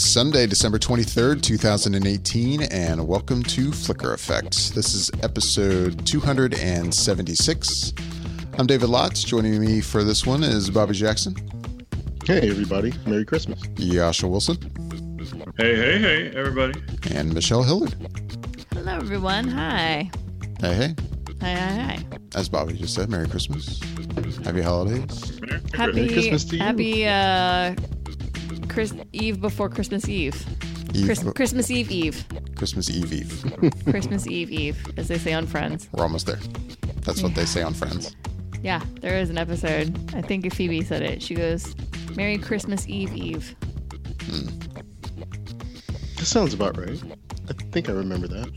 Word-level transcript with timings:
It 0.00 0.04
is 0.04 0.12
Sunday, 0.12 0.46
December 0.46 0.78
23rd, 0.78 1.42
2018, 1.42 2.62
and 2.62 3.06
welcome 3.06 3.42
to 3.42 3.70
Flicker 3.70 4.14
Effect. 4.14 4.74
This 4.74 4.94
is 4.94 5.10
episode 5.22 6.06
276. 6.06 7.92
I'm 8.56 8.66
David 8.66 8.88
Lotz. 8.88 9.26
Joining 9.26 9.60
me 9.60 9.82
for 9.82 10.02
this 10.02 10.24
one 10.24 10.42
is 10.42 10.70
Bobby 10.70 10.94
Jackson. 10.94 11.36
Hey, 12.24 12.48
everybody. 12.48 12.94
Merry 13.04 13.26
Christmas. 13.26 13.62
Yasha 13.76 14.26
Wilson. 14.26 14.56
Hey, 15.58 15.76
hey, 15.76 15.98
hey, 15.98 16.30
everybody. 16.34 16.82
And 17.10 17.34
Michelle 17.34 17.62
Hillard. 17.62 17.94
Hello, 18.72 18.96
everyone. 18.96 19.48
Hi. 19.48 20.10
Hey, 20.60 20.74
hey. 20.74 20.94
Hi, 21.42 21.54
hi, 21.54 21.82
hi. 21.82 22.04
As 22.34 22.48
Bobby 22.48 22.72
just 22.72 22.94
said, 22.94 23.10
Merry 23.10 23.28
Christmas. 23.28 23.78
Happy 24.44 24.62
holidays. 24.62 25.38
Merry 25.42 25.60
Happy 25.74 26.08
Christmas 26.08 26.44
to 26.44 26.56
you. 26.56 26.62
Happy 26.62 27.06
uh, 27.06 27.74
Chris 28.70 28.94
Eve 29.12 29.40
before 29.40 29.68
Christmas 29.68 30.08
Eve. 30.08 30.34
Eve, 30.94 31.04
Chris- 31.06 31.22
Christmas 31.34 31.70
Eve 31.70 31.90
Eve. 31.90 32.24
Christmas 32.56 32.88
Eve 32.90 33.12
Eve. 33.12 33.82
Christmas 33.90 34.26
Eve 34.26 34.50
Eve, 34.50 34.86
as 34.96 35.08
they 35.08 35.18
say 35.18 35.32
on 35.32 35.46
Friends. 35.46 35.88
We're 35.92 36.04
almost 36.04 36.26
there. 36.26 36.38
That's 37.02 37.22
what 37.22 37.34
they 37.34 37.44
say 37.44 37.62
on 37.62 37.74
Friends. 37.74 38.14
Yeah, 38.62 38.82
there 39.00 39.18
is 39.18 39.30
an 39.30 39.38
episode. 39.38 40.14
I 40.14 40.22
think 40.22 40.46
if 40.46 40.52
Phoebe 40.52 40.82
said 40.82 41.02
it, 41.02 41.22
she 41.22 41.34
goes, 41.34 41.74
"Merry 42.14 42.38
Christmas 42.38 42.86
Eve 42.88 43.12
Eve." 43.14 43.54
Hmm. 44.22 44.46
That 46.16 46.26
sounds 46.26 46.52
about 46.54 46.76
right. 46.76 47.02
I 47.48 47.52
think 47.72 47.88
I 47.88 47.92
remember 47.92 48.28
that. 48.28 48.50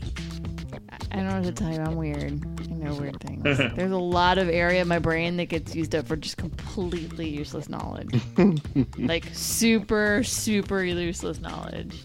I 1.10 1.16
don't 1.16 1.28
know 1.28 1.34
what 1.40 1.44
to 1.44 1.52
tell 1.52 1.72
you. 1.72 1.80
I'm 1.80 1.96
weird. 1.96 2.53
I 2.84 2.88
know 2.88 3.00
weird 3.00 3.20
things. 3.20 3.42
There's 3.76 3.92
a 3.92 3.96
lot 3.96 4.36
of 4.38 4.48
area 4.48 4.82
in 4.82 4.88
my 4.88 4.98
brain 4.98 5.36
that 5.38 5.46
gets 5.46 5.74
used 5.74 5.94
up 5.94 6.06
for 6.06 6.16
just 6.16 6.36
completely 6.36 7.28
useless 7.28 7.68
knowledge. 7.68 8.20
like 8.98 9.26
super, 9.32 10.22
super 10.22 10.84
useless 10.84 11.40
knowledge. 11.40 12.04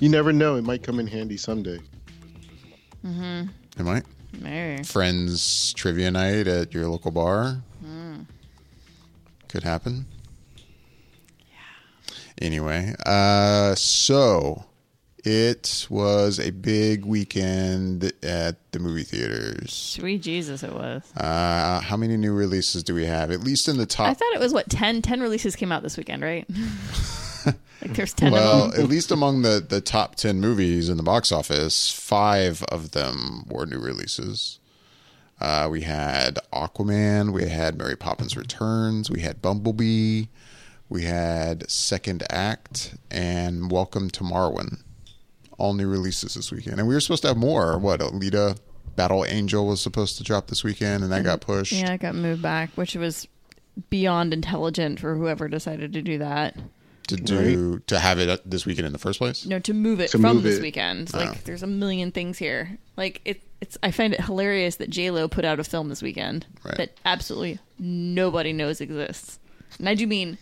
You 0.00 0.08
never 0.08 0.32
know. 0.32 0.56
It 0.56 0.62
might 0.62 0.82
come 0.82 0.98
in 0.98 1.06
handy 1.06 1.36
someday. 1.36 1.78
Am 3.04 3.50
I? 3.78 4.02
Maybe. 4.38 4.82
Friends 4.82 5.72
trivia 5.74 6.10
night 6.10 6.48
at 6.48 6.74
your 6.74 6.88
local 6.88 7.10
bar. 7.10 7.62
Could 9.48 9.62
happen. 9.64 10.06
Yeah. 11.50 12.14
Anyway, 12.40 12.94
uh, 13.04 13.74
so 13.74 14.64
it 15.24 15.86
was 15.90 16.38
a 16.40 16.50
big 16.50 17.04
weekend 17.04 18.12
at 18.22 18.56
the 18.72 18.78
movie 18.78 19.02
theaters. 19.04 19.72
Sweet 19.72 20.22
Jesus, 20.22 20.62
it 20.62 20.72
was. 20.72 21.02
Uh, 21.16 21.80
how 21.80 21.96
many 21.96 22.16
new 22.16 22.32
releases 22.32 22.82
do 22.82 22.94
we 22.94 23.04
have? 23.06 23.30
At 23.30 23.40
least 23.40 23.68
in 23.68 23.76
the 23.76 23.86
top. 23.86 24.08
I 24.08 24.14
thought 24.14 24.32
it 24.34 24.40
was 24.40 24.52
what 24.52 24.68
10, 24.70 25.02
10 25.02 25.20
releases 25.20 25.56
came 25.56 25.72
out 25.72 25.82
this 25.82 25.96
weekend, 25.96 26.22
right? 26.22 26.48
like 27.46 27.94
there's 27.94 28.12
ten 28.12 28.32
Well, 28.32 28.64
of 28.66 28.72
them. 28.72 28.82
at 28.84 28.88
least 28.90 29.10
among 29.10 29.42
the, 29.42 29.64
the 29.66 29.80
top 29.80 30.14
10 30.16 30.40
movies 30.40 30.88
in 30.88 30.96
the 30.96 31.02
box 31.02 31.32
office, 31.32 31.90
five 31.90 32.62
of 32.64 32.92
them 32.92 33.44
were 33.48 33.66
new 33.66 33.78
releases. 33.78 34.58
Uh, 35.40 35.68
we 35.70 35.80
had 35.82 36.38
Aquaman, 36.52 37.32
we 37.32 37.48
had 37.48 37.78
Mary 37.78 37.96
Poppins 37.96 38.36
Returns, 38.36 39.10
we 39.10 39.20
had 39.20 39.40
Bumblebee, 39.40 40.26
we 40.90 41.04
had 41.04 41.70
Second 41.70 42.24
Act, 42.28 42.94
and 43.10 43.70
Welcome 43.70 44.10
to 44.10 44.24
Marwen. 44.24 44.82
All 45.60 45.74
new 45.74 45.88
releases 45.88 46.34
this 46.34 46.50
weekend. 46.50 46.78
And 46.78 46.88
we 46.88 46.94
were 46.94 47.00
supposed 47.00 47.22
to 47.22 47.28
have 47.28 47.36
more. 47.36 47.78
What, 47.78 48.00
Alita 48.00 48.58
Battle 48.96 49.26
Angel 49.26 49.66
was 49.66 49.80
supposed 49.82 50.16
to 50.16 50.24
drop 50.24 50.46
this 50.46 50.64
weekend, 50.64 51.02
and 51.04 51.12
that 51.12 51.22
got 51.22 51.42
pushed. 51.42 51.72
Yeah, 51.72 51.92
it 51.92 52.00
got 52.00 52.14
moved 52.14 52.40
back, 52.40 52.70
which 52.76 52.94
was 52.96 53.28
beyond 53.90 54.32
intelligent 54.32 54.98
for 55.00 55.14
whoever 55.16 55.48
decided 55.48 55.92
to 55.92 56.00
do 56.02 56.16
that. 56.18 56.56
To 57.08 57.16
do 57.16 57.80
to 57.88 57.98
have 57.98 58.18
it 58.20 58.28
uh, 58.28 58.36
this 58.46 58.64
weekend 58.64 58.86
in 58.86 58.92
the 58.92 58.98
first 58.98 59.18
place. 59.18 59.44
No, 59.44 59.58
to 59.58 59.74
move 59.74 60.00
it 60.00 60.10
To 60.12 60.18
from 60.18 60.36
move 60.36 60.42
this 60.44 60.58
it. 60.58 60.62
weekend. 60.62 61.10
Oh. 61.12 61.18
Like, 61.18 61.44
there's 61.44 61.62
a 61.62 61.66
million 61.66 62.10
things 62.12 62.38
here. 62.38 62.78
Like, 62.96 63.20
it, 63.24 63.42
it's. 63.60 63.76
I 63.82 63.90
find 63.90 64.14
it 64.14 64.20
hilarious 64.20 64.76
that 64.76 64.90
J 64.90 65.10
Lo 65.10 65.26
put 65.28 65.44
out 65.44 65.58
a 65.60 65.64
film 65.64 65.88
this 65.88 66.02
weekend 66.02 66.46
Right. 66.64 66.76
that 66.76 66.96
absolutely 67.04 67.58
nobody 67.80 68.52
knows 68.52 68.80
exists, 68.80 69.38
and 69.78 69.88
I 69.88 69.94
do 69.96 70.06
mean 70.06 70.38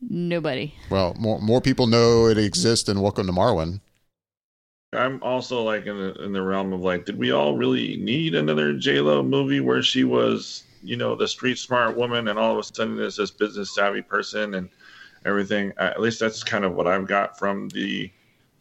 nobody. 0.00 0.74
Well, 0.90 1.14
more 1.18 1.40
more 1.40 1.60
people 1.60 1.86
know 1.86 2.26
it 2.26 2.38
exists 2.38 2.86
than 2.86 3.00
Welcome 3.00 3.26
to 3.26 3.32
Marwen. 3.32 3.80
I'm 4.92 5.22
also 5.22 5.62
like 5.62 5.86
in 5.86 5.98
the 5.98 6.14
in 6.24 6.32
the 6.32 6.42
realm 6.42 6.72
of 6.72 6.80
like, 6.80 7.04
did 7.04 7.18
we 7.18 7.30
all 7.30 7.56
really 7.56 7.96
need 7.98 8.34
another 8.34 8.72
J 8.72 9.00
Lo 9.00 9.22
movie 9.22 9.60
where 9.60 9.82
she 9.82 10.04
was, 10.04 10.64
you 10.82 10.96
know, 10.96 11.14
the 11.14 11.28
street 11.28 11.58
smart 11.58 11.96
woman, 11.96 12.28
and 12.28 12.38
all 12.38 12.52
of 12.52 12.58
a 12.58 12.62
sudden 12.62 12.98
is 12.98 13.16
this 13.16 13.30
business 13.30 13.74
savvy 13.74 14.00
person 14.00 14.54
and 14.54 14.70
everything? 15.26 15.74
At 15.76 16.00
least 16.00 16.20
that's 16.20 16.42
kind 16.42 16.64
of 16.64 16.74
what 16.74 16.86
I've 16.86 17.06
got 17.06 17.38
from 17.38 17.68
the 17.68 18.10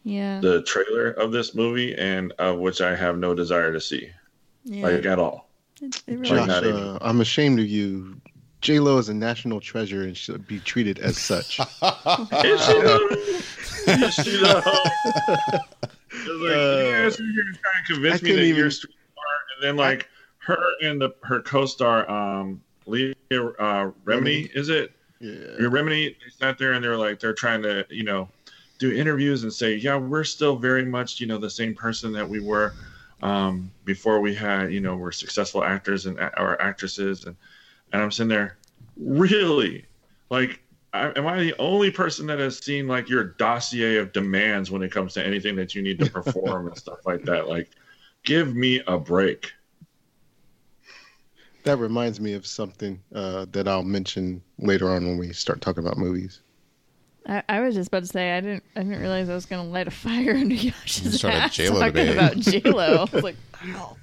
Yeah, 0.03 0.41
the 0.41 0.63
trailer 0.63 1.11
of 1.11 1.31
this 1.31 1.55
movie, 1.55 1.95
and 1.95 2.33
of 2.39 2.59
which 2.59 2.81
I 2.81 2.93
have 2.93 3.17
no 3.17 3.33
desire 3.33 3.71
to 3.71 3.79
see, 3.79 4.09
yeah. 4.65 4.83
like 4.83 5.05
at 5.05 5.19
all. 5.19 5.49
it, 5.81 6.03
it 6.07 6.19
really, 6.19 6.23
Josh. 6.27 6.39
Josh, 6.39 6.47
not 6.47 6.63
even. 6.65 6.75
uh, 6.75 6.97
I'm 6.99 7.21
ashamed 7.21 7.61
of 7.61 7.67
you. 7.67 8.19
J 8.59 8.79
Lo 8.81 8.97
is 8.97 9.07
a 9.07 9.13
national 9.13 9.61
treasure 9.61 10.01
and 10.01 10.17
should 10.17 10.45
be 10.45 10.59
treated 10.59 10.99
as 10.99 11.17
such. 11.17 11.59
Is 12.43 12.65
she 12.65 12.81
though? 12.81 13.07
Is 13.87 14.13
she 14.15 14.41
though? 14.41 14.61
Like, 16.11 16.21
you 16.21 16.91
guys 16.93 17.19
are 17.19 17.23
here 17.23 17.43
trying 17.43 17.85
to 17.87 17.93
convince 17.93 18.21
I 18.21 18.25
me 18.25 18.31
that 18.33 18.43
even- 18.43 18.55
you're 18.57 18.65
and 18.67 19.63
then 19.63 19.75
like 19.75 20.07
her 20.37 20.57
and 20.81 21.01
the 21.01 21.15
her 21.23 21.41
co-star, 21.41 22.09
um, 22.09 22.61
Leah 22.85 23.13
uh, 23.31 23.91
Remini, 24.05 24.49
is 24.55 24.69
it? 24.69 24.91
yeah. 25.19 25.31
Remini, 25.59 26.15
they 26.15 26.29
sat 26.29 26.57
there 26.57 26.73
and 26.73 26.83
they're 26.83 26.95
like, 26.95 27.19
they're 27.19 27.33
trying 27.33 27.61
to, 27.63 27.85
you 27.89 28.03
know, 28.03 28.29
do 28.77 28.93
interviews 28.93 29.43
and 29.43 29.51
say, 29.51 29.75
yeah, 29.75 29.97
we're 29.97 30.23
still 30.23 30.55
very 30.55 30.85
much, 30.85 31.19
you 31.19 31.25
know, 31.27 31.37
the 31.39 31.49
same 31.49 31.73
person 31.73 32.13
that 32.13 32.29
we 32.29 32.39
were 32.39 32.73
um, 33.23 33.71
before 33.83 34.21
we 34.21 34.35
had, 34.35 34.71
you 34.71 34.79
know, 34.79 34.95
we're 34.95 35.11
successful 35.11 35.63
actors 35.63 36.05
and 36.05 36.19
our 36.19 36.61
actresses, 36.61 37.25
and 37.25 37.35
and 37.91 38.01
I'm 38.01 38.11
sitting 38.11 38.29
there, 38.29 38.57
really, 38.95 39.85
like, 40.29 40.61
I, 40.97 41.17
am 41.17 41.27
I 41.27 41.37
the 41.39 41.55
only 41.59 41.91
person 41.91 42.27
that 42.27 42.39
has 42.39 42.57
seen 42.59 42.87
like 42.87 43.09
your 43.09 43.23
dossier 43.23 43.97
of 43.97 44.11
demands 44.13 44.71
when 44.71 44.81
it 44.81 44.91
comes 44.91 45.13
to 45.15 45.25
anything 45.25 45.55
that 45.57 45.73
you 45.75 45.81
need 45.81 45.99
to 45.99 46.09
perform 46.09 46.67
and 46.67 46.77
stuff 46.77 46.99
like 47.05 47.23
that? 47.23 47.47
Like, 47.47 47.69
give 48.23 48.55
me 48.55 48.81
a 48.87 48.97
break. 48.97 49.51
That 51.63 51.77
reminds 51.77 52.19
me 52.21 52.33
of 52.33 52.45
something 52.47 53.01
uh, 53.13 53.45
that 53.51 53.67
I'll 53.67 53.83
mention 53.83 54.41
later 54.59 54.89
on 54.89 55.05
when 55.05 55.17
we 55.17 55.33
start 55.33 55.59
talking 55.61 55.83
about 55.83 55.97
movies. 55.97 56.39
I, 57.27 57.43
I 57.49 57.59
was 57.59 57.75
just 57.75 57.89
about 57.89 58.03
to 58.03 58.07
say 58.07 58.37
I 58.37 58.39
didn't. 58.39 58.63
I 58.77 58.83
didn't 58.83 58.99
realize 59.01 59.27
I 59.29 59.33
was 59.33 59.45
going 59.45 59.65
to 59.65 59.69
light 59.69 59.87
a 59.87 59.91
fire 59.91 60.31
under 60.35 60.55
Yosh's 60.55 61.17
started 61.19 61.37
ass 61.39 61.55
J-Lo 61.55 61.79
talking 61.79 61.93
debate. 61.93 62.13
about 62.13 62.37
J 62.37 62.61
Lo. 62.61 63.05
I 63.11 63.15
was 63.15 63.23
like, 63.23 63.35
oh. 63.65 63.97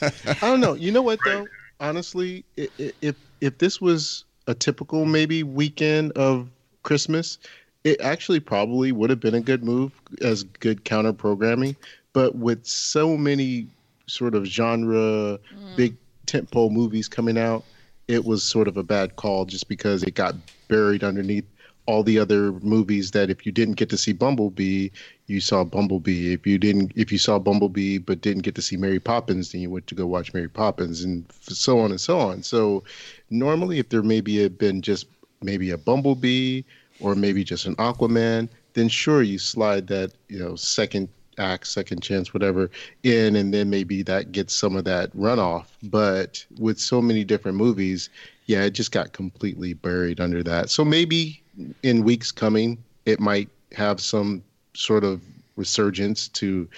I 0.00 0.34
don't 0.42 0.60
know. 0.60 0.74
You 0.74 0.92
know 0.92 1.02
what 1.02 1.18
though? 1.24 1.46
Honestly, 1.80 2.44
i- 2.56 2.68
i- 2.78 2.92
if 3.02 3.16
if 3.40 3.58
this 3.58 3.80
was 3.80 4.24
a 4.48 4.54
typical 4.54 5.04
maybe 5.04 5.44
weekend 5.44 6.10
of 6.12 6.48
Christmas, 6.82 7.38
it 7.84 8.00
actually 8.00 8.40
probably 8.40 8.90
would 8.90 9.10
have 9.10 9.20
been 9.20 9.34
a 9.34 9.40
good 9.40 9.62
move 9.62 9.92
as 10.22 10.42
good 10.42 10.84
counter 10.84 11.12
programming. 11.12 11.76
But 12.14 12.34
with 12.34 12.66
so 12.66 13.16
many 13.16 13.68
sort 14.06 14.34
of 14.34 14.46
genre 14.46 14.98
mm. 15.38 15.76
big 15.76 15.96
tentpole 16.26 16.72
movies 16.72 17.08
coming 17.08 17.38
out, 17.38 17.62
it 18.08 18.24
was 18.24 18.42
sort 18.42 18.66
of 18.66 18.76
a 18.78 18.82
bad 18.82 19.16
call 19.16 19.44
just 19.44 19.68
because 19.68 20.02
it 20.02 20.14
got 20.14 20.34
buried 20.66 21.04
underneath 21.04 21.44
all 21.88 22.02
the 22.02 22.18
other 22.18 22.52
movies 22.60 23.12
that 23.12 23.30
if 23.30 23.46
you 23.46 23.50
didn't 23.50 23.76
get 23.76 23.88
to 23.88 23.96
see 23.96 24.12
Bumblebee, 24.12 24.90
you 25.26 25.40
saw 25.40 25.64
Bumblebee. 25.64 26.34
If 26.34 26.46
you 26.46 26.58
didn't, 26.58 26.92
if 26.96 27.10
you 27.10 27.16
saw 27.16 27.38
Bumblebee 27.38 27.96
but 27.96 28.20
didn't 28.20 28.42
get 28.42 28.54
to 28.56 28.62
see 28.62 28.76
Mary 28.76 29.00
Poppins, 29.00 29.50
then 29.50 29.62
you 29.62 29.70
went 29.70 29.86
to 29.86 29.94
go 29.94 30.06
watch 30.06 30.34
Mary 30.34 30.50
Poppins, 30.50 31.02
and 31.02 31.24
so 31.40 31.78
on 31.78 31.90
and 31.90 32.00
so 32.00 32.18
on. 32.18 32.42
So 32.42 32.84
normally, 33.30 33.78
if 33.78 33.88
there 33.88 34.02
maybe 34.02 34.36
had 34.40 34.58
been 34.58 34.82
just 34.82 35.06
maybe 35.40 35.70
a 35.70 35.78
Bumblebee 35.78 36.62
or 37.00 37.14
maybe 37.14 37.42
just 37.42 37.64
an 37.64 37.74
Aquaman, 37.76 38.50
then 38.74 38.90
sure 38.90 39.22
you 39.22 39.38
slide 39.38 39.86
that 39.86 40.12
you 40.28 40.38
know 40.38 40.56
second 40.56 41.08
act, 41.38 41.68
second 41.68 42.02
chance, 42.02 42.34
whatever 42.34 42.70
in, 43.02 43.34
and 43.34 43.54
then 43.54 43.70
maybe 43.70 44.02
that 44.02 44.30
gets 44.30 44.54
some 44.54 44.76
of 44.76 44.84
that 44.84 45.10
runoff. 45.16 45.64
But 45.84 46.44
with 46.58 46.78
so 46.78 47.00
many 47.00 47.24
different 47.24 47.56
movies, 47.56 48.10
yeah, 48.44 48.64
it 48.64 48.72
just 48.72 48.92
got 48.92 49.14
completely 49.14 49.72
buried 49.72 50.20
under 50.20 50.42
that. 50.42 50.68
So 50.68 50.84
maybe 50.84 51.42
in 51.82 52.04
weeks 52.04 52.30
coming, 52.32 52.78
it 53.06 53.20
might 53.20 53.48
have 53.72 54.00
some 54.00 54.42
sort 54.74 55.04
of 55.04 55.20
resurgence 55.56 56.28
to 56.28 56.68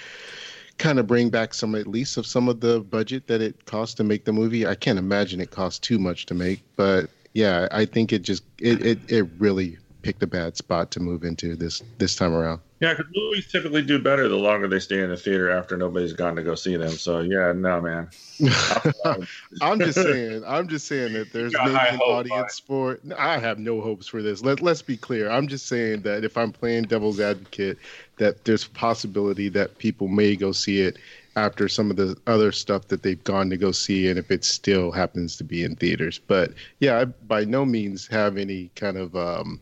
kind 0.79 0.99
of 0.99 1.07
bring 1.07 1.29
back 1.29 1.53
some 1.53 1.75
at 1.75 1.87
least 1.87 2.17
of 2.17 2.27
some 2.27 2.49
of 2.49 2.61
the 2.61 2.81
budget 2.81 3.27
that 3.27 3.43
it 3.43 3.67
cost 3.67 3.99
to 3.99 4.05
make 4.05 4.25
the 4.25 4.33
movie. 4.33 4.67
I 4.67 4.75
can't 4.75 4.99
imagine 4.99 5.41
it 5.41 5.51
cost 5.51 5.83
too 5.83 5.99
much 5.99 6.27
to 6.27 6.35
make, 6.35 6.63
but 6.77 7.11
yeah, 7.35 7.69
I 7.71 7.85
think 7.85 8.13
it 8.13 8.23
just 8.23 8.43
it 8.59 8.85
it, 8.85 8.99
it 9.09 9.27
really 9.39 9.79
picked 10.03 10.23
a 10.23 10.27
bad 10.27 10.57
spot 10.57 10.91
to 10.93 11.01
move 11.01 11.25
into 11.25 11.57
this 11.57 11.83
this 11.99 12.17
time 12.17 12.33
around. 12.33 12.61
Yeah, 12.81 12.95
because 12.95 13.13
movies 13.15 13.47
typically 13.53 13.83
do 13.83 13.99
better 13.99 14.27
the 14.27 14.37
longer 14.37 14.67
they 14.67 14.79
stay 14.79 15.03
in 15.03 15.11
the 15.11 15.17
theater 15.17 15.51
after 15.51 15.77
nobody's 15.77 16.15
gone 16.15 16.35
to 16.37 16.43
go 16.43 16.55
see 16.55 16.77
them. 16.77 16.91
So 16.91 17.21
yeah, 17.21 17.53
no 17.53 17.81
man. 17.83 18.09
I'm 19.61 19.79
just 19.79 20.01
saying. 20.01 20.43
I'm 20.47 20.67
just 20.67 20.87
saying 20.87 21.13
that 21.13 21.31
there's 21.31 21.53
maybe 21.53 21.75
an 21.75 22.01
audience 22.01 22.59
for. 22.59 22.99
I 23.19 23.39
have 23.39 23.59
no 23.59 23.83
hopes 23.83 24.07
for 24.07 24.23
this. 24.23 24.43
Let 24.43 24.63
Let's 24.63 24.81
be 24.81 24.97
clear. 24.97 25.31
I'm 25.31 25.47
just 25.47 25.67
saying 25.67 26.03
that 26.03 26.25
if 26.25 26.39
I'm 26.39 26.53
playing 26.53 26.85
devil's 26.85 27.21
advocate, 27.21 27.79
that 28.17 28.45
there's 28.45 28.65
a 28.65 28.71
possibility 28.71 29.51
that 29.51 29.77
people 29.77 30.09
may 30.09 30.35
go 30.35 30.53
see 30.53 30.81
it 30.81 30.97
after 31.37 31.69
some 31.69 31.91
of 31.91 31.97
the 31.97 32.17
other 32.27 32.51
stuff 32.51 32.89
that 32.89 33.03
they've 33.03 33.23
gone 33.25 33.51
to 33.51 33.57
go 33.57 33.73
see, 33.73 34.09
and 34.09 34.19
if 34.19 34.31
it 34.31 34.45
still 34.45 34.91
happens 34.91 35.37
to 35.37 35.45
be 35.45 35.65
in 35.65 35.77
theaters. 35.77 36.19
But 36.19 36.53
yeah, 36.81 37.01
I 37.01 37.05
by 37.05 37.45
no 37.45 37.65
means 37.65 38.07
have 38.07 38.37
any 38.39 38.71
kind 38.75 38.97
of 38.97 39.15
um, 39.15 39.61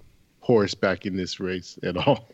horse 0.48 0.74
back 0.74 1.04
in 1.04 1.14
this 1.14 1.38
race 1.38 1.78
at 1.82 1.96
all. 1.96 2.26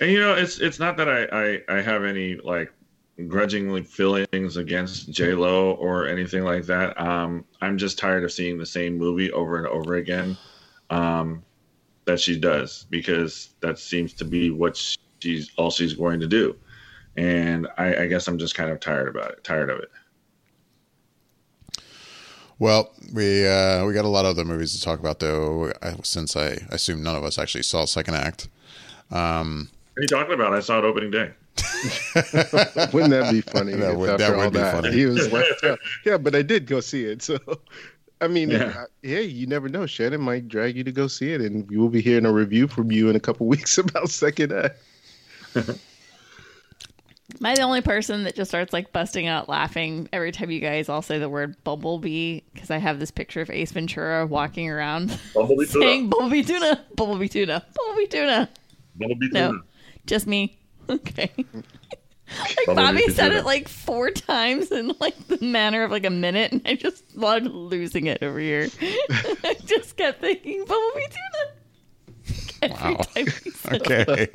And 0.00 0.10
you 0.10 0.20
know, 0.20 0.34
it's 0.34 0.58
it's 0.58 0.78
not 0.78 0.96
that 0.96 1.08
I 1.08 1.62
I, 1.70 1.78
I 1.78 1.80
have 1.80 2.04
any 2.04 2.34
like 2.34 2.72
grudgingly 3.28 3.82
feelings 3.82 4.56
against 4.56 5.10
J 5.12 5.32
Lo 5.32 5.72
or 5.74 6.08
anything 6.08 6.42
like 6.44 6.64
that. 6.66 7.00
Um, 7.00 7.44
I'm 7.60 7.78
just 7.78 7.98
tired 7.98 8.24
of 8.24 8.32
seeing 8.32 8.58
the 8.58 8.66
same 8.66 8.98
movie 8.98 9.30
over 9.30 9.58
and 9.58 9.66
over 9.68 9.94
again 9.94 10.36
um, 10.90 11.44
that 12.04 12.20
she 12.20 12.38
does 12.38 12.86
because 12.90 13.50
that 13.60 13.78
seems 13.78 14.12
to 14.14 14.24
be 14.24 14.50
what 14.50 14.76
she's 15.20 15.50
all 15.56 15.70
she's 15.70 15.94
going 15.94 16.18
to 16.20 16.26
do, 16.26 16.56
and 17.16 17.68
I, 17.78 18.02
I 18.02 18.06
guess 18.06 18.26
I'm 18.26 18.38
just 18.38 18.56
kind 18.56 18.70
of 18.70 18.80
tired 18.80 19.08
about 19.08 19.32
it, 19.32 19.44
tired 19.44 19.70
of 19.70 19.78
it. 19.78 19.90
Well, 22.58 22.90
we 23.14 23.46
uh, 23.46 23.84
we 23.84 23.92
got 23.92 24.04
a 24.04 24.08
lot 24.08 24.24
of 24.24 24.30
other 24.30 24.44
movies 24.44 24.74
to 24.74 24.82
talk 24.82 24.98
about 24.98 25.20
though. 25.20 25.72
Since 26.02 26.36
I 26.36 26.58
assume 26.70 27.02
none 27.02 27.16
of 27.16 27.24
us 27.24 27.38
actually 27.38 27.62
saw 27.62 27.84
second 27.84 28.14
act. 28.14 28.48
Um, 29.10 29.68
what 29.94 30.00
are 30.00 30.02
you 30.02 30.08
talking 30.08 30.34
about? 30.34 30.52
I 30.54 30.60
saw 30.60 30.78
it 30.78 30.84
opening 30.84 31.10
day. 31.10 31.30
Wouldn't 32.92 33.10
that 33.10 33.28
be 33.32 33.40
funny? 33.40 33.74
that 33.74 33.96
would, 33.96 34.18
that 34.18 34.36
would 34.36 34.52
be 34.52 34.58
that, 34.58 34.74
funny. 34.74 34.92
He 34.92 35.06
was 35.06 35.32
like, 35.32 35.44
yeah, 36.04 36.16
but 36.16 36.34
I 36.34 36.42
did 36.42 36.66
go 36.66 36.80
see 36.80 37.04
it. 37.04 37.22
So, 37.22 37.38
I 38.20 38.28
mean, 38.28 38.50
yeah. 38.50 38.84
hey, 39.02 39.24
you 39.24 39.46
never 39.46 39.68
know. 39.68 39.86
Shannon 39.86 40.20
might 40.20 40.48
drag 40.48 40.76
you 40.76 40.84
to 40.84 40.92
go 40.92 41.08
see 41.08 41.32
it, 41.32 41.40
and 41.40 41.68
you 41.70 41.80
will 41.80 41.88
be 41.88 42.00
hearing 42.00 42.26
a 42.26 42.32
review 42.32 42.68
from 42.68 42.92
you 42.92 43.08
in 43.10 43.16
a 43.16 43.20
couple 43.20 43.46
weeks 43.48 43.78
about 43.78 44.10
second 44.10 44.52
act. 44.52 44.78
Am 47.36 47.44
I 47.44 47.54
the 47.54 47.62
only 47.62 47.82
person 47.82 48.24
that 48.24 48.34
just 48.34 48.50
starts 48.50 48.72
like 48.72 48.90
busting 48.90 49.26
out 49.26 49.50
laughing 49.50 50.08
every 50.14 50.32
time 50.32 50.50
you 50.50 50.60
guys 50.60 50.88
all 50.88 51.02
say 51.02 51.18
the 51.18 51.28
word 51.28 51.62
bumblebee? 51.62 52.40
Because 52.54 52.70
I 52.70 52.78
have 52.78 52.98
this 52.98 53.10
picture 53.10 53.42
of 53.42 53.50
Ace 53.50 53.70
Ventura 53.70 54.26
walking 54.26 54.70
around 54.70 55.18
bumblebee 55.34 55.66
saying 55.66 56.10
tuna. 56.10 56.16
bumblebee 56.16 56.42
tuna, 56.42 56.84
bumblebee 56.96 57.28
tuna, 57.28 57.66
bumblebee 57.76 58.06
tuna. 58.06 58.48
Bumblebee 58.96 59.28
tuna. 59.28 59.52
No, 59.52 59.62
just 60.06 60.26
me. 60.26 60.54
Okay. 60.90 61.30
like 61.36 62.66
Bobby 62.76 63.06
said 63.10 63.32
it 63.32 63.44
like 63.44 63.68
four 63.68 64.10
times 64.10 64.72
in 64.72 64.94
like 65.00 65.14
the 65.26 65.36
manner 65.44 65.82
of 65.82 65.90
like 65.90 66.06
a 66.06 66.10
minute, 66.10 66.50
and 66.50 66.62
I 66.64 66.76
just 66.76 67.10
started 67.10 67.52
losing 67.52 68.06
it 68.06 68.22
over 68.22 68.38
here. 68.38 68.68
I 68.80 69.54
just 69.66 69.98
kept 69.98 70.22
thinking 70.22 70.64
bumblebee 70.64 71.06
tuna. 71.10 72.72
Every 72.72 72.94
wow. 72.94 73.02
time 73.02 73.74
okay. 73.74 74.28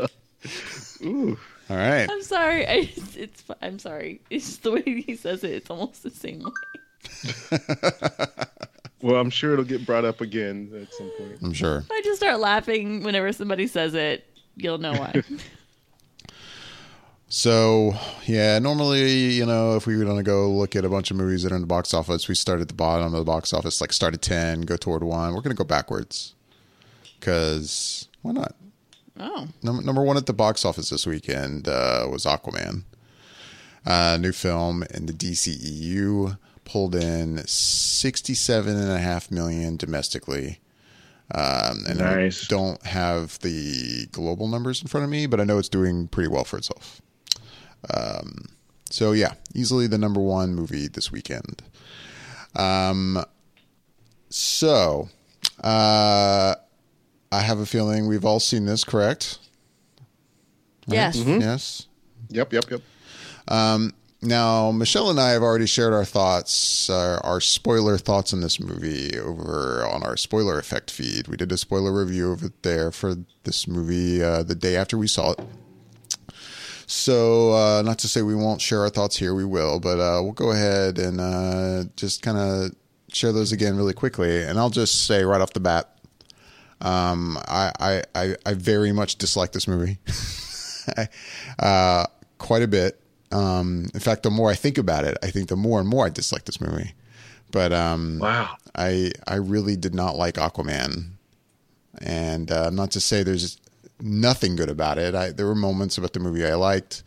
Ooh. 1.01 1.39
All 1.69 1.77
right. 1.77 2.07
I'm 2.10 2.21
sorry. 2.21 2.68
I 2.68 2.83
just, 2.95 3.18
it's. 3.18 3.44
I'm 3.62 3.80
sorry. 3.80 4.21
It's 4.30 4.45
just 4.45 4.63
the 4.63 4.71
way 4.71 4.83
he 4.83 5.15
says 5.15 5.44
it. 5.44 5.51
It's 5.51 5.69
almost 5.69 6.04
the 6.04 6.10
same 6.10 6.44
way. 6.44 6.51
well, 9.01 9.19
I'm 9.19 9.30
sure 9.30 9.54
it'll 9.54 9.65
get 9.65 9.86
brought 9.86 10.06
up 10.06 10.21
again 10.21 10.71
at 10.81 10.94
some 10.94 11.12
point. 11.18 11.38
I'm 11.42 11.54
sure. 11.54 11.83
I 11.92 12.01
just 12.04 12.18
start 12.19 12.39
laughing 12.39 13.04
whenever 13.04 13.31
somebody 13.31 13.68
says 13.68 13.94
it. 13.94 14.25
You'll 14.56 14.77
know 14.77 14.94
why. 14.94 15.24
so 17.27 17.94
yeah, 18.25 18.60
normally 18.60 19.31
you 19.31 19.45
know 19.45 19.75
if 19.75 19.88
we 19.88 19.98
were 19.98 20.06
gonna 20.06 20.24
go 20.24 20.50
look 20.51 20.75
at 20.75 20.86
a 20.86 20.89
bunch 20.89 21.12
of 21.12 21.18
movies 21.18 21.44
that 21.44 21.51
are 21.51 21.56
in 21.56 21.62
the 21.62 21.68
box 21.68 21.94
office, 21.94 22.27
we 22.27 22.36
start 22.36 22.62
at 22.62 22.68
the 22.68 22.74
bottom 22.74 23.07
of 23.07 23.12
the 23.13 23.24
box 23.24 23.54
office, 23.54 23.81
like 23.81 23.92
start 23.92 24.13
at 24.13 24.21
ten, 24.21 24.62
go 24.62 24.77
toward 24.77 25.04
one. 25.04 25.33
We're 25.33 25.42
gonna 25.42 25.56
go 25.56 25.63
backwards 25.63 26.36
because 27.19 28.07
why 28.21 28.33
not? 28.33 28.56
Oh. 29.19 29.48
Number, 29.62 29.83
number 29.83 30.04
one 30.04 30.18
at 30.18 30.25
the 30.25 30.33
box 30.33 30.65
office 30.65 30.89
this 30.89 31.06
weekend 31.06 31.68
uh, 31.68 32.07
was 32.10 32.25
Aquaman. 32.25 32.83
Uh, 33.86 34.18
new 34.19 34.31
film 34.31 34.83
in 34.94 35.06
the 35.06 35.13
DCEU 35.13 36.38
pulled 36.65 36.95
in 36.95 37.45
sixty-seven 37.45 38.75
and 38.77 38.92
a 38.92 39.00
half 39.00 39.30
million 39.30 39.75
domestically. 39.77 40.60
Um, 41.33 41.83
and 41.88 42.00
nice. 42.00 42.45
I 42.45 42.48
don't 42.48 42.83
have 42.86 43.39
the 43.39 44.07
global 44.07 44.48
numbers 44.48 44.81
in 44.81 44.88
front 44.88 45.04
of 45.04 45.10
me, 45.10 45.25
but 45.25 45.39
I 45.39 45.44
know 45.44 45.57
it's 45.57 45.69
doing 45.69 46.07
pretty 46.07 46.30
well 46.30 46.44
for 46.44 46.57
itself. 46.57 47.01
Um, 47.94 48.45
so 48.89 49.12
yeah, 49.12 49.33
easily 49.54 49.88
the 49.88 49.98
number 49.98 50.21
one 50.21 50.56
movie 50.56 50.88
this 50.88 51.12
weekend. 51.12 51.63
Um, 52.56 53.24
so 54.30 55.10
uh, 55.63 56.56
I 57.33 57.41
have 57.41 57.59
a 57.59 57.65
feeling 57.65 58.07
we've 58.07 58.25
all 58.25 58.39
seen 58.39 58.65
this, 58.65 58.83
correct? 58.83 59.39
Right? 60.88 60.95
Yes. 60.95 61.18
Mm-hmm. 61.18 61.41
Yes. 61.41 61.88
Yep. 62.30 62.53
Yep. 62.53 62.69
Yep. 62.69 62.81
Um, 63.47 63.94
now, 64.21 64.71
Michelle 64.71 65.09
and 65.09 65.19
I 65.19 65.31
have 65.31 65.41
already 65.41 65.65
shared 65.65 65.94
our 65.94 66.06
thoughts, 66.06 66.89
uh, 66.89 67.19
our 67.24 67.41
spoiler 67.41 67.97
thoughts 67.97 68.33
on 68.33 68.41
this 68.41 68.59
movie 68.59 69.19
over 69.19 69.85
on 69.85 70.03
our 70.03 70.15
spoiler 70.15 70.59
effect 70.59 70.91
feed. 70.91 71.27
We 71.27 71.35
did 71.35 71.51
a 71.51 71.57
spoiler 71.57 71.91
review 71.91 72.31
over 72.31 72.50
there 72.62 72.91
for 72.91 73.15
this 73.44 73.68
movie 73.68 74.24
uh, 74.24 74.44
the 74.44 74.56
day 74.56 74.75
after 74.77 74.97
we 74.97 75.07
saw 75.07 75.31
it. 75.31 75.39
So, 76.86 77.51
uh, 77.53 77.81
not 77.81 77.97
to 78.00 78.07
say 78.07 78.21
we 78.21 78.36
won't 78.36 78.62
share 78.62 78.81
our 78.81 78.89
thoughts 78.89 79.18
here, 79.18 79.33
we 79.33 79.44
will, 79.45 79.79
but 79.79 80.00
uh, 80.00 80.21
we'll 80.21 80.33
go 80.33 80.51
ahead 80.51 81.00
and 81.00 81.19
uh, 81.19 81.86
just 81.95 82.21
kind 82.21 82.38
of 82.38 82.75
share 83.12 83.31
those 83.31 83.51
again 83.51 83.75
really 83.75 83.94
quickly. 83.94 84.44
And 84.44 84.59
I'll 84.59 84.69
just 84.69 85.06
say 85.06 85.24
right 85.24 85.41
off 85.41 85.53
the 85.53 85.59
bat, 85.59 85.92
um, 86.83 87.38
I, 87.47 88.03
I, 88.13 88.35
I 88.45 88.53
very 88.53 88.91
much 88.91 89.15
dislike 89.15 89.53
this 89.53 89.68
movie. 89.68 89.97
uh, 91.59 92.06
quite 92.38 92.62
a 92.62 92.68
bit. 92.68 93.00
Um, 93.31 93.88
in 93.94 94.00
fact, 94.00 94.24
the 94.24 94.30
more 94.30 94.51
I 94.51 94.56
think 94.56 94.77
about 94.77 95.06
it, 95.06 95.18
I 95.24 95.31
think 95.31 95.50
the 95.50 95.56
more 95.56 95.80
and 95.80 95.89
more 95.89 96.06
I 96.06 96.09
dislike 96.09 96.45
this 96.45 96.62
movie. 96.62 96.94
But 97.51 97.71
um, 97.71 98.19
wow, 98.19 98.57
I 98.75 99.12
I 99.27 99.35
really 99.35 99.75
did 99.75 99.95
not 99.95 100.15
like 100.15 100.35
Aquaman, 100.35 101.12
and 102.01 102.51
uh, 102.51 102.69
not 102.69 102.91
to 102.91 103.00
say 103.00 103.24
there's 103.24 103.60
nothing 104.01 104.55
good 104.55 104.69
about 104.69 104.98
it. 104.98 105.15
I, 105.15 105.31
there 105.31 105.46
were 105.46 105.55
moments 105.55 105.98
about 105.98 106.13
the 106.13 106.19
movie 106.19 106.46
I 106.46 106.55
liked, 106.55 107.03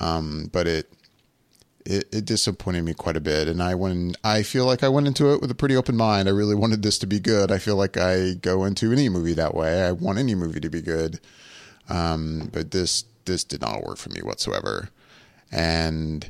um, 0.00 0.48
but 0.52 0.66
it 0.66 0.90
it, 1.88 2.06
it, 2.14 2.24
disappointed 2.26 2.84
me 2.84 2.92
quite 2.92 3.16
a 3.16 3.20
bit. 3.20 3.48
And 3.48 3.62
I 3.62 3.74
went, 3.74 4.18
I 4.22 4.42
feel 4.42 4.66
like 4.66 4.82
I 4.82 4.90
went 4.90 5.06
into 5.06 5.32
it 5.32 5.40
with 5.40 5.50
a 5.50 5.54
pretty 5.54 5.74
open 5.74 5.96
mind. 5.96 6.28
I 6.28 6.32
really 6.32 6.54
wanted 6.54 6.82
this 6.82 6.98
to 6.98 7.06
be 7.06 7.18
good. 7.18 7.50
I 7.50 7.56
feel 7.56 7.76
like 7.76 7.96
I 7.96 8.34
go 8.34 8.64
into 8.64 8.92
any 8.92 9.08
movie 9.08 9.32
that 9.32 9.54
way. 9.54 9.82
I 9.82 9.92
want 9.92 10.18
any 10.18 10.34
movie 10.34 10.60
to 10.60 10.68
be 10.68 10.82
good. 10.82 11.18
Um, 11.88 12.50
but 12.52 12.72
this, 12.72 13.04
this 13.24 13.42
did 13.42 13.62
not 13.62 13.84
work 13.84 13.96
for 13.96 14.10
me 14.10 14.20
whatsoever. 14.20 14.90
And 15.50 16.28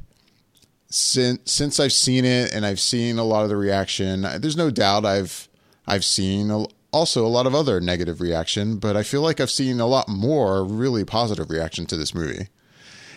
since, 0.91 1.51
since 1.51 1.81
I've 1.81 1.93
seen 1.93 2.25
it 2.25 2.55
and 2.55 2.65
I've 2.65 2.81
seen 2.81 3.19
a 3.19 3.25
lot 3.25 3.43
of 3.43 3.49
the 3.49 3.57
reaction, 3.57 4.23
there's 4.23 4.57
no 4.57 4.71
doubt 4.71 5.05
I've, 5.05 5.49
I've 5.89 6.05
seen 6.05 6.67
also 6.93 7.27
a 7.27 7.29
lot 7.29 7.49
of 7.49 7.55
other 7.57 7.81
negative 7.81 8.21
reaction, 8.21 8.79
but 8.79 8.97
I 8.97 9.03
feel 9.03 9.23
like 9.23 9.41
I've 9.41 9.51
seen 9.51 9.81
a 9.81 9.87
lot 9.87 10.09
more 10.09 10.65
really 10.65 11.05
positive 11.05 11.51
reaction 11.51 11.85
to 11.87 11.97
this 11.97 12.15
movie. 12.15 12.47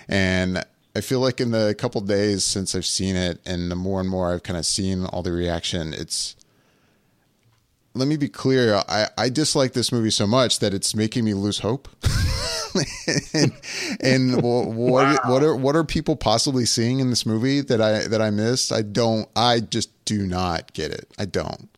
And 0.10 0.66
I 0.96 1.02
feel 1.02 1.20
like 1.20 1.40
in 1.40 1.52
the 1.52 1.74
couple 1.78 2.02
days 2.02 2.44
since 2.44 2.76
I've 2.76 2.86
seen 2.86 3.16
it, 3.16 3.40
and 3.46 3.72
the 3.72 3.76
more 3.76 4.00
and 4.00 4.10
more 4.10 4.34
I've 4.34 4.44
kind 4.44 4.58
of 4.58 4.66
seen 4.66 5.06
all 5.06 5.22
the 5.22 5.32
reaction, 5.32 5.94
it's. 5.94 6.36
Let 7.94 8.08
me 8.08 8.16
be 8.16 8.30
clear. 8.30 8.84
I, 8.88 9.08
I 9.18 9.28
dislike 9.28 9.74
this 9.74 9.92
movie 9.92 10.12
so 10.12 10.26
much 10.26 10.60
that 10.60 10.74
it's 10.74 10.96
making 10.96 11.26
me 11.26 11.34
lose 11.34 11.60
hope. 11.60 11.90
and, 13.34 13.52
and 14.00 14.42
what 14.42 14.68
wow. 14.68 15.18
what 15.26 15.44
are 15.44 15.56
what 15.56 15.76
are 15.76 15.84
people 15.84 16.16
possibly 16.16 16.66
seeing 16.66 17.02
in 17.02 17.10
this 17.10 17.26
movie 17.26 17.60
that 17.60 17.82
I 17.82 18.08
that 18.08 18.22
I 18.22 18.30
missed? 18.30 18.72
I 18.72 18.82
don't. 18.82 19.28
I 19.36 19.60
just 19.60 19.90
do 20.06 20.26
not 20.26 20.72
get 20.74 20.92
it. 20.92 21.12
I 21.20 21.26
don't. 21.26 21.70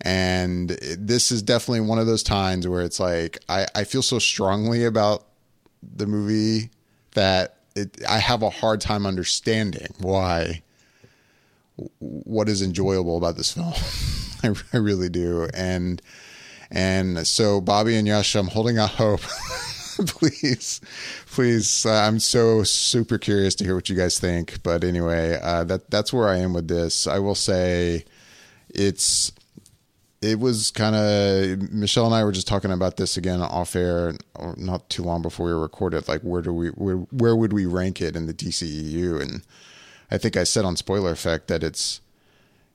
And 0.00 0.70
this 0.98 1.30
is 1.30 1.42
definitely 1.42 1.80
one 1.80 1.98
of 1.98 2.06
those 2.06 2.22
times 2.22 2.66
where 2.66 2.82
it's 2.82 2.98
like 2.98 3.38
I, 3.48 3.66
I 3.74 3.84
feel 3.84 4.02
so 4.02 4.18
strongly 4.18 4.84
about 4.84 5.26
the 5.82 6.06
movie 6.06 6.70
that 7.12 7.58
it, 7.74 8.02
I 8.08 8.18
have 8.18 8.42
a 8.42 8.50
hard 8.50 8.80
time 8.80 9.06
understanding 9.06 9.88
why 9.98 10.62
what 11.98 12.48
is 12.48 12.62
enjoyable 12.62 13.16
about 13.16 13.36
this 13.36 13.52
film. 13.52 13.72
I, 14.42 14.76
I, 14.76 14.78
really 14.78 15.08
do, 15.08 15.48
and 15.54 16.02
and 16.70 17.26
so 17.26 17.60
Bobby 17.60 17.96
and 17.96 18.06
Yash, 18.06 18.34
I'm 18.34 18.48
holding 18.48 18.78
out 18.78 18.90
hope. 18.90 19.20
please, 20.06 20.80
please, 21.26 21.86
uh, 21.86 21.92
I'm 21.92 22.18
so 22.18 22.62
super 22.62 23.18
curious 23.18 23.54
to 23.56 23.64
hear 23.64 23.74
what 23.74 23.88
you 23.88 23.96
guys 23.96 24.18
think. 24.18 24.62
But 24.62 24.84
anyway, 24.84 25.38
uh, 25.42 25.64
that 25.64 25.90
that's 25.90 26.12
where 26.12 26.28
I 26.28 26.38
am 26.38 26.52
with 26.52 26.68
this. 26.68 27.06
I 27.06 27.18
will 27.18 27.34
say, 27.34 28.04
it's 28.68 29.32
it 30.22 30.38
was 30.38 30.70
kind 30.70 30.94
of 30.94 31.72
Michelle 31.72 32.06
and 32.06 32.14
I 32.14 32.22
were 32.22 32.30
just 32.30 32.46
talking 32.46 32.70
about 32.70 32.96
this 32.96 33.16
again 33.16 33.42
off 33.42 33.74
air 33.74 34.14
not 34.56 34.88
too 34.88 35.02
long 35.02 35.20
before 35.20 35.46
we 35.46 35.52
recorded. 35.52 36.06
Like, 36.06 36.22
where 36.22 36.40
do 36.40 36.52
we 36.52 36.68
where 36.68 36.96
where 36.96 37.34
would 37.34 37.52
we 37.52 37.66
rank 37.66 38.00
it 38.00 38.14
in 38.14 38.26
the 38.26 38.34
DCEU? 38.34 39.20
And 39.20 39.42
I 40.10 40.18
think 40.18 40.36
I 40.36 40.44
said 40.44 40.64
on 40.64 40.76
Spoiler 40.76 41.10
Effect 41.10 41.48
that 41.48 41.64
it's 41.64 42.00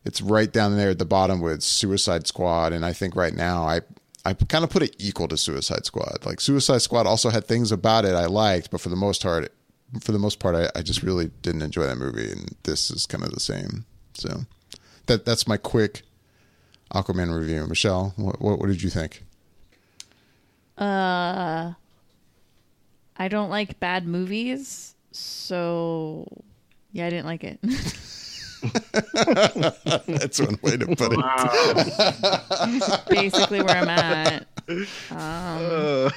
it's 0.04 0.22
right 0.22 0.52
down 0.52 0.76
there 0.76 0.90
at 0.90 1.00
the 1.00 1.06
bottom 1.06 1.40
with 1.40 1.64
Suicide 1.64 2.28
Squad, 2.28 2.74
and 2.74 2.86
I 2.86 2.92
think 2.92 3.16
right 3.16 3.34
now 3.34 3.64
I 3.64 3.82
I 4.26 4.34
kind 4.34 4.66
of 4.66 4.70
put 4.70 4.84
it 4.84 4.96
equal 5.00 5.30
to 5.30 5.38
Suicide 5.38 5.86
Squad. 5.86 6.26
Like 6.26 6.42
Suicide 6.42 6.82
Squad 6.82 7.08
also 7.08 7.30
had 7.30 7.46
things 7.46 7.72
about 7.72 8.04
it 8.04 8.14
I 8.14 8.26
liked, 8.26 8.72
but 8.72 8.82
for 8.82 8.90
the 8.90 8.98
most 8.98 9.24
part, 9.24 9.54
for 10.02 10.12
the 10.12 10.20
most 10.20 10.40
part, 10.40 10.54
I, 10.54 10.70
I 10.78 10.82
just 10.82 11.02
really 11.02 11.32
didn't 11.42 11.62
enjoy 11.62 11.86
that 11.86 11.98
movie, 11.98 12.30
and 12.30 12.54
this 12.64 12.92
is 12.92 13.06
kind 13.06 13.24
of 13.24 13.32
the 13.32 13.40
same. 13.40 13.86
So 14.16 14.42
that 15.06 15.24
that's 15.24 15.48
my 15.48 15.56
quick 15.56 16.02
Aquaman 16.94 17.38
review. 17.38 17.68
Michelle, 17.68 18.14
what, 18.16 18.42
what, 18.42 18.60
what 18.60 18.68
did 18.68 18.82
you 18.82 18.90
think? 18.90 19.24
Uh, 20.78 21.74
I 23.18 23.28
don't 23.28 23.50
like 23.50 23.78
bad 23.80 24.08
movies, 24.08 24.96
so 25.12 26.28
yeah, 26.92 27.08
I 27.08 27.10
didn't 27.10 27.26
like 27.26 27.44
it. 27.44 27.60
That's 30.08 30.40
one 30.40 30.58
way 30.62 30.78
to 30.78 30.96
put 30.96 31.12
it. 31.14 31.18
Wow. 31.18 33.00
Basically, 33.10 33.62
where 33.62 33.78
I'm 33.78 33.90
at. 33.90 34.48
Um, 35.12 36.12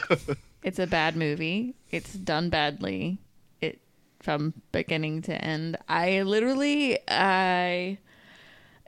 it's 0.63 0.79
a 0.79 0.87
bad 0.87 1.17
movie. 1.17 1.75
It's 1.91 2.13
done 2.13 2.51
badly. 2.51 3.19
It 3.61 3.81
from 4.21 4.55
beginning 4.73 5.23
to 5.23 5.45
end. 5.45 5.77
I 5.89 6.23
literally, 6.23 6.99
I 7.09 7.99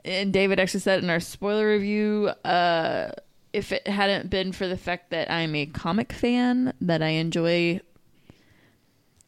and 0.05 0.33
David 0.33 0.59
actually 0.59 0.81
said 0.81 1.03
in 1.03 1.09
our 1.09 1.19
spoiler 1.19 1.67
review. 1.67 2.31
Uh, 2.43 3.11
if 3.53 3.71
it 3.71 3.87
hadn't 3.87 4.29
been 4.29 4.51
for 4.51 4.67
the 4.67 4.77
fact 4.77 5.11
that 5.11 5.31
I'm 5.31 5.55
a 5.55 5.67
comic 5.67 6.11
fan, 6.11 6.73
that 6.81 7.01
I 7.01 7.09
enjoy 7.09 7.81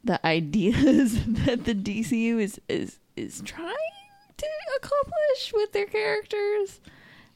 the 0.03 0.25
ideas 0.25 1.23
that 1.45 1.65
the 1.65 1.75
DCU 1.75 2.39
is 2.41 2.59
is 2.67 2.99
is 3.15 3.41
trying 3.45 3.73
to 4.37 4.47
accomplish 4.77 5.53
with 5.53 5.71
their 5.71 5.85
characters, 5.85 6.81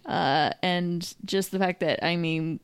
uh, 0.06 0.52
and 0.62 1.16
just 1.26 1.52
the 1.52 1.60
fact 1.60 1.80
that 1.80 2.04
I'm 2.04 2.26
a 2.26 2.60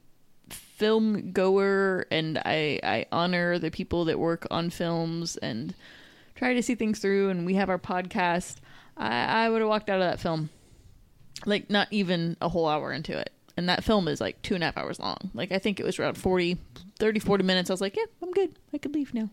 film 0.50 1.32
goer 1.32 2.06
and 2.12 2.38
I 2.40 2.80
I 2.84 3.06
honor 3.12 3.60
the 3.60 3.72
people 3.72 4.06
that 4.06 4.20
work 4.20 4.46
on 4.52 4.70
films 4.70 5.38
and 5.38 5.74
try 6.36 6.54
to 6.54 6.62
see 6.62 6.76
things 6.76 7.00
through. 7.00 7.30
And 7.30 7.46
we 7.46 7.54
have 7.54 7.70
our 7.70 7.80
podcast. 7.80 8.58
I, 8.98 9.46
I 9.46 9.50
would 9.50 9.62
have 9.62 9.70
walked 9.70 9.90
out 9.90 10.02
of 10.02 10.10
that 10.10 10.20
film 10.20 10.50
like 11.46 11.70
not 11.70 11.88
even 11.92 12.38
a 12.42 12.50
whole 12.50 12.68
hour 12.68 12.92
into 12.92 13.18
it. 13.18 13.32
And 13.58 13.70
that 13.70 13.84
film 13.84 14.08
is 14.08 14.20
like 14.20 14.42
two 14.42 14.56
and 14.56 14.64
a 14.64 14.68
half 14.68 14.78
hours 14.78 15.00
long. 15.00 15.18
Like 15.34 15.52
i 15.52 15.60
think 15.60 15.80
it 15.80 15.86
was 15.86 16.00
around 16.00 16.16
40 16.18 16.58
30 17.00 17.20
40 17.20 17.44
minutes. 17.44 17.70
I 17.70 17.74
was 17.74 17.82
like 17.82 17.96
yeah 17.96 18.06
i'm 18.22 18.32
good. 18.32 18.58
I 18.74 18.78
could 18.78 18.94
leave 18.94 19.14
now. 19.14 19.30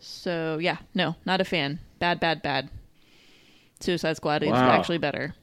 So 0.00 0.58
yeah 0.60 0.78
no 0.94 1.16
not 1.24 1.40
a 1.40 1.44
fan. 1.44 1.80
Bad 1.98 2.20
bad 2.20 2.42
bad. 2.42 2.70
Suicide 3.80 4.16
squad 4.16 4.42
is 4.42 4.50
actually 4.52 4.98
better. 4.98 5.34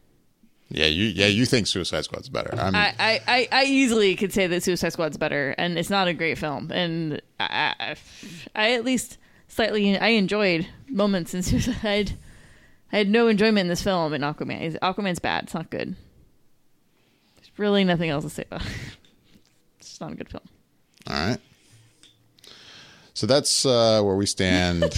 Yeah, 0.70 0.88
you 0.88 1.05
yeah 1.05 1.27
you 1.27 1.46
think 1.46 1.67
Suicide 1.67 2.05
Squad's 2.05 2.27
better. 2.27 2.53
I'm, 2.58 2.75
I, 2.75 2.94
I, 2.98 3.22
I, 3.27 3.48
I 3.51 3.63
easily 3.65 4.15
could 4.15 4.34
say 4.34 4.48
that 4.48 4.63
suicide 4.63 4.94
squad's 4.94 5.15
better 5.15 5.53
and 5.60 5.77
it's 5.77 5.91
not 5.91 6.08
a 6.08 6.13
great 6.13 6.39
film. 6.39 6.72
And 6.72 7.22
i, 7.39 7.75
I, 7.79 7.96
I 8.55 8.72
at 8.74 8.84
least 8.84 9.20
slightly 9.48 9.98
i 9.98 10.08
enjoyed 10.08 10.67
moments 10.89 11.34
in 11.34 11.44
suicide 11.44 12.17
i 12.92 12.98
had 12.98 13.10
no 13.10 13.27
enjoyment 13.27 13.60
in 13.60 13.68
this 13.68 13.82
film 13.82 14.13
in 14.13 14.22
aquaman 14.22 14.77
aquaman's 14.80 15.20
bad 15.20 15.44
it's 15.44 15.54
not 15.54 15.70
good 15.70 15.96
there's 17.36 17.51
really 17.58 17.84
nothing 17.84 18.10
else 18.10 18.24
to 18.24 18.30
say 18.30 18.44
about 18.50 18.62
it 18.62 18.72
it's 19.80 20.00
not 20.00 20.12
a 20.12 20.15
good 20.15 20.30
film 20.30 20.44
all 21.08 21.15
right. 21.15 21.38
So 23.13 23.27
that's 23.27 23.65
uh, 23.65 24.01
where 24.01 24.15
we 24.15 24.25
stand. 24.25 24.84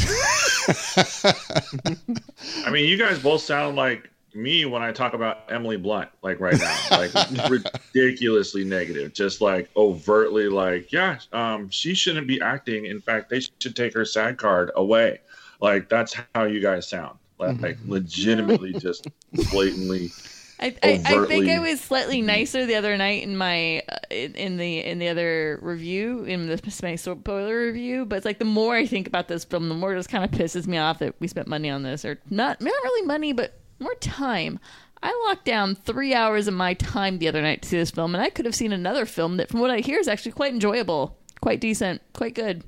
I 2.65 2.71
mean, 2.71 2.85
you 2.85 2.97
guys 2.97 3.19
both 3.19 3.41
sound 3.41 3.75
like 3.75 4.09
me 4.33 4.65
when 4.65 4.81
I 4.81 4.91
talk 4.91 5.13
about 5.13 5.51
Emily 5.51 5.77
Blunt, 5.77 6.09
like 6.23 6.39
right 6.39 6.57
now, 6.57 6.77
like 6.91 7.11
ridiculously 7.93 8.63
negative, 8.63 9.13
just 9.13 9.41
like 9.41 9.69
overtly 9.75 10.49
like, 10.49 10.91
yeah, 10.91 11.19
um, 11.31 11.69
she 11.69 11.93
shouldn't 11.93 12.27
be 12.27 12.41
acting. 12.41 12.85
In 12.85 13.01
fact, 13.01 13.29
they 13.29 13.41
should 13.41 13.75
take 13.75 13.93
her 13.93 14.05
SAG 14.05 14.37
card 14.37 14.71
away. 14.75 15.19
Like 15.61 15.89
that's 15.89 16.15
how 16.33 16.45
you 16.45 16.59
guys 16.59 16.87
sound. 16.89 17.19
Like, 17.39 17.61
like 17.61 17.77
legitimately, 17.85 18.73
just 18.73 19.07
blatantly. 19.51 20.11
I, 20.59 20.75
I, 20.81 21.01
I 21.05 21.25
think 21.27 21.49
I 21.49 21.59
was 21.59 21.79
slightly 21.79 22.21
nicer 22.23 22.65
the 22.65 22.75
other 22.75 22.97
night 22.97 23.21
in 23.21 23.37
my 23.37 23.83
uh, 23.87 23.97
in, 24.09 24.33
in 24.33 24.57
the 24.57 24.83
in 24.83 24.97
the 24.97 25.09
other 25.09 25.59
review 25.61 26.23
in 26.23 26.47
the 26.47 26.59
my 26.81 26.95
spoiler 26.95 27.59
review. 27.67 28.05
But 28.05 28.17
it's 28.17 28.25
like 28.25 28.39
the 28.39 28.45
more 28.45 28.75
I 28.75 28.87
think 28.87 29.07
about 29.07 29.27
this 29.27 29.45
film, 29.45 29.69
the 29.69 29.75
more 29.75 29.93
it 29.93 29.97
just 29.97 30.09
kind 30.09 30.23
of 30.23 30.31
pisses 30.31 30.65
me 30.65 30.77
off 30.77 30.99
that 30.99 31.13
we 31.19 31.27
spent 31.27 31.47
money 31.47 31.69
on 31.69 31.83
this, 31.83 32.03
or 32.03 32.19
not 32.29 32.59
not 32.59 32.73
really 32.83 33.05
money, 33.05 33.33
but 33.33 33.59
more 33.79 33.93
time. 33.95 34.59
I 35.03 35.25
locked 35.27 35.45
down 35.45 35.75
three 35.75 36.15
hours 36.15 36.47
of 36.47 36.55
my 36.55 36.73
time 36.73 37.19
the 37.19 37.27
other 37.27 37.41
night 37.41 37.61
to 37.61 37.69
see 37.69 37.77
this 37.77 37.91
film, 37.91 38.15
and 38.15 38.23
I 38.23 38.31
could 38.31 38.45
have 38.45 38.55
seen 38.55 38.73
another 38.73 39.05
film 39.05 39.37
that, 39.37 39.49
from 39.49 39.59
what 39.59 39.69
I 39.69 39.79
hear, 39.79 39.99
is 39.99 40.07
actually 40.07 40.31
quite 40.31 40.53
enjoyable, 40.53 41.15
quite 41.39 41.61
decent, 41.61 42.01
quite 42.13 42.33
good, 42.33 42.63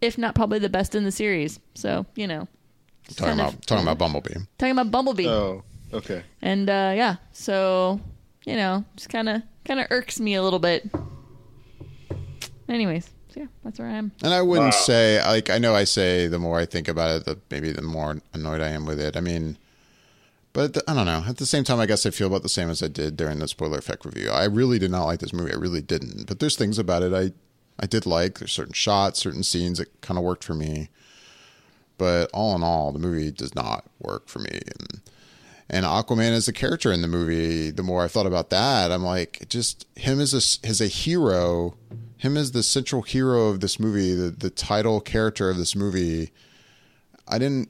if 0.00 0.18
not 0.18 0.34
probably 0.34 0.58
the 0.58 0.68
best 0.68 0.96
in 0.96 1.04
the 1.04 1.12
series. 1.12 1.60
So 1.76 2.04
you 2.16 2.26
know, 2.26 2.48
just 2.48 2.61
talking 3.08 3.24
kind 3.36 3.40
of- 3.40 3.48
about 3.54 3.66
talking 3.66 3.82
about 3.84 3.98
Bumblebee. 3.98 4.34
talking 4.58 4.72
about 4.72 4.90
Bumblebee. 4.90 5.28
Oh, 5.28 5.62
okay. 5.92 6.22
And 6.40 6.68
uh, 6.68 6.92
yeah, 6.94 7.16
so 7.32 8.00
you 8.44 8.56
know, 8.56 8.84
just 8.96 9.08
kind 9.08 9.28
of 9.28 9.42
kind 9.64 9.80
of 9.80 9.86
irks 9.90 10.18
me 10.20 10.34
a 10.34 10.42
little 10.42 10.58
bit. 10.58 10.88
Anyways, 12.68 13.10
so 13.28 13.40
yeah, 13.40 13.46
that's 13.64 13.78
where 13.78 13.88
I 13.88 13.92
am. 13.94 14.12
And 14.22 14.32
I 14.32 14.40
wouldn't 14.42 14.66
Wow. 14.74 14.80
say 14.80 15.22
like 15.24 15.50
I 15.50 15.58
know 15.58 15.74
I 15.74 15.84
say 15.84 16.26
the 16.28 16.38
more 16.38 16.58
I 16.58 16.64
think 16.66 16.88
about 16.88 17.16
it, 17.20 17.24
the 17.26 17.38
maybe 17.50 17.72
the 17.72 17.82
more 17.82 18.18
annoyed 18.32 18.60
I 18.60 18.68
am 18.68 18.86
with 18.86 19.00
it. 19.00 19.16
I 19.16 19.20
mean, 19.20 19.58
but 20.52 20.78
I 20.88 20.94
don't 20.94 21.06
know. 21.06 21.24
At 21.26 21.36
the 21.38 21.46
same 21.46 21.64
time, 21.64 21.80
I 21.80 21.86
guess 21.86 22.06
I 22.06 22.10
feel 22.10 22.28
about 22.28 22.42
the 22.42 22.48
same 22.48 22.70
as 22.70 22.82
I 22.82 22.88
did 22.88 23.16
during 23.16 23.38
the 23.40 23.48
spoiler 23.48 23.78
effect 23.78 24.04
review. 24.04 24.30
I 24.30 24.44
really 24.44 24.78
did 24.78 24.90
not 24.90 25.04
like 25.04 25.20
this 25.20 25.32
movie. 25.32 25.52
I 25.52 25.56
really 25.56 25.82
didn't. 25.82 26.26
But 26.26 26.38
there's 26.40 26.56
things 26.56 26.78
about 26.78 27.02
it 27.02 27.12
I 27.12 27.32
I 27.82 27.86
did 27.86 28.06
like. 28.06 28.38
There's 28.38 28.52
certain 28.52 28.74
shots, 28.74 29.20
certain 29.20 29.42
scenes 29.42 29.78
that 29.78 30.00
kind 30.02 30.18
of 30.18 30.24
worked 30.24 30.44
for 30.44 30.54
me. 30.54 30.88
But 32.02 32.30
all 32.32 32.56
in 32.56 32.64
all, 32.64 32.90
the 32.90 32.98
movie 32.98 33.30
does 33.30 33.54
not 33.54 33.84
work 34.00 34.26
for 34.26 34.40
me. 34.40 34.50
And 34.50 35.00
and 35.70 35.86
Aquaman 35.86 36.32
as 36.32 36.48
a 36.48 36.52
character 36.52 36.90
in 36.90 37.00
the 37.00 37.06
movie, 37.06 37.70
the 37.70 37.84
more 37.84 38.02
I 38.02 38.08
thought 38.08 38.26
about 38.26 38.50
that, 38.50 38.90
I'm 38.90 39.04
like, 39.04 39.44
just 39.48 39.86
him 39.94 40.18
as 40.18 40.34
a 40.34 40.66
as 40.66 40.80
a 40.80 40.88
hero, 40.88 41.76
him 42.16 42.36
as 42.36 42.50
the 42.50 42.64
central 42.64 43.02
hero 43.02 43.50
of 43.50 43.60
this 43.60 43.78
movie, 43.78 44.16
the 44.16 44.30
the 44.30 44.50
title 44.50 45.00
character 45.00 45.48
of 45.48 45.58
this 45.58 45.76
movie. 45.76 46.32
I 47.28 47.38
didn't. 47.38 47.68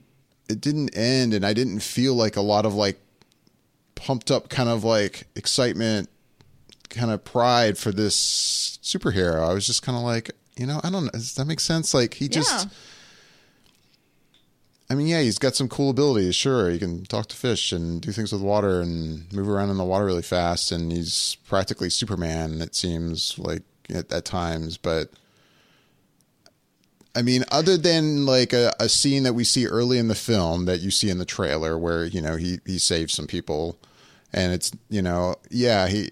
It 0.49 0.63
didn't 0.63 0.97
end, 0.97 1.35
and 1.35 1.45
I 1.45 1.53
didn't 1.53 1.81
feel 1.81 2.15
like 2.15 2.37
a 2.37 2.41
lot 2.41 2.65
of 2.65 2.75
like 2.75 3.03
pumped 3.97 4.31
up 4.31 4.49
kind 4.49 4.71
of 4.71 4.83
like 4.83 5.25
excitement, 5.37 6.09
kind 6.89 7.11
of 7.11 7.23
pride 7.23 7.77
for 7.77 7.93
this 7.93 8.79
superhero. 8.83 9.47
I 9.47 9.53
was 9.53 9.67
just 9.67 9.83
kind 9.83 9.99
of 9.99 10.05
like, 10.05 10.31
you 10.57 10.65
know, 10.65 10.81
I 10.83 10.89
don't 10.89 11.05
know. 11.05 11.11
Does 11.11 11.35
that 11.35 11.45
make 11.45 11.61
sense? 11.61 11.93
Like 11.93 12.15
he 12.15 12.29
just. 12.29 12.69
I 14.93 14.95
mean, 14.95 15.07
yeah, 15.07 15.23
he's 15.23 15.39
got 15.39 15.55
some 15.55 15.71
cool 15.71 15.89
abilities. 15.89 16.35
Sure, 16.35 16.69
he 16.69 16.79
can 16.79 17.05
talk 17.05 17.27
to 17.29 17.37
fish 17.37 17.73
and 17.73 18.03
do 18.03 18.13
things 18.13 18.31
with 18.31 18.43
water 18.43 18.83
and 18.83 19.33
move 19.33 19.49
around 19.49 19.71
in 19.71 19.79
the 19.79 19.85
water 19.85 20.05
really 20.05 20.21
fast. 20.21 20.71
And 20.71 20.93
he's 20.93 21.39
practically 21.47 21.89
Superman. 21.89 22.61
It 22.61 22.75
seems 22.75 23.39
like 23.39 23.63
at, 23.89 24.13
at 24.13 24.27
times, 24.27 24.77
but 24.77 25.09
I 27.17 27.23
mean, 27.23 27.45
other 27.51 27.79
than 27.79 28.27
like 28.27 28.53
a, 28.53 28.75
a 28.79 28.91
scene 28.91 29.23
that 29.23 29.33
we 29.33 29.45
see 29.45 29.67
early 29.67 29.97
in 29.97 30.09
the 30.09 30.15
film 30.15 30.67
that 30.67 30.81
you 30.81 30.91
see 30.91 31.09
in 31.09 31.17
the 31.17 31.25
trailer, 31.25 31.79
where 31.79 32.05
you 32.05 32.21
know 32.21 32.37
he 32.37 32.59
he 32.67 32.79
saves 32.79 33.15
some 33.15 33.27
people, 33.27 33.79
and 34.31 34.53
it's 34.53 34.73
you 34.91 35.01
know, 35.01 35.37
yeah, 35.51 35.89
he. 35.89 36.11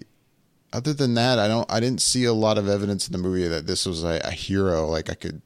Other 0.73 0.93
than 0.93 1.13
that, 1.13 1.37
I 1.37 1.47
don't. 1.47 1.71
I 1.71 1.79
didn't 1.79 2.01
see 2.01 2.23
a 2.23 2.33
lot 2.33 2.57
of 2.57 2.67
evidence 2.67 3.07
in 3.07 3.11
the 3.11 3.19
movie 3.19 3.47
that 3.47 3.67
this 3.67 3.85
was 3.85 4.03
a, 4.03 4.21
a 4.23 4.31
hero. 4.31 4.87
Like 4.87 5.11
I 5.11 5.13
could 5.13 5.43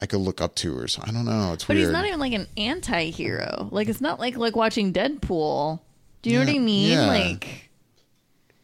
I 0.00 0.06
could 0.06 0.18
look 0.20 0.40
up 0.40 0.54
to 0.56 0.78
or 0.78 0.88
something. 0.88 1.14
I 1.14 1.16
don't 1.16 1.24
know. 1.26 1.52
It's 1.54 1.64
but 1.64 1.76
weird. 1.76 1.86
he's 1.86 1.92
not 1.92 2.04
even 2.06 2.20
like 2.20 2.32
an 2.34 2.46
anti-hero. 2.56 3.68
Like 3.70 3.88
it's 3.88 4.00
not 4.00 4.20
like 4.20 4.36
like 4.36 4.54
watching 4.56 4.92
Deadpool. 4.92 5.80
Do 6.22 6.30
you 6.30 6.38
know 6.38 6.44
what 6.44 6.54
I 6.54 6.58
mean? 6.58 6.92
yeah. 6.92 7.06
Like 7.06 7.70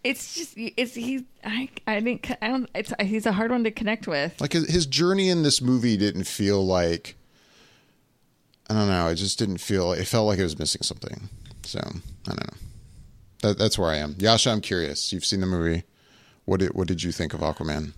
it's 0.05 0.35
just 0.35 0.55
it's 0.57 0.95
he's 0.95 1.23
I 1.45 1.69
I 1.87 2.01
think 2.01 2.31
I 2.43 2.49
don't 2.49 2.69
it's 2.75 2.93
he's 3.01 3.25
a 3.25 3.33
hard 3.33 3.51
one 3.51 3.65
to 3.65 3.71
connect 3.71 4.07
with. 4.07 4.39
like 4.41 4.53
his, 4.53 4.69
his 4.69 4.85
journey 4.87 5.29
in 5.29 5.43
this 5.43 5.63
movie 5.63 5.97
didn't 5.97 6.25
feel 6.25 6.65
like 6.67 7.17
I 8.69 8.75
don't 8.75 8.89
know. 8.89 9.09
It 9.09 9.15
just 9.17 9.39
didn't 9.39 9.59
feel. 9.59 9.93
It 9.93 10.07
felt 10.07 10.27
like 10.27 10.39
it 10.39 10.45
was 10.45 10.59
missing 10.59 10.83
something. 10.83 11.29
So 11.65 11.79
I 11.81 11.91
don't 12.35 12.41
know. 12.41 12.57
That, 13.43 13.59
that's 13.59 13.79
where 13.79 13.91
I 13.91 13.97
am. 13.97 14.17
Yasha, 14.19 14.51
I'm 14.51 14.61
curious. 14.61 15.13
You've 15.13 15.25
seen 15.25 15.41
the 15.41 15.47
movie. 15.47 15.85
What 16.45 16.61
did 16.61 16.75
what 16.75 16.89
did 16.89 17.03
you 17.03 17.13
think 17.13 17.33
of 17.35 17.41
Aquaman? 17.41 17.93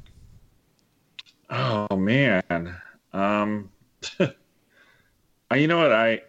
Oh 1.50 1.96
man. 1.96 2.76
Um 3.14 3.70
you 4.20 5.66
know 5.66 5.78
what 5.78 5.92
I 5.92 6.22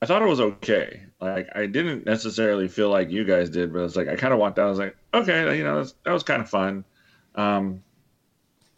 I 0.00 0.06
thought 0.06 0.22
it 0.22 0.28
was 0.28 0.40
okay. 0.40 1.02
Like 1.20 1.48
I 1.54 1.66
didn't 1.66 2.04
necessarily 2.04 2.66
feel 2.66 2.90
like 2.90 3.10
you 3.10 3.24
guys 3.24 3.48
did, 3.48 3.72
but 3.72 3.84
it's 3.84 3.94
like 3.94 4.08
I 4.08 4.16
kind 4.16 4.32
of 4.32 4.40
walked 4.40 4.58
out. 4.58 4.66
I 4.66 4.70
was 4.70 4.78
like, 4.78 4.96
okay, 5.14 5.56
you 5.56 5.62
know, 5.62 5.84
that 6.04 6.12
was, 6.12 6.24
kind 6.24 6.42
of 6.42 6.50
fun. 6.50 6.84
Um, 7.36 7.84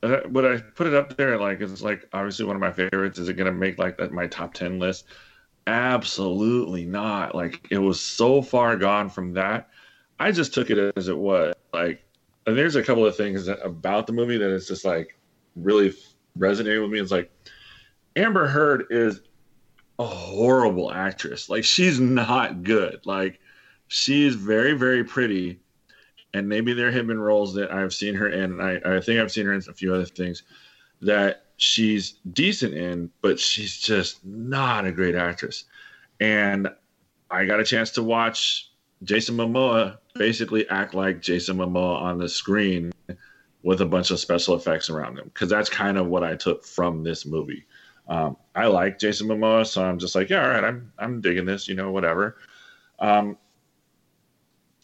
but 0.03 0.45
I 0.45 0.59
put 0.59 0.87
it 0.87 0.93
up 0.93 1.17
there 1.17 1.39
like 1.39 1.63
it's 1.63 1.81
like 1.81 2.07
obviously 2.13 2.45
one 2.45 2.57
of 2.57 2.61
my 2.61 2.73
favorites. 2.73 3.19
Is 3.19 3.31
it 3.31 3.35
to 3.37 3.53
make 3.53 3.79
like 3.79 3.99
my 4.13 4.27
top 4.27 4.53
ten 4.53 4.79
list? 4.79 5.07
Absolutely 5.67 6.85
not. 6.85 7.35
Like 7.35 7.67
it 7.71 7.79
was 7.79 8.01
so 8.01 8.43
far 8.43 8.77
gone 8.77 9.09
from 9.09 9.33
that. 9.33 9.71
I 10.21 10.31
just 10.31 10.53
took 10.53 10.69
it 10.69 10.93
as 10.95 11.09
it 11.09 11.17
was. 11.17 11.55
Like, 11.73 12.05
and 12.47 12.57
there's 12.57 12.77
a 12.77 12.83
couple 12.83 13.07
of 13.07 13.17
things 13.17 13.49
about 13.49 14.07
the 14.07 14.13
movie 14.13 14.37
that 14.37 14.51
is 14.51 14.69
just 14.69 14.85
like 14.85 15.19
really 15.57 15.95
resonated 16.38 16.83
with 16.83 16.91
me. 16.91 17.00
It's 17.00 17.11
like 17.11 17.31
Amber 18.17 18.47
Heard 18.47 18.87
is 18.91 19.21
a 19.99 20.05
horrible 20.05 20.93
actress. 20.93 21.49
Like 21.49 21.64
she's 21.64 22.00
not 22.00 22.62
good. 22.62 23.00
Like 23.05 23.41
she's 23.88 24.35
very 24.35 24.75
very 24.75 25.05
pretty, 25.05 25.61
and 26.33 26.49
maybe 26.49 26.73
there 26.73 26.91
have 26.91 27.07
been 27.07 27.21
roles 27.21 27.55
that 27.55 27.73
I've 27.73 27.95
seen 27.95 28.14
her 28.14 28.29
in. 28.29 28.61
I 28.61 28.97
I 28.97 29.00
think 29.00 29.21
I've 29.21 29.33
seen 29.33 29.47
her 29.47 29.55
in 29.55 29.62
a 29.69 29.75
few 29.75 29.95
other 29.95 30.05
things 30.05 30.43
that 31.00 31.45
she's 31.57 32.14
decent 32.33 32.75
in, 32.75 33.11
but 33.21 33.38
she's 33.38 33.79
just 33.79 34.25
not 34.25 34.87
a 34.87 34.93
great 34.93 35.14
actress. 35.14 35.64
And 36.21 36.69
I 37.31 37.45
got 37.45 37.61
a 37.61 37.64
chance 37.64 37.91
to 37.93 38.03
watch 38.03 38.71
Jason 39.03 39.37
Momoa 39.37 39.99
basically 40.14 40.69
act 40.69 40.95
like 40.95 41.21
Jason 41.21 41.57
Momoa 41.57 42.00
on 42.00 42.19
the 42.19 42.29
screen 42.29 42.93
with 43.64 43.80
a 43.80 43.87
bunch 43.87 44.11
of 44.11 44.21
special 44.21 44.54
effects 44.54 44.90
around 44.90 45.18
him 45.18 45.25
because 45.33 45.49
that's 45.49 45.71
kind 45.71 45.97
of 45.99 46.06
what 46.06 46.23
I 46.23 46.37
took 46.37 46.64
from 46.64 47.02
this 47.02 47.26
movie. 47.26 47.64
Um, 48.06 48.37
I 48.54 48.66
like 48.66 48.99
Jason 48.99 49.26
Momoa, 49.26 49.66
so 49.66 49.83
I'm 49.83 49.99
just 49.99 50.14
like, 50.14 50.28
yeah, 50.28 50.42
all 50.44 50.50
right, 50.50 50.62
I'm 50.62 50.92
I'm 50.99 51.21
digging 51.23 51.47
this, 51.47 51.66
you 51.66 51.75
know, 51.75 51.90
whatever. 51.90 52.37
Um, 52.99 53.38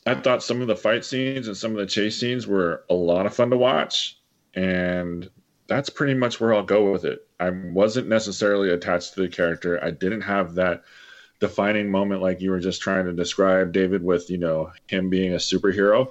I 0.06 0.14
thought 0.14 0.42
some 0.42 0.62
of 0.62 0.66
the 0.66 0.74
fight 0.74 1.04
scenes 1.04 1.46
and 1.46 1.56
some 1.56 1.72
of 1.72 1.76
the 1.76 1.86
chase 1.86 2.18
scenes 2.18 2.46
were 2.46 2.84
a 2.88 2.94
lot 2.94 3.26
of 3.26 3.34
fun 3.34 3.50
to 3.50 3.58
watch, 3.58 4.18
and 4.54 5.30
that's 5.66 5.90
pretty 5.90 6.14
much 6.14 6.40
where 6.40 6.54
I'll 6.54 6.62
go 6.62 6.90
with 6.90 7.04
it. 7.04 7.28
I 7.38 7.50
wasn't 7.50 8.08
necessarily 8.08 8.70
attached 8.70 9.14
to 9.14 9.20
the 9.20 9.28
character. 9.28 9.82
I 9.84 9.90
didn't 9.90 10.22
have 10.22 10.54
that 10.54 10.82
defining 11.38 11.90
moment 11.90 12.22
like 12.22 12.40
you 12.40 12.50
were 12.50 12.60
just 12.60 12.80
trying 12.80 13.04
to 13.04 13.12
describe, 13.12 13.72
David, 13.72 14.02
with 14.02 14.30
you 14.30 14.38
know 14.38 14.72
him 14.86 15.10
being 15.10 15.34
a 15.34 15.36
superhero. 15.36 16.10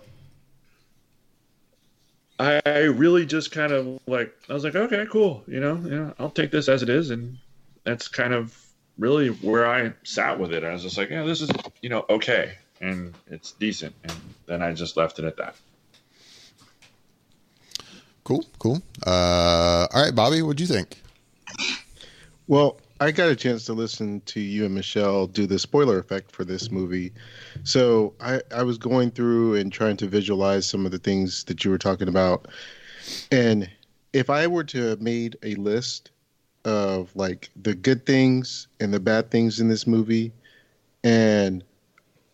I 2.40 2.84
really 2.84 3.26
just 3.26 3.52
kind 3.52 3.74
of 3.74 4.00
like 4.08 4.34
I 4.50 4.54
was 4.54 4.64
like, 4.64 4.76
okay, 4.76 5.06
cool, 5.12 5.44
you 5.46 5.60
know, 5.60 5.76
yeah, 5.86 6.14
I'll 6.18 6.30
take 6.30 6.52
this 6.52 6.70
as 6.70 6.82
it 6.82 6.90
is, 6.90 7.10
and 7.10 7.38
that's 7.84 8.08
kind 8.08 8.34
of 8.34 8.58
really 8.98 9.30
where 9.30 9.68
I 9.70 9.92
sat 10.04 10.40
with 10.40 10.54
it. 10.54 10.64
I 10.64 10.72
was 10.72 10.84
just 10.84 10.98
like, 10.98 11.10
yeah, 11.10 11.24
this 11.24 11.42
is 11.42 11.50
you 11.82 11.90
know 11.90 12.06
okay, 12.10 12.54
and 12.80 13.14
it's 13.28 13.52
decent, 13.54 13.94
and 14.04 14.14
then 14.46 14.62
I 14.62 14.74
just 14.74 14.96
left 14.96 15.20
it 15.20 15.26
at 15.26 15.36
that. 15.38 15.56
Cool, 18.24 18.46
cool. 18.60 18.82
Uh, 19.06 19.88
all 19.92 20.04
right, 20.04 20.16
Bobby, 20.16 20.42
what 20.42 20.56
do 20.56 20.64
you 20.64 20.68
think? 20.68 21.02
Well, 22.48 22.80
I 23.02 23.12
got 23.12 23.30
a 23.30 23.36
chance 23.36 23.66
to 23.66 23.74
listen 23.74 24.22
to 24.28 24.40
you 24.40 24.66
and 24.66 24.76
Michelle 24.76 25.28
do 25.28 25.46
the 25.48 25.58
spoiler 25.58 26.00
effect 26.00 26.32
for 26.32 26.44
this 26.46 26.70
movie. 26.70 27.12
So 27.64 28.14
I, 28.20 28.42
I 28.56 28.64
was 28.64 28.78
going 28.78 29.12
through 29.12 29.56
and 29.56 29.72
trying 29.72 29.98
to 29.98 30.08
visualize 30.08 30.66
some 30.66 30.86
of 30.86 30.92
the 30.92 31.00
things 31.00 31.44
that 31.46 31.64
you 31.64 31.72
were 31.72 31.78
talking 31.78 32.08
about. 32.08 32.48
And 33.32 33.70
if 34.14 34.30
I 34.30 34.48
were 34.48 34.64
to 34.66 34.84
have 34.86 35.02
made 35.02 35.38
a 35.44 35.56
list 35.56 36.12
of 36.66 37.16
like 37.16 37.50
the 37.62 37.76
good 37.76 38.06
things 38.06 38.68
and 38.80 38.94
the 38.94 39.00
bad 39.00 39.32
things 39.32 39.60
in 39.60 39.68
this 39.68 39.88
movie, 39.88 40.32
and 41.04 41.64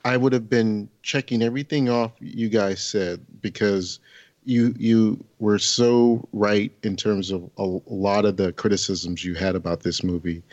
I 0.03 0.17
would 0.17 0.33
have 0.33 0.49
been 0.49 0.89
checking 1.01 1.41
everything 1.41 1.89
off 1.89 2.11
you 2.19 2.49
guys 2.49 2.81
said 2.81 3.25
because 3.41 3.99
you 4.45 4.75
you 4.77 5.23
were 5.39 5.59
so 5.59 6.27
right 6.31 6.71
in 6.83 6.95
terms 6.95 7.31
of 7.31 7.49
a, 7.57 7.63
a, 7.63 7.81
lot 7.87 8.25
of 8.25 8.37
the 8.37 8.53
criticisms 8.53 9.25
you 9.25 9.33
had 9.33 9.55
about 9.55 9.81
this 9.81 10.03
movie, 10.03 10.43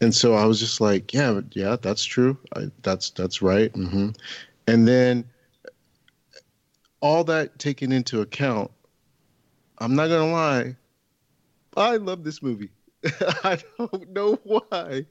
and 0.00 0.14
so 0.14 0.34
I 0.34 0.44
was 0.44 0.60
just 0.60 0.80
like, 0.80 1.12
yeah, 1.12 1.40
yeah, 1.52 1.76
that's 1.80 2.04
true. 2.04 2.36
I, 2.54 2.70
that's 2.82 3.10
that's 3.10 3.42
right. 3.42 3.72
Mm-hmm. 3.72 4.10
And 4.66 4.88
then 4.88 5.24
all 7.00 7.24
that 7.24 7.58
taken 7.58 7.92
into 7.92 8.20
account, 8.20 8.70
I'm 9.78 9.94
not 9.94 10.08
gonna 10.08 10.32
lie, 10.32 10.76
I 11.76 11.96
love 11.96 12.24
this 12.24 12.42
movie. 12.42 12.70
I 13.44 13.58
don't 13.78 14.10
know 14.10 14.38
why. 14.44 15.06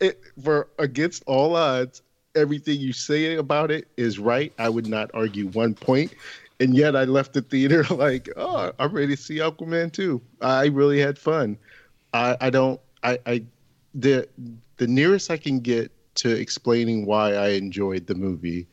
It, 0.00 0.20
for 0.42 0.68
against 0.78 1.22
all 1.26 1.56
odds, 1.56 2.02
everything 2.34 2.80
you 2.80 2.92
say 2.92 3.36
about 3.36 3.70
it 3.70 3.88
is 3.96 4.18
right. 4.18 4.52
I 4.58 4.68
would 4.68 4.86
not 4.86 5.10
argue 5.14 5.48
one 5.48 5.74
point. 5.74 6.14
and 6.60 6.74
yet 6.74 6.94
I 6.94 7.04
left 7.04 7.32
the 7.32 7.42
theater 7.42 7.84
like, 7.90 8.28
oh, 8.36 8.72
I'm 8.78 8.92
ready 8.92 9.16
to 9.16 9.20
see 9.20 9.36
Aquaman 9.38 9.92
too. 9.92 10.20
I 10.40 10.66
really 10.66 11.00
had 11.00 11.18
fun. 11.18 11.58
I, 12.12 12.36
I 12.40 12.50
don't. 12.50 12.80
I, 13.02 13.18
I 13.26 13.44
the 13.94 14.28
the 14.76 14.86
nearest 14.86 15.30
I 15.30 15.36
can 15.36 15.60
get 15.60 15.90
to 16.16 16.30
explaining 16.30 17.06
why 17.06 17.34
I 17.34 17.48
enjoyed 17.50 18.06
the 18.06 18.14
movie 18.14 18.66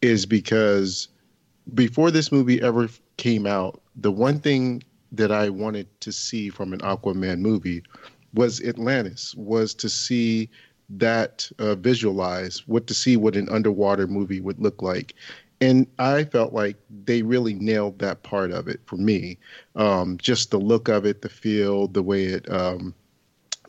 is 0.00 0.26
because 0.26 1.08
before 1.74 2.10
this 2.10 2.30
movie 2.30 2.62
ever 2.62 2.88
came 3.16 3.46
out, 3.46 3.80
the 3.96 4.12
one 4.12 4.38
thing 4.38 4.82
that 5.12 5.32
I 5.32 5.48
wanted 5.48 5.86
to 6.00 6.12
see 6.12 6.50
from 6.50 6.72
an 6.72 6.80
Aquaman 6.80 7.40
movie 7.40 7.82
was 8.34 8.60
Atlantis, 8.62 9.34
was 9.36 9.74
to 9.74 9.88
see 9.88 10.48
that 10.90 11.50
uh, 11.58 11.74
visualize, 11.74 12.66
what 12.68 12.86
to 12.86 12.94
see 12.94 13.16
what 13.16 13.36
an 13.36 13.48
underwater 13.48 14.06
movie 14.06 14.40
would 14.40 14.60
look 14.60 14.82
like 14.82 15.14
and 15.60 15.86
I 15.98 16.24
felt 16.24 16.52
like 16.52 16.76
they 17.04 17.22
really 17.22 17.54
nailed 17.54 17.98
that 17.98 18.22
part 18.22 18.52
of 18.52 18.68
it 18.68 18.80
for 18.86 18.96
me. 18.96 19.38
Um, 19.74 20.16
just 20.18 20.50
the 20.50 20.58
look 20.58 20.88
of 20.88 21.04
it, 21.04 21.22
the 21.22 21.28
feel, 21.28 21.88
the 21.88 22.02
way 22.02 22.24
it 22.26 22.50
um, 22.50 22.94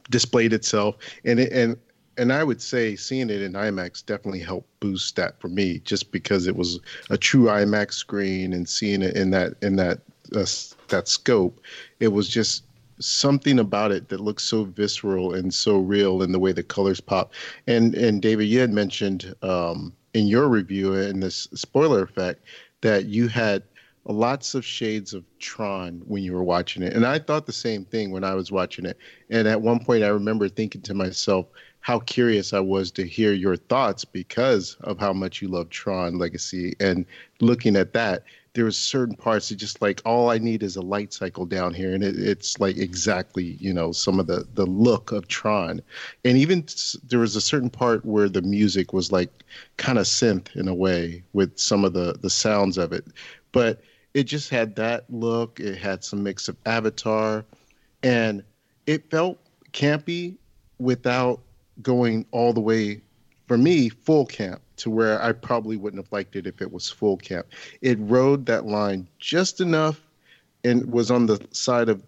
displayed 0.09 0.53
itself, 0.53 0.95
and 1.25 1.39
it, 1.39 1.51
and 1.51 1.77
and 2.17 2.33
I 2.33 2.43
would 2.43 2.61
say 2.61 2.95
seeing 2.95 3.29
it 3.29 3.41
in 3.41 3.53
IMAX 3.53 4.05
definitely 4.05 4.39
helped 4.39 4.67
boost 4.79 5.15
that 5.15 5.39
for 5.39 5.47
me, 5.47 5.79
just 5.79 6.11
because 6.11 6.47
it 6.47 6.55
was 6.55 6.79
a 7.09 7.17
true 7.17 7.45
IMAX 7.45 7.93
screen 7.93 8.53
and 8.53 8.67
seeing 8.67 9.01
it 9.01 9.15
in 9.15 9.31
that 9.31 9.53
in 9.61 9.75
that 9.77 9.99
uh, 10.35 10.45
that 10.89 11.07
scope, 11.07 11.61
it 11.99 12.09
was 12.09 12.27
just 12.27 12.63
something 12.99 13.59
about 13.59 13.91
it 13.91 14.09
that 14.09 14.19
looks 14.19 14.43
so 14.43 14.65
visceral 14.65 15.33
and 15.33 15.53
so 15.53 15.77
real 15.77 16.21
in 16.21 16.33
the 16.33 16.39
way 16.39 16.51
the 16.51 16.63
colors 16.63 16.99
pop. 16.99 17.33
And 17.67 17.95
and 17.95 18.21
David, 18.21 18.45
you 18.45 18.59
had 18.59 18.71
mentioned. 18.71 19.33
Um, 19.41 19.93
in 20.13 20.27
your 20.27 20.47
review 20.47 20.93
in 20.95 21.19
this 21.19 21.47
spoiler 21.53 22.01
effect 22.01 22.43
that 22.81 23.05
you 23.05 23.27
had 23.27 23.63
lots 24.05 24.55
of 24.55 24.65
shades 24.65 25.13
of 25.13 25.23
Tron 25.39 26.01
when 26.05 26.23
you 26.23 26.33
were 26.33 26.43
watching 26.43 26.83
it. 26.83 26.93
And 26.93 27.05
I 27.05 27.19
thought 27.19 27.45
the 27.45 27.53
same 27.53 27.85
thing 27.85 28.11
when 28.11 28.23
I 28.23 28.33
was 28.33 28.51
watching 28.51 28.85
it. 28.85 28.97
And 29.29 29.47
at 29.47 29.61
one 29.61 29.83
point, 29.83 30.03
I 30.03 30.07
remember 30.07 30.49
thinking 30.49 30.81
to 30.81 30.93
myself 30.93 31.47
how 31.81 31.99
curious 31.99 32.53
I 32.53 32.59
was 32.59 32.91
to 32.91 33.07
hear 33.07 33.33
your 33.33 33.55
thoughts 33.55 34.03
because 34.05 34.75
of 34.81 34.99
how 34.99 35.13
much 35.13 35.41
you 35.41 35.47
love 35.47 35.69
Tron 35.69 36.17
Legacy. 36.17 36.73
And 36.79 37.05
looking 37.39 37.75
at 37.75 37.93
that, 37.93 38.23
there 38.53 38.65
was 38.65 38.77
certain 38.77 39.15
parts 39.15 39.49
that 39.49 39.55
just 39.55 39.81
like 39.81 40.01
all 40.05 40.29
I 40.29 40.37
need 40.37 40.63
is 40.63 40.75
a 40.75 40.81
light 40.81 41.13
cycle 41.13 41.45
down 41.45 41.73
here, 41.73 41.93
and 41.93 42.03
it, 42.03 42.19
it's 42.19 42.59
like 42.59 42.77
exactly 42.77 43.57
you 43.59 43.73
know 43.73 43.91
some 43.91 44.19
of 44.19 44.27
the 44.27 44.47
the 44.55 44.65
look 44.65 45.11
of 45.11 45.27
Tron, 45.27 45.81
and 46.25 46.37
even 46.37 46.65
there 47.07 47.19
was 47.19 47.35
a 47.35 47.41
certain 47.41 47.69
part 47.69 48.03
where 48.05 48.27
the 48.27 48.41
music 48.41 48.91
was 48.91 49.11
like 49.11 49.29
kind 49.77 49.99
of 49.99 50.05
synth 50.05 50.55
in 50.55 50.67
a 50.67 50.73
way 50.73 51.23
with 51.33 51.57
some 51.59 51.85
of 51.85 51.93
the 51.93 52.17
the 52.21 52.29
sounds 52.29 52.77
of 52.77 52.91
it, 52.91 53.05
but 53.51 53.81
it 54.13 54.23
just 54.23 54.49
had 54.49 54.75
that 54.75 55.05
look. 55.09 55.59
It 55.59 55.77
had 55.77 56.03
some 56.03 56.23
mix 56.23 56.47
of 56.47 56.57
Avatar, 56.65 57.45
and 58.03 58.43
it 58.87 59.09
felt 59.09 59.39
campy 59.71 60.37
without 60.79 61.41
going 61.81 62.25
all 62.31 62.53
the 62.53 62.61
way 62.61 63.01
for 63.47 63.57
me 63.57 63.89
full 63.89 64.25
camp 64.25 64.61
to 64.77 64.89
where 64.89 65.21
I 65.21 65.31
probably 65.31 65.77
wouldn't 65.77 66.03
have 66.03 66.11
liked 66.11 66.35
it 66.35 66.47
if 66.47 66.61
it 66.61 66.71
was 66.71 66.89
full 66.89 67.17
camp. 67.17 67.47
It 67.81 67.97
rode 68.01 68.45
that 68.45 68.65
line 68.65 69.07
just 69.19 69.59
enough 69.59 69.99
and 70.63 70.91
was 70.91 71.11
on 71.11 71.25
the 71.25 71.45
side 71.51 71.89
of 71.89 72.03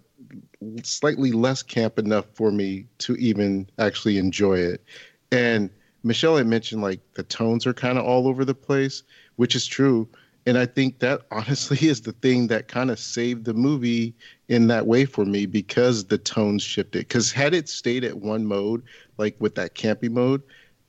slightly 0.83 1.31
less 1.31 1.63
camp 1.63 1.97
enough 1.97 2.25
for 2.33 2.51
me 2.51 2.85
to 2.99 3.15
even 3.15 3.69
actually 3.79 4.17
enjoy 4.17 4.59
it. 4.59 4.83
And 5.31 5.69
Michelle 6.03 6.37
had 6.37 6.47
mentioned 6.47 6.81
like 6.81 6.99
the 7.13 7.23
tones 7.23 7.65
are 7.65 7.73
kind 7.73 7.97
of 7.97 8.05
all 8.05 8.27
over 8.27 8.45
the 8.45 8.55
place, 8.55 9.03
which 9.35 9.55
is 9.55 9.65
true. 9.67 10.07
And 10.45 10.57
I 10.57 10.65
think 10.65 10.99
that 10.99 11.21
honestly 11.31 11.87
is 11.87 12.01
the 12.01 12.13
thing 12.13 12.47
that 12.47 12.67
kind 12.67 12.91
of 12.91 12.99
saved 12.99 13.45
the 13.45 13.53
movie 13.53 14.13
in 14.47 14.67
that 14.67 14.87
way 14.87 15.05
for 15.05 15.25
me 15.25 15.45
because 15.45 16.05
the 16.05 16.17
tones 16.17 16.63
shifted. 16.63 16.99
Because 16.99 17.31
had 17.31 17.53
it 17.53 17.69
stayed 17.69 18.03
at 18.03 18.19
one 18.19 18.45
mode, 18.45 18.83
like 19.17 19.35
with 19.39 19.55
that 19.55 19.75
campy 19.75 20.09
mode, 20.09 20.41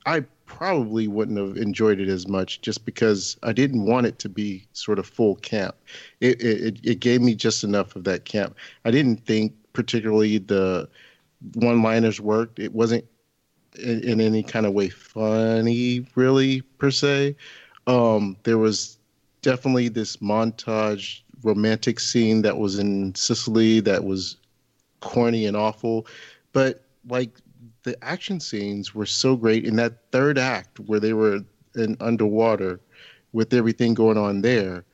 I 0.05 0.21
probably 0.45 1.07
wouldn't 1.07 1.37
have 1.37 1.57
enjoyed 1.57 1.99
it 1.99 2.09
as 2.09 2.27
much 2.27 2.61
just 2.61 2.85
because 2.85 3.37
I 3.43 3.53
didn't 3.53 3.85
want 3.85 4.05
it 4.05 4.19
to 4.19 4.29
be 4.29 4.67
sort 4.73 4.99
of 4.99 5.07
full 5.07 5.35
camp. 5.35 5.75
It 6.19 6.41
it, 6.41 6.79
it 6.83 6.99
gave 6.99 7.21
me 7.21 7.35
just 7.35 7.63
enough 7.63 7.95
of 7.95 8.03
that 8.03 8.25
camp. 8.25 8.55
I 8.85 8.91
didn't 8.91 9.25
think 9.25 9.53
particularly 9.73 10.37
the 10.37 10.89
one 11.55 11.81
liners 11.81 12.21
worked. 12.21 12.59
It 12.59 12.73
wasn't 12.73 13.05
in, 13.79 14.01
in 14.03 14.21
any 14.21 14.43
kind 14.43 14.65
of 14.65 14.73
way 14.73 14.89
funny, 14.89 16.05
really 16.15 16.61
per 16.61 16.91
se. 16.91 17.35
Um, 17.87 18.37
there 18.43 18.57
was 18.57 18.97
definitely 19.43 19.89
this 19.89 20.17
montage 20.17 21.21
romantic 21.43 21.99
scene 21.99 22.41
that 22.41 22.57
was 22.57 22.79
in 22.79 23.13
Sicily 23.13 23.79
that 23.81 24.03
was 24.03 24.37
corny 25.01 25.45
and 25.45 25.55
awful, 25.55 26.07
but 26.53 26.85
like 27.07 27.37
the 27.83 28.01
action 28.03 28.39
scenes 28.39 28.95
were 28.95 29.05
so 29.05 29.35
great 29.35 29.65
in 29.65 29.75
that 29.75 30.11
third 30.11 30.39
act 30.39 30.79
where 30.79 30.99
they 30.99 31.13
were 31.13 31.41
in 31.75 31.97
underwater 31.99 32.79
with 33.33 33.53
everything 33.53 33.93
going 33.93 34.17
on 34.17 34.41
there. 34.41 34.85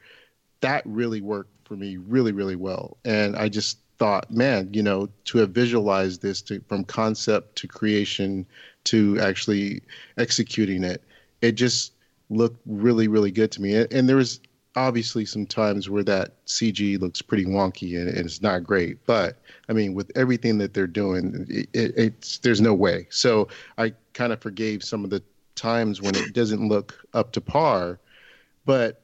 That 0.62 0.82
really 0.86 1.22
worked 1.22 1.54
for 1.66 1.76
me 1.76 1.98
really 1.98 2.32
really 2.32 2.56
well, 2.56 2.98
and 3.06 3.36
I 3.38 3.48
just 3.48 3.78
thought, 4.00 4.32
man, 4.32 4.70
you 4.74 4.82
know, 4.82 5.10
to 5.26 5.38
have 5.40 5.52
visualized 5.52 6.22
this 6.22 6.42
to, 6.42 6.62
from 6.70 6.86
concept 6.86 7.58
to 7.58 7.68
creation 7.68 8.46
to 8.86 9.20
actually 9.20 9.82
executing 10.18 10.86
it, 10.86 11.04
it 11.42 11.52
just 11.52 11.92
looked 12.30 12.62
really, 12.66 13.08
really 13.08 13.32
good 13.32 13.52
to 13.54 13.62
me. 13.62 13.76
And, 13.76 13.92
and 13.92 14.10
there 14.10 14.18
was 14.18 14.40
obviously 14.76 15.26
some 15.26 15.46
times 15.46 15.90
where 15.90 16.04
that 16.04 16.46
CG 16.46 17.00
looks 17.00 17.22
pretty 17.22 17.46
wonky 17.46 18.00
and, 18.00 18.08
and, 18.08 18.26
it's 18.26 18.42
not 18.42 18.64
great. 18.64 19.04
But 19.06 19.38
I 19.68 19.74
mean, 19.74 19.94
with 19.94 20.12
everything 20.16 20.58
that 20.60 20.74
they're 20.74 20.88
doing, 20.88 21.46
it, 21.50 21.70
it, 21.74 21.94
it's 21.98 22.38
there's 22.40 22.62
no 22.62 22.74
way. 22.74 23.08
So 23.10 23.48
I 23.78 23.94
kind 24.14 24.32
of 24.32 24.42
forgave 24.42 24.84
some 24.84 25.04
of 25.04 25.10
the 25.10 25.24
times 25.56 26.02
when 26.02 26.16
it 26.16 26.34
doesn't 26.34 26.68
look 26.68 26.96
up 27.14 27.32
to 27.34 27.42
par. 27.42 28.00
But 28.66 29.02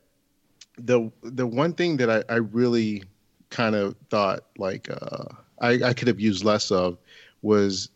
the 0.78 1.12
the 1.24 1.48
one 1.48 1.74
thing 1.74 1.98
that 1.98 2.10
I, 2.10 2.34
I 2.34 2.38
really 2.38 3.04
kind 3.50 3.76
of 3.76 3.96
thought 4.10 4.46
like 4.58 4.90
uh, 4.90 5.26
I, 5.60 5.84
I 5.84 5.94
could 5.94 6.08
have 6.08 6.20
used 6.20 6.44
less 6.44 6.72
of 6.72 6.98
was 7.42 7.90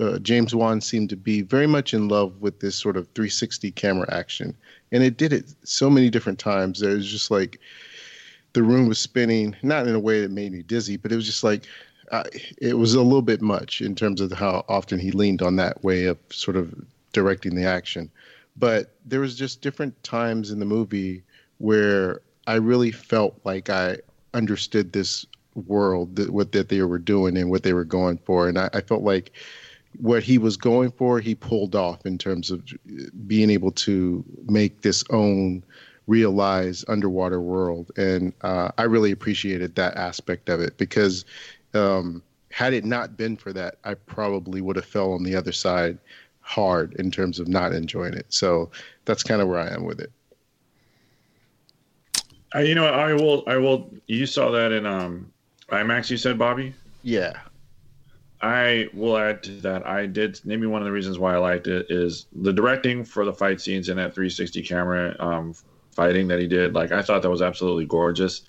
uh, 0.00 0.18
James 0.18 0.54
Wan 0.54 0.80
seemed 0.80 1.08
to 1.10 1.16
be 1.16 1.42
very 1.42 1.66
much 1.66 1.94
in 1.94 2.08
love 2.08 2.40
with 2.40 2.60
this 2.60 2.76
sort 2.76 2.96
of 2.96 3.06
360 3.14 3.70
camera 3.72 4.06
action, 4.12 4.56
and 4.92 5.02
it 5.02 5.16
did 5.16 5.32
it 5.32 5.54
so 5.64 5.88
many 5.88 6.10
different 6.10 6.38
times. 6.38 6.82
It 6.82 6.88
was 6.88 7.10
just 7.10 7.30
like 7.30 7.60
the 8.52 8.62
room 8.62 8.88
was 8.88 8.98
spinning, 8.98 9.54
not 9.62 9.86
in 9.86 9.94
a 9.94 10.00
way 10.00 10.20
that 10.20 10.30
made 10.30 10.52
me 10.52 10.62
dizzy, 10.62 10.96
but 10.96 11.12
it 11.12 11.16
was 11.16 11.26
just 11.26 11.44
like 11.44 11.64
uh, 12.10 12.24
it 12.60 12.78
was 12.78 12.94
a 12.94 13.02
little 13.02 13.22
bit 13.22 13.40
much 13.40 13.80
in 13.80 13.94
terms 13.94 14.20
of 14.20 14.32
how 14.32 14.64
often 14.68 14.98
he 14.98 15.10
leaned 15.10 15.42
on 15.42 15.56
that 15.56 15.82
way 15.84 16.06
of 16.06 16.18
sort 16.30 16.56
of 16.56 16.74
directing 17.12 17.54
the 17.54 17.64
action. 17.64 18.10
But 18.56 18.94
there 19.04 19.20
was 19.20 19.36
just 19.36 19.60
different 19.60 20.02
times 20.02 20.50
in 20.50 20.58
the 20.58 20.64
movie 20.64 21.22
where 21.58 22.22
I 22.46 22.54
really 22.54 22.90
felt 22.90 23.38
like 23.44 23.70
I 23.70 23.98
understood 24.34 24.92
this 24.92 25.26
world 25.66 26.16
that 26.16 26.30
what 26.30 26.52
that 26.52 26.68
they 26.68 26.82
were 26.82 26.98
doing 26.98 27.36
and 27.36 27.50
what 27.50 27.62
they 27.62 27.72
were 27.72 27.84
going 27.84 28.18
for, 28.18 28.48
and 28.48 28.58
I, 28.58 28.70
I 28.72 28.80
felt 28.80 29.02
like 29.02 29.32
what 30.00 30.22
he 30.22 30.38
was 30.38 30.56
going 30.56 30.90
for, 30.92 31.20
he 31.20 31.34
pulled 31.34 31.74
off 31.74 32.06
in 32.06 32.18
terms 32.18 32.50
of 32.50 32.62
being 33.26 33.50
able 33.50 33.72
to 33.72 34.24
make 34.46 34.82
this 34.82 35.02
own 35.10 35.62
realized 36.06 36.84
underwater 36.88 37.40
world, 37.40 37.90
and 37.96 38.32
uh, 38.42 38.70
I 38.78 38.84
really 38.84 39.12
appreciated 39.12 39.74
that 39.74 39.96
aspect 39.96 40.48
of 40.48 40.60
it 40.60 40.76
because 40.78 41.24
um, 41.74 42.22
had 42.50 42.72
it 42.72 42.84
not 42.84 43.16
been 43.16 43.36
for 43.36 43.52
that, 43.52 43.76
I 43.84 43.94
probably 43.94 44.60
would 44.60 44.76
have 44.76 44.86
fell 44.86 45.12
on 45.12 45.22
the 45.22 45.36
other 45.36 45.52
side 45.52 45.98
hard 46.40 46.94
in 46.94 47.10
terms 47.10 47.38
of 47.38 47.46
not 47.46 47.74
enjoying 47.74 48.14
it. 48.14 48.26
So 48.30 48.70
that's 49.04 49.22
kind 49.22 49.42
of 49.42 49.48
where 49.48 49.58
I 49.58 49.68
am 49.68 49.84
with 49.84 50.00
it. 50.00 50.10
Uh, 52.54 52.60
you 52.60 52.74
know, 52.74 52.86
I 52.86 53.12
will. 53.12 53.44
I 53.46 53.58
will. 53.58 53.90
You 54.06 54.24
saw 54.24 54.50
that 54.50 54.72
in 54.72 54.86
um, 54.86 55.30
IMAX. 55.70 56.10
You 56.10 56.16
said, 56.16 56.38
Bobby. 56.38 56.72
Yeah. 57.02 57.34
I 58.40 58.88
will 58.94 59.16
add 59.16 59.42
to 59.44 59.50
that. 59.62 59.86
I 59.86 60.06
did 60.06 60.40
maybe 60.44 60.66
one 60.66 60.80
of 60.80 60.86
the 60.86 60.92
reasons 60.92 61.18
why 61.18 61.34
I 61.34 61.38
liked 61.38 61.66
it 61.66 61.86
is 61.90 62.26
the 62.32 62.52
directing 62.52 63.04
for 63.04 63.24
the 63.24 63.32
fight 63.32 63.60
scenes 63.60 63.88
in 63.88 63.96
that 63.96 64.14
360 64.14 64.62
camera 64.62 65.16
um, 65.18 65.54
fighting 65.90 66.28
that 66.28 66.38
he 66.38 66.46
did. 66.46 66.74
Like 66.74 66.92
I 66.92 67.02
thought 67.02 67.22
that 67.22 67.30
was 67.30 67.42
absolutely 67.42 67.86
gorgeous. 67.86 68.42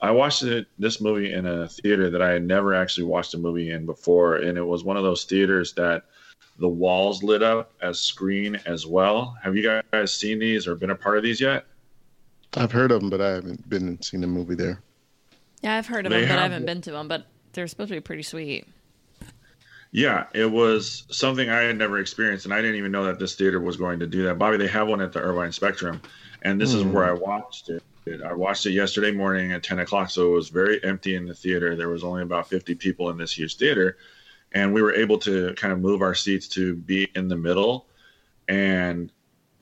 I 0.00 0.10
watched 0.12 0.42
it, 0.44 0.66
this 0.78 1.00
movie 1.00 1.32
in 1.32 1.46
a 1.46 1.68
theater 1.68 2.08
that 2.10 2.22
I 2.22 2.30
had 2.30 2.44
never 2.44 2.74
actually 2.74 3.04
watched 3.04 3.34
a 3.34 3.38
movie 3.38 3.70
in 3.70 3.84
before, 3.86 4.36
and 4.36 4.56
it 4.56 4.62
was 4.62 4.84
one 4.84 4.96
of 4.96 5.02
those 5.02 5.24
theaters 5.24 5.72
that 5.74 6.04
the 6.60 6.68
walls 6.68 7.22
lit 7.22 7.42
up 7.42 7.72
as 7.82 8.00
screen 8.00 8.56
as 8.66 8.86
well. 8.86 9.36
Have 9.42 9.56
you 9.56 9.80
guys 9.92 10.12
seen 10.14 10.38
these 10.38 10.66
or 10.66 10.74
been 10.76 10.90
a 10.90 10.94
part 10.96 11.16
of 11.16 11.22
these 11.24 11.40
yet? 11.40 11.64
I've 12.54 12.72
heard 12.72 12.90
of 12.92 13.00
them, 13.00 13.10
but 13.10 13.20
I 13.20 13.30
haven't 13.30 13.68
been 13.68 13.86
and 13.88 14.04
seen 14.04 14.22
a 14.24 14.26
movie 14.26 14.54
there. 14.54 14.80
Yeah, 15.62 15.76
I've 15.76 15.86
heard 15.86 16.06
of 16.06 16.10
They 16.10 16.20
them, 16.20 16.28
but 16.28 16.38
I 16.38 16.42
have- 16.42 16.52
haven't 16.52 16.66
been 16.66 16.80
to 16.82 16.90
them. 16.92 17.08
But 17.08 17.26
they're 17.52 17.66
supposed 17.66 17.88
to 17.88 17.96
be 17.96 18.00
pretty 18.00 18.22
sweet. 18.22 18.66
Yeah, 19.90 20.26
it 20.34 20.50
was 20.50 21.04
something 21.10 21.48
I 21.48 21.60
had 21.60 21.78
never 21.78 21.98
experienced, 21.98 22.44
and 22.44 22.52
I 22.52 22.60
didn't 22.60 22.76
even 22.76 22.92
know 22.92 23.04
that 23.04 23.18
this 23.18 23.34
theater 23.34 23.60
was 23.60 23.76
going 23.76 23.98
to 24.00 24.06
do 24.06 24.22
that. 24.24 24.38
Bobby, 24.38 24.58
they 24.58 24.66
have 24.68 24.88
one 24.88 25.00
at 25.00 25.12
the 25.12 25.20
Irvine 25.20 25.52
Spectrum, 25.52 26.00
and 26.42 26.60
this 26.60 26.74
is 26.74 26.82
Hmm. 26.82 26.92
where 26.92 27.04
I 27.04 27.12
watched 27.12 27.70
it. 27.70 27.82
I 28.24 28.32
watched 28.32 28.64
it 28.66 28.72
yesterday 28.72 29.10
morning 29.12 29.52
at 29.52 29.62
10 29.62 29.80
o'clock, 29.80 30.10
so 30.10 30.28
it 30.28 30.34
was 30.34 30.48
very 30.48 30.82
empty 30.82 31.14
in 31.14 31.26
the 31.26 31.34
theater. 31.34 31.76
There 31.76 31.88
was 31.88 32.04
only 32.04 32.22
about 32.22 32.48
50 32.48 32.74
people 32.74 33.10
in 33.10 33.18
this 33.18 33.36
huge 33.36 33.56
theater, 33.56 33.98
and 34.52 34.72
we 34.72 34.80
were 34.82 34.94
able 34.94 35.18
to 35.18 35.54
kind 35.54 35.72
of 35.72 35.80
move 35.80 36.00
our 36.00 36.14
seats 36.14 36.48
to 36.48 36.74
be 36.74 37.08
in 37.14 37.28
the 37.28 37.36
middle. 37.36 37.86
And 38.48 39.12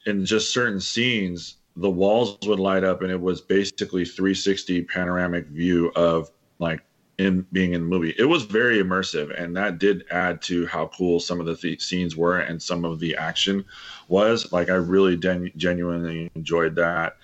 in 0.07 0.25
just 0.25 0.53
certain 0.53 0.81
scenes, 0.81 1.57
the 1.77 1.91
walls 1.91 2.39
would 2.47 2.61
light 2.61 2.85
up, 2.85 3.03
and 3.03 3.11
it 3.11 3.21
was 3.21 3.41
basically 3.41 4.05
360 4.05 4.83
panoramic 4.83 5.47
view 5.47 5.91
of 5.97 6.31
like 6.59 6.83
in 7.19 7.47
being 7.53 7.73
in 7.73 7.83
the 7.83 7.87
movie. 7.87 8.15
It 8.19 8.25
was 8.25 8.43
very 8.43 8.83
immersive, 8.83 9.39
and 9.41 9.57
that 9.57 9.79
did 9.79 10.05
add 10.11 10.43
to 10.43 10.67
how 10.67 10.89
cool 10.89 11.19
some 11.19 11.41
of 11.41 11.47
the 11.47 11.57
th- 11.57 11.83
scenes 11.83 12.17
were 12.17 12.41
and 12.41 12.63
some 12.63 12.85
of 12.85 13.01
the 13.01 13.17
action 13.17 13.65
was. 14.09 14.53
Like 14.53 14.69
I 14.69 14.75
really 14.75 15.17
gen- 15.17 15.53
genuinely 15.57 16.31
enjoyed 16.35 16.75
that. 16.77 17.17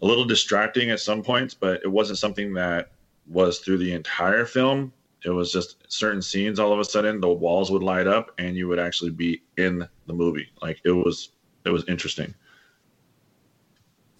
A 0.00 0.06
little 0.06 0.24
distracting 0.24 0.90
at 0.90 1.00
some 1.00 1.22
points, 1.22 1.54
but 1.54 1.80
it 1.82 1.88
wasn't 1.88 2.18
something 2.18 2.52
that 2.54 2.92
was 3.26 3.58
through 3.58 3.78
the 3.78 3.92
entire 3.92 4.44
film. 4.44 4.92
It 5.24 5.30
was 5.30 5.50
just 5.50 5.76
certain 5.88 6.22
scenes. 6.22 6.60
All 6.60 6.72
of 6.72 6.78
a 6.78 6.84
sudden, 6.84 7.20
the 7.20 7.28
walls 7.28 7.70
would 7.70 7.82
light 7.82 8.06
up, 8.06 8.32
and 8.38 8.56
you 8.56 8.68
would 8.68 8.78
actually 8.78 9.10
be 9.10 9.42
in 9.56 9.88
the 10.06 10.12
movie. 10.12 10.48
Like 10.62 10.80
it 10.84 10.92
was, 10.92 11.30
it 11.64 11.70
was 11.70 11.84
interesting. 11.88 12.34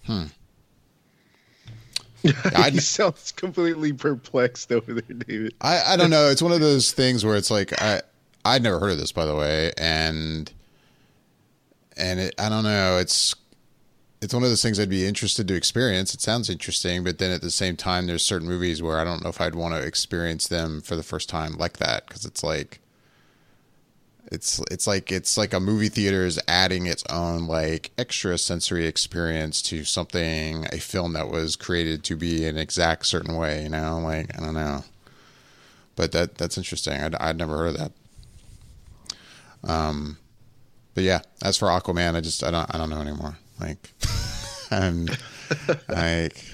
Hmm. 0.03 0.25
I- 2.55 2.69
he 2.73 2.79
sounds 2.79 3.31
completely 3.31 3.93
perplexed 3.93 4.71
over 4.71 4.93
there, 4.93 5.15
David. 5.17 5.53
I, 5.61 5.93
I 5.93 5.97
don't 5.97 6.09
know. 6.09 6.29
It's 6.29 6.41
one 6.41 6.51
of 6.51 6.59
those 6.59 6.91
things 6.91 7.25
where 7.25 7.35
it's 7.35 7.51
like 7.51 7.81
I 7.81 8.01
I'd 8.45 8.63
never 8.63 8.79
heard 8.79 8.91
of 8.91 8.97
this 8.97 9.11
by 9.11 9.25
the 9.25 9.35
way, 9.35 9.71
and 9.77 10.51
and 11.97 12.19
it, 12.19 12.35
I 12.39 12.49
don't 12.49 12.63
know. 12.63 12.97
It's 12.97 13.35
it's 14.21 14.33
one 14.33 14.43
of 14.43 14.49
those 14.49 14.61
things 14.61 14.79
I'd 14.79 14.89
be 14.89 15.05
interested 15.05 15.47
to 15.47 15.53
experience. 15.55 16.13
It 16.13 16.21
sounds 16.21 16.49
interesting, 16.49 17.03
but 17.03 17.19
then 17.19 17.31
at 17.31 17.41
the 17.41 17.51
same 17.51 17.77
time, 17.77 18.07
there's 18.07 18.23
certain 18.23 18.47
movies 18.47 18.81
where 18.81 18.99
I 18.99 19.03
don't 19.05 19.23
know 19.23 19.29
if 19.29 19.39
I'd 19.39 19.55
want 19.55 19.75
to 19.75 19.81
experience 19.81 20.47
them 20.47 20.81
for 20.81 20.95
the 20.95 21.03
first 21.03 21.29
time 21.29 21.53
like 21.53 21.77
that 21.77 22.05
because 22.07 22.25
it's 22.25 22.43
like 22.43 22.81
it's 24.31 24.61
it's 24.69 24.85
like 24.85 25.11
it's 25.11 25.37
like 25.37 25.53
a 25.53 25.59
movie 25.59 25.89
theater 25.89 26.23
is 26.23 26.39
adding 26.47 26.85
its 26.85 27.03
own 27.09 27.47
like 27.47 27.91
extra 27.97 28.37
sensory 28.37 28.85
experience 28.85 29.61
to 29.63 29.83
something 29.83 30.65
a 30.71 30.77
film 30.77 31.13
that 31.13 31.29
was 31.29 31.55
created 31.55 32.03
to 32.03 32.15
be 32.15 32.45
an 32.45 32.57
exact 32.57 33.05
certain 33.07 33.35
way 33.35 33.63
you 33.63 33.69
know? 33.69 33.99
Like 33.99 34.37
i 34.39 34.43
don't 34.43 34.53
know. 34.53 34.83
But 35.95 36.11
that 36.13 36.35
that's 36.35 36.57
interesting. 36.57 36.93
I'd, 36.93 37.15
I'd 37.15 37.37
never 37.37 37.57
heard 37.57 37.75
of 37.75 37.77
that. 37.77 39.69
Um 39.69 40.17
but 40.93 41.03
yeah 41.03 41.21
as 41.41 41.57
for 41.57 41.67
aquaman 41.67 42.15
i 42.15 42.21
just 42.21 42.43
i 42.43 42.51
don't 42.51 42.73
i 42.73 42.77
don't 42.77 42.89
know 42.89 43.01
anymore. 43.01 43.37
Like 43.59 43.89
and 44.71 45.09
like 45.87 46.45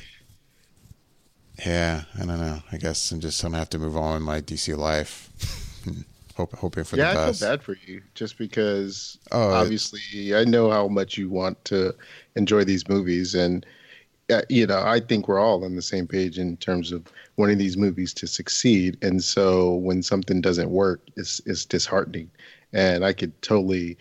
yeah 1.66 2.04
i 2.16 2.26
don't 2.26 2.40
know. 2.40 2.60
I 2.72 2.78
guess 2.78 3.12
i'm 3.12 3.20
just 3.20 3.42
gonna 3.42 3.58
have 3.58 3.70
to 3.72 3.80
move 3.80 3.98
on 3.98 4.14
with 4.14 4.24
my 4.24 4.40
dc 4.40 4.76
life 4.78 5.30
Hope, 6.36 6.54
hoping 6.58 6.84
for 6.84 6.96
yeah, 6.96 7.12
the 7.12 7.12
I 7.12 7.18
best 7.18 7.18
feel 7.18 7.34
bad 7.34 7.64
for 7.64 7.76
you 7.86 8.02
just 8.14 8.38
because 8.38 9.20
Oh, 9.32 9.62
it- 9.62 9.74
obviously 9.74 10.36
I 10.36 10.46
know 10.46 10.70
how 10.72 10.88
much 10.88 11.18
you 11.18 11.30
want 11.30 11.64
to 11.66 11.94
enjoy 12.36 12.64
these 12.64 12.88
movies, 12.88 13.36
and 13.36 13.66
uh, 14.32 14.44
you 14.50 14.68
know 14.68 14.82
I 14.84 15.00
think 15.02 15.28
we're 15.28 15.40
all 15.40 15.66
on 15.66 15.76
the 15.76 15.82
same 15.84 16.08
page 16.08 16.40
in 16.40 16.58
terms 16.58 16.92
of 16.92 17.08
wanting 17.38 17.60
these 17.60 17.78
movies 17.78 18.14
to 18.16 18.28
succeed. 18.28 18.98
And 19.04 19.24
so 19.24 19.76
when 19.76 20.04
something 20.04 20.42
doesn't 20.42 20.72
work, 20.72 21.02
it's 21.18 21.42
it's 21.48 21.66
disheartening, 21.66 22.32
and 22.74 23.06
I 23.06 23.14
could 23.14 23.42
totally 23.42 23.98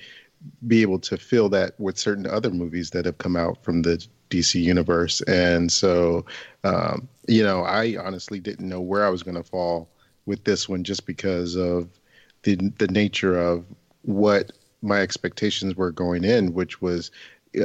be 0.67 0.83
able 0.83 0.99
to 1.01 1.17
feel 1.17 1.49
that 1.51 1.79
with 1.79 1.99
certain 1.99 2.27
other 2.27 2.51
movies 2.51 2.91
that 2.91 3.05
have 3.05 3.19
come 3.19 3.37
out 3.37 3.63
from 3.63 3.83
the 3.83 4.05
DC 4.31 4.61
universe. 4.61 5.21
And 5.23 5.71
so, 5.71 6.25
um, 6.65 7.09
you 7.29 7.43
know, 7.43 7.63
I 7.63 7.97
honestly 8.03 8.41
didn't 8.41 8.69
know 8.69 8.81
where 8.81 9.05
I 9.05 9.11
was 9.11 9.23
going 9.23 9.37
to 9.37 9.43
fall 9.45 9.91
with 10.27 10.45
this 10.45 10.69
one 10.69 10.85
just 10.85 11.07
because 11.07 11.57
of 11.57 11.89
the 12.45 12.57
the 12.79 12.89
nature 12.89 13.39
of 13.39 13.65
what 14.03 14.53
my 14.83 15.01
expectations 15.01 15.75
were 15.75 15.91
going 15.91 16.25
in, 16.25 16.53
which 16.53 16.81
was 16.81 17.11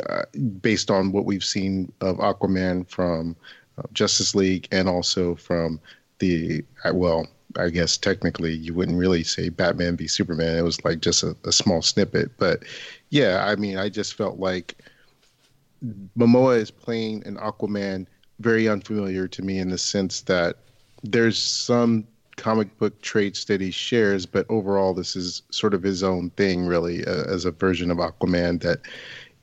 uh, 0.08 0.24
based 0.62 0.90
on 0.90 1.12
what 1.12 1.26
we've 1.26 1.44
seen 1.44 1.92
of 2.02 2.18
Aquaman 2.18 2.90
from 2.90 3.36
uh, 3.78 3.84
Justice 3.94 4.36
League 4.36 4.68
and 4.72 4.88
also 4.88 5.36
from 5.36 5.80
the 6.20 6.64
uh, 6.84 6.92
well 6.94 7.28
I 7.58 7.70
guess 7.70 7.98
technically 7.98 8.54
you 8.54 8.74
wouldn't 8.74 8.98
really 8.98 9.24
say 9.24 9.50
Batman 9.50 9.98
v 9.98 10.08
Superman. 10.08 10.58
It 10.58 10.64
was 10.64 10.84
like 10.86 11.02
just 11.02 11.24
a, 11.24 11.36
a 11.46 11.52
small 11.52 11.82
snippet, 11.82 12.32
but 12.38 12.64
yeah, 13.10 13.46
I 13.46 13.56
mean, 13.56 13.78
I 13.78 13.90
just 13.90 14.14
felt 14.14 14.40
like 14.40 14.76
Momoa 16.18 16.58
is 16.58 16.70
playing 16.72 17.26
an 17.26 17.38
Aquaman 17.38 18.06
very 18.40 18.70
unfamiliar 18.70 19.28
to 19.28 19.42
me 19.42 19.60
in 19.60 19.70
the 19.70 19.78
sense 19.78 20.22
that 20.22 20.58
there's 21.04 21.42
some 21.42 22.08
comic 22.40 22.76
book 22.78 23.00
traits 23.02 23.46
that 23.46 23.60
he 23.60 23.70
shares, 23.70 24.26
but 24.26 24.46
overall, 24.50 24.94
this 24.94 25.16
is 25.16 25.44
sort 25.52 25.74
of 25.74 25.84
his 25.84 26.04
own 26.04 26.30
thing, 26.32 26.66
really, 26.66 27.06
uh, 27.06 27.26
as 27.26 27.44
a 27.46 27.52
version 27.52 27.92
of 27.92 27.98
Aquaman 27.98 28.62
that 28.62 28.80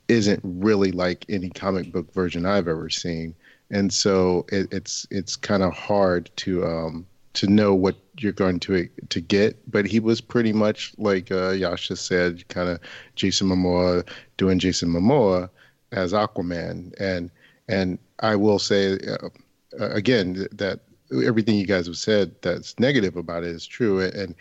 isn't 0.09 0.40
really 0.42 0.92
like 0.92 1.26
any 1.28 1.50
comic 1.50 1.92
book 1.92 2.12
version 2.12 2.46
I've 2.46 2.68
ever 2.68 2.88
seen. 2.88 3.35
And 3.70 3.92
so 3.92 4.46
it, 4.50 4.72
it's 4.72 5.06
it's 5.11 5.37
kind 5.37 5.62
of 5.62 5.72
hard 5.74 6.30
to 6.37 6.64
um, 6.64 7.06
to 7.35 7.46
know 7.46 7.74
what 7.74 7.96
you're 8.18 8.32
going 8.32 8.61
to 8.61 8.88
to 9.09 9.20
get. 9.20 9.59
But 9.70 9.87
he 9.87 10.00
was 10.00 10.20
pretty 10.20 10.52
much 10.52 10.94
like 10.96 11.30
uh, 11.30 11.50
Yasha 11.50 11.96
said, 11.96 12.48
kind 12.48 12.68
of 12.68 12.80
Jason 13.14 13.48
Momoa 13.48 14.09
doing 14.37 14.59
Jason 14.59 14.88
Momoa 14.88 15.50
as 15.92 16.12
Aquaman, 16.12 16.94
and 16.98 17.30
and 17.68 17.98
I 18.20 18.37
will 18.37 18.59
say 18.59 18.98
uh, 19.09 19.28
again 19.80 20.46
that 20.52 20.80
everything 21.12 21.57
you 21.57 21.66
guys 21.66 21.87
have 21.87 21.97
said 21.97 22.35
that's 22.42 22.79
negative 22.79 23.16
about 23.16 23.45
it 23.45 23.51
is 23.51 23.66
true, 23.66 24.01
and 24.01 24.35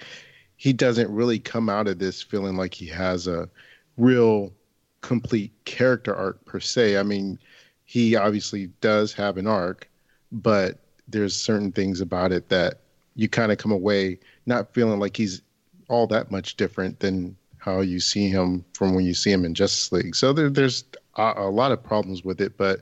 he 0.57 0.73
doesn't 0.73 1.09
really 1.11 1.39
come 1.39 1.69
out 1.69 1.87
of 1.87 1.99
this 1.99 2.21
feeling 2.21 2.55
like 2.55 2.73
he 2.73 2.87
has 2.87 3.27
a 3.27 3.49
real 3.97 4.53
complete 5.01 5.51
character 5.65 6.15
arc 6.15 6.43
per 6.45 6.59
se. 6.59 6.97
I 6.97 7.03
mean, 7.03 7.37
he 7.83 8.15
obviously 8.15 8.67
does 8.81 9.13
have 9.13 9.37
an 9.37 9.47
arc, 9.47 9.89
but 10.31 10.79
there's 11.07 11.35
certain 11.35 11.71
things 11.71 12.01
about 12.01 12.31
it 12.31 12.49
that 12.49 12.79
you 13.15 13.29
kind 13.29 13.51
of 13.51 13.57
come 13.57 13.71
away 13.71 14.19
not 14.45 14.73
feeling 14.73 14.99
like 14.99 15.15
he's 15.15 15.41
all 15.87 16.07
that 16.07 16.31
much 16.31 16.57
different 16.57 16.99
than 16.99 17.35
how 17.57 17.81
you 17.81 17.99
see 17.99 18.29
him 18.29 18.63
from 18.73 18.93
when 18.93 19.05
you 19.05 19.13
see 19.13 19.31
him 19.31 19.45
in 19.45 19.53
Justice 19.53 19.91
League. 19.91 20.15
So 20.15 20.33
there, 20.33 20.49
there's 20.49 20.83
a, 21.15 21.33
a, 21.37 21.49
lot 21.49 21.71
of 21.71 21.83
problems 21.83 22.23
with 22.23 22.41
it, 22.41 22.57
but 22.57 22.81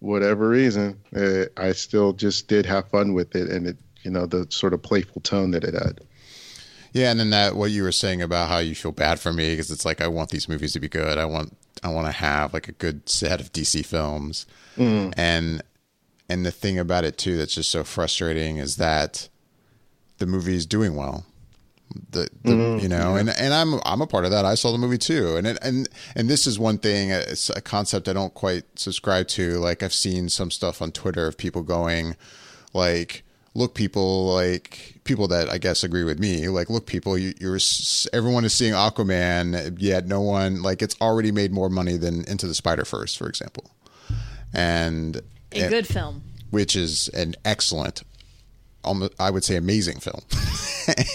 whatever 0.00 0.48
reason, 0.48 0.98
uh, 1.14 1.44
I 1.56 1.72
still 1.72 2.12
just 2.12 2.48
did 2.48 2.66
have 2.66 2.88
fun 2.88 3.14
with 3.14 3.34
it, 3.34 3.50
and 3.50 3.66
it, 3.66 3.76
you 4.02 4.10
know, 4.10 4.26
the 4.26 4.46
sort 4.50 4.74
of 4.74 4.82
playful 4.82 5.20
tone 5.22 5.50
that 5.52 5.64
it 5.64 5.74
had. 5.74 6.00
Yeah, 6.92 7.10
and 7.10 7.20
then 7.20 7.30
that 7.30 7.56
what 7.56 7.70
you 7.70 7.82
were 7.82 7.92
saying 7.92 8.22
about 8.22 8.48
how 8.48 8.58
you 8.58 8.74
feel 8.74 8.92
bad 8.92 9.20
for 9.20 9.32
me 9.32 9.52
because 9.52 9.70
it's 9.70 9.84
like 9.84 10.00
I 10.00 10.08
want 10.08 10.30
these 10.30 10.48
movies 10.48 10.72
to 10.72 10.80
be 10.80 10.88
good. 10.88 11.18
I 11.18 11.26
want 11.26 11.56
I 11.82 11.88
want 11.90 12.06
to 12.06 12.12
have 12.12 12.54
like 12.54 12.68
a 12.68 12.72
good 12.72 13.08
set 13.08 13.40
of 13.40 13.52
DC 13.52 13.84
films, 13.84 14.46
mm. 14.76 15.12
and 15.16 15.62
and 16.28 16.46
the 16.46 16.50
thing 16.50 16.78
about 16.78 17.04
it 17.04 17.18
too 17.18 17.36
that's 17.36 17.54
just 17.54 17.70
so 17.70 17.84
frustrating 17.84 18.56
is 18.56 18.76
that 18.76 19.28
the 20.18 20.26
movie 20.26 20.54
is 20.54 20.66
doing 20.66 20.94
well. 20.94 21.26
The, 22.10 22.28
the 22.42 22.50
mm, 22.50 22.82
you 22.82 22.88
know, 22.88 23.14
yeah. 23.14 23.20
and 23.20 23.30
and 23.30 23.54
I'm 23.54 23.80
I'm 23.84 24.02
a 24.02 24.06
part 24.06 24.24
of 24.24 24.30
that. 24.30 24.44
I 24.44 24.54
saw 24.54 24.72
the 24.72 24.78
movie 24.78 24.98
too, 24.98 25.36
and 25.36 25.46
it, 25.46 25.58
and 25.62 25.88
and 26.14 26.28
this 26.28 26.46
is 26.46 26.58
one 26.58 26.78
thing. 26.78 27.10
It's 27.10 27.48
a 27.50 27.60
concept 27.60 28.08
I 28.08 28.12
don't 28.12 28.34
quite 28.34 28.64
subscribe 28.78 29.28
to. 29.28 29.58
Like 29.58 29.82
I've 29.82 29.94
seen 29.94 30.28
some 30.28 30.50
stuff 30.50 30.82
on 30.82 30.92
Twitter 30.92 31.26
of 31.26 31.38
people 31.38 31.62
going, 31.62 32.16
like, 32.74 33.24
look, 33.54 33.74
people 33.74 34.26
like 34.34 35.00
people 35.04 35.28
that 35.28 35.48
I 35.48 35.58
guess 35.58 35.82
agree 35.82 36.04
with 36.04 36.18
me. 36.18 36.48
Like, 36.48 36.70
look, 36.70 36.86
people, 36.86 37.16
you, 37.16 37.34
you're 37.40 37.58
everyone 38.12 38.44
is 38.44 38.52
seeing 38.52 38.74
Aquaman, 38.74 39.76
yet 39.80 40.06
no 40.06 40.20
one 40.20 40.62
like 40.62 40.82
it's 40.82 40.96
already 41.00 41.32
made 41.32 41.52
more 41.52 41.68
money 41.68 41.96
than 41.96 42.24
Into 42.24 42.46
the 42.46 42.54
Spider 42.54 42.84
Verse, 42.84 43.14
for 43.14 43.28
example, 43.28 43.70
and 44.52 45.16
a 45.52 45.62
and, 45.62 45.70
good 45.70 45.86
film, 45.86 46.22
which 46.50 46.76
is 46.76 47.08
an 47.08 47.34
excellent 47.44 48.02
I 49.18 49.30
would 49.30 49.44
say 49.44 49.56
amazing 49.56 50.00
film, 50.00 50.22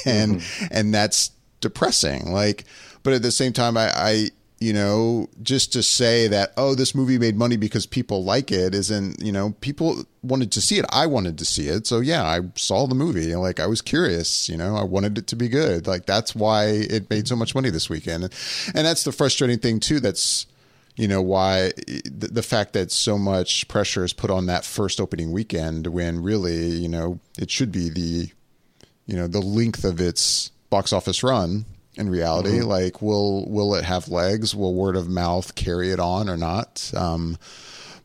and 0.05 0.37
mm-hmm. 0.37 0.65
and 0.71 0.93
that's 0.93 1.31
depressing. 1.61 2.31
Like, 2.31 2.65
but 3.03 3.13
at 3.13 3.21
the 3.21 3.31
same 3.31 3.53
time, 3.53 3.77
I, 3.77 3.91
I 3.95 4.29
you 4.63 4.71
know 4.71 5.27
just 5.41 5.73
to 5.73 5.83
say 5.83 6.27
that 6.29 6.53
oh 6.55 6.73
this 6.73 6.95
movie 6.95 7.19
made 7.19 7.35
money 7.35 7.57
because 7.57 7.85
people 7.85 8.23
like 8.23 8.49
it 8.49 8.73
isn't 8.73 9.21
you 9.21 9.31
know 9.31 9.53
people 9.59 10.05
wanted 10.21 10.53
to 10.53 10.61
see 10.61 10.77
it. 10.77 10.85
I 10.89 11.05
wanted 11.05 11.37
to 11.39 11.45
see 11.45 11.67
it. 11.67 11.85
So 11.85 11.99
yeah 11.99 12.23
i 12.23 12.39
saw 12.55 12.87
the 12.87 12.95
movie. 12.95 13.35
Like 13.35 13.59
i 13.59 13.67
was 13.67 13.81
curious 13.81 14.47
you 14.47 14.55
know 14.55 14.77
i 14.77 14.83
wanted 14.83 15.17
it 15.17 15.27
to 15.27 15.35
be 15.35 15.49
good. 15.49 15.85
Like 15.85 16.05
that's 16.05 16.33
why 16.33 16.67
it 16.67 17.09
made 17.09 17.27
so 17.27 17.35
much 17.35 17.53
money 17.53 17.71
this 17.71 17.89
weekend. 17.89 18.23
And 18.23 18.87
that's 18.87 19.03
the 19.03 19.11
frustrating 19.11 19.59
thing 19.59 19.81
too 19.81 19.99
that's 19.99 20.45
you 20.95 21.07
know 21.07 21.21
why 21.21 21.71
the, 22.05 22.29
the 22.31 22.43
fact 22.43 22.73
that 22.73 22.91
so 22.91 23.17
much 23.17 23.67
pressure 23.67 24.03
is 24.03 24.13
put 24.13 24.29
on 24.29 24.45
that 24.45 24.65
first 24.65 25.01
opening 25.01 25.31
weekend 25.31 25.87
when 25.87 26.21
really 26.21 26.69
you 26.69 26.87
know 26.87 27.19
it 27.37 27.49
should 27.49 27.71
be 27.71 27.89
the 27.89 28.29
you 29.05 29.15
know 29.15 29.27
the 29.27 29.41
length 29.41 29.83
of 29.83 29.99
its 29.99 30.51
box 30.69 30.93
office 30.93 31.23
run 31.23 31.65
in 31.95 32.09
reality. 32.09 32.59
Mm-hmm. 32.59 32.67
like 32.67 33.01
will 33.01 33.49
will 33.49 33.75
it 33.75 33.83
have 33.83 34.07
legs? 34.07 34.55
Will 34.55 34.73
word 34.73 34.95
of 34.95 35.07
mouth 35.07 35.55
carry 35.55 35.91
it 35.91 35.99
on 35.99 36.29
or 36.29 36.37
not? 36.37 36.91
Um, 36.95 37.37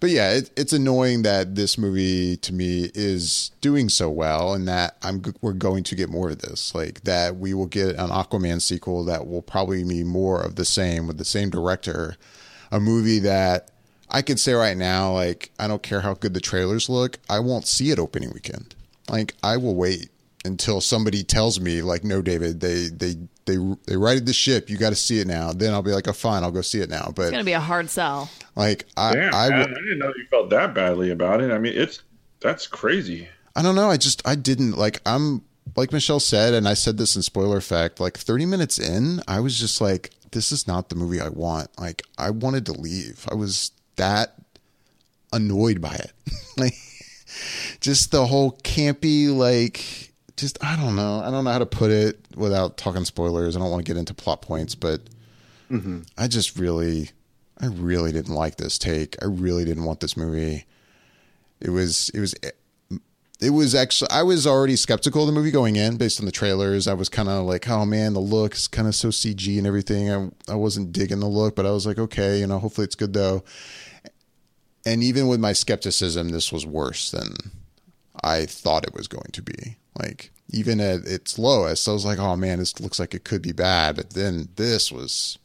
but 0.01 0.11
yeah 0.11 0.33
it, 0.33 0.51
it's 0.57 0.73
annoying 0.73 1.23
that 1.23 1.57
this 1.57 1.77
movie 1.77 2.37
to 2.37 2.53
me 2.53 2.91
is 2.95 3.51
doing 3.61 3.89
so 3.89 4.09
well 4.09 4.55
and 4.55 4.69
that 4.69 4.97
i'm 5.03 5.21
we're 5.41 5.53
going 5.53 5.83
to 5.85 5.97
get 5.97 6.09
more 6.09 6.31
of 6.31 6.39
this. 6.39 6.75
Like 6.75 7.03
that 7.03 7.37
we 7.37 7.53
will 7.55 7.67
get 7.67 7.97
an 7.97 8.11
aquaman 8.11 8.63
sequel 8.63 9.05
that 9.07 9.27
will 9.27 9.43
probably 9.43 9.85
be 9.85 10.05
more 10.05 10.41
of 10.41 10.57
the 10.57 10.65
same 10.65 11.07
with 11.07 11.19
the 11.19 11.25
same 11.25 11.51
director 11.51 12.17
a 12.71 12.81
movie 12.81 13.21
that 13.21 13.71
I 14.11 14.23
could 14.23 14.41
say 14.41 14.53
right 14.53 14.77
now, 14.77 15.13
like, 15.13 15.51
I 15.59 15.69
don't 15.69 15.83
care 15.83 16.01
how 16.01 16.15
good 16.15 16.35
the 16.35 16.41
trailers 16.41 16.89
look, 16.89 17.19
I 17.29 17.41
won't 17.41 17.67
see 17.67 17.91
it 17.91 17.99
opening 17.99 18.33
weekend. 18.33 18.75
Like, 19.09 19.35
I 19.43 19.57
will 19.57 19.75
wait 19.75 20.11
until 20.45 20.81
somebody 20.81 21.23
tells 21.25 21.61
me, 21.61 21.83
like, 21.83 22.05
no, 22.05 22.23
David, 22.23 22.61
they 22.61 22.89
they 22.89 23.15
they 23.47 23.57
they 23.87 23.97
righted 23.97 24.27
the 24.27 24.33
ship. 24.33 24.69
You 24.71 24.77
got 24.77 24.91
to 24.91 24.97
see 24.97 25.19
it 25.21 25.27
now. 25.27 25.53
Then 25.53 25.73
I'll 25.73 25.83
be 25.83 25.93
like, 25.93 26.09
oh, 26.09 26.13
fine, 26.13 26.43
I'll 26.43 26.51
go 26.51 26.61
see 26.63 26.81
it 26.81 26.91
now. 26.91 27.13
But 27.15 27.23
it's 27.23 27.31
gonna 27.33 27.45
be 27.45 27.53
a 27.53 27.61
hard 27.61 27.91
sell. 27.91 28.31
Like, 28.55 28.87
I 28.97 29.15
Damn, 29.15 29.35
I, 29.35 29.39
I, 29.39 29.63
I 29.63 29.65
didn't 29.67 29.99
know 29.99 30.09
you 30.09 30.27
felt 30.31 30.51
that 30.51 30.75
badly 30.75 31.11
about 31.11 31.41
it. 31.41 31.51
I 31.51 31.59
mean, 31.59 31.75
it's 31.75 32.03
that's 32.41 32.67
crazy. 32.67 33.29
I 33.57 33.63
don't 33.63 33.75
know. 33.75 33.91
I 33.91 33.97
just 33.97 34.27
I 34.27 34.37
didn't 34.37 34.73
like. 34.73 35.01
I'm 35.05 35.43
like 35.77 35.93
Michelle 35.93 36.21
said, 36.21 36.55
and 36.55 36.69
I 36.69 36.75
said 36.75 36.99
this 36.99 37.17
in 37.17 37.23
spoiler 37.23 37.57
effect. 37.57 38.01
Like 38.01 38.17
30 38.17 38.47
minutes 38.47 38.79
in, 38.79 39.21
I 39.29 39.41
was 39.41 39.59
just 39.59 39.81
like, 39.81 40.11
this 40.33 40.53
is 40.53 40.67
not 40.67 40.89
the 40.89 40.95
movie 40.95 41.21
I 41.21 41.29
want. 41.29 41.71
Like 41.79 42.03
I 42.17 42.31
wanted 42.31 42.67
to 42.67 42.73
leave. 42.73 43.27
I 43.31 43.35
was 43.35 43.73
that 43.97 44.35
annoyed 45.33 45.81
by 45.81 45.95
it. 45.95 46.13
like 46.57 46.75
just 47.81 48.11
the 48.11 48.27
whole 48.27 48.53
campy 48.53 49.35
like 49.35 50.13
just 50.37 50.63
I 50.65 50.77
don't 50.77 50.97
know. 50.97 51.21
I 51.21 51.31
don't 51.31 51.45
know 51.45 51.51
how 51.51 51.59
to 51.59 51.67
put 51.67 51.91
it 51.91 52.21
without 52.37 52.77
talking 52.77 53.05
spoilers. 53.05 53.57
I 53.57 53.61
don't 53.61 53.71
want 53.71 53.85
to 53.85 53.91
get 53.91 53.99
into 53.99 54.15
plot 54.15 54.43
points, 54.43 54.75
but 54.75 55.03
mm-hmm. 55.71 56.03
I 56.17 56.29
just 56.29 56.59
really 56.59 57.11
I 57.61 57.67
really 57.67 58.13
didn't 58.13 58.35
like 58.35 58.57
this 58.57 58.79
take. 58.79 59.17
I 59.23 59.27
really 59.27 59.65
didn't 59.65 59.85
want 59.85 60.01
this 60.01 60.17
movie. 60.17 60.65
It 61.61 61.71
was 61.71 62.09
it 62.11 62.21
was 62.21 62.35
it 63.41 63.51
was 63.51 63.75
actually 63.75 64.11
I 64.11 64.23
was 64.23 64.47
already 64.47 64.77
skeptical 64.77 65.23
of 65.23 65.29
the 65.29 65.33
movie 65.33 65.51
going 65.51 65.77
in 65.77 65.97
based 65.97 66.19
on 66.19 66.27
the 66.27 66.33
trailers. 66.33 66.89
I 66.89 66.95
was 66.95 67.09
kind 67.09 67.29
of 67.29 67.45
like, 67.45 67.69
oh 67.69 67.85
man, 67.85 68.15
the 68.15 68.21
look 68.21 68.55
is 68.55 68.67
kind 68.67 68.89
of 68.89 68.95
so 68.95 69.09
CG 69.09 69.57
and 69.57 69.67
everything. 69.67 70.11
I 70.11 70.53
I 70.53 70.57
wasn't 70.57 70.93
digging 70.93 71.21
the 71.21 71.29
look, 71.29 71.55
but 71.55 71.67
I 71.67 71.71
was 71.71 71.87
like, 71.87 71.99
okay, 71.99 72.41
you 72.41 72.47
know, 72.47 72.59
hopefully 72.59 72.87
it's 72.87 72.97
good 72.97 73.13
though. 73.13 73.45
And 74.85 75.03
even 75.03 75.29
with 75.29 75.39
my 75.39 75.53
skepticism, 75.53 76.31
this 76.31 76.51
was 76.51 76.67
worse 76.67 77.11
than 77.11 77.35
I 78.23 78.47
thought 78.47 78.87
it 78.87 78.95
was 78.95 79.07
going 79.07 79.31
to 79.33 79.43
be. 79.43 79.77
Like 79.99 80.31
even 80.51 80.81
at 80.81 81.05
its 81.05 81.39
lowest, 81.39 81.87
I 81.87 81.93
was 81.93 82.05
like, 82.05 82.19
oh 82.19 82.37
man, 82.37 82.59
this 82.59 82.81
looks 82.81 82.99
like 82.99 83.15
it 83.15 83.25
could 83.25 83.43
be 83.43 83.53
bad. 83.53 83.97
But 83.97 84.11
then 84.11 84.49
this 84.57 84.91
was 84.91 85.39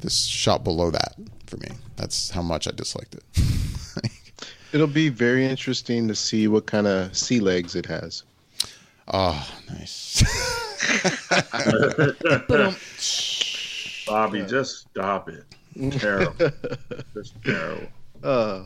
this 0.00 0.24
shot 0.24 0.64
below 0.64 0.90
that 0.90 1.14
for 1.46 1.56
me. 1.56 1.68
That's 1.96 2.30
how 2.30 2.42
much 2.42 2.68
I 2.68 2.72
disliked 2.72 3.14
it. 3.14 3.24
It'll 4.72 4.86
be 4.86 5.08
very 5.08 5.46
interesting 5.46 6.08
to 6.08 6.14
see 6.14 6.48
what 6.48 6.66
kind 6.66 6.86
of 6.86 7.16
sea 7.16 7.40
legs 7.40 7.74
it 7.74 7.86
has. 7.86 8.24
Oh, 9.12 9.48
nice. 9.70 10.22
Bobby, 14.06 14.44
just 14.44 14.88
stop 14.90 15.30
it. 15.30 15.44
Terrible. 15.92 16.34
just 17.14 17.42
terrible. 17.42 17.86
Uh, 18.22 18.64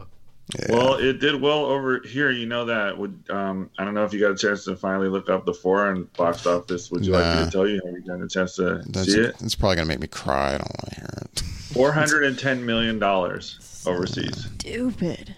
yeah. 0.59 0.67
Well, 0.71 0.95
it 0.95 1.21
did 1.21 1.41
well 1.41 1.67
over 1.67 2.01
here. 2.01 2.31
You 2.31 2.47
know 2.47 2.65
that. 2.65 2.99
Would 2.99 3.23
um, 3.31 3.71
I 3.79 3.85
don't 3.85 3.95
know 3.95 4.05
if 4.05 4.12
you 4.12 4.19
got 4.19 4.33
a 4.33 4.37
chance 4.37 4.65
to 4.65 4.77
finally 4.77 5.09
look 5.09 5.31
up 5.31 5.47
the 5.47 5.55
foreign 5.55 6.09
box 6.17 6.47
office. 6.47 6.91
Would 6.91 7.07
you 7.07 7.12
nah. 7.12 7.19
like 7.19 7.38
me 7.38 7.45
to 7.45 7.51
tell 7.51 7.69
you? 7.69 7.81
Have 7.85 7.95
you 7.95 8.03
gotten 8.03 8.25
a 8.25 8.29
chance 8.29 8.57
to 8.57 8.83
That's 8.88 9.12
see 9.12 9.21
it? 9.21 9.37
It's 9.41 9.55
probably 9.55 9.77
gonna 9.77 9.87
make 9.87 10.01
me 10.01 10.09
cry. 10.09 10.55
I 10.55 10.59
don't 10.59 10.62
want 10.62 10.91
to 10.91 10.95
hear 10.97 11.09
it. 11.23 11.41
Four 11.73 11.93
hundred 11.93 12.25
and 12.25 12.37
ten 12.37 12.67
million 12.67 12.99
dollars 12.99 13.85
overseas. 13.87 14.49
Stupid 14.59 15.35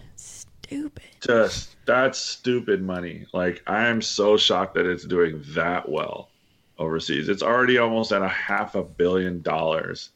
stupid. 0.75 1.03
Just 1.21 1.75
that's 1.85 2.19
stupid 2.19 2.81
money. 2.81 3.25
Like 3.33 3.63
I 3.67 3.87
am 3.87 4.01
so 4.01 4.37
shocked 4.37 4.75
that 4.75 4.85
it's 4.85 5.05
doing 5.05 5.43
that 5.49 5.87
well 5.89 6.29
overseas. 6.77 7.29
It's 7.29 7.43
already 7.43 7.77
almost 7.77 8.11
at 8.11 8.21
a 8.21 8.27
half 8.27 8.75
a 8.75 8.83
billion 8.83 9.41
dollars 9.41 10.09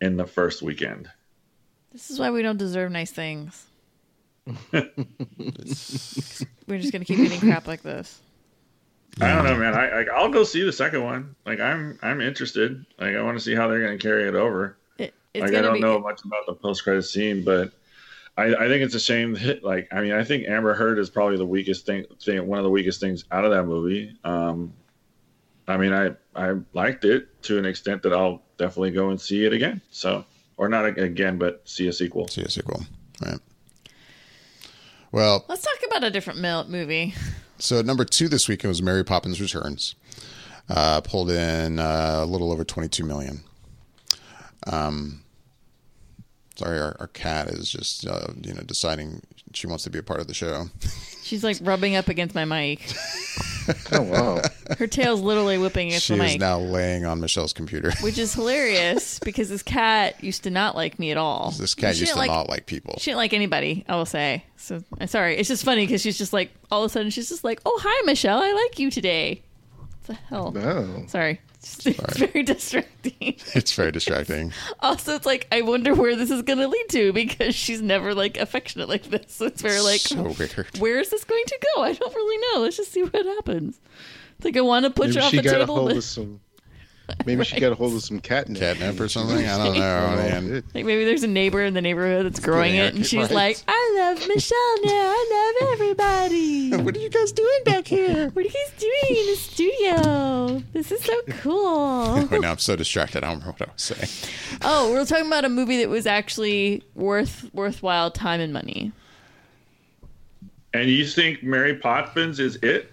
in 0.00 0.16
the 0.16 0.26
first 0.26 0.62
weekend. 0.62 1.08
This 1.92 2.10
is 2.10 2.18
why 2.18 2.30
we 2.30 2.42
don't 2.42 2.58
deserve 2.58 2.90
nice 2.90 3.10
things. 3.10 3.66
We're 4.72 4.92
just 6.78 6.92
gonna 6.92 7.04
keep 7.04 7.18
getting 7.18 7.40
crap 7.40 7.66
like 7.66 7.82
this. 7.82 8.20
I 9.20 9.34
don't 9.34 9.44
know, 9.44 9.56
man. 9.56 9.74
I, 9.74 9.88
I 9.88 10.04
I'll 10.14 10.28
go 10.28 10.44
see 10.44 10.62
the 10.62 10.72
second 10.72 11.02
one. 11.02 11.34
Like 11.46 11.60
I'm 11.60 11.98
I'm 12.02 12.20
interested. 12.20 12.84
Like 12.98 13.16
I 13.16 13.22
want 13.22 13.38
to 13.38 13.42
see 13.42 13.54
how 13.54 13.66
they're 13.66 13.80
going 13.80 13.98
to 13.98 14.02
carry 14.02 14.28
it 14.28 14.34
over. 14.34 14.76
It, 14.98 15.14
it's 15.32 15.42
like 15.42 15.54
I 15.54 15.62
don't 15.62 15.74
be, 15.74 15.80
know 15.80 15.98
much 15.98 16.22
about 16.24 16.44
the 16.46 16.52
post 16.52 16.84
credit 16.84 17.02
scene, 17.02 17.42
but 17.42 17.72
I, 18.36 18.54
I 18.54 18.68
think 18.68 18.82
it's 18.82 18.94
a 18.94 19.00
shame 19.00 19.34
that 19.34 19.64
like 19.64 19.88
I 19.92 20.00
mean 20.00 20.12
I 20.12 20.24
think 20.24 20.46
Amber 20.46 20.74
Heard 20.74 20.98
is 20.98 21.08
probably 21.10 21.36
the 21.38 21.46
weakest 21.46 21.86
thing, 21.86 22.04
thing 22.22 22.46
one 22.46 22.58
of 22.58 22.64
the 22.64 22.70
weakest 22.70 23.00
things 23.00 23.24
out 23.30 23.44
of 23.44 23.50
that 23.50 23.64
movie. 23.64 24.16
Um, 24.24 24.72
I 25.68 25.76
mean 25.76 25.92
I 25.92 26.12
I 26.34 26.54
liked 26.72 27.04
it 27.04 27.42
to 27.44 27.58
an 27.58 27.64
extent 27.64 28.02
that 28.02 28.12
I'll 28.12 28.42
definitely 28.58 28.90
go 28.90 29.10
and 29.10 29.20
see 29.20 29.44
it 29.44 29.52
again. 29.52 29.80
So 29.90 30.24
or 30.56 30.68
not 30.68 30.86
again, 30.86 31.38
but 31.38 31.62
see 31.68 31.88
a 31.88 31.92
sequel. 31.92 32.28
See 32.28 32.42
a 32.42 32.48
sequel, 32.50 32.82
right? 33.24 33.38
Well, 35.12 35.44
Let's 35.48 35.62
talk 35.62 35.78
about 35.86 36.04
a 36.04 36.10
different 36.10 36.40
movie. 36.68 37.14
so 37.58 37.80
number 37.82 38.04
two 38.04 38.28
this 38.28 38.48
weekend 38.48 38.68
was 38.70 38.82
Mary 38.82 39.04
Poppins 39.04 39.40
Returns. 39.40 39.94
Uh, 40.68 41.00
pulled 41.00 41.30
in 41.30 41.78
uh, 41.78 42.20
a 42.22 42.26
little 42.26 42.50
over 42.50 42.64
22 42.64 43.04
million. 43.04 43.40
Um, 44.66 45.22
sorry, 46.56 46.78
our, 46.80 46.96
our 47.00 47.06
cat 47.08 47.48
is 47.48 47.70
just 47.70 48.06
uh, 48.06 48.26
you 48.42 48.52
know 48.54 48.62
deciding 48.62 49.22
she 49.54 49.66
wants 49.66 49.84
to 49.84 49.90
be 49.90 49.98
a 49.98 50.02
part 50.02 50.20
of 50.20 50.26
the 50.26 50.34
show. 50.34 50.66
She's 51.22 51.42
like 51.44 51.58
rubbing 51.62 51.96
up 51.96 52.08
against 52.08 52.34
my 52.34 52.44
mic. 52.44 52.92
Oh 53.90 54.02
wow. 54.02 54.42
Her 54.78 54.86
tail's 54.86 55.20
literally 55.20 55.58
whipping 55.58 55.88
against 55.88 56.06
she 56.06 56.16
the 56.16 56.22
is 56.24 56.32
mic. 56.34 56.40
now 56.40 56.60
laying 56.60 57.04
on 57.04 57.18
Michelle's 57.20 57.52
computer. 57.52 57.90
which 58.00 58.16
is 58.16 58.32
hilarious 58.32 59.18
because 59.18 59.48
this 59.48 59.64
cat 59.64 60.22
used 60.22 60.44
to 60.44 60.50
not 60.50 60.76
like 60.76 61.00
me 61.00 61.10
at 61.10 61.16
all. 61.16 61.50
this 61.50 61.74
cat 61.74 61.96
She 61.96 62.02
used 62.02 62.12
to 62.12 62.18
like, 62.20 62.30
not 62.30 62.48
like 62.48 62.66
people. 62.66 62.94
She 62.98 63.10
didn't 63.10 63.16
like 63.16 63.32
anybody. 63.32 63.84
I 63.88 63.96
will 63.96 64.06
say. 64.06 64.44
So 64.56 64.84
I'm 65.00 65.08
sorry. 65.08 65.36
It's 65.36 65.48
just 65.48 65.64
funny 65.64 65.84
because 65.84 66.00
she's 66.00 66.16
just 66.16 66.32
like 66.32 66.52
all 66.70 66.84
of 66.84 66.90
a 66.90 66.92
sudden 66.92 67.10
she's 67.10 67.28
just 67.28 67.42
like, 67.42 67.60
"Oh 67.66 67.76
hi, 67.82 68.06
Michelle. 68.06 68.38
I 68.40 68.52
like 68.52 68.78
you 68.78 68.88
today." 68.88 69.42
What 69.78 69.88
the 70.04 70.14
hell? 70.14 70.52
Oh. 70.56 71.04
Sorry. 71.08 71.40
It's, 71.66 71.86
it's 71.86 72.16
very 72.18 72.42
distracting. 72.42 73.36
It's 73.54 73.72
very 73.72 73.90
distracting. 73.92 74.52
also, 74.80 75.14
it's 75.14 75.26
like 75.26 75.48
I 75.50 75.62
wonder 75.62 75.94
where 75.94 76.14
this 76.14 76.30
is 76.30 76.42
going 76.42 76.58
to 76.60 76.68
lead 76.68 76.88
to 76.90 77.12
because 77.12 77.54
she's 77.54 77.82
never 77.82 78.14
like 78.14 78.36
affectionate 78.36 78.88
like 78.88 79.04
this. 79.04 79.32
So 79.32 79.46
it's 79.46 79.62
very 79.62 79.80
like, 79.80 80.00
so 80.00 80.22
weird. 80.38 80.68
where 80.78 80.98
is 80.98 81.10
this 81.10 81.24
going 81.24 81.44
to 81.46 81.58
go? 81.74 81.82
I 81.82 81.92
don't 81.92 82.14
really 82.14 82.46
know. 82.52 82.60
Let's 82.62 82.76
just 82.76 82.92
see 82.92 83.02
what 83.02 83.14
happens. 83.26 83.80
It's 84.36 84.44
like 84.44 84.56
I 84.56 84.60
want 84.60 84.84
to 84.84 84.90
put 84.90 85.08
Maybe 85.08 85.16
her 85.18 85.22
off 85.24 85.30
she 85.30 85.36
the 85.38 85.42
got 85.42 85.56
a 85.56 85.58
table. 85.60 85.76
hold 85.76 85.92
of 85.92 86.04
some. 86.04 86.40
Maybe 87.26 87.44
she 87.44 87.60
got 87.60 87.70
a 87.72 87.74
hold 87.76 87.94
of 87.94 88.02
some 88.02 88.18
catnip. 88.20 88.58
Catnip 88.60 88.98
or 88.98 89.08
something? 89.08 89.38
I 89.46 89.56
don't 89.58 89.74
know, 89.78 90.08
Oh, 90.12 90.16
man. 90.16 90.52
it- 90.56 90.64
Like 90.74 90.84
maybe 90.84 91.04
there's 91.04 91.22
a 91.22 91.28
neighbor 91.28 91.62
in 91.64 91.74
the 91.74 91.80
neighborhood 91.80 92.26
that's 92.26 92.40
growing 92.40 92.74
it, 92.74 92.94
and 92.94 93.06
she's 93.06 93.20
right. 93.22 93.30
like, 93.30 93.58
"I 93.68 93.94
love 93.98 94.26
Michelle 94.28 94.82
now. 94.84 94.90
I 94.92 95.56
love 95.62 95.72
everybody. 95.72 96.70
What 96.86 96.96
are 96.96 97.00
you 97.00 97.08
guys 97.10 97.32
doing 97.32 97.60
back 97.64 97.86
here? 97.86 98.28
What 98.30 98.44
are 98.44 98.48
you 98.48 98.54
guys 98.54 98.72
doing 98.78 99.20
in 99.20 99.26
the 99.26 99.36
studio? 99.36 100.62
This 100.72 100.90
is 100.92 101.02
so 101.02 101.14
cool." 101.40 101.54
Oh, 101.66 102.28
Wait, 102.30 102.40
now 102.40 102.50
I'm 102.52 102.58
so 102.58 102.74
distracted. 102.76 103.22
I 103.24 103.28
don't 103.28 103.38
remember 103.40 103.56
what 103.58 103.68
I 103.68 103.72
was 103.72 103.82
saying. 103.82 104.58
oh, 104.62 104.92
we're 104.92 105.04
talking 105.06 105.26
about 105.26 105.44
a 105.44 105.48
movie 105.48 105.78
that 105.78 105.88
was 105.88 106.06
actually 106.06 106.82
worth 106.94 107.48
worthwhile 107.54 108.10
time 108.10 108.40
and 108.40 108.52
money. 108.52 108.92
And 110.74 110.90
you 110.90 111.06
think 111.06 111.42
Mary 111.42 111.76
Poppins 111.76 112.38
is 112.40 112.56
it? 112.56 112.92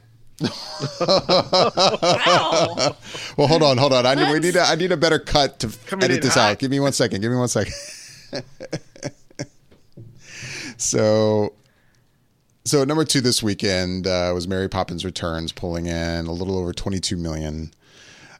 Well, 3.37 3.47
hold 3.47 3.63
on, 3.63 3.77
hold 3.77 3.93
on. 3.93 4.05
I 4.05 4.15
need, 4.15 4.31
we 4.31 4.39
need 4.39 4.55
a, 4.55 4.61
I 4.61 4.75
need 4.75 4.91
a 4.91 4.97
better 4.97 5.19
cut 5.19 5.59
to 5.59 5.69
Coming 5.87 6.05
edit 6.05 6.21
this 6.21 6.35
hot. 6.35 6.51
out. 6.51 6.59
Give 6.59 6.69
me 6.71 6.79
one 6.79 6.93
second. 6.93 7.21
Give 7.21 7.31
me 7.31 7.37
one 7.37 7.47
second. 7.47 7.73
so, 10.77 11.53
so 12.65 12.83
number 12.83 13.05
two 13.05 13.21
this 13.21 13.41
weekend 13.41 14.07
uh, 14.07 14.31
was 14.33 14.47
Mary 14.47 14.67
Poppins 14.69 15.03
Returns, 15.05 15.51
pulling 15.51 15.85
in 15.87 16.25
a 16.27 16.31
little 16.31 16.57
over 16.57 16.73
22 16.73 17.17
million. 17.17 17.71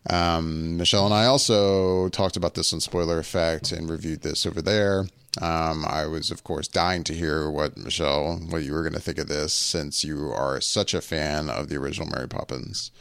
Um, 0.10 0.78
Michelle 0.78 1.06
and 1.06 1.14
I 1.14 1.26
also 1.26 2.10
talked 2.10 2.36
about 2.36 2.56
this 2.56 2.74
on 2.74 2.82
Spoiler 2.82 3.20
Effect 3.20 3.72
and 3.72 3.90
reviewed 3.90 4.22
this 4.22 4.46
over 4.46 4.62
there. 4.62 5.06
Um, 5.42 5.84
I 5.88 6.06
was, 6.06 6.30
of 6.30 6.44
course, 6.44 6.68
dying 6.68 7.04
to 7.06 7.14
hear 7.14 7.50
what 7.50 7.76
Michelle, 7.76 8.38
what 8.50 8.64
you 8.64 8.74
were 8.74 8.84
going 8.84 8.94
to 8.94 9.00
think 9.00 9.18
of 9.18 9.28
this, 9.28 9.52
since 9.54 10.04
you 10.04 10.32
are 10.32 10.62
such 10.62 10.94
a 10.94 11.02
fan 11.02 11.50
of 11.50 11.70
the 11.70 11.76
original 11.78 12.08
Mary 12.08 12.28
Poppins. 12.28 12.92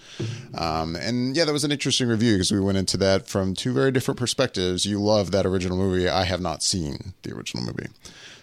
Um, 0.54 0.96
and 0.96 1.36
yeah, 1.36 1.44
that 1.44 1.52
was 1.52 1.64
an 1.64 1.72
interesting 1.72 2.08
review 2.08 2.34
because 2.34 2.50
we 2.50 2.60
went 2.60 2.78
into 2.78 2.96
that 2.98 3.28
from 3.28 3.54
two 3.54 3.72
very 3.74 3.92
different 3.92 4.18
perspectives. 4.18 4.86
You 4.86 4.98
love 5.00 5.30
that 5.32 5.44
original 5.44 5.76
movie. 5.76 6.08
I 6.08 6.24
have 6.24 6.40
not 6.40 6.62
seen 6.62 7.12
the 7.22 7.34
original 7.34 7.64
movie. 7.64 7.88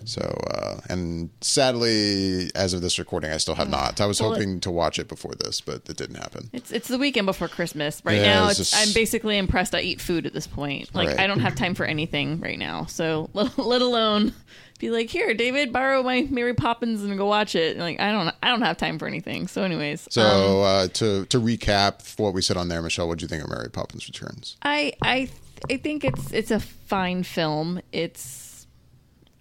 So, 0.06 0.22
uh, 0.22 0.80
and 0.90 1.30
sadly, 1.42 2.50
as 2.56 2.74
of 2.74 2.82
this 2.82 2.98
recording, 3.00 3.32
I 3.32 3.38
still 3.38 3.56
have 3.56 3.70
not. 3.70 4.00
I 4.02 4.06
was 4.06 4.22
Well, 4.22 4.34
hoping 4.34 4.60
to 4.62 4.72
watch 4.72 4.98
it 5.00 5.08
before 5.08 5.34
this, 5.36 5.62
but 5.62 5.90
it 5.90 5.98
didn't 5.98 6.16
happen. 6.16 6.50
It's 6.54 6.72
it's 6.72 6.88
the 6.88 6.98
weekend 6.98 7.26
before 7.28 7.48
Christmas. 7.48 8.02
Right 8.04 8.18
Yeah, 8.18 8.24
now, 8.42 8.50
it's 8.50 8.60
it's, 8.60 8.72
just- 8.72 8.88
I'm 8.88 8.94
basically 8.94 9.38
impressed. 9.38 9.76
I 9.76 9.82
eat 9.82 10.02
food 10.02 10.26
at 10.26 10.34
this 10.34 10.48
point. 10.48 10.94
Like 10.96 11.10
Right. 11.10 11.20
I 11.20 11.28
don't 11.28 11.40
have 11.42 11.56
time 11.56 11.76
for 11.76 11.86
anything 11.86 12.40
right 12.40 12.58
now. 12.60 12.86
So 12.86 13.30
let, 13.34 13.58
let 13.58 13.82
alone 13.82 14.34
be 14.80 14.90
like, 14.90 15.10
here, 15.10 15.34
David, 15.34 15.74
borrow 15.74 16.02
my 16.04 16.26
Mary 16.30 16.54
Poppins 16.54 17.04
and 17.04 17.18
go 17.18 17.26
watch 17.26 17.54
it. 17.56 17.78
Like 17.78 18.00
I 18.00 18.12
don't 18.12 18.34
I 18.42 18.48
don't 18.50 18.62
have 18.62 18.78
time 18.78 18.98
for 19.00 19.08
anything. 19.08 19.48
So, 19.48 19.64
anyways, 19.64 20.08
So, 20.10 20.22
um, 20.22 20.64
uh, 20.64 20.88
to 20.94 21.26
to 21.26 21.40
recap 21.40 22.18
what 22.20 22.34
we 22.34 22.42
said 22.42 22.58
on 22.58 22.70
there, 22.70 22.82
Michelle, 22.82 23.08
what 23.08 23.20
do 23.20 23.24
you 23.24 23.28
think 23.28 23.44
of 23.44 23.50
Mary 23.50 23.70
Poppins 23.70 24.08
Returns? 24.08 24.56
I 24.62 24.94
I 25.02 25.30
I 25.70 25.78
think 25.78 26.06
it's 26.06 26.32
it's 26.32 26.52
a 26.52 26.60
fine 26.62 27.24
film. 27.24 27.82
It's 27.92 28.49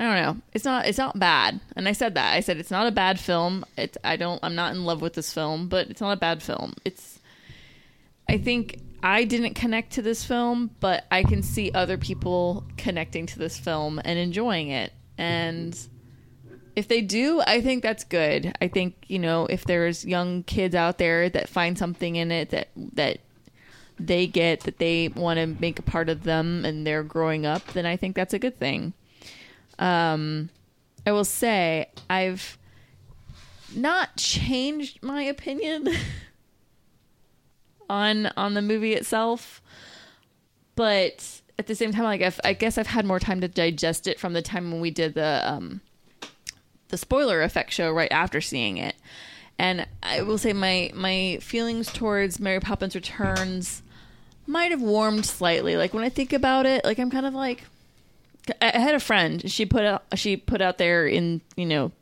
I 0.00 0.04
don't 0.04 0.22
know. 0.22 0.42
It's 0.52 0.64
not 0.64 0.86
it's 0.86 0.98
not 0.98 1.18
bad. 1.18 1.60
And 1.74 1.88
I 1.88 1.92
said 1.92 2.14
that. 2.14 2.32
I 2.32 2.40
said 2.40 2.58
it's 2.58 2.70
not 2.70 2.86
a 2.86 2.92
bad 2.92 3.18
film. 3.18 3.64
It's 3.76 3.98
I 4.04 4.16
don't 4.16 4.38
I'm 4.42 4.54
not 4.54 4.72
in 4.72 4.84
love 4.84 5.00
with 5.02 5.14
this 5.14 5.32
film, 5.32 5.68
but 5.68 5.90
it's 5.90 6.00
not 6.00 6.12
a 6.12 6.20
bad 6.20 6.42
film. 6.42 6.74
It's 6.84 7.18
I 8.28 8.38
think 8.38 8.80
I 9.02 9.24
didn't 9.24 9.54
connect 9.54 9.92
to 9.92 10.02
this 10.02 10.24
film, 10.24 10.70
but 10.80 11.04
I 11.10 11.22
can 11.22 11.42
see 11.42 11.70
other 11.72 11.96
people 11.98 12.64
connecting 12.76 13.26
to 13.26 13.38
this 13.38 13.58
film 13.58 14.00
and 14.04 14.18
enjoying 14.18 14.68
it. 14.68 14.92
And 15.16 15.78
if 16.76 16.88
they 16.88 17.00
do, 17.00 17.40
I 17.46 17.60
think 17.60 17.82
that's 17.82 18.04
good. 18.04 18.56
I 18.60 18.68
think, 18.68 18.94
you 19.08 19.18
know, 19.18 19.46
if 19.46 19.64
there's 19.64 20.04
young 20.04 20.44
kids 20.44 20.74
out 20.74 20.98
there 20.98 21.28
that 21.28 21.48
find 21.48 21.76
something 21.76 22.16
in 22.16 22.30
it 22.30 22.50
that 22.50 22.68
that 22.94 23.18
they 23.98 24.28
get 24.28 24.60
that 24.60 24.78
they 24.78 25.08
want 25.08 25.38
to 25.40 25.46
make 25.46 25.80
a 25.80 25.82
part 25.82 26.08
of 26.08 26.22
them 26.22 26.64
and 26.64 26.86
they're 26.86 27.02
growing 27.02 27.46
up, 27.46 27.66
then 27.68 27.84
I 27.84 27.96
think 27.96 28.14
that's 28.14 28.34
a 28.34 28.38
good 28.38 28.58
thing. 28.60 28.92
Um, 29.78 30.50
I 31.06 31.12
will 31.12 31.24
say 31.24 31.88
I've 32.10 32.58
not 33.74 34.16
changed 34.16 35.02
my 35.02 35.22
opinion 35.22 35.88
on 37.90 38.26
on 38.36 38.54
the 38.54 38.62
movie 38.62 38.94
itself, 38.94 39.62
but 40.74 41.40
at 41.58 41.66
the 41.66 41.74
same 41.74 41.92
time, 41.92 42.04
like 42.04 42.22
I've, 42.22 42.40
I 42.44 42.52
guess 42.52 42.78
I've 42.78 42.86
had 42.86 43.04
more 43.04 43.18
time 43.18 43.40
to 43.40 43.48
digest 43.48 44.06
it 44.06 44.20
from 44.20 44.32
the 44.32 44.42
time 44.42 44.70
when 44.70 44.80
we 44.80 44.90
did 44.90 45.14
the 45.14 45.42
um, 45.44 45.80
the 46.88 46.96
spoiler 46.96 47.42
effect 47.42 47.72
show 47.72 47.90
right 47.90 48.12
after 48.12 48.40
seeing 48.40 48.76
it. 48.76 48.94
And 49.58 49.86
I 50.02 50.22
will 50.22 50.38
say 50.38 50.52
my 50.52 50.90
my 50.94 51.38
feelings 51.40 51.92
towards 51.92 52.38
Mary 52.38 52.60
Poppins 52.60 52.94
Returns 52.94 53.82
might 54.46 54.70
have 54.70 54.80
warmed 54.80 55.26
slightly. 55.26 55.76
Like 55.76 55.92
when 55.92 56.04
I 56.04 56.08
think 56.08 56.32
about 56.32 56.64
it, 56.64 56.84
like 56.84 56.98
I'm 56.98 57.10
kind 57.10 57.26
of 57.26 57.34
like 57.34 57.64
I 58.62 58.78
had 58.78 58.94
a 58.94 59.00
friend. 59.00 59.50
She 59.50 59.66
put 59.66 59.84
out 59.84 60.04
she 60.14 60.36
put 60.36 60.60
out 60.60 60.78
there 60.78 61.06
in 61.06 61.40
you 61.56 61.66
know 61.66 61.92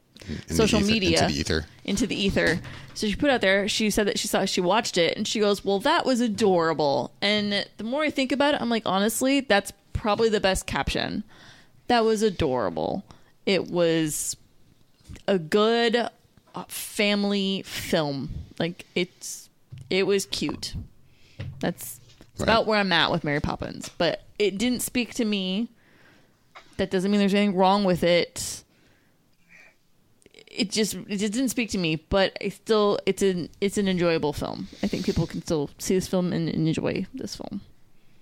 In 0.48 0.54
social 0.54 0.80
ether- 0.80 0.90
media 0.92 1.22
Into 1.22 1.32
the 1.34 1.40
ether. 1.40 1.66
into 1.84 2.06
the 2.06 2.16
ether. 2.16 2.60
So 2.94 3.06
she 3.06 3.14
put 3.16 3.30
out 3.30 3.40
there. 3.42 3.68
She 3.68 3.90
said 3.90 4.06
that 4.06 4.18
she 4.18 4.26
saw 4.28 4.44
she 4.46 4.60
watched 4.60 4.96
it 4.98 5.16
and 5.16 5.26
she 5.28 5.38
goes, 5.40 5.64
"Well, 5.64 5.78
that 5.80 6.06
was 6.06 6.20
adorable." 6.20 7.12
And 7.20 7.66
the 7.76 7.84
more 7.84 8.02
I 8.04 8.10
think 8.10 8.32
about 8.32 8.54
it, 8.54 8.60
I'm 8.60 8.70
like, 8.70 8.84
honestly, 8.86 9.40
that's 9.40 9.72
probably 9.92 10.28
the 10.30 10.40
best 10.40 10.66
caption. 10.66 11.22
That 11.88 12.04
was 12.04 12.22
adorable. 12.22 13.04
It 13.44 13.68
was 13.70 14.36
a 15.28 15.38
good 15.38 15.94
uh, 15.96 16.64
family 16.68 17.62
film. 17.66 18.30
Like 18.58 18.86
it's 18.94 19.48
it 19.90 20.06
was 20.06 20.26
cute. 20.26 20.74
That's 21.60 22.00
Right. 22.38 22.42
about 22.44 22.66
where 22.66 22.78
I'm 22.78 22.92
at 22.92 23.10
with 23.10 23.24
Mary 23.24 23.40
Poppins, 23.40 23.88
but 23.96 24.22
it 24.38 24.58
didn't 24.58 24.80
speak 24.80 25.14
to 25.14 25.24
me. 25.24 25.68
That 26.76 26.90
doesn't 26.90 27.10
mean 27.10 27.20
there's 27.20 27.34
anything 27.34 27.56
wrong 27.56 27.84
with 27.84 28.02
it 28.02 28.62
it 30.56 30.70
just 30.70 30.94
it 30.94 31.18
just 31.18 31.32
didn't 31.32 31.50
speak 31.50 31.70
to 31.70 31.78
me, 31.78 31.96
but 31.96 32.36
I 32.42 32.48
still 32.48 32.98
it's 33.06 33.22
an 33.22 33.50
it's 33.60 33.78
an 33.78 33.88
enjoyable 33.88 34.32
film. 34.32 34.68
I 34.82 34.86
think 34.86 35.04
people 35.04 35.26
can 35.26 35.42
still 35.42 35.70
see 35.78 35.94
this 35.94 36.08
film 36.08 36.32
and 36.32 36.48
enjoy 36.48 37.06
this 37.14 37.36
film. 37.36 37.60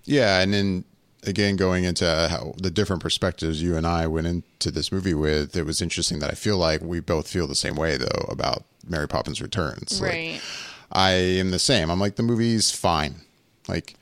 Yeah, 0.03 0.41
and 0.41 0.53
then 0.53 0.83
again, 1.23 1.55
going 1.55 1.85
into 1.85 2.05
how 2.29 2.53
the 2.57 2.69
different 2.69 3.01
perspectives 3.01 3.61
you 3.61 3.75
and 3.75 3.87
I 3.87 4.05
went 4.07 4.27
into 4.27 4.69
this 4.69 4.91
movie 4.91 5.13
with, 5.13 5.55
it 5.55 5.65
was 5.65 5.81
interesting 5.81 6.19
that 6.19 6.29
I 6.29 6.35
feel 6.35 6.57
like 6.57 6.81
we 6.81 6.99
both 6.99 7.27
feel 7.27 7.47
the 7.47 7.55
same 7.55 7.75
way 7.75 7.97
though 7.97 8.25
about 8.29 8.65
Mary 8.87 9.07
Poppins 9.07 9.41
Returns. 9.41 10.01
Like, 10.01 10.11
Right. 10.11 10.41
I 10.91 11.11
am 11.11 11.51
the 11.51 11.59
same. 11.59 11.89
I'm 11.89 11.99
like 11.99 12.15
the 12.15 12.23
movie's 12.23 12.71
fine. 12.71 13.21
Like 13.67 13.95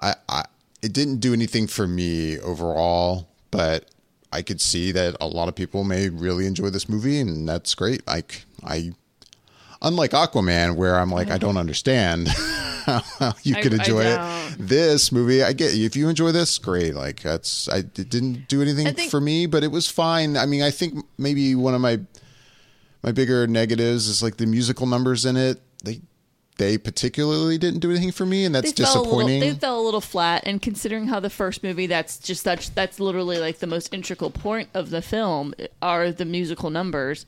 I, 0.00 0.14
I 0.28 0.44
it 0.82 0.92
didn't 0.92 1.18
do 1.18 1.32
anything 1.32 1.68
for 1.68 1.86
me 1.86 2.40
overall, 2.40 3.28
but 3.52 3.88
I 4.32 4.42
could 4.42 4.60
see 4.60 4.90
that 4.92 5.16
a 5.20 5.26
lot 5.28 5.46
of 5.48 5.54
people 5.54 5.84
may 5.84 6.08
really 6.08 6.46
enjoy 6.46 6.70
this 6.70 6.88
movie 6.88 7.20
and 7.20 7.48
that's 7.48 7.74
great. 7.76 8.04
Like 8.08 8.44
I 8.64 8.92
unlike 9.80 10.10
Aquaman, 10.12 10.76
where 10.76 10.96
I'm 10.98 11.10
like, 11.10 11.30
I 11.30 11.38
don't 11.38 11.56
understand 11.56 12.28
how 12.86 13.34
you 13.42 13.54
I- 13.56 13.60
could 13.62 13.74
I 13.74 13.76
enjoy 13.76 14.02
it. 14.04 14.56
This 14.58 15.12
movie, 15.12 15.42
I 15.42 15.52
get 15.52 15.74
if 15.74 15.94
you 15.96 16.08
enjoy 16.08 16.32
this, 16.32 16.58
great. 16.58 16.94
Like 16.94 17.20
that's 17.22 17.68
I 17.68 17.78
it 17.78 17.94
didn't 18.10 18.48
do 18.48 18.60
anything 18.62 18.92
think- 18.94 19.10
for 19.10 19.20
me, 19.20 19.46
but 19.46 19.62
it 19.64 19.70
was 19.70 19.88
fine. 19.88 20.36
I 20.36 20.46
mean, 20.46 20.62
I 20.62 20.70
think 20.70 21.04
maybe 21.18 21.54
one 21.54 21.74
of 21.74 21.80
my 21.80 22.00
my 23.02 23.12
bigger 23.12 23.46
negatives 23.46 24.08
is 24.08 24.22
like 24.22 24.36
the 24.38 24.46
musical 24.46 24.86
numbers 24.86 25.24
in 25.24 25.36
it. 25.36 25.60
They 25.84 26.00
they 26.58 26.76
particularly 26.78 27.58
didn't 27.58 27.80
do 27.80 27.90
anything 27.90 28.12
for 28.12 28.26
me, 28.26 28.44
and 28.44 28.54
that's 28.54 28.72
they 28.72 28.84
disappointing. 28.84 29.40
little. 29.40 29.54
They 29.54 29.54
fell 29.58 29.80
a 29.80 29.84
little 29.84 30.00
flat, 30.00 30.42
and 30.46 30.60
considering 30.60 31.08
how 31.08 31.18
the 31.20 31.30
first 31.30 31.62
movie, 31.62 31.86
that's 31.86 32.18
just 32.18 32.42
such. 32.42 32.74
That's 32.74 33.00
literally 33.00 33.38
like 33.38 33.58
the 33.58 33.66
most 33.66 33.92
integral 33.92 34.30
point 34.30 34.68
of 34.74 34.90
the 34.90 35.02
film 35.02 35.54
are 35.80 36.12
the 36.12 36.24
musical 36.24 36.70
numbers. 36.70 37.24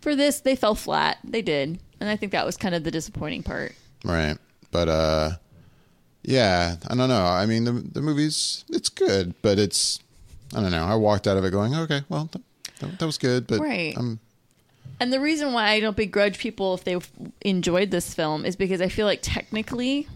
For 0.00 0.16
this, 0.16 0.40
they 0.40 0.56
fell 0.56 0.74
flat. 0.74 1.18
They 1.22 1.42
did, 1.42 1.78
and 2.00 2.08
I 2.08 2.16
think 2.16 2.32
that 2.32 2.46
was 2.46 2.56
kind 2.56 2.74
of 2.74 2.82
the 2.84 2.90
disappointing 2.90 3.42
part. 3.42 3.74
Right. 4.04 4.36
But 4.70 4.88
uh 4.88 5.30
yeah, 6.22 6.76
I 6.88 6.94
don't 6.94 7.08
know. 7.08 7.24
I 7.24 7.46
mean 7.46 7.64
the 7.64 7.72
the 7.72 8.00
movie's 8.02 8.64
it's 8.68 8.88
good, 8.88 9.34
but 9.42 9.58
it's 9.58 10.00
I 10.54 10.60
don't 10.60 10.70
know. 10.70 10.84
I 10.84 10.94
walked 10.96 11.26
out 11.26 11.36
of 11.36 11.44
it 11.44 11.50
going, 11.50 11.74
"Okay, 11.74 12.02
well, 12.08 12.28
th- 12.32 12.44
that, 12.80 12.98
that 12.98 13.06
was 13.06 13.18
good, 13.18 13.46
but 13.46 13.60
Right. 13.60 13.94
I'm 13.96 14.18
And 15.02 15.12
the 15.12 15.18
reason 15.18 15.52
why 15.52 15.70
I 15.70 15.80
don't 15.80 15.96
begrudge 15.96 16.38
people 16.38 16.74
if 16.74 16.84
they 16.84 16.96
enjoyed 17.40 17.90
this 17.90 18.14
film 18.14 18.44
is 18.44 18.54
because 18.54 18.80
I 18.80 18.86
feel 18.86 19.04
like 19.04 19.18
technically 19.20 20.06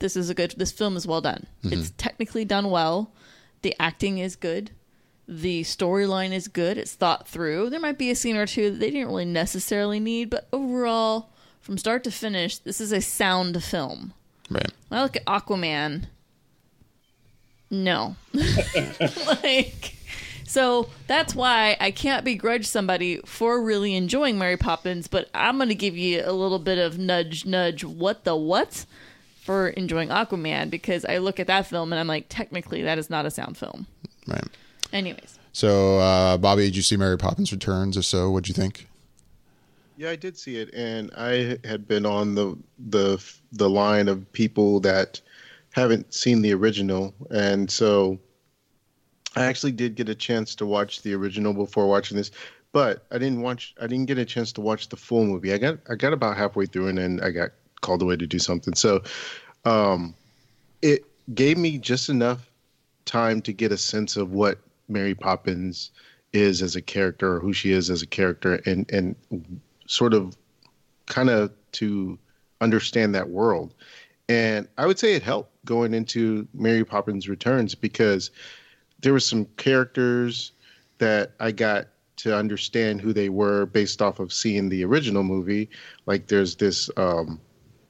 this 0.00 0.16
is 0.16 0.28
a 0.28 0.34
good 0.34 0.54
this 0.56 0.72
film 0.72 0.96
is 0.96 1.06
well 1.06 1.20
done. 1.20 1.46
Mm-hmm. 1.62 1.78
It's 1.78 1.92
technically 1.96 2.44
done 2.44 2.68
well. 2.68 3.12
The 3.62 3.76
acting 3.78 4.18
is 4.18 4.34
good. 4.34 4.72
The 5.28 5.62
storyline 5.62 6.32
is 6.32 6.48
good. 6.48 6.78
It's 6.78 6.94
thought 6.94 7.28
through. 7.28 7.70
There 7.70 7.78
might 7.78 7.96
be 7.96 8.10
a 8.10 8.16
scene 8.16 8.34
or 8.36 8.44
two 8.44 8.72
that 8.72 8.80
they 8.80 8.90
didn't 8.90 9.06
really 9.06 9.24
necessarily 9.24 10.00
need, 10.00 10.30
but 10.30 10.48
overall, 10.52 11.30
from 11.60 11.78
start 11.78 12.02
to 12.02 12.10
finish, 12.10 12.58
this 12.58 12.80
is 12.80 12.90
a 12.90 13.00
sound 13.00 13.62
film. 13.62 14.14
right. 14.50 14.72
When 14.88 14.98
I 14.98 15.04
look 15.04 15.14
at 15.14 15.24
Aquaman, 15.26 16.06
no. 17.70 18.16
like, 18.34 19.94
so 20.54 20.88
that's 21.08 21.34
why 21.34 21.76
I 21.80 21.90
can't 21.90 22.24
begrudge 22.24 22.64
somebody 22.64 23.18
for 23.24 23.60
really 23.60 23.96
enjoying 23.96 24.38
Mary 24.38 24.56
Poppins, 24.56 25.08
but 25.08 25.28
I'm 25.34 25.56
going 25.56 25.68
to 25.68 25.74
give 25.74 25.96
you 25.96 26.22
a 26.24 26.30
little 26.30 26.60
bit 26.60 26.78
of 26.78 26.96
nudge, 26.96 27.44
nudge, 27.44 27.82
what 27.82 28.22
the 28.22 28.36
what 28.36 28.86
for 29.42 29.70
enjoying 29.70 30.10
Aquaman 30.10 30.70
because 30.70 31.04
I 31.04 31.18
look 31.18 31.40
at 31.40 31.48
that 31.48 31.66
film 31.66 31.92
and 31.92 31.98
I'm 31.98 32.06
like, 32.06 32.26
technically, 32.28 32.82
that 32.82 32.98
is 32.98 33.10
not 33.10 33.26
a 33.26 33.32
sound 33.32 33.58
film. 33.58 33.88
Right. 34.28 34.44
Anyways, 34.92 35.40
So, 35.52 35.98
uh 35.98 36.38
Bobby, 36.38 36.66
did 36.66 36.76
you 36.76 36.82
see 36.82 36.96
Mary 36.96 37.18
Poppins 37.18 37.50
Returns? 37.50 37.96
If 37.96 38.04
so, 38.04 38.30
what'd 38.30 38.46
you 38.48 38.54
think? 38.54 38.86
Yeah, 39.96 40.10
I 40.10 40.16
did 40.16 40.38
see 40.38 40.58
it, 40.58 40.72
and 40.72 41.10
I 41.16 41.58
had 41.64 41.88
been 41.88 42.06
on 42.06 42.36
the 42.36 42.56
the 42.78 43.20
the 43.50 43.68
line 43.68 44.06
of 44.06 44.32
people 44.32 44.78
that 44.80 45.20
haven't 45.72 46.14
seen 46.14 46.42
the 46.42 46.54
original, 46.54 47.12
and 47.32 47.68
so 47.68 48.20
I 49.36 49.44
actually 49.44 49.72
did 49.72 49.94
get 49.94 50.08
a 50.08 50.14
chance 50.14 50.54
to 50.56 50.66
watch 50.66 51.02
the 51.02 51.14
original 51.14 51.52
before 51.52 51.88
watching 51.88 52.16
this, 52.16 52.30
but 52.72 53.06
I 53.10 53.18
didn't 53.18 53.42
watch. 53.42 53.74
I 53.80 53.86
didn't 53.86 54.06
get 54.06 54.18
a 54.18 54.24
chance 54.24 54.52
to 54.52 54.60
watch 54.60 54.88
the 54.88 54.96
full 54.96 55.24
movie. 55.24 55.52
I 55.52 55.58
got 55.58 55.78
I 55.88 55.94
got 55.94 56.12
about 56.12 56.36
halfway 56.36 56.66
through, 56.66 56.88
and 56.88 56.98
then 56.98 57.20
I 57.22 57.30
got 57.30 57.50
called 57.80 58.02
away 58.02 58.16
to 58.16 58.26
do 58.26 58.38
something. 58.38 58.74
So, 58.74 59.02
um, 59.64 60.14
it 60.82 61.04
gave 61.34 61.58
me 61.58 61.78
just 61.78 62.08
enough 62.08 62.50
time 63.04 63.42
to 63.42 63.52
get 63.52 63.72
a 63.72 63.76
sense 63.76 64.16
of 64.16 64.32
what 64.32 64.58
Mary 64.88 65.14
Poppins 65.14 65.90
is 66.32 66.62
as 66.62 66.74
a 66.76 66.82
character 66.82 67.36
or 67.36 67.40
who 67.40 67.52
she 67.52 67.72
is 67.72 67.90
as 67.90 68.02
a 68.02 68.06
character 68.06 68.54
and 68.66 68.90
and 68.90 69.16
sort 69.86 70.14
of 70.14 70.36
kind 71.06 71.30
of 71.30 71.52
to 71.72 72.18
understand 72.60 73.14
that 73.14 73.30
world. 73.30 73.74
And 74.28 74.68
I 74.78 74.86
would 74.86 74.98
say 74.98 75.14
it 75.14 75.22
helped 75.22 75.52
going 75.64 75.92
into 75.92 76.48
Mary 76.54 76.84
Poppins 76.84 77.28
Returns 77.28 77.74
because 77.74 78.30
there 79.00 79.12
were 79.12 79.20
some 79.20 79.46
characters 79.56 80.52
that 80.98 81.32
I 81.40 81.52
got 81.52 81.88
to 82.16 82.36
understand 82.36 83.00
who 83.00 83.12
they 83.12 83.28
were 83.28 83.66
based 83.66 84.00
off 84.00 84.20
of 84.20 84.32
seeing 84.32 84.68
the 84.68 84.84
original 84.84 85.22
movie. 85.22 85.68
Like 86.06 86.28
there's 86.28 86.56
this 86.56 86.90
um 86.96 87.40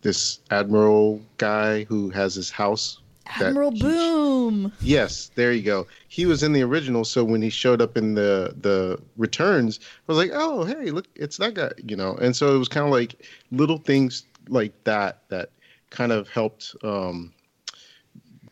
this 0.02 0.40
admiral 0.50 1.20
guy 1.38 1.84
who 1.84 2.10
has 2.10 2.34
his 2.34 2.50
house 2.50 3.00
that 3.38 3.48
Admiral 3.48 3.70
he- 3.72 3.80
Boom. 3.80 4.72
Yes, 4.80 5.30
there 5.34 5.52
you 5.52 5.62
go. 5.62 5.86
He 6.08 6.26
was 6.26 6.42
in 6.42 6.52
the 6.52 6.62
original, 6.62 7.04
so 7.04 7.24
when 7.24 7.40
he 7.40 7.50
showed 7.50 7.80
up 7.80 7.96
in 7.96 8.14
the 8.14 8.54
the 8.60 9.00
returns, 9.16 9.80
I 9.82 10.12
was 10.12 10.18
like, 10.18 10.30
"Oh, 10.34 10.64
hey, 10.64 10.90
look, 10.90 11.06
it's 11.14 11.38
that 11.38 11.54
guy," 11.54 11.70
you 11.86 11.96
know. 11.96 12.14
And 12.16 12.36
so 12.36 12.54
it 12.54 12.58
was 12.58 12.68
kind 12.68 12.84
of 12.84 12.92
like 12.92 13.26
little 13.50 13.78
things 13.78 14.24
like 14.48 14.72
that 14.84 15.22
that 15.28 15.50
kind 15.90 16.12
of 16.12 16.28
helped 16.28 16.74
um, 16.82 17.32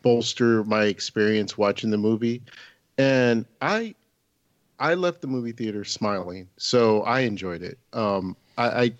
bolster 0.03 0.63
my 0.65 0.83
experience 0.83 1.57
watching 1.57 1.89
the 1.89 1.97
movie. 1.97 2.43
And 2.99 3.45
I 3.61 3.95
I 4.79 4.93
left 4.93 5.21
the 5.21 5.27
movie 5.27 5.51
theater 5.51 5.83
smiling, 5.83 6.47
so 6.57 7.01
I 7.03 7.21
enjoyed 7.21 7.63
it. 7.63 7.79
Um, 7.93 8.35
I, 8.57 8.83
I 8.83 8.91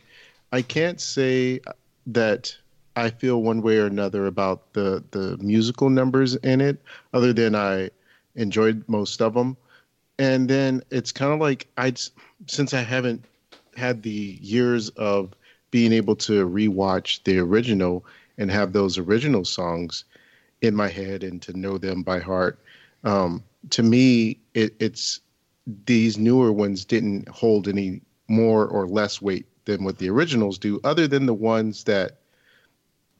I 0.51 0.61
can't 0.63 0.99
say 0.99 1.61
that 2.07 2.55
I 2.95 3.09
feel 3.09 3.41
one 3.41 3.61
way 3.61 3.77
or 3.77 3.85
another 3.85 4.25
about 4.25 4.73
the 4.73 5.03
the 5.11 5.37
musical 5.37 5.89
numbers 5.91 6.35
in 6.37 6.61
it, 6.61 6.81
other 7.13 7.33
than 7.33 7.53
I 7.53 7.91
enjoyed 8.35 8.83
most 8.87 9.21
of 9.21 9.35
them. 9.35 9.57
And 10.19 10.47
then 10.49 10.81
it's 10.91 11.11
kind 11.11 11.33
of 11.33 11.39
like 11.39 11.67
I, 11.77 11.93
since 12.47 12.73
I 12.73 12.81
haven't 12.81 13.25
had 13.75 14.03
the 14.03 14.37
years 14.41 14.89
of 14.89 15.33
being 15.71 15.91
able 15.91 16.15
to 16.17 16.47
rewatch 16.47 17.23
the 17.23 17.39
original 17.39 18.05
and 18.37 18.51
have 18.51 18.73
those 18.73 18.97
original 18.97 19.43
songs 19.43 20.05
in 20.63 20.75
my 20.75 20.87
head 20.87 21.23
and 21.23 21.41
to 21.43 21.57
know 21.57 21.77
them 21.77 22.01
by 22.01 22.19
heart. 22.19 22.57
Um, 23.03 23.43
to 23.69 23.83
me, 23.83 24.39
it, 24.53 24.73
it's 24.79 25.19
these 25.85 26.17
newer 26.17 26.51
ones 26.51 26.85
didn't 26.85 27.27
hold 27.27 27.67
any 27.67 28.01
more 28.27 28.65
or 28.65 28.87
less 28.87 29.21
weight 29.21 29.45
than 29.65 29.83
what 29.83 29.97
the 29.97 30.09
originals 30.09 30.57
do, 30.57 30.79
other 30.83 31.07
than 31.07 31.25
the 31.25 31.33
ones 31.33 31.83
that 31.83 32.19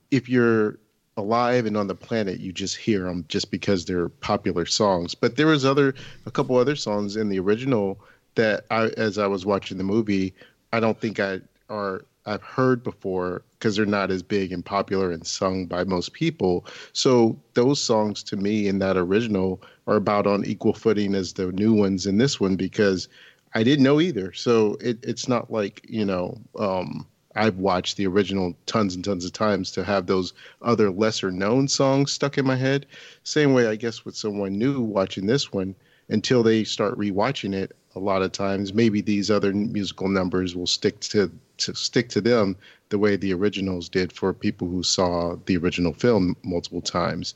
if 0.09 0.27
you're 0.27 0.79
alive 1.17 1.65
and 1.65 1.77
on 1.77 1.87
the 1.87 1.95
planet, 1.95 2.39
you 2.39 2.51
just 2.51 2.77
hear 2.77 3.03
them 3.03 3.25
just 3.27 3.51
because 3.51 3.85
they're 3.85 4.09
popular 4.09 4.65
songs. 4.65 5.13
But 5.13 5.35
there 5.35 5.47
was 5.47 5.65
other 5.65 5.93
a 6.25 6.31
couple 6.31 6.55
other 6.55 6.75
songs 6.75 7.17
in 7.17 7.29
the 7.29 7.39
original 7.39 7.99
that 8.35 8.65
I, 8.71 8.87
as 8.97 9.17
I 9.17 9.27
was 9.27 9.45
watching 9.45 9.77
the 9.77 9.83
movie, 9.83 10.33
I 10.71 10.79
don't 10.79 10.99
think 10.99 11.19
I 11.19 11.41
are 11.69 12.05
I've 12.25 12.41
heard 12.41 12.83
before 12.83 13.43
because 13.63 13.77
they're 13.77 13.85
not 13.85 14.11
as 14.11 14.21
big 14.21 14.51
and 14.51 14.65
popular 14.65 15.09
and 15.11 15.25
sung 15.25 15.65
by 15.65 15.85
most 15.85 16.11
people. 16.11 16.65
So 16.91 17.39
those 17.53 17.81
songs 17.81 18.21
to 18.23 18.35
me 18.35 18.67
in 18.67 18.79
that 18.79 18.97
original 18.97 19.61
are 19.87 19.95
about 19.95 20.27
on 20.27 20.43
equal 20.43 20.73
footing 20.73 21.15
as 21.15 21.31
the 21.31 21.49
new 21.53 21.73
ones 21.73 22.05
in 22.05 22.17
this 22.17 22.41
one 22.41 22.57
because 22.57 23.07
I 23.53 23.63
didn't 23.63 23.85
know 23.85 24.01
either. 24.01 24.33
So 24.33 24.75
it, 24.81 24.99
it's 25.01 25.29
not 25.29 25.49
like 25.49 25.79
you 25.87 26.03
know 26.03 26.41
um, 26.59 27.07
I've 27.37 27.55
watched 27.55 27.95
the 27.95 28.05
original 28.05 28.53
tons 28.65 28.95
and 28.95 29.05
tons 29.05 29.23
of 29.23 29.31
times 29.31 29.71
to 29.71 29.85
have 29.85 30.07
those 30.07 30.33
other 30.61 30.91
lesser 30.91 31.31
known 31.31 31.69
songs 31.69 32.11
stuck 32.11 32.37
in 32.37 32.45
my 32.45 32.57
head. 32.57 32.85
Same 33.23 33.53
way, 33.53 33.67
I 33.67 33.77
guess, 33.77 34.03
with 34.03 34.17
someone 34.17 34.57
new 34.57 34.81
watching 34.81 35.25
this 35.25 35.53
one, 35.53 35.73
until 36.09 36.43
they 36.43 36.65
start 36.65 36.99
rewatching 36.99 37.53
it, 37.53 37.73
a 37.95 37.99
lot 37.99 38.23
of 38.23 38.33
times 38.33 38.73
maybe 38.73 38.99
these 38.99 39.31
other 39.31 39.53
musical 39.53 40.09
numbers 40.09 40.53
will 40.53 40.67
stick 40.67 40.99
to, 40.99 41.31
to 41.57 41.73
stick 41.75 42.09
to 42.09 42.19
them 42.19 42.57
the 42.93 42.99
way 42.99 43.15
the 43.15 43.33
originals 43.33 43.89
did 43.89 44.13
for 44.13 44.31
people 44.35 44.67
who 44.67 44.83
saw 44.83 45.35
the 45.47 45.57
original 45.57 45.93
film 45.93 46.37
multiple 46.43 46.79
times. 46.79 47.33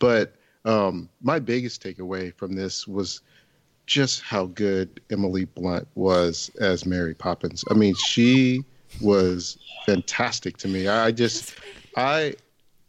But 0.00 0.34
um, 0.64 1.08
my 1.22 1.38
biggest 1.38 1.80
takeaway 1.80 2.34
from 2.34 2.56
this 2.56 2.88
was 2.88 3.20
just 3.86 4.20
how 4.20 4.46
good 4.46 5.00
Emily 5.12 5.44
Blunt 5.44 5.86
was 5.94 6.50
as 6.60 6.84
Mary 6.84 7.14
Poppins. 7.14 7.64
I 7.70 7.74
mean, 7.74 7.94
she 7.94 8.64
was 9.00 9.58
fantastic 9.86 10.56
to 10.56 10.66
me. 10.66 10.88
I 10.88 11.12
just, 11.12 11.54
I, 11.96 12.34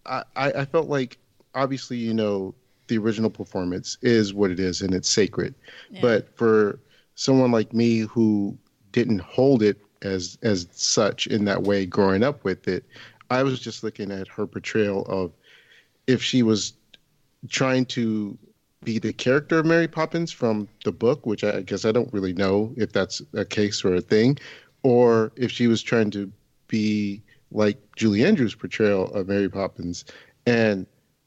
I, 0.07 0.23
I 0.35 0.65
felt 0.65 0.89
like 0.89 1.19
obviously, 1.53 1.97
you 1.97 2.15
know, 2.15 2.55
the 2.87 2.97
original 2.97 3.29
performance 3.29 3.99
is 4.01 4.33
what 4.33 4.49
it 4.49 4.59
is 4.59 4.81
and 4.81 4.95
it's 4.95 5.07
sacred. 5.07 5.53
Yeah. 5.91 6.01
But 6.01 6.35
for 6.35 6.79
someone 7.13 7.51
like 7.51 7.73
me 7.73 7.99
who 7.99 8.57
didn't 8.91 9.21
hold 9.21 9.61
it 9.61 9.77
as 10.01 10.37
as 10.41 10.67
such 10.71 11.27
in 11.27 11.45
that 11.45 11.63
way 11.63 11.85
growing 11.85 12.23
up 12.23 12.43
with 12.43 12.67
it, 12.67 12.85
I 13.29 13.43
was 13.43 13.59
just 13.59 13.83
looking 13.83 14.11
at 14.11 14.27
her 14.27 14.47
portrayal 14.47 15.05
of 15.07 15.31
if 16.07 16.21
she 16.21 16.43
was 16.43 16.73
trying 17.49 17.85
to 17.85 18.37
be 18.83 18.99
the 18.99 19.13
character 19.13 19.59
of 19.59 19.65
Mary 19.65 19.87
Poppins 19.87 20.31
from 20.31 20.67
the 20.85 20.91
book, 20.91 21.25
which 21.25 21.43
I 21.43 21.61
guess 21.61 21.85
I 21.85 21.91
don't 21.91 22.11
really 22.13 22.33
know 22.33 22.73
if 22.77 22.91
that's 22.91 23.21
a 23.33 23.43
case 23.43 23.83
or 23.83 23.95
a 23.95 24.01
thing, 24.01 24.37
or 24.83 25.31
if 25.35 25.51
she 25.51 25.67
was 25.67 25.81
trying 25.81 26.11
to 26.11 26.31
be 26.67 27.21
like 27.51 27.77
Julie 27.95 28.23
Andrews' 28.23 28.55
portrayal 28.55 29.05
of 29.13 29.27
Mary 29.27 29.49
Poppins. 29.49 30.05
And 30.45 30.85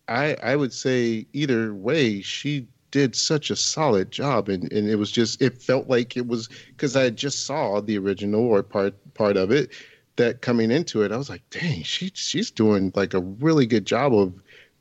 I 0.09 0.37
I 0.43 0.57
would 0.57 0.73
say 0.73 1.27
either 1.33 1.75
way, 1.75 2.21
she 2.21 2.67
did 2.91 3.15
such 3.15 3.51
a 3.51 3.57
solid 3.57 4.11
job 4.11 4.49
and, 4.49 4.73
and 4.73 4.89
it 4.89 4.97
was 4.97 5.11
just 5.11 5.41
it 5.41 5.63
felt 5.63 5.89
like 5.89 6.17
it 6.17 6.27
was 6.27 6.49
because 6.69 6.97
I 6.97 7.11
just 7.11 7.47
saw 7.47 7.81
the 7.81 7.99
original 7.99 8.43
or 8.43 8.63
part 8.63 8.95
part 9.15 9.37
of 9.37 9.51
it 9.51 9.71
that 10.17 10.43
coming 10.43 10.71
into 10.71 11.03
it, 11.03 11.13
I 11.13 11.17
was 11.17 11.31
like, 11.31 11.43
dang, 11.51 11.83
she 11.83 12.11
she's 12.15 12.51
doing 12.51 12.93
like 12.95 13.15
a 13.15 13.21
really 13.21 13.67
good 13.67 13.87
job 13.87 14.15
of 14.15 14.35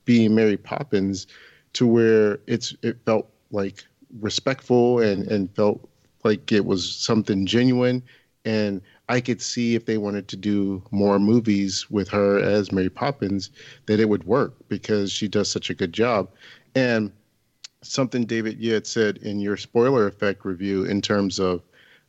being 0.05 0.36
Mary 0.36 0.57
Poppins 0.57 1.28
to 1.74 1.88
where 1.88 2.39
it's 2.47 2.76
it 2.82 2.97
felt 3.05 3.30
like 3.51 3.84
respectful 4.20 4.99
and 4.99 5.28
and 5.28 5.53
felt 5.55 5.88
like 6.24 6.51
it 6.51 6.66
was 6.66 6.93
something 6.93 7.45
genuine 7.45 8.03
and 8.45 8.82
I 9.07 9.22
could 9.22 9.41
see 9.41 9.76
if 9.76 9.86
they 9.86 9.97
wanted 9.97 10.28
to 10.30 10.36
do 10.36 10.84
more 10.91 11.20
movies 11.20 11.89
with 11.89 12.10
her 12.10 12.39
as 12.39 12.72
Mary 12.72 12.89
Poppins 12.89 13.49
that 13.86 13.99
it 13.99 14.10
would 14.10 14.24
work 14.26 14.53
because 14.68 15.12
she 15.12 15.28
does 15.28 15.49
such 15.49 15.70
a 15.70 15.74
good 15.74 15.93
job. 15.93 16.30
And 16.76 17.12
something 17.82 18.25
David 18.25 18.63
had 18.63 18.88
said 18.88 19.17
in 19.17 19.39
your 19.39 19.57
spoiler 19.57 20.07
effect 20.07 20.45
review 20.45 20.84
in 20.86 21.01
terms 21.01 21.39
of 21.39 21.61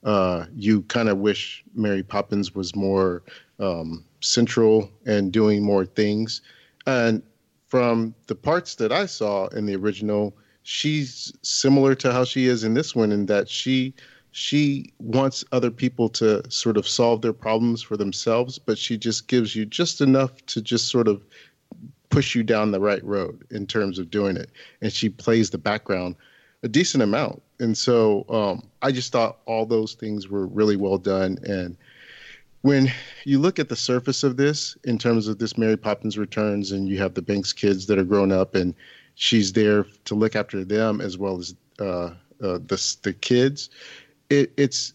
uh, 0.03 0.47
you 0.55 0.83
kind 0.83 1.09
of 1.09 1.19
wish 1.19 1.63
Mary 1.75 2.03
Poppins 2.03 2.55
was 2.55 2.75
more 2.75 3.23
um, 3.59 4.05
central 4.21 4.91
and 5.07 5.33
doing 5.33 5.63
more 5.63 5.85
things. 5.85 6.41
And 6.87 7.23
from 7.69 8.15
the 8.27 8.35
parts 8.35 8.75
that 8.77 8.93
I 8.93 9.07
saw 9.07 9.47
in 9.49 9.67
the 9.67 9.77
original, 9.77 10.37
she's 10.63 11.33
similar 11.43 11.95
to 11.97 12.13
how 12.13 12.25
she 12.25 12.47
is 12.47 12.65
in 12.65 12.75
this 12.75 12.95
one 12.95 13.13
in 13.13 13.27
that 13.27 13.49
she 13.49 13.95
she 14.33 14.93
wants 14.99 15.45
other 15.51 15.73
people 15.73 16.09
to 16.09 16.49
sort 16.51 16.77
of 16.77 16.87
solve 16.87 17.21
their 17.21 17.33
problems 17.33 17.83
for 17.83 17.97
themselves, 17.97 18.61
but 18.61 18.79
she 18.79 18.97
just 18.97 19.27
gives 19.27 19.57
you 19.57 19.67
just 19.67 20.01
enough 20.01 20.45
to 20.47 20.63
just 20.63 20.89
sort 20.89 21.09
of 21.09 21.25
push 22.11 22.35
you 22.35 22.43
down 22.43 22.73
the 22.73 22.81
right 22.81 23.03
road 23.05 23.45
in 23.51 23.67
terms 23.67 23.99
of 23.99 24.11
doing 24.11 24.37
it. 24.37 24.51
And 24.83 24.93
she 24.93 25.09
plays 25.09 25.51
the 25.51 25.59
background 25.59 26.17
a 26.63 26.69
decent 26.69 27.03
amount. 27.03 27.43
And 27.59 27.77
so 27.77 28.27
um, 28.29 28.69
I 28.83 28.93
just 28.93 29.13
thought 29.13 29.39
all 29.47 29.65
those 29.65 29.95
things 29.95 30.29
were 30.29 30.47
really 30.47 30.77
well 30.77 30.99
done. 30.99 31.39
And 31.45 31.77
when 32.63 32.93
you 33.25 33.39
look 33.39 33.59
at 33.59 33.69
the 33.69 33.77
surface 33.77 34.23
of 34.23 34.37
this, 34.37 34.77
in 34.85 34.99
terms 34.99 35.29
of 35.29 35.39
this 35.39 35.57
Mary 35.57 35.77
Poppins 35.77 36.19
Returns, 36.19 36.73
and 36.73 36.89
you 36.89 36.99
have 36.99 37.15
the 37.15 37.23
Banks 37.23 37.53
kids 37.53 37.87
that 37.87 37.99
are 37.99 38.05
grown 38.05 38.33
up, 38.33 38.55
and 38.55 38.75
she's 39.15 39.53
there 39.53 39.87
to 40.05 40.15
look 40.15 40.37
after 40.37 40.65
them 40.65 41.01
as 41.01 41.17
well 41.17 41.39
as 41.39 41.55
uh, 41.79 42.11
uh, 42.43 42.59
the 42.67 42.97
the 43.03 43.13
kids. 43.13 43.71
It, 44.29 44.53
it's 44.57 44.93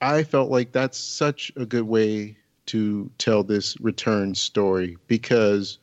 I 0.00 0.22
felt 0.22 0.50
like 0.50 0.72
that's 0.72 0.98
such 0.98 1.50
a 1.56 1.66
good 1.66 1.82
way 1.82 2.36
to 2.66 3.10
tell 3.18 3.42
this 3.42 3.80
return 3.80 4.34
story 4.34 4.96
because 5.08 5.78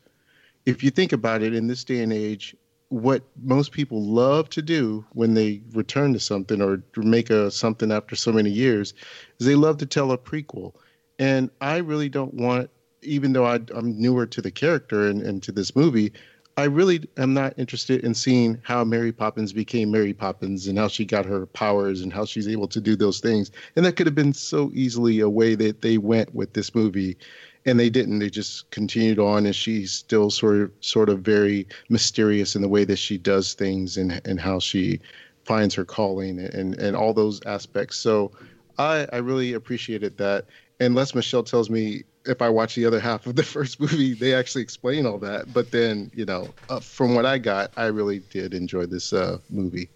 if 0.66 0.84
you 0.84 0.90
think 0.90 1.14
about 1.14 1.42
it 1.42 1.54
in 1.54 1.68
this 1.68 1.84
day 1.84 2.02
and 2.02 2.12
age, 2.12 2.56
what 2.90 3.24
most 3.44 3.72
people 3.72 4.04
love 4.04 4.50
to 4.50 4.62
do 4.62 5.06
when 5.14 5.34
they 5.34 5.62
return 5.74 6.14
to 6.14 6.20
something 6.20 6.62
or 6.62 6.82
make 6.98 7.30
a 7.30 7.50
something 7.52 7.92
after 7.92 8.16
so 8.16 8.32
many 8.32 8.50
years 8.50 8.94
is 9.40 9.48
they 9.48 9.56
love 9.56 9.78
to 9.78 9.86
tell 9.86 10.12
a 10.12 10.18
prequel. 10.18 10.74
And 11.18 11.50
I 11.62 11.78
really 11.78 12.10
don't 12.10 12.34
want, 12.34 12.70
even 13.02 13.34
though 13.34 13.46
I, 13.46 13.56
am 13.76 14.00
newer 14.00 14.26
to 14.28 14.42
the 14.42 14.52
character 14.52 15.08
and, 15.08 15.22
and 15.22 15.42
to 15.44 15.52
this 15.52 15.76
movie, 15.76 16.14
I 16.58 16.66
really 16.66 17.02
am 17.18 17.34
not 17.34 17.54
interested 17.58 18.06
in 18.06 18.14
seeing 18.14 18.60
how 18.64 18.84
Mary 18.86 19.12
Poppins 19.12 19.52
became 19.52 19.92
Mary 19.92 20.14
Poppins 20.14 20.68
and 20.68 20.78
how 20.78 20.88
she 20.88 21.04
got 21.04 21.26
her 21.26 21.48
powers 21.48 22.02
and 22.02 22.14
how 22.14 22.24
she's 22.24 22.48
able 22.48 22.68
to 22.70 22.80
do 22.80 22.96
those 22.96 23.20
things. 23.20 23.52
And 23.76 23.86
that 23.86 23.98
could 23.98 24.08
have 24.08 24.16
been 24.16 24.34
so 24.34 24.72
easily 24.74 25.20
a 25.20 25.30
way 25.30 25.56
that 25.56 25.82
they 25.82 25.98
went 25.98 26.34
with 26.34 26.54
this 26.54 26.74
movie 26.74 27.18
and 27.66 27.80
they 27.80 27.90
didn't. 27.90 28.20
They 28.20 28.30
just 28.30 28.70
continued 28.72 29.20
on, 29.20 29.46
and 29.46 29.56
she's 29.56 29.92
still 29.92 30.30
sort 30.30 30.58
of 30.62 30.72
sort 30.82 31.10
of 31.10 31.20
very 31.20 31.68
mysterious 31.90 32.56
in 32.56 32.62
the 32.62 32.70
way 32.70 32.86
that 32.86 32.98
she 32.98 33.18
does 33.18 33.54
things 33.54 33.98
and 33.98 34.22
and 34.26 34.40
how 34.40 34.60
she 34.60 35.00
finds 35.44 35.76
her 35.76 35.86
calling 35.86 36.40
and 36.40 36.76
and 36.76 36.96
all 36.96 37.14
those 37.14 37.42
aspects. 37.46 37.98
So 37.98 38.32
I 38.78 39.08
I 39.12 39.18
really 39.18 39.54
appreciated 39.54 40.18
that. 40.18 40.46
Unless 40.80 41.16
Michelle 41.16 41.44
tells 41.44 41.70
me 41.70 42.04
if 42.26 42.42
I 42.42 42.50
watch 42.50 42.76
the 42.76 42.86
other 42.86 43.00
half 43.00 43.26
of 43.28 43.36
the 43.36 43.44
first 43.56 43.80
movie, 43.80 44.14
they 44.14 44.34
actually 44.34 44.62
explain 44.62 45.06
all 45.06 45.18
that. 45.20 45.54
But 45.54 45.72
then 45.72 46.12
you 46.14 46.26
know, 46.26 46.50
uh, 46.70 46.80
from 46.80 47.16
what 47.16 47.26
I 47.26 47.38
got, 47.38 47.72
I 47.78 47.86
really 47.86 48.20
did 48.30 48.54
enjoy 48.54 48.86
this 48.86 49.14
uh, 49.14 49.40
movie. 49.50 49.90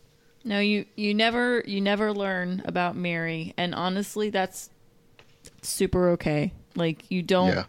No, 0.44 0.60
you 0.60 0.86
you 0.96 1.14
never 1.14 1.64
you 1.68 1.82
never 1.82 2.14
learn 2.14 2.64
about 2.66 2.96
Mary, 2.96 3.54
and 3.58 3.76
honestly, 3.76 4.30
that's 4.30 4.70
super 5.62 6.10
okay. 6.12 6.54
Like 6.76 7.10
you 7.10 7.22
don't. 7.22 7.50
Yeah. 7.50 7.64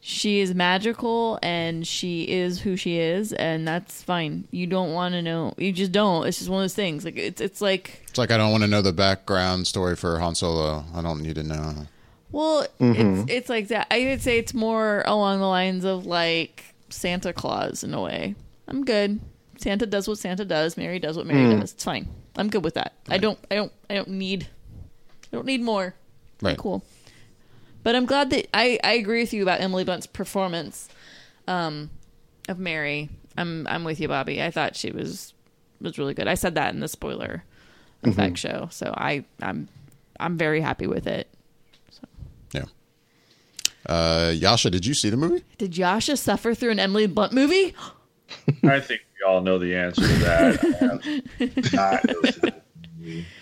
She 0.00 0.38
is 0.38 0.54
magical 0.54 1.40
and 1.42 1.84
she 1.84 2.22
is 2.22 2.60
who 2.60 2.76
she 2.76 2.98
is, 2.98 3.32
and 3.32 3.66
that's 3.66 4.04
fine. 4.04 4.46
You 4.52 4.68
don't 4.68 4.92
want 4.92 5.14
to 5.14 5.22
know. 5.22 5.54
You 5.58 5.72
just 5.72 5.90
don't. 5.90 6.24
It's 6.26 6.38
just 6.38 6.48
one 6.48 6.60
of 6.60 6.64
those 6.64 6.74
things. 6.74 7.04
Like 7.04 7.16
it's 7.16 7.40
it's 7.40 7.60
like 7.60 8.02
it's 8.08 8.18
like 8.18 8.30
I 8.30 8.36
don't 8.36 8.52
want 8.52 8.62
to 8.62 8.68
know 8.68 8.82
the 8.82 8.92
background 8.92 9.66
story 9.66 9.96
for 9.96 10.20
Han 10.20 10.36
Solo. 10.36 10.84
I 10.94 11.02
don't 11.02 11.22
need 11.22 11.34
to 11.34 11.42
know. 11.42 11.88
Well, 12.30 12.66
mm-hmm. 12.80 13.22
it's 13.22 13.32
it's 13.32 13.48
like 13.48 13.68
that. 13.68 13.88
I 13.90 14.04
would 14.04 14.22
say 14.22 14.38
it's 14.38 14.54
more 14.54 15.02
along 15.06 15.40
the 15.40 15.46
lines 15.46 15.84
of 15.84 16.06
like 16.06 16.62
Santa 16.88 17.32
Claus 17.32 17.82
in 17.82 17.92
a 17.92 18.00
way. 18.00 18.36
I'm 18.68 18.84
good. 18.84 19.20
Santa 19.58 19.86
does 19.86 20.06
what 20.06 20.18
Santa 20.18 20.44
does. 20.44 20.76
Mary 20.76 20.98
does 20.98 21.16
what 21.16 21.26
Mary 21.26 21.40
mm. 21.40 21.60
does. 21.60 21.72
It's 21.72 21.84
fine. 21.84 22.08
I'm 22.36 22.48
good 22.48 22.62
with 22.62 22.74
that. 22.74 22.92
Right. 23.08 23.14
I 23.14 23.18
don't. 23.18 23.38
I 23.50 23.54
don't. 23.54 23.72
I 23.88 23.94
don't 23.94 24.10
need. 24.10 24.48
I 25.32 25.36
don't 25.36 25.46
need 25.46 25.62
more. 25.62 25.94
Right. 26.42 26.50
I'm 26.50 26.56
cool. 26.56 26.84
But 27.86 27.94
I'm 27.94 28.04
glad 28.04 28.30
that 28.30 28.48
I, 28.52 28.80
I 28.82 28.94
agree 28.94 29.20
with 29.20 29.32
you 29.32 29.42
about 29.42 29.60
Emily 29.60 29.84
Blunt's 29.84 30.08
performance 30.08 30.88
um, 31.46 31.88
of 32.48 32.58
Mary. 32.58 33.10
I'm 33.38 33.64
I'm 33.68 33.84
with 33.84 34.00
you, 34.00 34.08
Bobby. 34.08 34.42
I 34.42 34.50
thought 34.50 34.74
she 34.74 34.90
was 34.90 35.34
was 35.80 35.96
really 35.96 36.12
good. 36.12 36.26
I 36.26 36.34
said 36.34 36.56
that 36.56 36.74
in 36.74 36.80
the 36.80 36.88
spoiler 36.88 37.44
effect 38.02 38.34
mm-hmm. 38.34 38.34
show, 38.34 38.66
so 38.72 38.92
I 38.96 39.24
I'm 39.40 39.68
I'm 40.18 40.36
very 40.36 40.60
happy 40.60 40.88
with 40.88 41.06
it. 41.06 41.28
So. 41.90 42.02
Yeah. 42.52 42.64
Uh, 43.88 44.32
Yasha, 44.34 44.70
did 44.70 44.84
you 44.84 44.92
see 44.92 45.08
the 45.08 45.16
movie? 45.16 45.44
Did 45.56 45.78
Yasha 45.78 46.16
suffer 46.16 46.56
through 46.56 46.72
an 46.72 46.80
Emily 46.80 47.06
Blunt 47.06 47.32
movie? 47.32 47.72
I 48.64 48.80
think 48.80 49.02
we 49.14 49.24
all 49.24 49.42
know 49.42 49.60
the 49.60 49.76
answer 49.76 50.02
to 50.02 50.18
that. 50.24 52.62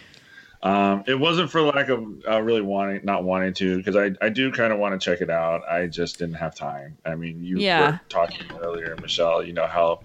Um, 0.65 1.05
it 1.07 1.15
wasn't 1.15 1.51
for 1.51 1.61
lack 1.61 1.91
of 1.91 2.03
uh, 2.27 2.41
really 2.41 2.63
wanting, 2.63 3.05
not 3.05 3.23
wanting 3.23 3.53
to, 3.55 3.77
because 3.77 3.97
I, 3.97 4.13
I 4.25 4.31
do 4.31 4.51
kind 4.51 4.73
of 4.73 4.79
want 4.79 4.99
to 4.99 5.05
check 5.05 5.21
it 5.21 5.29
out. 5.29 5.63
I 5.69 5.87
just 5.87 6.19
didn't 6.19 6.37
have 6.37 6.55
time. 6.55 6.97
I 7.05 7.15
mean, 7.15 7.45
you 7.45 7.59
yeah. 7.59 7.91
were 7.91 8.01
talking 8.09 8.47
earlier, 8.63 8.97
Michelle, 9.01 9.45
you 9.45 9.53
know, 9.53 9.67
how 9.67 10.01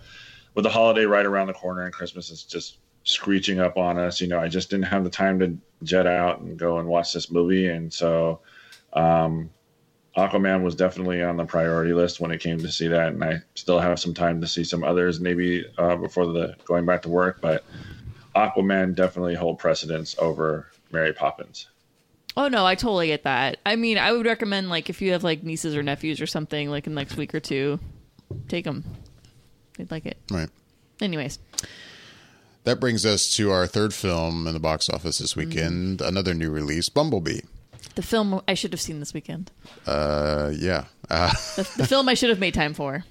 with 0.55 0.64
the 0.64 0.70
holiday 0.70 1.05
right 1.05 1.26
around 1.26 1.47
the 1.47 1.53
corner 1.53 1.84
and 1.84 1.93
Christmas 1.93 2.30
is 2.30 2.43
just 2.43 2.80
screeching 3.05 3.62
up 3.62 3.78
on 3.78 3.97
us, 3.97 4.20
you 4.20 4.28
know, 4.28 4.38
I 4.38 4.49
just 4.49 4.70
didn't 4.70 4.88
have 4.88 5.05
the 5.05 5.10
time 5.10 5.39
to 5.39 5.57
jet 5.84 6.05
out 6.05 6.41
and 6.41 6.60
go 6.60 6.80
and 6.80 6.89
watch 6.89 7.14
this 7.14 7.32
movie. 7.32 7.70
And 7.70 7.91
so, 7.91 8.41
um, 8.91 9.49
Aquaman 10.18 10.64
was 10.64 10.76
definitely 10.76 11.24
on 11.24 11.38
the 11.38 11.45
priority 11.45 11.93
list 11.93 12.20
when 12.20 12.32
it 12.32 12.41
came 12.41 12.57
to 12.57 12.70
see 12.70 12.88
that. 12.88 13.14
And 13.14 13.24
I 13.24 13.38
still 13.55 13.80
have 13.80 13.97
some 13.97 14.14
time 14.14 14.41
to 14.41 14.47
see 14.47 14.66
some 14.66 14.84
others 14.84 15.22
maybe 15.22 15.66
uh, 15.78 15.95
before 15.95 16.26
the 16.26 16.55
going 16.66 16.86
back 16.86 17.03
to 17.03 17.10
work, 17.10 17.39
but 17.39 17.64
Aquaman 18.36 18.95
definitely 18.95 19.36
hold 19.36 19.59
precedence 19.59 20.15
over 20.19 20.67
Mary 20.91 21.13
Poppins. 21.13 21.67
Oh 22.38 22.47
no, 22.47 22.65
I 22.65 22.75
totally 22.75 23.07
get 23.07 23.23
that. 23.23 23.57
I 23.65 23.75
mean, 23.75 23.97
I 23.97 24.11
would 24.11 24.25
recommend 24.25 24.69
like 24.69 24.89
if 24.89 25.01
you 25.01 25.11
have 25.13 25.23
like 25.23 25.43
nieces 25.43 25.75
or 25.75 25.84
nephews 25.84 26.21
or 26.21 26.27
something 26.27 26.69
like 26.69 26.88
in 26.88 26.93
the 26.93 27.01
next 27.01 27.17
week 27.17 27.34
or 27.34 27.39
two, 27.39 27.80
take 28.47 28.65
them. 28.65 28.84
They'd 29.77 29.91
like 29.91 30.05
it. 30.05 30.17
Right. 30.32 30.49
Anyways. 31.01 31.39
That 32.65 32.80
brings 32.80 33.05
us 33.05 33.32
to 33.36 33.51
our 33.51 33.65
third 33.65 33.93
film 33.93 34.45
in 34.45 34.53
the 34.53 34.59
box 34.59 34.89
office 34.89 35.17
this 35.17 35.36
weekend. 35.36 35.99
Mm-hmm. 35.99 36.07
Another 36.07 36.34
new 36.34 36.51
release, 36.51 36.89
Bumblebee. 36.89 37.41
The 37.95 38.03
film 38.03 38.41
I 38.47 38.53
should 38.53 38.73
have 38.73 38.82
seen 38.82 38.99
this 38.99 39.13
weekend. 39.13 39.51
Uh, 39.88 40.51
yeah. 40.55 40.86
Uh, 41.09 41.32
the, 41.55 41.69
the 41.77 41.88
film 41.88 42.07
I 42.09 42.13
should 42.13 42.30
have 42.30 42.39
made 42.39 42.53
time 42.53 42.73
for. 42.73 43.05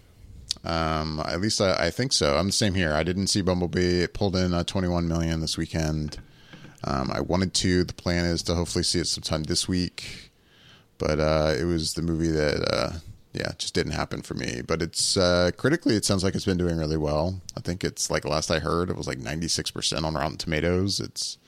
Um, 0.65 1.21
at 1.21 1.41
least 1.41 1.61
I, 1.61 1.87
I, 1.87 1.91
think 1.91 2.13
so. 2.13 2.37
I'm 2.37 2.47
the 2.47 2.53
same 2.53 2.75
here. 2.75 2.93
I 2.93 3.03
didn't 3.03 3.29
see 3.29 3.43
Bumblebee. 3.43 4.03
It 4.03 4.15
pulled 4.15 4.37
in 4.37 4.53
uh, 4.53 4.65
21 4.65 5.07
million 5.07 5.41
this 5.41 5.57
weekend. 5.57 6.19
Um, 6.85 7.11
I 7.13 7.21
wanted 7.21 7.55
to. 7.55 7.85
The 7.85 7.95
plan 7.95 8.25
is 8.25 8.43
to 8.45 8.55
hopefully 8.55 8.85
see 8.85 9.01
it 9.01 9.07
sometime 9.07 9.45
this 9.45 9.69
week, 9.69 10.31
but 10.99 11.21
uh, 11.21 11.55
it 11.59 11.65
was 11.65 11.95
the 11.95 12.03
movie 12.03 12.29
that 12.29 12.69
uh, 12.73 12.99
yeah 13.33 13.53
just 13.59 13.75
didn't 13.75 13.93
happen 13.93 14.23
for 14.23 14.35
me. 14.35 14.63
But 14.67 14.83
it's 14.83 15.17
uh, 15.17 15.51
critically, 15.57 15.97
it 15.97 16.05
sounds 16.05 16.23
like 16.23 16.35
it's 16.35 16.45
been 16.45 16.59
doing 16.59 16.77
really 16.77 16.97
well. 16.97 17.41
I 17.57 17.61
think 17.61 17.83
it's 17.83 18.11
like 18.11 18.25
last 18.25 18.51
I 18.51 18.61
heard, 18.61 18.91
it 18.91 18.97
was 18.97 19.09
like 19.09 19.19
96 19.19 19.71
percent 19.73 20.05
on 20.05 20.15
Rotten 20.15 20.37
Tomatoes. 20.37 21.01
It's 21.01 21.39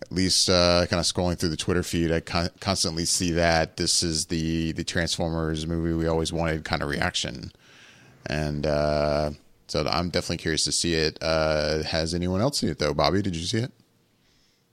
at 0.00 0.12
least 0.12 0.48
uh, 0.48 0.86
kind 0.88 1.00
of 1.00 1.06
scrolling 1.06 1.38
through 1.38 1.48
the 1.48 1.56
Twitter 1.56 1.82
feed, 1.82 2.12
I 2.12 2.20
con- 2.20 2.50
constantly 2.60 3.04
see 3.04 3.30
that 3.32 3.76
this 3.76 4.02
is 4.02 4.26
the 4.26 4.72
the 4.72 4.84
Transformers 4.84 5.66
movie 5.66 5.94
we 5.94 6.06
always 6.06 6.32
wanted 6.32 6.64
kind 6.64 6.82
of 6.82 6.88
reaction 6.88 7.52
and 8.26 8.66
uh, 8.66 9.30
so 9.68 9.86
I'm 9.88 10.10
definitely 10.10 10.38
curious 10.38 10.64
to 10.64 10.72
see 10.72 10.94
it. 10.94 11.18
Uh, 11.22 11.82
has 11.82 12.14
anyone 12.14 12.40
else 12.40 12.58
seen 12.58 12.70
it 12.70 12.78
though? 12.78 12.94
Bobby, 12.94 13.22
did 13.22 13.36
you 13.36 13.44
see 13.44 13.58
it? 13.58 13.72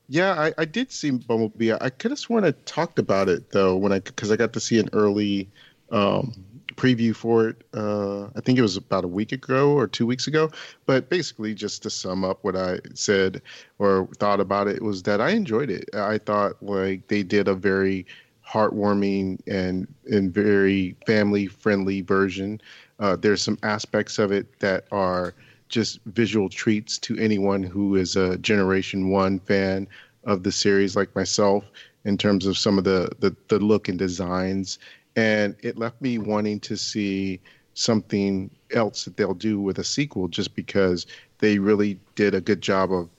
Yeah, 0.08 0.34
I, 0.34 0.54
I 0.58 0.66
did 0.66 0.92
see 0.92 1.12
Bumblebee. 1.12 1.72
I 1.72 1.90
could 1.92 2.12
have 2.12 2.20
sworn 2.20 2.44
I 2.44 2.52
talked 2.66 2.98
about 2.98 3.30
it 3.30 3.52
though 3.52 3.78
when 3.78 3.92
I 3.92 4.00
because 4.00 4.32
I 4.32 4.36
got 4.36 4.54
to 4.54 4.60
see 4.60 4.80
an 4.80 4.90
early 4.92 5.50
um, 5.92 6.44
preview 6.76 7.16
for 7.16 7.50
it. 7.50 7.64
Uh, 7.74 8.26
I 8.36 8.42
think 8.42 8.58
it 8.58 8.64
was 8.64 8.78
about 8.78 9.04
a 9.04 9.08
week 9.08 9.32
ago 9.32 9.72
or 9.72 9.88
two 9.88 10.08
weeks 10.08 10.28
ago. 10.28 10.50
But 10.86 11.10
basically, 11.10 11.54
just 11.54 11.84
to 11.84 11.90
sum 11.90 12.24
up 12.24 12.44
what 12.44 12.56
I 12.56 12.80
said 12.94 13.42
or 13.78 14.08
thought 14.18 14.40
about 14.40 14.68
it 14.68 14.82
was 14.82 15.04
that 15.04 15.22
I 15.22 15.30
enjoyed 15.32 15.70
it. 15.70 15.94
I 15.94 16.18
thought 16.18 16.62
like 16.64 17.08
they 17.08 17.24
did 17.24 17.48
a 17.48 17.54
very 17.54 18.06
heartwarming 18.48 19.40
and 19.46 19.88
and 20.10 20.34
very 20.34 20.96
family 21.06 21.48
friendly 21.48 22.02
version. 22.02 22.62
Uh, 23.00 23.16
there's 23.16 23.42
some 23.42 23.58
aspects 23.64 24.20
of 24.20 24.32
it 24.32 24.60
that 24.60 24.86
are 24.92 25.34
just 25.70 26.00
visual 26.06 26.50
treats 26.50 26.98
to 26.98 27.18
anyone 27.18 27.64
who 27.64 27.96
is 27.96 28.16
a 28.16 28.38
Generation 28.40 29.10
One 29.10 29.40
fan 29.40 29.88
of 30.26 30.44
the 30.44 30.52
series, 30.52 30.96
like 30.96 31.16
myself, 31.16 31.64
in 32.06 32.18
terms 32.18 32.46
of 32.46 32.58
some 32.58 32.78
of 32.78 32.84
the 32.84 33.10
the, 33.20 33.36
the 33.48 33.60
look 33.60 33.88
and 33.88 33.98
designs. 33.98 34.80
And 35.16 35.56
it 35.62 35.78
left 35.78 36.02
me 36.02 36.18
wanting 36.18 36.60
to 36.62 36.78
see 36.78 37.40
something 37.74 38.50
else 38.72 39.06
that 39.06 39.18
they'll 39.18 39.34
do 39.34 39.60
with 39.62 39.80
a 39.80 39.84
sequel, 39.84 40.28
just 40.28 40.56
because 40.56 41.08
they 41.40 41.60
really 41.60 42.00
did 42.16 42.36
a 42.36 42.42
good 42.42 42.62
job 42.62 42.92
of 42.92 43.10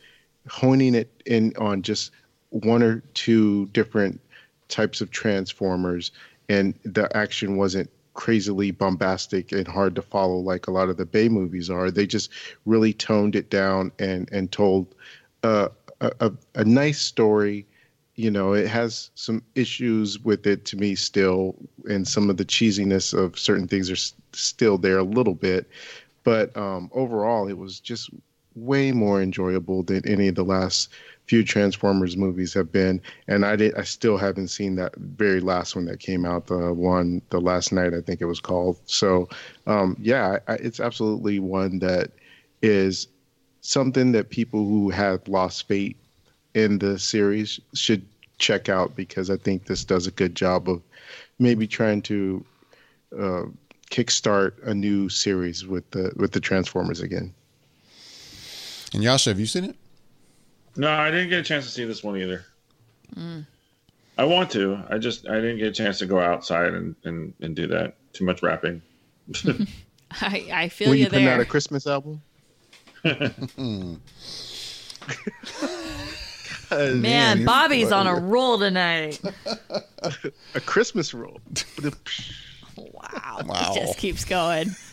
honing 0.48 0.94
it 0.94 1.10
in 1.26 1.52
on 1.58 1.82
just 1.82 2.12
one 2.50 2.82
or 2.82 3.00
two 3.14 3.66
different 3.66 4.20
types 4.68 5.00
of 5.00 5.10
transformers 5.10 6.12
and 6.48 6.74
the 6.84 7.14
action 7.16 7.56
wasn't 7.56 7.88
crazily 8.14 8.70
bombastic 8.70 9.52
and 9.52 9.66
hard 9.66 9.94
to 9.96 10.02
follow 10.02 10.36
like 10.36 10.66
a 10.66 10.70
lot 10.70 10.88
of 10.88 10.96
the 10.96 11.06
Bay 11.06 11.28
movies 11.28 11.70
are. 11.70 11.90
They 11.90 12.06
just 12.06 12.30
really 12.66 12.92
toned 12.92 13.36
it 13.36 13.50
down 13.50 13.92
and 13.98 14.28
and 14.32 14.50
told 14.50 14.94
uh, 15.42 15.68
a, 16.00 16.32
a 16.54 16.64
nice 16.64 17.00
story. 17.00 17.66
You 18.16 18.30
know, 18.30 18.52
it 18.52 18.66
has 18.68 19.10
some 19.14 19.42
issues 19.54 20.18
with 20.18 20.46
it 20.46 20.64
to 20.66 20.76
me 20.76 20.94
still, 20.94 21.56
and 21.88 22.06
some 22.06 22.28
of 22.28 22.36
the 22.36 22.44
cheesiness 22.44 23.14
of 23.14 23.38
certain 23.38 23.66
things 23.66 23.90
are 23.90 23.94
s- 23.94 24.12
still 24.32 24.76
there 24.76 24.98
a 24.98 25.02
little 25.04 25.34
bit. 25.34 25.68
But 26.22 26.54
um, 26.56 26.90
overall, 26.92 27.48
it 27.48 27.56
was 27.56 27.80
just 27.80 28.10
way 28.54 28.92
more 28.92 29.22
enjoyable 29.22 29.82
than 29.82 30.06
any 30.06 30.28
of 30.28 30.34
the 30.34 30.44
last 30.44 30.90
few 31.26 31.44
Transformers 31.44 32.16
movies 32.16 32.52
have 32.54 32.72
been, 32.72 33.00
and 33.28 33.46
I 33.46 33.54
did. 33.54 33.74
I 33.76 33.84
still 33.84 34.16
haven't 34.16 34.48
seen 34.48 34.74
that 34.76 34.94
very 34.96 35.40
last 35.40 35.76
one 35.76 35.84
that 35.84 36.00
came 36.00 36.24
out. 36.24 36.48
The 36.48 36.72
one, 36.74 37.22
the 37.30 37.40
last 37.40 37.72
knight, 37.72 37.94
I 37.94 38.00
think 38.00 38.20
it 38.20 38.24
was 38.26 38.40
called. 38.40 38.78
So, 38.86 39.28
um, 39.66 39.96
yeah, 40.00 40.38
I, 40.48 40.54
it's 40.54 40.80
absolutely 40.80 41.38
one 41.38 41.78
that 41.78 42.10
is 42.62 43.06
something 43.60 44.12
that 44.12 44.30
people 44.30 44.66
who 44.66 44.90
have 44.90 45.26
lost 45.28 45.68
faith 45.68 45.96
in 46.54 46.78
the 46.78 46.98
series 46.98 47.60
should 47.74 48.04
check 48.38 48.68
out 48.68 48.96
because 48.96 49.30
I 49.30 49.36
think 49.36 49.66
this 49.66 49.84
does 49.84 50.06
a 50.06 50.10
good 50.10 50.34
job 50.34 50.68
of 50.68 50.82
maybe 51.38 51.66
trying 51.66 52.02
to 52.02 52.44
uh, 53.16 53.44
kickstart 53.90 54.54
a 54.66 54.74
new 54.74 55.08
series 55.08 55.66
with 55.66 55.88
the 55.90 56.12
with 56.16 56.32
the 56.32 56.40
Transformers 56.40 57.00
again. 57.00 57.32
And 58.92 59.02
Yasha, 59.02 59.30
have 59.30 59.40
you 59.40 59.46
seen 59.46 59.64
it? 59.64 59.76
No, 60.76 60.90
I 60.90 61.10
didn't 61.10 61.30
get 61.30 61.40
a 61.40 61.42
chance 61.42 61.64
to 61.66 61.70
see 61.70 61.84
this 61.84 62.02
one 62.02 62.16
either. 62.16 62.44
I 64.18 64.24
want 64.24 64.50
to. 64.52 64.82
I 64.88 64.98
just 64.98 65.28
I 65.28 65.34
didn't 65.36 65.58
get 65.58 65.68
a 65.68 65.72
chance 65.72 65.98
to 65.98 66.06
go 66.06 66.20
outside 66.20 66.74
and 66.74 66.94
and, 67.04 67.34
and 67.40 67.56
do 67.56 67.66
that. 67.68 67.94
Too 68.12 68.24
much 68.24 68.42
rapping. 68.42 68.82
I, 70.20 70.48
I 70.52 70.68
feel 70.68 70.88
Were 70.88 70.94
you 70.94 71.04
you 71.04 71.10
putting 71.10 71.24
there. 71.26 71.34
out 71.34 71.40
a 71.40 71.44
Christmas 71.44 71.86
album? 71.86 72.20
Man, 76.70 77.44
Bobby's 77.44 77.90
on 77.92 78.06
a 78.06 78.14
roll 78.14 78.58
tonight. 78.58 79.20
a 80.54 80.60
Christmas 80.60 81.14
roll. 81.14 81.40
Wow. 82.92 83.40
Wow. 83.44 83.72
It 83.74 83.80
just 83.80 83.98
keeps 83.98 84.24
going. 84.24 84.74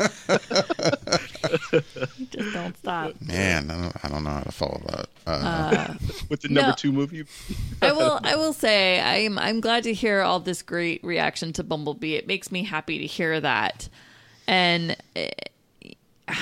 just 2.30 2.54
don't 2.54 2.78
stop. 2.78 3.14
Man, 3.22 3.72
I 3.72 3.82
don't, 3.82 4.06
I 4.06 4.10
don't 4.10 4.24
know 4.24 4.30
how 4.32 4.42
to 4.42 4.52
follow 4.52 4.82
that. 4.88 5.10
Uh, 5.26 5.94
with 6.30 6.42
the 6.42 6.50
number 6.50 6.70
No. 6.70 6.76
two 6.76 6.92
movie. 6.92 7.26
I 7.82 7.92
will 7.92 8.20
I 8.24 8.36
will 8.36 8.54
say 8.54 9.00
I'm 9.02 9.38
I'm 9.38 9.60
glad 9.60 9.84
to 9.84 9.94
hear 9.94 10.22
all 10.22 10.40
this 10.40 10.62
great 10.62 11.04
reaction 11.04 11.54
to 11.54 11.64
Bumblebee. 11.64 12.16
It 12.16 12.28
makes 12.28 12.52
me 12.52 12.64
happy 12.64 13.00
to 13.00 13.06
hear 13.06 13.40
that. 13.42 13.90
And 14.48 14.96
eh, 15.16 15.30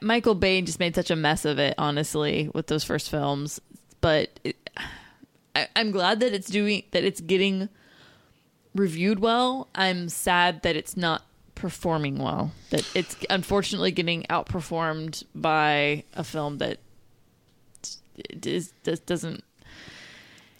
Michael 0.00 0.34
Bay 0.34 0.62
just 0.62 0.78
made 0.78 0.94
such 0.94 1.10
a 1.10 1.16
mess 1.16 1.44
of 1.44 1.58
it, 1.58 1.74
honestly, 1.78 2.50
with 2.54 2.66
those 2.68 2.84
first 2.84 3.10
films. 3.10 3.60
But 4.00 4.30
it, 4.44 4.56
I, 5.54 5.68
I'm 5.76 5.90
glad 5.90 6.20
that 6.20 6.32
it's 6.32 6.48
doing 6.48 6.82
that. 6.92 7.04
It's 7.04 7.20
getting 7.20 7.68
reviewed 8.74 9.18
well. 9.20 9.68
I'm 9.74 10.08
sad 10.08 10.62
that 10.62 10.76
it's 10.76 10.96
not 10.96 11.24
performing 11.54 12.18
well. 12.18 12.52
That 12.70 12.88
it's 12.94 13.16
unfortunately 13.30 13.92
getting 13.92 14.24
outperformed 14.24 15.24
by 15.34 16.04
a 16.14 16.24
film 16.24 16.58
that 16.58 16.78
is, 18.42 18.72
doesn't 19.06 19.44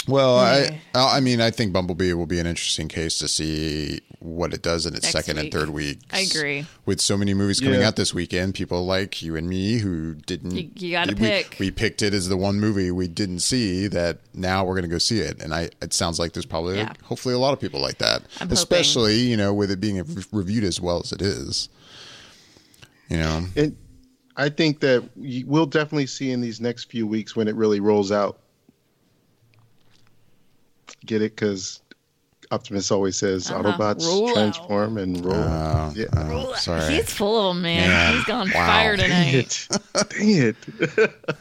well, 0.09 0.36
Yeah. 0.36 0.76
I 0.94 1.16
I 1.16 1.20
mean, 1.20 1.40
I 1.40 1.50
think 1.50 1.72
Bumblebee 1.72 2.12
will 2.12 2.26
be 2.26 2.38
an 2.38 2.46
interesting 2.46 2.88
case 2.88 3.18
to 3.18 3.28
see 3.28 4.00
what 4.20 4.55
it 4.55 4.62
does 4.62 4.86
in 4.86 4.94
its 4.94 5.03
Next 5.05 5.12
second 5.26 5.36
week. 5.36 5.44
and 5.44 5.53
third 5.53 5.70
weeks. 5.70 6.03
I 6.12 6.20
agree. 6.20 6.64
With 6.86 7.00
so 7.00 7.16
many 7.16 7.34
movies 7.34 7.61
coming 7.61 7.80
Yeah. 7.80 7.88
out 7.88 7.96
this 7.96 8.14
weekend, 8.14 8.55
people 8.55 8.86
like 8.86 9.20
you 9.22 9.36
and 9.36 9.48
me 9.48 9.78
who 9.78 10.14
didn't. 10.14 10.53
You- 10.57 10.70
you 10.76 10.90
gotta 10.92 11.14
pick. 11.16 11.57
We 11.59 11.70
picked 11.70 12.03
it 12.03 12.14
as 12.14 12.28
the 12.28 12.36
one 12.36 12.61
movie 12.61 12.90
we 12.90 13.09
didn't 13.09 13.40
see 13.40 13.86
that 13.88 14.18
now 14.34 14.64
we're 14.64 14.74
going 14.74 14.82
to 14.84 14.88
go 14.88 14.98
see 14.98 15.18
it, 15.20 15.42
and 15.42 15.53
I. 15.55 15.70
It 15.80 15.92
sounds 15.92 16.18
like 16.18 16.32
there's 16.32 16.46
probably 16.46 16.76
Yeah. 16.76 16.92
hopefully 17.03 17.34
a 17.34 17.38
lot 17.38 17.53
of 17.53 17.61
people 17.61 17.80
like 17.80 17.98
that, 17.98 18.22
I'm 18.40 18.48
hoping. 18.48 18.53
especially 18.53 19.20
you 19.20 19.36
know 19.36 19.53
with 19.53 19.70
it 19.70 19.80
being 19.80 20.03
reviewed 20.30 20.64
as 20.64 20.80
well 20.80 21.00
as 21.03 21.12
it 21.12 21.20
is. 21.22 21.68
You 23.09 23.18
know, 23.18 23.46
And 23.57 23.76
I 24.36 24.48
think 24.48 24.80
that 24.80 25.03
we'll 25.16 25.66
definitely 25.66 26.07
see 26.07 26.30
in 26.30 26.40
these 26.40 26.61
next 26.61 26.84
few 26.90 27.07
weeks 27.07 27.36
when 27.36 27.48
it 27.48 27.55
really 27.55 27.80
rolls 27.80 28.11
out. 28.11 28.38
Get 31.07 31.22
it? 31.22 31.34
Because 31.34 31.80
Optimus 32.50 32.90
always 32.90 33.16
says 33.16 33.50
Uh-huh. 33.50 33.62
Autobots 33.62 34.05
Roll 34.07 34.28
out. 34.28 34.34
transform 34.34 34.98
and 34.98 35.24
roll. 35.24 35.34
Oh, 35.34 35.92
yeah. 35.96 36.05
oh, 36.14 36.53
sorry. 36.55 36.92
He's 36.94 37.12
full 37.12 37.48
of 37.50 37.55
them, 37.55 37.62
man. 37.62 37.88
Man. 37.88 38.14
He's 38.14 38.24
gone 38.24 38.50
Wow. 38.55 38.66
fire 38.66 38.96
Dang 38.96 39.34
it! 39.34 39.68
Dang 39.94 40.28
it! 40.28 40.57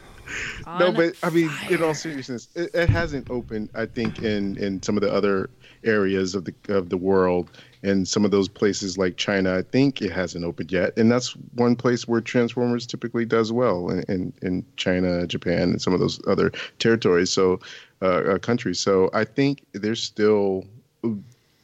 no, 0.80 0.92
but 0.94 1.14
I 1.24 1.30
mean, 1.30 1.50
in 1.70 1.84
all 1.84 1.94
seriousness, 1.94 2.48
it, 2.56 2.72
it 2.74 2.90
hasn't 2.90 3.30
opened. 3.30 3.70
I 3.76 3.86
think 3.86 4.20
in 4.24 4.58
in 4.58 4.82
some 4.82 4.96
of 4.98 5.02
the 5.02 5.12
other 5.14 5.50
areas 5.84 6.36
of 6.36 6.46
the 6.46 6.54
of 6.70 6.90
the 6.90 6.98
world, 6.98 7.50
and 7.84 8.08
some 8.08 8.26
of 8.26 8.32
those 8.32 8.48
places 8.48 8.98
like 8.98 9.18
China, 9.18 9.58
I 9.58 9.62
think 9.62 10.02
it 10.02 10.12
hasn't 10.12 10.46
opened 10.46 10.72
yet. 10.72 10.98
And 10.98 11.12
that's 11.12 11.32
one 11.56 11.76
place 11.76 12.08
where 12.08 12.22
Transformers 12.22 12.86
typically 12.86 13.26
does 13.26 13.52
well 13.52 13.90
in 13.90 14.04
in, 14.08 14.34
in 14.42 14.66
China, 14.76 15.26
Japan, 15.28 15.72
and 15.72 15.82
some 15.82 15.94
of 15.94 16.00
those 16.00 16.20
other 16.28 16.52
territories. 16.80 17.32
So, 17.32 17.60
uh, 18.02 18.24
uh, 18.34 18.38
countries. 18.40 18.80
So 18.80 19.12
I 19.14 19.24
think 19.24 19.64
there's 19.74 20.02
still 20.02 20.66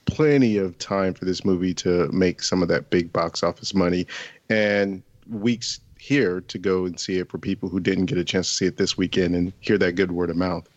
plenty 0.05 0.57
of 0.57 0.77
time 0.77 1.15
for 1.15 1.25
this 1.25 1.43
movie 1.43 1.73
to 1.73 2.07
make 2.11 2.43
some 2.43 2.61
of 2.61 2.67
that 2.67 2.91
big 2.91 3.11
box 3.11 3.41
office 3.41 3.73
money 3.73 4.05
and 4.47 5.01
weeks 5.27 5.79
here 5.97 6.41
to 6.41 6.59
go 6.59 6.85
and 6.85 6.99
see 6.99 7.17
it 7.17 7.29
for 7.31 7.39
people 7.39 7.69
who 7.69 7.79
didn't 7.79 8.05
get 8.05 8.19
a 8.19 8.23
chance 8.23 8.47
to 8.49 8.53
see 8.55 8.65
it 8.67 8.77
this 8.77 8.97
weekend 8.97 9.35
and 9.35 9.51
hear 9.61 9.79
that 9.79 9.93
good 9.93 10.11
word 10.11 10.29
of 10.29 10.35
mouth. 10.35 10.69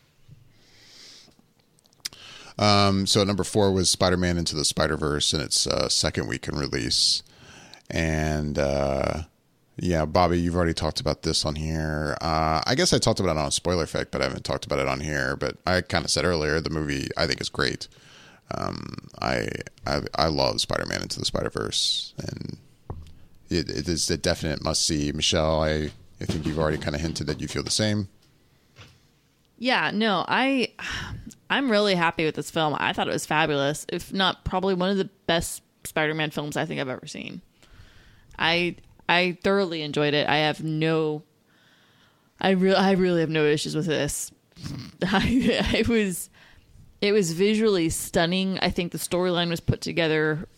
Um, 2.61 3.07
so 3.07 3.25
number 3.25 3.43
four 3.43 3.73
was 3.73 3.89
Spider-Man 3.89 4.37
Into 4.37 4.55
the 4.55 4.67
Spider-Verse 4.67 5.33
in 5.33 5.41
its 5.41 5.67
uh, 5.67 5.89
second 5.89 6.29
week 6.29 6.47
in 6.47 6.57
release, 6.57 7.23
and 7.89 8.59
uh, 8.59 9.23
yeah, 9.79 10.05
Bobby, 10.05 10.39
you've 10.39 10.55
already 10.55 10.75
talked 10.75 11.01
about 11.01 11.23
this 11.23 11.47
on 11.47 11.55
here. 11.55 12.19
Uh, 12.21 12.61
I 12.67 12.75
guess 12.75 12.93
I 12.93 12.99
talked 12.99 13.19
about 13.19 13.37
it 13.37 13.41
on 13.41 13.51
Spoiler 13.51 13.85
Effect, 13.85 14.11
but 14.11 14.21
I 14.21 14.25
haven't 14.25 14.45
talked 14.45 14.67
about 14.67 14.79
it 14.79 14.87
on 14.87 15.01
here. 15.01 15.37
But 15.37 15.57
I 15.67 15.81
kind 15.81 16.05
of 16.05 16.11
said 16.11 16.27
earlier 16.27 16.61
the 16.61 16.69
movie 16.69 17.09
I 17.17 17.27
think 17.27 17.41
is 17.41 17.49
great. 17.49 17.89
Um, 18.55 19.09
I, 19.23 19.49
I 19.87 20.03
I 20.17 20.27
love 20.27 20.61
Spider-Man 20.61 21.01
Into 21.01 21.19
the 21.19 21.25
Spider-Verse, 21.25 22.13
and 22.19 22.59
it, 23.49 23.71
it 23.71 23.89
is 23.89 24.11
a 24.11 24.19
definite 24.19 24.63
must-see. 24.63 25.13
Michelle, 25.13 25.63
I 25.63 25.93
I 26.21 26.27
think 26.27 26.45
you've 26.45 26.59
already 26.59 26.77
kind 26.77 26.95
of 26.95 27.01
hinted 27.01 27.27
that 27.29 27.41
you 27.41 27.49
feel 27.49 27.63
the 27.63 27.71
same. 27.71 28.09
Yeah, 29.61 29.91
no, 29.93 30.25
I 30.27 30.73
I'm 31.51 31.71
really 31.71 31.95
happy 31.95 32.25
with 32.25 32.35
this 32.35 32.51
film. 32.51 32.75
I 32.79 32.93
thought 32.93 33.09
it 33.09 33.13
was 33.13 33.27
fabulous. 33.27 33.87
If 33.89 34.13
not 34.13 34.45
probably 34.45 34.75
one 34.75 34.91
of 34.91 34.97
the 34.97 35.11
best 35.27 35.63
Spider-Man 35.85 36.31
films 36.31 36.57
I 36.57 36.65
think 36.65 36.81
I've 36.81 36.89
ever 36.89 37.07
seen. 37.07 37.43
I 38.39 38.77
I 39.09 39.39
thoroughly 39.45 39.83
enjoyed 39.83 40.15
it. 40.15 40.29
I 40.29 40.39
have 40.39 40.65
no 40.65 41.23
I 42.41 42.51
really 42.51 42.77
I 42.77 42.93
really 42.93 43.21
have 43.21 43.31
no 43.31 43.45
issues 43.45 43.77
with 43.77 43.87
this. 43.87 44.33
I 45.03 45.23
it 45.75 45.89
was 45.89 46.31
it 47.01 47.13
was 47.13 47.33
visually 47.33 47.91
stunning. 47.91 48.59
I 48.61 48.71
think 48.71 48.93
the 48.93 48.99
storyline 48.99 49.51
was 49.51 49.61
put 49.61 49.81
together 49.81 50.49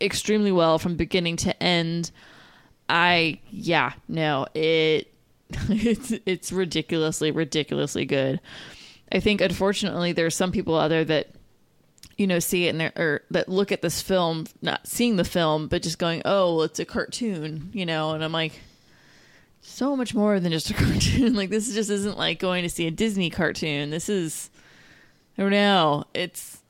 extremely 0.00 0.52
well 0.52 0.78
from 0.78 0.96
beginning 0.96 1.36
to 1.36 1.62
end. 1.62 2.10
I 2.88 3.40
yeah, 3.48 3.92
no, 4.08 4.46
it 4.54 5.11
it's 5.68 6.12
it's 6.26 6.52
ridiculously 6.52 7.30
ridiculously 7.30 8.04
good. 8.04 8.40
I 9.10 9.20
think 9.20 9.40
unfortunately 9.40 10.12
there's 10.12 10.34
some 10.34 10.52
people 10.52 10.78
out 10.78 10.88
there 10.88 11.04
that 11.04 11.28
you 12.16 12.26
know 12.26 12.38
see 12.38 12.66
it 12.66 12.70
and 12.70 12.80
they're 12.80 12.92
or 12.96 13.22
that 13.30 13.48
look 13.48 13.72
at 13.72 13.82
this 13.82 14.00
film 14.02 14.46
not 14.60 14.86
seeing 14.86 15.16
the 15.16 15.24
film 15.24 15.68
but 15.68 15.82
just 15.82 15.98
going, 15.98 16.22
"Oh, 16.24 16.56
well, 16.56 16.64
it's 16.64 16.78
a 16.78 16.84
cartoon," 16.84 17.70
you 17.72 17.86
know, 17.86 18.12
and 18.12 18.24
I'm 18.24 18.32
like 18.32 18.60
so 19.60 19.94
much 19.96 20.14
more 20.14 20.40
than 20.40 20.52
just 20.52 20.70
a 20.70 20.74
cartoon. 20.74 21.34
like 21.34 21.50
this 21.50 21.72
just 21.72 21.90
isn't 21.90 22.18
like 22.18 22.38
going 22.38 22.62
to 22.62 22.70
see 22.70 22.86
a 22.86 22.90
Disney 22.90 23.30
cartoon. 23.30 23.90
This 23.90 24.08
is 24.08 24.50
I 25.36 25.42
don't 25.42 25.50
know. 25.50 26.04
It's 26.14 26.62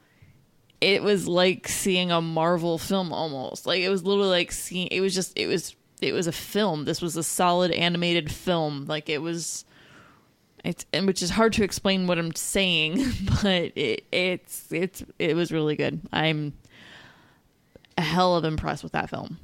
it 0.82 1.02
was 1.02 1.28
like 1.28 1.68
seeing 1.68 2.10
a 2.10 2.20
Marvel 2.20 2.76
film 2.76 3.12
almost. 3.12 3.66
Like 3.66 3.80
it 3.80 3.88
was 3.88 4.04
literally 4.04 4.30
like 4.30 4.52
seeing. 4.52 4.88
It 4.88 5.00
was 5.00 5.14
just. 5.14 5.32
It 5.36 5.46
was. 5.46 5.74
It 6.02 6.12
was 6.12 6.26
a 6.26 6.32
film. 6.32 6.84
This 6.84 7.00
was 7.00 7.16
a 7.16 7.22
solid 7.22 7.70
animated 7.70 8.30
film. 8.30 8.86
Like 8.86 9.08
it 9.08 9.22
was. 9.22 9.64
It's 10.64 10.86
and 10.92 11.06
which 11.08 11.22
is 11.22 11.30
hard 11.30 11.52
to 11.54 11.64
explain 11.64 12.06
what 12.06 12.18
I'm 12.18 12.34
saying, 12.34 13.04
but 13.42 13.72
it, 13.76 14.04
it's 14.12 14.70
it's 14.72 15.02
it 15.18 15.34
was 15.34 15.50
really 15.50 15.74
good. 15.74 16.00
I'm 16.12 16.52
a 17.98 18.02
hell 18.02 18.36
of 18.36 18.44
impressed 18.44 18.82
with 18.82 18.92
that 18.92 19.10
film. 19.10 19.38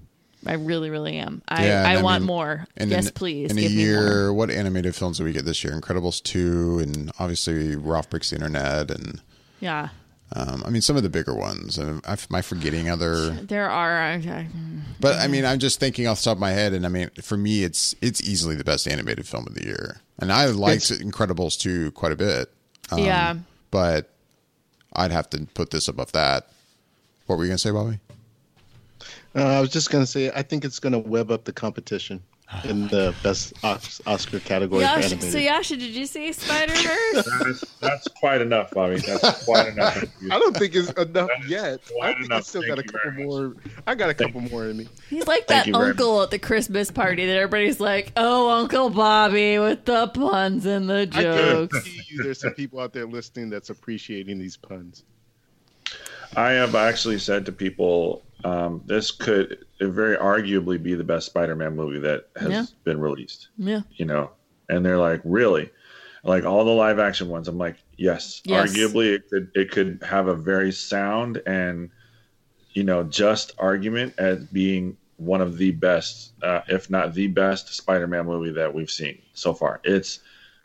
I 0.47 0.55
really, 0.55 0.89
really 0.89 1.17
am. 1.17 1.43
I, 1.49 1.67
Yeah, 1.67 1.85
I, 1.87 1.95
I 1.97 2.03
want 2.03 2.23
mean, 2.23 2.29
more. 2.29 2.67
And 2.77 2.91
yes, 2.91 3.09
in, 3.09 3.13
please. 3.13 3.51
In 3.51 3.59
a 3.59 3.63
give 3.63 3.73
me 3.73 3.77
more. 3.79 3.85
year, 3.87 4.33
what 4.33 4.51
animated 4.51 4.95
films 4.95 5.19
do 5.19 5.25
we 5.25 5.33
get 5.33 5.45
this 5.45 5.65
year? 5.65 5.73
Incredibles 5.73 6.23
two, 6.23 6.79
and 6.79 7.11
obviously 7.19 7.75
Ralph 7.75 8.09
Breaks 8.09 8.31
the 8.31 8.37
Internet, 8.37 8.91
and 8.93 9.21
Yeah, 9.61 9.89
um, 10.35 10.63
I 10.67 10.71
mean 10.71 10.83
some 10.83 10.97
of 10.97 11.03
the 11.03 11.09
bigger 11.09 11.35
ones. 11.35 11.79
Um, 11.79 12.03
I, 12.07 12.13
am 12.13 12.19
I 12.35 12.43
forgetting 12.43 12.89
other? 12.91 13.31
there 13.31 13.71
are. 13.71 13.97
I, 13.99 14.15
I, 14.15 14.47
But 15.01 15.17
I 15.17 15.29
mean, 15.29 15.45
I'm 15.45 15.59
just 15.59 15.81
thinking 15.81 16.07
off 16.07 16.19
the 16.19 16.25
top 16.25 16.37
of 16.37 16.41
my 16.41 16.51
head, 16.51 16.73
and 16.73 16.85
I 16.85 16.89
mean, 16.89 17.11
for 17.23 17.37
me, 17.37 17.65
it's 17.65 17.95
it's 18.01 18.23
easily 18.23 18.55
the 18.55 18.65
best 18.65 18.87
animated 18.87 19.27
film 19.27 19.47
of 19.47 19.55
the 19.55 19.65
year, 19.65 20.01
and 20.19 20.33
I 20.33 20.47
liked 20.47 20.85
Incredibles 20.85 21.59
two 21.59 21.91
quite 21.93 22.13
a 22.13 22.17
bit. 22.17 22.53
Um, 22.91 23.01
yeah. 23.01 23.35
but 23.71 24.11
I'd 24.95 25.13
have 25.13 25.29
to 25.31 25.47
put 25.53 25.71
this 25.71 25.89
above 25.89 26.13
that. 26.13 26.49
What 27.27 27.37
were 27.37 27.45
you 27.45 27.51
gonna 27.51 27.59
say, 27.59 27.71
Bobby? 27.71 27.99
Uh, 29.35 29.45
I 29.45 29.61
was 29.61 29.71
just 29.71 29.91
gonna 29.91 30.07
say, 30.07 30.31
I 30.35 30.43
think 30.43 30.65
it's 30.65 30.79
gonna 30.79 30.99
web 30.99 31.31
up 31.31 31.45
the 31.45 31.53
competition 31.53 32.23
in 32.65 32.89
the 32.89 33.15
best 33.23 33.53
Oscar 33.63 34.41
category 34.41 34.81
for 34.81 34.91
Yasha, 34.91 35.07
animated. 35.07 35.33
so 35.33 35.39
Yasha, 35.39 35.77
did 35.77 35.95
you 35.95 36.07
see 36.07 36.33
Spider 36.33 36.73
Verse? 36.73 37.29
That's, 37.45 37.61
that's 37.81 38.09
quite 38.09 38.41
enough, 38.41 38.71
Bobby. 38.71 38.97
That's 38.97 39.45
quite 39.45 39.69
enough. 39.69 40.03
I 40.31 40.39
don't 40.39 40.57
think 40.57 40.75
it's 40.75 40.91
enough 40.93 41.29
yet. 41.47 41.81
I 42.03 42.15
think 42.15 42.25
enough. 42.27 42.39
I 42.39 42.41
still 42.41 42.63
Thank 42.63 42.77
got 42.77 42.79
a 42.79 42.83
couple 42.85 43.11
very 43.13 43.25
more. 43.27 43.55
I 43.87 43.95
got 43.95 44.09
a 44.11 44.15
Thank- 44.15 44.33
couple 44.33 44.49
more 44.51 44.67
in 44.67 44.79
me. 44.79 44.89
He's 45.11 45.27
like 45.27 45.47
that 45.49 45.73
uncle 45.75 46.23
at 46.23 46.31
the 46.31 46.39
Christmas 46.39 46.91
party 46.91 47.27
that 47.27 47.37
everybody's 47.37 47.81
like, 47.81 48.13
"Oh, 48.17 48.49
Uncle 48.51 48.89
Bobby 48.91 49.59
with 49.59 49.85
the 49.85 50.09
puns 50.09 50.65
and 50.65 50.89
the 50.89 51.01
I 51.13 51.23
jokes." 51.23 51.73
guarantee 51.75 52.01
you, 52.09 52.23
there's 52.23 52.41
some 52.41 52.55
people 52.55 52.81
out 52.81 52.95
there 52.95 53.07
listening 53.07 53.51
that's 53.51 53.69
appreciating 53.71 54.39
these 54.39 54.57
puns. 54.57 55.05
I 56.37 56.51
have 56.53 56.75
actually 56.75 57.19
said 57.19 57.47
to 57.47 57.53
people, 57.53 58.23
um, 58.45 58.83
this 58.87 59.11
could 59.11 59.65
very 59.81 60.17
arguably 60.17 60.83
be 60.83 60.95
the 60.95 61.05
best 61.05 61.27
Spider-Man 61.27 61.77
movie 61.77 62.01
that 62.01 62.25
has 62.37 62.51
Yeah. 62.51 62.65
been 62.85 63.01
released. 63.01 63.49
Yeah, 63.57 63.83
You 63.97 64.07
know, 64.07 64.31
and 64.69 64.85
they're 64.85 64.99
like, 64.99 65.21
really, 65.25 65.71
like 66.25 66.45
all 66.45 66.65
the 66.65 66.73
live 66.73 66.99
action 66.99 67.29
ones. 67.29 67.47
I'm 67.49 67.59
like, 67.59 67.77
yes, 67.97 68.43
Yes. 68.45 68.71
arguably 68.71 69.15
it 69.15 69.23
could 69.31 69.51
it 69.55 69.71
could 69.71 70.03
have 70.03 70.27
a 70.29 70.35
very 70.35 70.73
sound 70.73 71.41
and 71.47 71.91
you 72.75 72.85
know 72.85 73.03
just 73.05 73.53
argument 73.59 74.15
as 74.19 74.45
being 74.45 74.97
one 75.17 75.41
of 75.41 75.59
the 75.59 75.73
best, 75.73 76.33
uh, 76.43 76.61
if 76.69 76.91
not 76.91 77.13
the 77.15 77.27
best, 77.27 77.75
Spider-Man 77.75 78.27
movie 78.27 78.53
that 78.53 78.73
we've 78.73 78.91
seen 78.91 79.19
so 79.35 79.53
far. 79.53 79.81
It's 79.85 80.21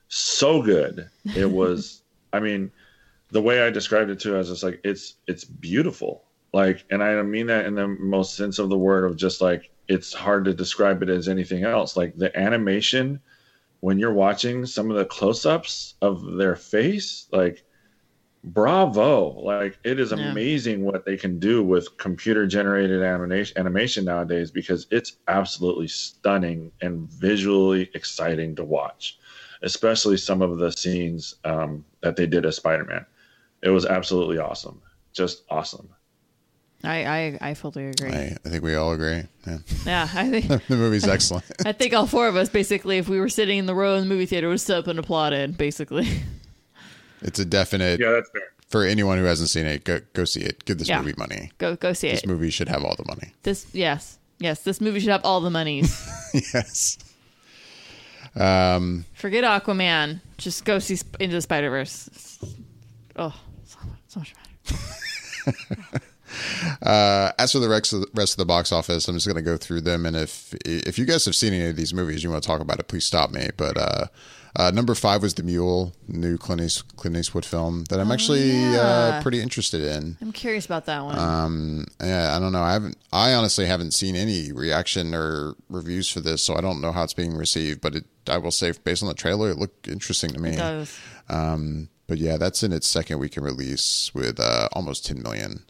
so 0.10 0.62
good. 0.62 1.10
It 1.36 1.50
was. 1.52 2.02
I 2.32 2.40
mean, 2.40 2.72
the 3.32 3.42
way 3.42 3.62
I 3.62 3.70
described 3.70 4.10
it 4.10 4.20
to, 4.22 4.36
I 4.36 4.40
was 4.40 4.50
just 4.50 4.64
like, 4.64 4.80
it's 4.84 5.16
it's 5.28 5.44
beautiful. 5.44 6.24
Like, 6.54 6.86
and 6.92 7.04
I 7.04 7.22
mean 7.24 7.48
that 7.48 7.66
in 7.66 7.76
the 7.76 7.88
most 7.88 8.36
sense 8.36 8.60
of 8.60 8.70
the 8.70 8.78
word 8.78 9.06
of 9.06 9.18
just 9.18 9.42
like 9.42 9.72
it's 9.88 10.14
hard 10.14 10.46
to 10.46 10.54
describe 10.54 11.04
it 11.04 11.10
as 11.10 11.28
anything 11.28 11.64
else. 11.64 11.98
Like 11.98 12.16
the 12.18 12.38
animation 12.40 13.22
when 13.82 14.00
you're 14.00 14.14
watching 14.14 14.66
some 14.66 14.92
of 14.92 14.98
the 14.98 15.06
close-ups 15.06 15.96
of 16.02 16.36
their 16.38 16.56
face, 16.56 17.28
like 17.34 17.64
bravo 18.46 19.30
like 19.42 19.80
it 19.86 20.00
is 20.00 20.12
Yeah. 20.12 20.14
amazing 20.14 20.84
what 20.84 21.06
they 21.06 21.16
can 21.16 21.40
do 21.40 21.64
with 21.64 21.88
computer 21.98 22.46
generated 22.46 23.02
animation 23.02 23.58
animation 23.58 24.04
nowadays 24.04 24.52
because 24.52 24.86
it's 24.92 25.14
absolutely 25.30 25.88
stunning 25.88 26.72
and 26.82 27.10
visually 27.10 27.90
exciting 27.96 28.54
to 28.56 28.66
watch 28.66 29.18
especially 29.62 30.18
some 30.18 30.42
of 30.42 30.58
the 30.58 30.72
scenes 30.72 31.36
um, 31.46 31.86
that 32.02 32.18
they 32.18 32.28
did 32.28 32.46
as 32.46 32.58
spider-man 32.58 33.06
it 33.62 33.70
was 33.70 33.86
absolutely 33.86 34.40
awesome 34.40 34.82
just 35.14 35.44
awesome 35.50 35.90
I 36.84 37.06
I, 37.06 37.38
I 37.50 37.54
fully 37.54 37.88
agree. 37.88 38.12
I, 38.12 38.38
I 38.46 38.50
think 38.50 38.64
we 38.64 38.76
all 38.76 38.92
agree. 38.94 39.24
Yeah. 39.48 39.58
Yeah, 39.86 40.10
I 40.14 40.30
think 40.30 40.48
the 40.68 40.76
movie's 40.78 41.08
excellent. 41.08 41.46
I 41.66 41.72
think 41.72 41.94
all 41.94 42.08
four 42.08 42.28
of 42.28 42.36
us 42.36 42.50
basically, 42.50 42.98
if 42.98 43.08
we 43.08 43.20
were 43.20 43.30
sitting 43.30 43.58
in 43.58 43.66
the 43.66 43.76
row 43.76 43.96
in 43.96 44.02
the 44.02 44.08
movie 44.10 44.26
theater, 44.26 44.50
would 44.50 44.60
sit 44.62 44.76
up 44.78 44.88
and 44.88 45.00
applauded. 45.00 45.58
Basically, 45.58 46.08
It's 47.22 47.40
a 47.40 47.46
definite 47.46 48.00
yeah 48.02 48.12
that's 48.12 48.30
fair 48.32 48.42
for 48.68 48.84
anyone 48.84 49.18
who 49.18 49.24
hasn't 49.24 49.50
seen 49.50 49.66
it. 49.66 49.84
Go, 49.86 50.02
go 50.14 50.26
see 50.26 50.42
it. 50.42 50.66
Give 50.66 50.78
this 50.78 50.90
Yeah. 50.90 51.00
movie 51.02 51.14
money. 51.18 51.52
go 51.58 51.76
go 51.78 51.94
see 51.94 52.10
This 52.10 52.20
it. 52.20 52.24
This 52.24 52.30
movie 52.30 52.50
should 52.50 52.68
have 52.70 52.84
all 52.84 52.96
the 52.96 53.06
money. 53.08 53.34
This 53.44 53.66
yes 53.74 54.18
yes 54.40 54.62
this 54.64 54.82
movie 54.82 55.00
should 55.00 55.10
have 55.10 55.24
all 55.24 55.40
the 55.42 55.50
monies. 55.52 55.90
yes. 56.54 56.98
Um, 58.36 59.06
Forget 59.14 59.44
Aquaman. 59.44 60.20
Just 60.38 60.66
go 60.66 60.80
see 60.80 60.96
Sp- 60.98 61.22
Into 61.22 61.36
the 61.36 61.42
Spider 61.42 61.70
Verse. 61.70 62.40
Oh, 63.16 63.34
so, 63.64 63.78
so 64.08 64.20
much 64.20 64.34
better. 65.46 66.02
Uh, 66.82 67.32
as 67.40 67.52
for 67.52 67.60
the 67.60 67.70
rest 67.70 67.94
of 67.94 68.02
the, 68.02 68.08
rest 68.14 68.34
of 68.34 68.38
the 68.38 68.46
box 68.46 68.72
office, 68.72 69.08
I'm 69.08 69.16
just 69.16 69.28
going 69.28 69.36
to 69.38 69.42
go 69.42 69.58
through 69.58 69.82
them, 69.82 70.06
and 70.06 70.16
if 70.16 70.54
if 70.66 70.98
you 70.98 71.06
guys 71.06 71.26
have 71.26 71.36
seen 71.36 71.54
any 71.54 71.70
of 71.70 71.76
these 71.76 71.94
movies, 71.94 72.24
you 72.24 72.30
want 72.30 72.44
to 72.44 72.48
talk 72.48 72.62
about 72.62 72.80
it, 72.80 72.88
please 72.88 73.06
stop 73.06 73.32
me. 73.32 73.50
But 73.58 73.78
uh, 73.78 74.06
uh, 74.56 74.72
number 74.72 74.94
five 74.94 75.22
was 75.24 75.34
The 75.34 75.42
Mule, 75.44 75.94
new 76.08 76.38
Clint, 76.38 76.62
East, 76.62 76.96
Clint 76.96 77.18
Eastwood 77.18 77.44
film 77.44 77.86
that 77.86 78.00
I'm 78.00 78.12
actually 78.12 78.52
Oh, 78.52 78.72
yeah. 78.72 78.78
uh, 79.18 79.22
pretty 79.24 79.42
interested 79.42 79.82
in. 79.82 80.16
I'm 80.22 80.32
curious 80.32 80.66
about 80.68 80.86
that 80.86 81.04
one. 81.04 81.18
Um, 81.18 81.86
yeah, 82.02 82.36
I 82.36 82.40
don't 82.40 82.52
know. 82.52 82.62
I 82.62 82.74
haven't. 82.74 82.98
I 83.12 83.34
honestly 83.34 83.66
haven't 83.66 83.92
seen 83.96 84.16
any 84.16 84.52
reaction 84.52 85.16
or 85.16 85.56
reviews 85.70 86.08
for 86.10 86.20
this, 86.20 86.44
so 86.44 86.56
I 86.56 86.62
don't 86.62 86.82
know 86.82 86.92
how 86.92 87.04
it's 87.04 87.14
being 87.16 87.36
received. 87.36 87.82
But 87.82 87.96
it, 87.96 88.06
I 88.28 88.38
will 88.38 88.52
say, 88.52 88.74
based 88.84 89.02
on 89.02 89.08
the 89.10 89.16
trailer, 89.16 89.50
it 89.50 89.58
looked 89.58 89.88
interesting 89.88 90.32
to 90.34 90.40
me. 90.40 90.52
it 90.52 90.58
does. 90.58 91.00
Um, 91.30 91.90
but 92.06 92.18
yeah, 92.20 92.38
that's 92.38 92.62
in 92.64 92.74
its 92.74 92.88
second 92.88 93.18
week 93.20 93.38
in 93.38 93.44
release 93.44 94.12
with 94.14 94.40
uh, 94.40 94.68
almost 94.74 95.06
10 95.06 95.24
million. 95.24 95.64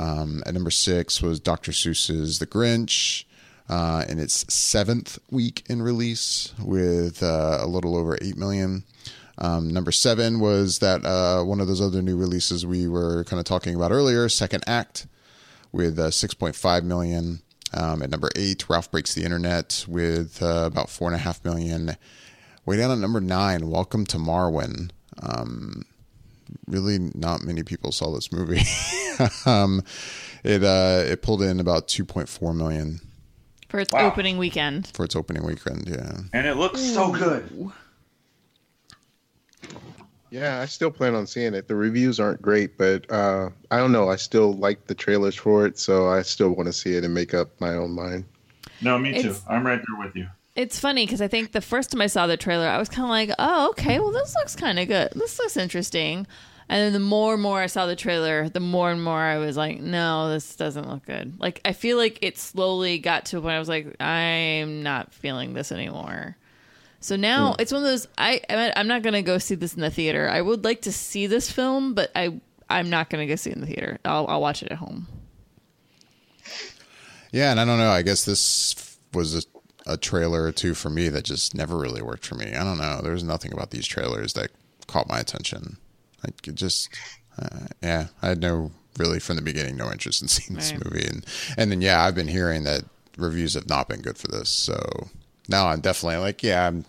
Um, 0.00 0.42
at 0.46 0.54
number 0.54 0.70
six 0.70 1.20
was 1.20 1.40
Dr. 1.40 1.72
Seuss's 1.72 2.38
The 2.38 2.46
Grinch 2.46 3.24
uh, 3.68 4.04
in 4.08 4.18
its 4.18 4.52
seventh 4.52 5.18
week 5.30 5.62
in 5.68 5.82
release 5.82 6.54
with 6.58 7.22
uh, 7.22 7.58
a 7.60 7.66
little 7.66 7.94
over 7.94 8.16
8 8.20 8.34
million. 8.38 8.84
Um, 9.36 9.68
number 9.68 9.92
seven 9.92 10.40
was 10.40 10.78
that 10.78 11.04
uh, 11.04 11.44
one 11.44 11.60
of 11.60 11.66
those 11.66 11.82
other 11.82 12.00
new 12.00 12.16
releases 12.16 12.64
we 12.64 12.88
were 12.88 13.24
kind 13.24 13.38
of 13.38 13.44
talking 13.44 13.74
about 13.74 13.92
earlier, 13.92 14.28
Second 14.30 14.64
Act, 14.66 15.06
with 15.70 15.98
uh, 15.98 16.08
6.5 16.08 16.82
million. 16.82 17.42
Um, 17.74 18.02
at 18.02 18.10
number 18.10 18.30
eight, 18.36 18.68
Ralph 18.70 18.90
Breaks 18.90 19.14
the 19.14 19.24
Internet 19.24 19.84
with 19.86 20.42
uh, 20.42 20.64
about 20.64 20.86
4.5 20.86 21.44
million. 21.44 21.96
Way 22.64 22.78
down 22.78 22.90
at 22.90 22.98
number 22.98 23.20
nine, 23.20 23.68
Welcome 23.68 24.06
to 24.06 24.16
Marwen. 24.16 24.92
Um, 25.22 25.84
really, 26.66 26.98
not 27.14 27.42
many 27.42 27.62
people 27.62 27.92
saw 27.92 28.14
this 28.14 28.32
movie. 28.32 28.62
um, 29.46 29.82
it 30.44 30.62
uh, 30.64 31.02
it 31.06 31.22
pulled 31.22 31.42
in 31.42 31.60
about 31.60 31.88
2.4 31.88 32.56
million 32.56 33.00
For 33.68 33.80
its 33.80 33.92
Wow. 33.92 34.06
opening 34.08 34.38
weekend. 34.38 34.90
for 34.94 35.04
its 35.04 35.14
opening 35.16 35.44
weekend. 35.44 35.88
Yeah, 35.88 36.18
and 36.32 36.46
it 36.46 36.56
looks 36.56 36.80
so 36.80 37.12
good 37.12 37.70
Yeah, 40.30 40.60
I 40.60 40.66
still 40.66 40.92
plan 40.92 41.16
on 41.16 41.26
seeing 41.26 41.54
it. 41.54 41.66
The 41.66 41.74
reviews 41.74 42.20
aren't 42.20 42.40
great, 42.40 42.78
but 42.78 43.10
uh, 43.10 43.50
I 43.72 43.78
don't 43.78 43.90
know. 43.90 44.08
I 44.08 44.14
still 44.16 44.52
like 44.52 44.86
the 44.86 44.94
trailers 44.94 45.34
for 45.34 45.66
it, 45.66 45.76
so 45.76 46.08
I 46.08 46.22
still 46.22 46.50
want 46.50 46.68
to 46.68 46.72
see 46.72 46.94
it 46.94 47.04
and 47.04 47.12
make 47.12 47.34
up 47.34 47.48
my 47.60 47.74
own 47.74 47.90
mind. 47.92 48.24
no 48.80 48.96
me 48.98 49.12
too 49.20 49.34
i'm 49.48 49.66
right 49.66 49.80
there 49.86 50.06
with 50.06 50.14
you 50.16 50.26
It's 50.60 50.78
funny 50.78 51.06
because 51.06 51.22
I 51.22 51.28
think 51.28 51.52
the 51.52 51.62
first 51.62 51.90
time 51.90 52.02
I 52.02 52.06
saw 52.06 52.26
the 52.26 52.36
trailer, 52.36 52.66
I 52.68 52.76
was 52.76 52.90
kind 52.90 53.04
of 53.04 53.08
like, 53.08 53.30
oh, 53.38 53.70
okay, 53.70 53.98
well, 53.98 54.10
this 54.12 54.34
looks 54.34 54.54
kind 54.54 54.78
of 54.78 54.88
good. 54.88 55.10
This 55.14 55.38
looks 55.38 55.56
interesting. 55.56 56.26
And 56.68 56.78
then 56.84 56.92
the 56.92 57.00
more 57.00 57.32
and 57.32 57.42
more 57.42 57.60
I 57.60 57.66
saw 57.66 57.86
the 57.86 57.96
trailer, 57.96 58.50
the 58.50 58.60
more 58.60 58.90
and 58.90 59.02
more 59.02 59.18
I 59.18 59.38
was 59.38 59.56
like, 59.56 59.80
no, 59.80 60.28
this 60.28 60.54
doesn't 60.56 60.86
look 60.86 61.06
good. 61.06 61.40
Like, 61.40 61.62
I 61.64 61.72
feel 61.72 61.96
like 61.96 62.18
it 62.20 62.36
slowly 62.36 62.98
got 62.98 63.24
to 63.26 63.38
a 63.38 63.40
point 63.40 63.54
I 63.54 63.58
was 63.58 63.70
like, 63.70 63.96
I'm 64.02 64.82
not 64.82 65.14
feeling 65.14 65.54
this 65.54 65.72
anymore. 65.72 66.36
So 67.00 67.16
now 67.16 67.54
hmm. 67.54 67.60
it's 67.62 67.72
one 67.72 67.82
of 67.82 67.88
those. 67.88 68.06
I 68.18 68.42
I'm- 68.50 68.72
I'm 68.76 68.86
not 68.86 69.00
gonna 69.00 69.22
go 69.22 69.38
see 69.38 69.54
this 69.54 69.72
in 69.72 69.80
the 69.80 69.90
theater. 69.90 70.28
I 70.28 70.42
would 70.42 70.62
like 70.62 70.82
to 70.82 70.92
see 70.92 71.26
this 71.26 71.50
film, 71.50 71.94
but 71.94 72.10
I 72.14 72.38
I'm 72.68 72.90
not 72.90 73.08
gonna 73.08 73.26
go 73.26 73.36
see 73.36 73.48
it 73.48 73.54
in 73.54 73.62
the 73.62 73.66
theater. 73.66 73.98
I'll 74.04 74.26
I'll 74.28 74.42
watch 74.42 74.62
it 74.62 74.70
at 74.70 74.76
home. 74.76 75.08
yeah, 77.32 77.50
and 77.50 77.58
I 77.58 77.64
don't 77.64 77.78
know. 77.78 77.90
I 77.90 78.02
guess 78.02 78.26
this 78.26 78.98
was 79.14 79.46
a, 79.86 79.96
trailer 79.96 80.44
or 80.44 80.52
two 80.52 80.74
for 80.74 80.90
me 80.90 81.08
that 81.08 81.24
just 81.24 81.54
never 81.54 81.76
really 81.78 82.02
worked 82.02 82.26
for 82.26 82.34
me. 82.34 82.54
I 82.54 82.64
don't 82.64 82.78
know. 82.78 83.00
There 83.02 83.12
was 83.12 83.24
nothing 83.24 83.52
about 83.52 83.70
these 83.70 83.86
trailers 83.86 84.32
that 84.34 84.50
caught 84.86 85.08
my 85.08 85.18
attention. 85.18 85.76
I 86.24 86.28
could 86.42 86.56
just, 86.56 86.88
uh, 87.40 87.66
yeah, 87.82 88.08
I 88.22 88.28
had 88.28 88.40
no 88.40 88.72
really 88.98 89.20
from 89.20 89.36
the 89.36 89.42
beginning 89.42 89.76
no 89.76 89.90
interest 89.90 90.20
in 90.20 90.28
seeing 90.36 90.56
this 90.56 90.72
Right. 90.72 90.84
movie, 90.84 91.06
and 91.06 91.24
and 91.56 91.70
then 91.70 91.80
yeah, 91.80 92.02
I've 92.04 92.14
been 92.14 92.28
hearing 92.28 92.64
that 92.64 92.82
reviews 93.16 93.54
have 93.54 93.68
not 93.68 93.88
been 93.88 94.02
good 94.02 94.18
for 94.18 94.28
this. 94.28 94.48
So 94.48 95.08
now 95.48 95.68
I'm 95.68 95.80
definitely 95.80 96.18
like, 96.18 96.42
yeah, 96.42 96.66
I'm 96.66 96.84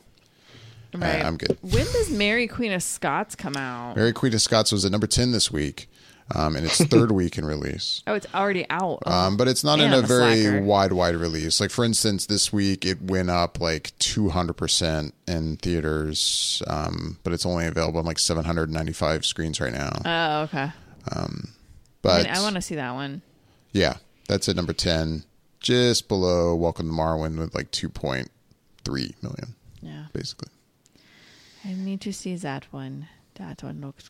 Right. 0.93 1.23
I'm 1.23 1.37
good. 1.37 1.57
When 1.61 1.85
does 1.85 2.09
Mary 2.09 2.47
Queen 2.47 2.73
of 2.73 2.83
Scots 2.83 3.33
come 3.35 3.55
out? 3.55 3.95
Mary 3.95 4.11
Queen 4.11 4.33
of 4.33 4.41
Scots 4.41 4.73
was 4.73 4.83
at 4.83 4.91
number 4.91 5.07
10 5.07 5.31
this 5.31 5.49
week. 5.49 5.87
Um, 6.33 6.55
in 6.55 6.63
its 6.65 6.83
third 6.85 7.11
week 7.21 7.37
in 7.37 7.45
release. 7.45 8.03
Oh, 8.07 8.13
it's 8.13 8.27
already 8.33 8.65
out. 8.69 8.99
Oh. 9.05 9.11
Um, 9.11 9.37
but 9.37 9.47
it's 9.47 9.63
not 9.63 9.79
in 9.79 9.89
Man, 9.91 10.03
a 10.03 10.07
very 10.07 10.41
slacker. 10.43 10.61
wide, 10.61 10.93
wide 10.93 11.15
release. 11.15 11.59
Like 11.59 11.71
for 11.71 11.83
instance, 11.83 12.25
this 12.25 12.53
week 12.53 12.85
it 12.85 13.01
went 13.01 13.29
up 13.29 13.59
like 13.59 13.91
200% 13.99 15.11
in 15.27 15.57
theaters, 15.57 16.63
um, 16.67 17.17
but 17.23 17.33
it's 17.33 17.45
only 17.45 17.65
available 17.65 17.99
on 17.99 18.05
like 18.05 18.19
795 18.19 19.25
screens 19.25 19.59
right 19.59 19.73
now. 19.73 20.01
oh, 20.05 20.41
okay. 20.43 20.71
But 22.03 22.21
I, 22.21 22.23
mean, 22.23 22.31
I 22.33 22.41
want 22.41 22.55
to 22.55 22.61
see 22.61 22.75
that 22.75 22.93
one. 22.93 23.21
yeah, 23.73 23.97
that's 24.27 24.47
at 24.49 24.55
number 24.55 24.73
10, 24.73 25.23
just 25.59 26.07
below 26.07 26.55
Welcome 26.55 26.87
to 26.87 26.93
Marwen 26.93 27.37
with 27.37 27.53
like 27.53 27.71
2.3 27.71 28.27
million, 29.21 29.55
Yeah, 29.81 30.05
basically. 30.13 30.49
I 31.63 31.73
need 31.73 32.01
to 32.01 32.11
see 32.13 32.35
that 32.37 32.65
one. 32.71 33.07
That 33.35 33.61
one 33.63 33.81
looks. 33.81 34.09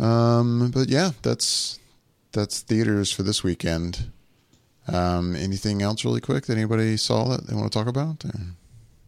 Um, 0.00 0.70
but 0.72 0.88
yeah, 0.88 1.10
that's 1.22 1.78
that's 2.32 2.60
theaters 2.60 3.12
for 3.12 3.22
this 3.22 3.42
weekend. 3.44 4.10
Um, 4.88 5.36
anything 5.36 5.82
else 5.82 6.04
really 6.04 6.20
quick 6.20 6.46
that 6.46 6.56
anybody 6.56 6.96
saw 6.96 7.28
that 7.28 7.46
they 7.46 7.54
want 7.54 7.70
to 7.70 7.78
talk 7.78 7.86
about? 7.86 8.24
Or- 8.24 8.30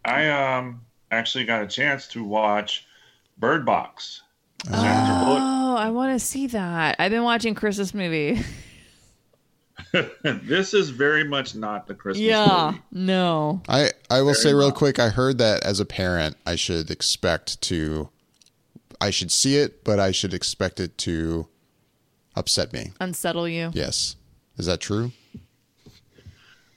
I 0.04 0.28
um 0.28 0.82
actually 1.10 1.44
got 1.44 1.62
a 1.62 1.66
chance 1.66 2.06
to 2.08 2.22
watch 2.24 2.86
Bird 3.38 3.64
Box. 3.64 4.22
Sandra 4.64 4.82
Oh, 4.84 5.76
I 5.76 5.90
want 5.90 6.12
to 6.18 6.24
see 6.24 6.46
that. 6.48 6.96
I've 6.98 7.10
been 7.10 7.22
watching 7.24 7.54
Christmas 7.54 7.94
movie. 7.94 8.40
this 10.22 10.74
is 10.74 10.90
very 10.90 11.24
much 11.24 11.54
not 11.54 11.86
the 11.86 11.94
Christmas 11.94 12.22
yeah, 12.24 12.70
movie. 12.72 12.82
no. 12.92 13.62
I 13.68 13.90
I 14.10 14.18
will 14.20 14.26
Very 14.32 14.34
say 14.36 14.48
real 14.50 14.58
well. 14.68 14.72
quick. 14.72 14.98
I 14.98 15.08
heard 15.08 15.38
that 15.38 15.64
as 15.64 15.80
a 15.80 15.84
parent, 15.84 16.36
I 16.46 16.56
should 16.56 16.90
expect 16.90 17.60
to, 17.62 18.08
I 19.02 19.10
should 19.10 19.32
see 19.32 19.56
it, 19.56 19.82
but 19.82 19.98
I 19.98 20.12
should 20.12 20.32
expect 20.32 20.78
it 20.78 20.96
to 20.98 21.48
upset 22.36 22.72
me. 22.72 22.92
Unsettle 23.00 23.48
you. 23.48 23.72
Yes, 23.74 24.14
is 24.56 24.66
that 24.66 24.80
true? 24.80 25.10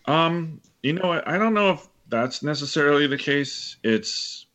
Um, 0.07 0.59
you 0.81 0.93
know? 0.93 1.21
I 1.23 1.37
don't 1.37 1.53
know 1.53 1.69
if 1.69 1.87
that's 2.09 2.41
necessarily 2.41 3.05
the 3.05 3.17
case. 3.17 3.77
It's, 3.83 4.47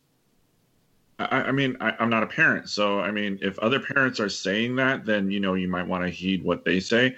I, 1.17 1.43
I 1.43 1.51
mean, 1.53 1.77
I, 1.79 1.95
I'm 1.97 2.09
not 2.09 2.23
a 2.23 2.27
parent, 2.27 2.67
so 2.67 2.99
I 2.99 3.09
mean, 3.09 3.39
if 3.41 3.57
other 3.59 3.79
parents 3.79 4.19
are 4.19 4.27
saying 4.27 4.75
that, 4.75 5.05
then 5.05 5.31
you 5.31 5.39
know 5.39 5.53
you 5.53 5.69
might 5.69 5.87
want 5.87 6.03
to 6.03 6.09
heed 6.09 6.43
what 6.43 6.65
they 6.65 6.81
say. 6.81 7.15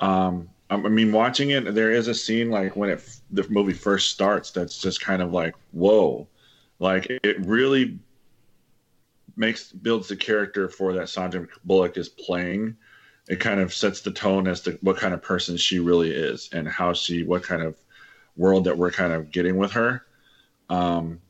Um, 0.00 0.48
I 0.70 0.76
I 0.76 0.88
mean, 0.88 1.12
watching 1.12 1.50
it, 1.50 1.74
there 1.74 1.90
is 1.92 2.08
a 2.08 2.14
scene 2.14 2.50
like 2.50 2.76
when 2.76 2.88
it 2.88 3.04
the 3.30 3.46
movie 3.50 3.74
first 3.74 4.08
starts 4.08 4.52
that's 4.52 4.78
just 4.78 5.02
kind 5.02 5.20
of 5.20 5.34
like, 5.34 5.54
whoa, 5.72 6.26
like 6.78 7.08
it 7.10 7.44
really 7.44 7.98
makes 9.36 9.72
builds 9.72 10.08
the 10.08 10.16
character 10.16 10.68
for 10.68 10.92
that 10.94 11.08
Sandra 11.08 11.46
Bullock 11.64 11.96
is 11.96 12.08
playing. 12.08 12.76
It 13.28 13.40
kind 13.40 13.60
of 13.60 13.72
sets 13.72 14.00
the 14.00 14.10
tone 14.10 14.46
as 14.48 14.60
to 14.62 14.78
what 14.82 14.96
kind 14.96 15.14
of 15.14 15.22
person 15.22 15.56
she 15.56 15.78
really 15.78 16.10
is 16.10 16.50
and 16.52 16.68
how 16.68 16.92
she, 16.92 17.22
what 17.22 17.42
kind 17.42 17.62
of 17.62 17.76
world 18.36 18.64
that 18.64 18.76
we're 18.76 18.90
kind 18.90 19.12
of 19.12 19.30
getting 19.30 19.56
with 19.56 19.72
her. 19.72 20.04
Um, 20.68 21.20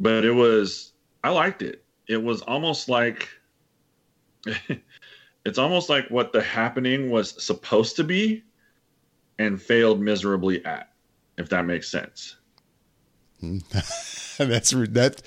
but 0.00 0.24
it 0.24 0.32
was, 0.32 0.92
I 1.22 1.30
liked 1.30 1.62
it. 1.62 1.84
It 2.08 2.22
was 2.22 2.42
almost 2.42 2.88
like, 2.88 3.28
it's 5.44 5.58
almost 5.58 5.88
like 5.88 6.08
what 6.08 6.32
the 6.32 6.42
happening 6.42 7.10
was 7.10 7.42
supposed 7.44 7.96
to 7.96 8.04
be 8.04 8.42
and 9.38 9.60
failed 9.60 10.00
miserably 10.00 10.64
at, 10.64 10.92
if 11.36 11.48
that 11.50 11.66
makes 11.66 11.90
sense. 11.90 12.36
That's 13.42 14.70
that. 14.70 15.22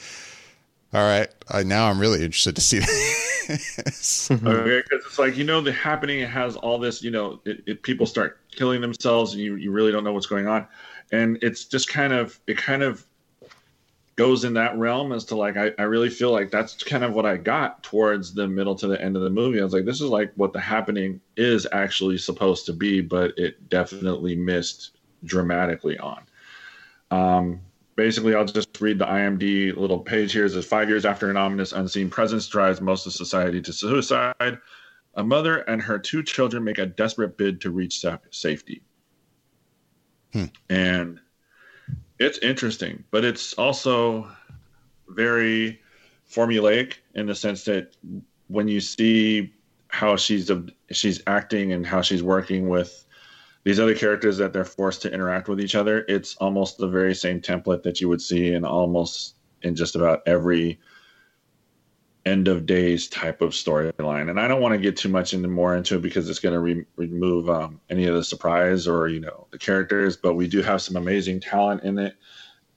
All 0.95 1.03
right, 1.03 1.27
uh, 1.49 1.61
now 1.63 1.89
I'm 1.89 1.99
really 1.99 2.23
interested 2.23 2.55
to 2.55 2.61
see 2.61 2.79
this. 3.47 4.31
Okay, 4.31 4.81
because 4.81 5.05
it's 5.05 5.19
like 5.19 5.35
you 5.35 5.43
know 5.43 5.59
the 5.59 5.73
happening 5.73 6.25
has 6.25 6.55
all 6.55 6.79
this 6.79 7.03
you 7.03 7.11
know 7.11 7.41
it, 7.43 7.61
it, 7.65 7.83
people 7.83 8.05
start 8.05 8.39
killing 8.51 8.79
themselves 8.79 9.33
and 9.33 9.41
you, 9.41 9.55
you 9.55 9.71
really 9.71 9.91
don't 9.91 10.05
know 10.05 10.13
what's 10.13 10.25
going 10.25 10.47
on 10.47 10.65
and 11.11 11.37
it's 11.41 11.65
just 11.65 11.89
kind 11.89 12.13
of 12.13 12.39
it 12.47 12.57
kind 12.57 12.81
of 12.81 13.05
goes 14.15 14.45
in 14.45 14.53
that 14.53 14.77
realm 14.77 15.11
as 15.11 15.25
to 15.25 15.35
like 15.35 15.57
I, 15.57 15.71
I 15.77 15.83
really 15.83 16.09
feel 16.09 16.31
like 16.31 16.49
that's 16.49 16.81
kind 16.81 17.03
of 17.03 17.13
what 17.13 17.25
I 17.25 17.35
got 17.35 17.83
towards 17.83 18.33
the 18.33 18.47
middle 18.47 18.75
to 18.75 18.87
the 18.87 19.01
end 19.01 19.17
of 19.17 19.21
the 19.23 19.29
movie. 19.29 19.59
I 19.59 19.63
was 19.65 19.73
like, 19.73 19.83
this 19.83 19.99
is 19.99 20.09
like 20.09 20.31
what 20.35 20.53
the 20.53 20.61
happening 20.61 21.19
is 21.35 21.67
actually 21.73 22.17
supposed 22.17 22.65
to 22.67 22.73
be, 22.73 23.01
but 23.01 23.37
it 23.37 23.67
definitely 23.67 24.35
missed 24.35 24.91
dramatically 25.25 25.97
on. 25.97 26.23
Um, 27.11 27.59
basically, 27.95 28.35
I'll 28.35 28.45
just 28.45 28.79
read 28.81 28.99
the 28.99 29.05
IMD 29.05 29.75
little 29.75 29.99
page 29.99 30.33
here. 30.33 30.45
It 30.45 30.51
says 30.51 30.65
five 30.65 30.89
years 30.89 31.05
after 31.05 31.29
an 31.29 31.37
ominous 31.37 31.71
unseen 31.71 32.09
presence 32.09 32.47
drives 32.47 32.81
most 32.81 33.05
of 33.05 33.13
society 33.13 33.61
to 33.61 33.73
suicide, 33.73 34.59
a 35.15 35.23
mother 35.23 35.59
and 35.59 35.81
her 35.81 35.97
two 35.97 36.23
children 36.23 36.63
make 36.63 36.77
a 36.77 36.85
desperate 36.85 37.37
bid 37.37 37.61
to 37.61 37.71
reach 37.71 37.99
sa- 37.99 38.17
safety. 38.31 38.81
Hmm. 40.33 40.45
And 40.69 41.19
it's 42.19 42.37
interesting, 42.39 43.03
but 43.11 43.23
it's 43.23 43.53
also 43.53 44.29
very 45.07 45.81
formulaic 46.29 46.95
in 47.13 47.27
the 47.27 47.35
sense 47.35 47.63
that 47.65 47.95
when 48.47 48.67
you 48.67 48.81
see 48.81 49.53
how 49.87 50.17
she's 50.17 50.51
she's 50.91 51.21
acting 51.27 51.71
and 51.71 51.85
how 51.85 52.01
she's 52.01 52.23
working 52.23 52.67
with 52.67 53.04
these 53.65 53.79
other 53.79 53.95
characters 53.95 54.37
that 54.37 54.53
they're 54.53 54.63
forced 54.63 55.01
to 55.01 55.11
interact 55.11 55.49
with 55.49 55.59
each 55.59 55.73
other, 55.75 56.05
it's 56.07 56.35
almost 56.37 56.77
the 56.77 56.87
very 56.87 57.15
same 57.15 57.41
template 57.41 57.81
that 57.83 57.99
you 57.99 58.07
would 58.07 58.21
see 58.21 58.53
in 58.53 58.63
almost 58.63 59.35
in 59.63 59.75
just 59.75 59.95
about 59.95 60.21
every 60.27 60.79
end 62.27 62.47
of 62.47 62.67
days 62.67 63.07
type 63.07 63.41
of 63.41 63.51
storyline. 63.51 64.29
And 64.29 64.39
I 64.39 64.47
don't 64.47 64.61
want 64.61 64.73
to 64.73 64.77
get 64.79 64.97
too 64.97 65.09
much 65.09 65.33
into 65.33 65.47
more 65.47 65.75
into 65.75 65.95
it 65.95 66.03
because 66.03 66.29
it's 66.29 66.39
going 66.39 66.53
to 66.53 66.59
re- 66.59 66.85
remove 66.95 67.49
um, 67.49 67.81
any 67.89 68.05
of 68.05 68.13
the 68.13 68.23
surprise 68.23 68.87
or 68.87 69.07
you 69.07 69.19
know 69.19 69.47
the 69.49 69.57
characters. 69.57 70.15
But 70.15 70.35
we 70.35 70.47
do 70.47 70.61
have 70.61 70.83
some 70.83 70.95
amazing 70.95 71.39
talent 71.39 71.83
in 71.83 71.97
it. 71.97 72.15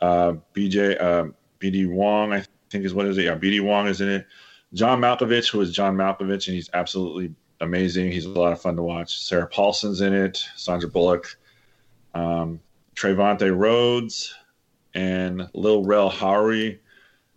Uh, 0.00 0.34
BJ 0.54 0.98
uh, 1.00 1.24
BD 1.60 1.86
Wong, 1.86 2.32
I 2.32 2.44
think 2.70 2.86
is 2.86 2.94
what 2.94 3.04
is 3.04 3.18
it? 3.18 3.24
Yeah, 3.24 3.36
BD 3.36 3.60
Wong 3.60 3.88
is 3.88 4.00
in 4.00 4.08
it. 4.08 4.26
John 4.72 5.00
Malkovich, 5.02 5.50
who 5.50 5.60
is 5.60 5.70
John 5.70 5.96
Malkovich, 5.96 6.46
and 6.46 6.54
he's 6.54 6.70
absolutely 6.72 7.34
amazing. 7.60 8.12
He's 8.12 8.24
a 8.24 8.30
lot 8.30 8.52
of 8.52 8.60
fun 8.60 8.76
to 8.76 8.82
watch. 8.82 9.18
Sarah 9.18 9.46
Paulson's 9.46 10.00
in 10.00 10.12
it. 10.12 10.44
Sandra 10.56 10.88
Bullock, 10.88 11.36
um, 12.14 12.60
Rhodes, 13.02 14.34
and 14.94 15.48
Lil 15.54 15.84
Rel 15.84 16.10
Howery. 16.10 16.78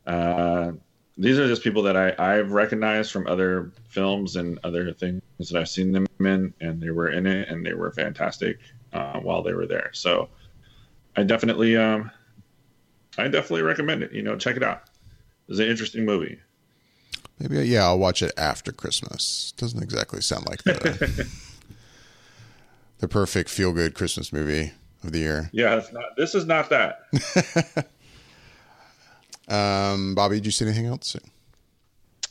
Uh, 0.05 0.73
these 1.17 1.37
are 1.37 1.47
just 1.47 1.63
people 1.63 1.83
that 1.83 1.95
I, 1.95 2.15
I've 2.17 2.51
recognized 2.51 3.11
from 3.11 3.27
other 3.27 3.71
films 3.89 4.35
and 4.35 4.57
other 4.63 4.91
things 4.93 5.21
that 5.39 5.55
I've 5.55 5.69
seen 5.69 5.91
them 5.91 6.07
in, 6.19 6.53
and 6.61 6.81
they 6.81 6.89
were 6.89 7.09
in 7.09 7.27
it, 7.27 7.49
and 7.49 7.65
they 7.65 7.73
were 7.73 7.91
fantastic 7.91 8.59
uh, 8.93 9.19
while 9.19 9.43
they 9.43 9.53
were 9.53 9.67
there. 9.67 9.91
So 9.93 10.29
I 11.15 11.23
definitely, 11.23 11.77
um, 11.77 12.09
I 13.17 13.27
definitely 13.27 13.61
recommend 13.63 14.03
it. 14.03 14.11
You 14.11 14.23
know, 14.23 14.35
check 14.35 14.55
it 14.55 14.63
out. 14.63 14.83
It's 15.47 15.59
an 15.59 15.67
interesting 15.67 16.05
movie. 16.05 16.39
Maybe 17.41 17.67
yeah, 17.67 17.85
I'll 17.85 17.99
watch 17.99 18.21
it 18.21 18.31
after 18.37 18.71
Christmas. 18.71 19.53
Doesn't 19.57 19.81
exactly 19.81 20.21
sound 20.21 20.45
like 20.47 20.63
the 20.63 21.27
the 22.99 23.07
perfect 23.07 23.49
feel 23.49 23.73
good 23.73 23.95
Christmas 23.95 24.31
movie 24.31 24.73
of 25.03 25.11
the 25.11 25.19
year. 25.19 25.49
Yeah, 25.51 25.75
it's 25.75 25.91
not. 25.91 26.15
This 26.17 26.35
is 26.35 26.45
not 26.45 26.69
that. 26.69 27.87
Um, 29.51 30.15
Bobby, 30.15 30.35
did 30.35 30.45
you 30.45 30.51
see 30.51 30.65
anything 30.65 30.85
else? 30.85 31.17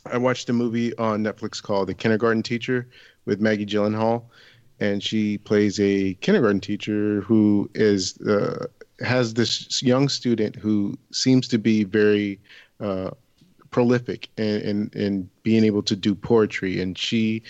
I 0.07 0.17
watched 0.17 0.49
a 0.49 0.53
movie 0.53 0.95
on 0.97 1.23
Netflix 1.23 1.61
called 1.61 1.87
The 1.87 1.93
Kindergarten 1.93 2.41
Teacher 2.41 2.87
with 3.25 3.39
Maggie 3.39 3.65
Gyllenhaal, 3.65 4.23
and 4.79 5.03
she 5.03 5.37
plays 5.37 5.79
a 5.79 6.15
kindergarten 6.15 6.59
teacher 6.59 7.21
who 7.21 7.69
is 7.75 8.19
uh, 8.21 8.65
has 9.01 9.35
this 9.35 9.83
young 9.83 10.09
student 10.09 10.55
who 10.55 10.97
seems 11.11 11.47
to 11.49 11.59
be 11.59 11.83
very 11.83 12.39
uh, 12.79 13.11
prolific 13.71 14.29
in 14.37 14.89
in 14.93 15.29
being 15.43 15.63
able 15.63 15.83
to 15.83 15.95
do 15.95 16.13
poetry, 16.13 16.81
and 16.81 16.97
she 16.97 17.41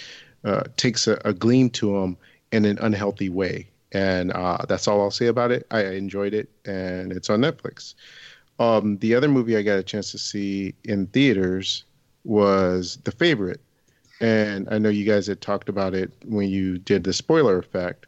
uh, 0.45 0.63
takes 0.77 1.07
a, 1.07 1.19
a 1.25 1.33
gleam 1.33 1.69
to 1.71 1.97
him 1.97 2.17
in 2.51 2.65
an 2.65 2.77
unhealthy 2.79 3.29
way. 3.29 3.67
And 3.91 4.31
uh, 4.31 4.59
that's 4.69 4.87
all 4.87 5.01
I'll 5.01 5.11
say 5.11 5.27
about 5.27 5.51
it. 5.51 5.67
I 5.71 5.83
enjoyed 5.85 6.33
it, 6.33 6.49
and 6.65 7.11
it's 7.11 7.29
on 7.29 7.41
Netflix. 7.41 7.93
Um, 8.59 8.97
the 8.99 9.15
other 9.15 9.27
movie 9.27 9.57
I 9.57 9.63
got 9.63 9.79
a 9.79 9.83
chance 9.83 10.11
to 10.11 10.17
see 10.17 10.73
in 10.85 11.07
theaters 11.07 11.83
was 12.23 12.97
The 13.03 13.11
Favorite. 13.11 13.59
And 14.21 14.67
I 14.71 14.77
know 14.77 14.89
you 14.89 15.03
guys 15.03 15.25
had 15.25 15.41
talked 15.41 15.67
about 15.67 15.95
it 15.95 16.11
when 16.25 16.47
you 16.47 16.77
did 16.77 17.03
the 17.03 17.11
spoiler 17.11 17.57
effect. 17.57 18.05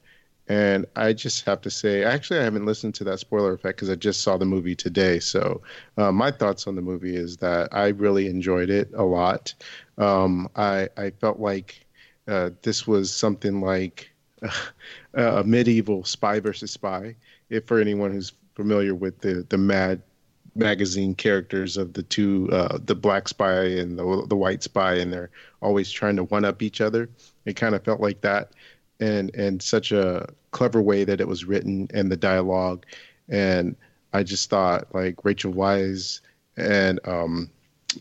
And 0.47 0.85
I 0.95 1.13
just 1.13 1.45
have 1.45 1.61
to 1.61 1.69
say, 1.69 2.03
actually, 2.03 2.39
I 2.39 2.43
haven't 2.43 2.65
listened 2.65 2.95
to 2.95 3.05
that 3.05 3.19
spoiler 3.19 3.53
effect 3.53 3.77
because 3.77 3.89
I 3.89 3.95
just 3.95 4.21
saw 4.21 4.37
the 4.37 4.45
movie 4.45 4.75
today. 4.75 5.19
So, 5.19 5.61
uh, 5.97 6.11
my 6.11 6.31
thoughts 6.31 6.67
on 6.67 6.75
the 6.75 6.81
movie 6.81 7.15
is 7.15 7.37
that 7.37 7.69
I 7.71 7.87
really 7.89 8.27
enjoyed 8.27 8.69
it 8.69 8.91
a 8.93 9.03
lot. 9.03 9.53
Um, 9.97 10.49
I, 10.55 10.89
I 10.97 11.11
felt 11.11 11.39
like 11.39 11.85
uh, 12.27 12.51
this 12.61 12.85
was 12.85 13.13
something 13.13 13.61
like 13.61 14.11
a 15.13 15.43
medieval 15.43 16.03
spy 16.03 16.39
versus 16.39 16.71
spy. 16.71 17.15
If 17.49 17.65
for 17.65 17.79
anyone 17.79 18.11
who's 18.11 18.33
familiar 18.55 18.93
with 18.95 19.19
the 19.19 19.45
the 19.49 19.57
Mad 19.57 20.01
magazine 20.55 21.15
characters 21.15 21.77
of 21.77 21.93
the 21.93 22.03
two, 22.03 22.49
uh, 22.51 22.77
the 22.83 22.95
black 22.95 23.27
spy 23.27 23.63
and 23.63 23.97
the 23.97 24.25
the 24.27 24.35
white 24.35 24.63
spy, 24.63 24.95
and 24.95 25.11
they're 25.11 25.31
always 25.61 25.91
trying 25.91 26.15
to 26.15 26.23
one 26.25 26.45
up 26.45 26.61
each 26.61 26.81
other. 26.81 27.09
It 27.45 27.55
kind 27.55 27.75
of 27.75 27.83
felt 27.83 27.99
like 27.99 28.21
that, 28.21 28.51
and 29.03 29.35
and 29.35 29.61
such 29.61 29.91
a 29.91 30.27
clever 30.51 30.81
way 30.81 31.03
that 31.03 31.19
it 31.19 31.27
was 31.27 31.45
written 31.45 31.87
and 31.93 32.11
the 32.11 32.17
dialogue, 32.17 32.85
and 33.29 33.75
I 34.13 34.23
just 34.23 34.49
thought 34.49 34.93
like 34.93 35.25
Rachel 35.25 35.53
Weisz 35.53 36.21
and 36.55 36.99
um 37.05 37.49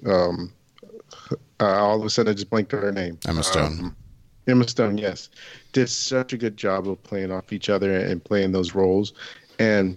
um 0.07 0.53
uh, 1.61 1.67
all 1.67 1.99
of 1.99 2.07
a 2.07 2.11
sudden 2.11 2.31
I 2.31 2.35
just 2.35 2.51
blanked 2.51 2.73
on 2.75 2.83
her 2.83 2.93
name. 2.93 3.19
Emma 3.27 3.43
Stone. 3.43 3.79
Um, 3.81 3.97
Emma 4.47 4.67
Stone, 4.67 4.99
yes, 4.99 5.29
did 5.73 5.89
such 5.89 6.33
a 6.33 6.37
good 6.37 6.57
job 6.57 6.89
of 6.89 7.03
playing 7.03 7.31
off 7.31 7.53
each 7.53 7.69
other 7.69 7.97
and 7.97 8.25
playing 8.25 8.53
those 8.53 8.75
roles. 8.75 9.13
And 9.59 9.97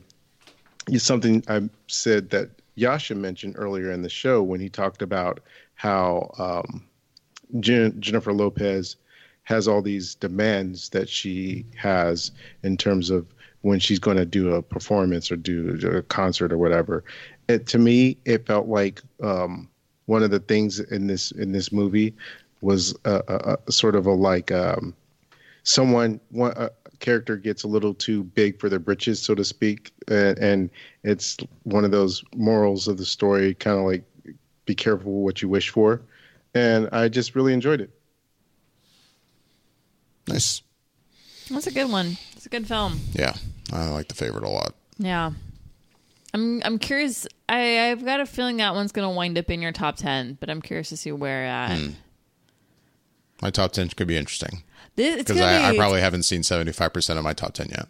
it's 0.88 1.04
something 1.04 1.44
I 1.48 1.68
said 1.88 2.30
that 2.30 2.50
Yasha 2.76 3.16
mentioned 3.16 3.56
earlier 3.58 3.92
in 3.92 4.04
the 4.04 4.10
show 4.10 4.44
when 4.44 4.60
he 4.60 4.70
talked 4.70 5.02
about 5.02 5.40
how 5.74 6.32
um, 6.38 6.86
Jen- 7.60 8.00
Jennifer 8.00 8.34
Lopez 8.34 8.98
has 9.46 9.68
all 9.68 9.82
these 9.82 10.16
demands 10.16 10.90
that 10.90 11.08
she 11.08 11.66
has 11.76 12.32
in 12.64 12.76
terms 12.78 13.10
of 13.10 13.26
when 13.62 13.80
she's 13.80 14.00
going 14.00 14.18
to 14.18 14.26
do 14.26 14.54
a 14.54 14.62
performance 14.62 15.32
or 15.32 15.36
do 15.36 15.80
a 15.92 16.04
concert 16.04 16.52
or 16.52 16.58
whatever. 16.58 17.04
It, 17.48 17.66
to 17.68 17.80
me, 17.80 18.18
it 18.26 18.46
felt 18.46 18.68
like 18.68 19.02
um, 19.24 19.70
one 20.06 20.22
of 20.22 20.30
the 20.30 20.40
things 20.40 20.80
in 20.80 21.08
this 21.08 21.32
in 21.32 21.52
this 21.52 21.72
movie 21.72 22.14
was 22.62 22.96
a, 23.06 23.58
a, 23.68 23.72
sort 23.72 23.96
of 23.96 24.06
a 24.06 24.12
like 24.12 24.52
um, 24.52 24.96
someone 25.64 26.20
one 26.30 26.54
a 26.56 26.70
character 27.00 27.38
gets 27.38 27.64
a 27.64 27.68
little 27.68 27.94
too 27.94 28.24
big 28.24 28.60
for 28.60 28.70
their 28.70 28.80
britches, 28.80 29.22
so 29.22 29.36
to 29.36 29.44
speak, 29.44 29.92
and, 30.08 30.38
and 30.40 30.70
it's 31.04 31.38
one 31.64 31.86
of 31.86 31.92
those 31.92 32.24
morals 32.36 32.88
of 32.88 32.98
the 32.98 33.06
story, 33.06 33.54
kind 33.56 33.78
of 33.78 33.86
like 33.86 34.04
be 34.66 34.76
careful 34.76 35.24
what 35.24 35.42
you 35.42 35.50
wish 35.50 35.70
for, 35.70 36.02
and 36.54 36.90
I 36.92 37.10
just 37.10 37.36
really 37.36 37.54
enjoyed 37.54 37.82
it. 37.82 37.95
Nice. 40.28 40.62
That's 41.50 41.68
a 41.68 41.72
good 41.72 41.92
one. 41.92 42.18
It's 42.36 42.46
a 42.46 42.50
good 42.50 42.68
film. 42.68 43.00
Yeah, 43.14 43.34
I 43.72 43.90
like 43.90 44.08
the 44.08 44.16
favorite 44.16 44.44
a 44.44 44.50
lot. 44.50 44.74
Yeah. 44.98 45.32
I'm 46.34 46.62
I'm 46.66 46.80
curious. 46.80 47.28
I 47.48 47.92
I've 47.92 48.04
got 48.04 48.20
a 48.20 48.26
feeling 48.26 48.58
that 48.58 48.74
one's 48.74 48.92
gonna 48.92 49.12
wind 49.12 49.38
up 49.38 49.50
in 49.50 49.62
your 49.62 49.72
top 49.72 49.96
ten, 49.96 50.38
but 50.40 50.50
I'm 50.50 50.62
curious 50.62 50.90
to 50.90 50.98
see 50.98 51.12
where 51.12 51.46
at. 51.46 51.78
Hmm. 51.78 51.90
My 53.42 53.52
top 53.52 53.72
ten 53.72 53.88
could 53.90 54.08
be 54.08 54.18
interesting 54.18 54.64
because 54.96 55.38
gonna 55.38 55.46
I, 55.46 55.70
I 55.70 55.78
probably 55.78 56.02
haven't 56.02 56.24
seen 56.24 56.44
seventy 56.44 56.72
five 56.74 56.92
percent 56.92 57.18
of 57.20 57.24
my 57.24 57.34
top 57.34 57.54
ten 57.54 57.70
yet. 57.70 57.88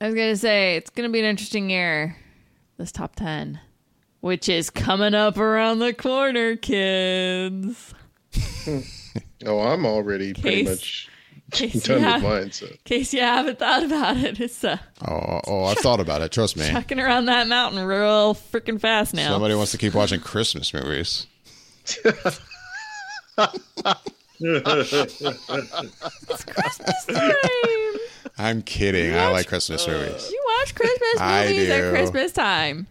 I 0.00 0.06
was 0.06 0.14
gonna 0.14 0.36
say 0.36 0.76
it's 0.76 0.90
gonna 0.90 1.10
be 1.10 1.20
an 1.20 1.26
interesting 1.26 1.70
year. 1.70 2.16
This 2.76 2.90
top 2.90 3.14
ten, 3.14 3.60
which 4.20 4.48
is 4.48 4.68
coming 4.68 5.14
up 5.14 5.38
around 5.38 5.78
the 5.78 5.94
corner, 5.94 6.56
kids. 6.56 7.94
Oh, 9.46 9.60
I'm 9.60 9.86
already 9.86 10.34
pretty 10.34 10.64
much 10.64 11.08
You, 11.54 11.68
with 11.72 11.86
have, 11.86 12.22
mine. 12.22 12.50
So 12.50 12.66
case 12.84 13.14
you 13.14 13.20
haven't 13.20 13.60
thought 13.60 13.84
about 13.84 14.16
it, 14.16 14.40
it's 14.40 14.64
uh, 14.64 14.78
Oh, 15.06 15.40
oh, 15.46 15.64
I've 15.64 15.78
thought 15.78 16.00
about 16.00 16.20
it. 16.22 16.32
Trust 16.32 16.56
me. 16.56 16.68
chucking 16.68 16.98
around 16.98 17.26
that 17.26 17.46
mountain 17.46 17.84
real 17.86 18.34
freaking 18.34 18.80
fast 18.80 19.14
now. 19.14 19.30
Somebody 19.30 19.54
wants 19.54 19.70
to 19.70 19.78
keep 19.78 19.94
watching 19.94 20.18
Christmas 20.20 20.74
movies. 20.74 21.26
It's 24.38 25.24
Christmas 26.44 27.04
time. 27.06 28.00
I'm 28.38 28.62
kidding. 28.62 29.14
I 29.14 29.28
like 29.28 29.48
Christmas 29.48 29.86
movies. 29.86 30.30
You 30.30 30.44
watch 30.58 30.74
Christmas 30.74 31.20
movies 31.20 31.70
at. 31.70 31.90
Christmas 31.92 32.32
time. 32.32 32.86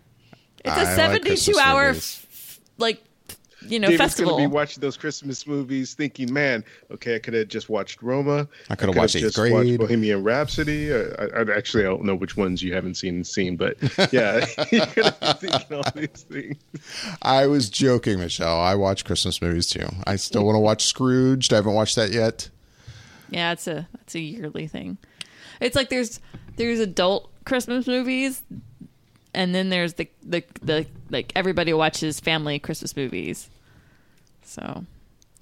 It's 0.64 0.74
I 0.74 0.82
a 0.82 0.86
like 0.86 0.96
72 0.96 1.30
Christmas 1.30 1.58
hour, 1.60 1.90
f- 1.90 2.60
like, 2.78 3.04
you 3.68 3.80
know, 3.80 3.88
David's 3.88 4.04
festival. 4.04 4.38
gonna 4.38 4.48
be 4.48 4.54
watching 4.54 4.82
those 4.82 4.98
Christmas 4.98 5.46
movies, 5.48 5.94
thinking, 5.94 6.32
"Man, 6.34 6.64
okay, 6.92 7.16
I 7.16 7.20
could 7.20 7.34
have 7.34 7.48
just 7.48 7.70
watched 7.70 8.02
Roma. 8.02 8.48
I 8.70 8.76
coulda 8.76 8.94
coulda 8.94 9.00
watched 9.00 9.18
just 9.18 9.36
Grade. 9.36 9.54
watched 9.54 9.78
Bohemian 9.78 10.24
Rhapsody. 10.24 10.94
I, 10.94 10.98
I, 11.20 11.26
I 11.42 11.56
actually 11.56 11.84
don't 11.84 12.04
know 12.04 12.16
which 12.16 12.38
ones 12.38 12.62
you 12.64 12.74
haven't 12.74 12.96
seen 12.96 13.24
seen, 13.24 13.56
but 13.58 13.78
yeah, 14.12 14.46
you're 14.72 14.86
gonna 14.88 15.16
be 15.20 15.48
thinking 15.48 15.78
all 15.78 15.84
these 15.96 16.26
things. 16.30 16.58
I 17.22 17.48
was 17.48 17.70
joking, 17.70 18.20
Michelle. 18.20 18.60
I 18.60 18.76
watch 18.76 19.06
Christmas 19.06 19.42
movies 19.42 19.68
too. 19.68 19.88
I 20.06 20.16
still 20.16 20.46
want 20.46 20.56
to 20.56 20.60
watch 20.60 20.86
Scrooged. 20.86 21.54
I 21.54 21.58
haven't 21.58 21.74
watched 21.74 21.96
that 21.96 22.12
yet. 22.12 22.50
yeah, 23.30 23.52
it's 23.52 23.68
a 23.68 23.88
it's 24.02 24.16
a 24.16 24.20
yearly 24.20 24.68
thing. 24.68 24.98
It's 25.60 25.76
like 25.76 25.90
there's 25.90 26.20
there's 26.58 26.80
adult 26.80 27.32
Christmas 27.46 27.88
movies, 27.88 28.44
and 29.34 29.54
then 29.56 29.70
there's 29.70 29.94
the 29.94 30.10
the 30.24 30.44
the 30.62 30.86
like 31.10 31.32
everybody 31.36 31.74
watches 31.74 32.20
family 32.20 32.60
Christmas 32.60 32.96
movies. 32.96 33.50
So, 34.46 34.86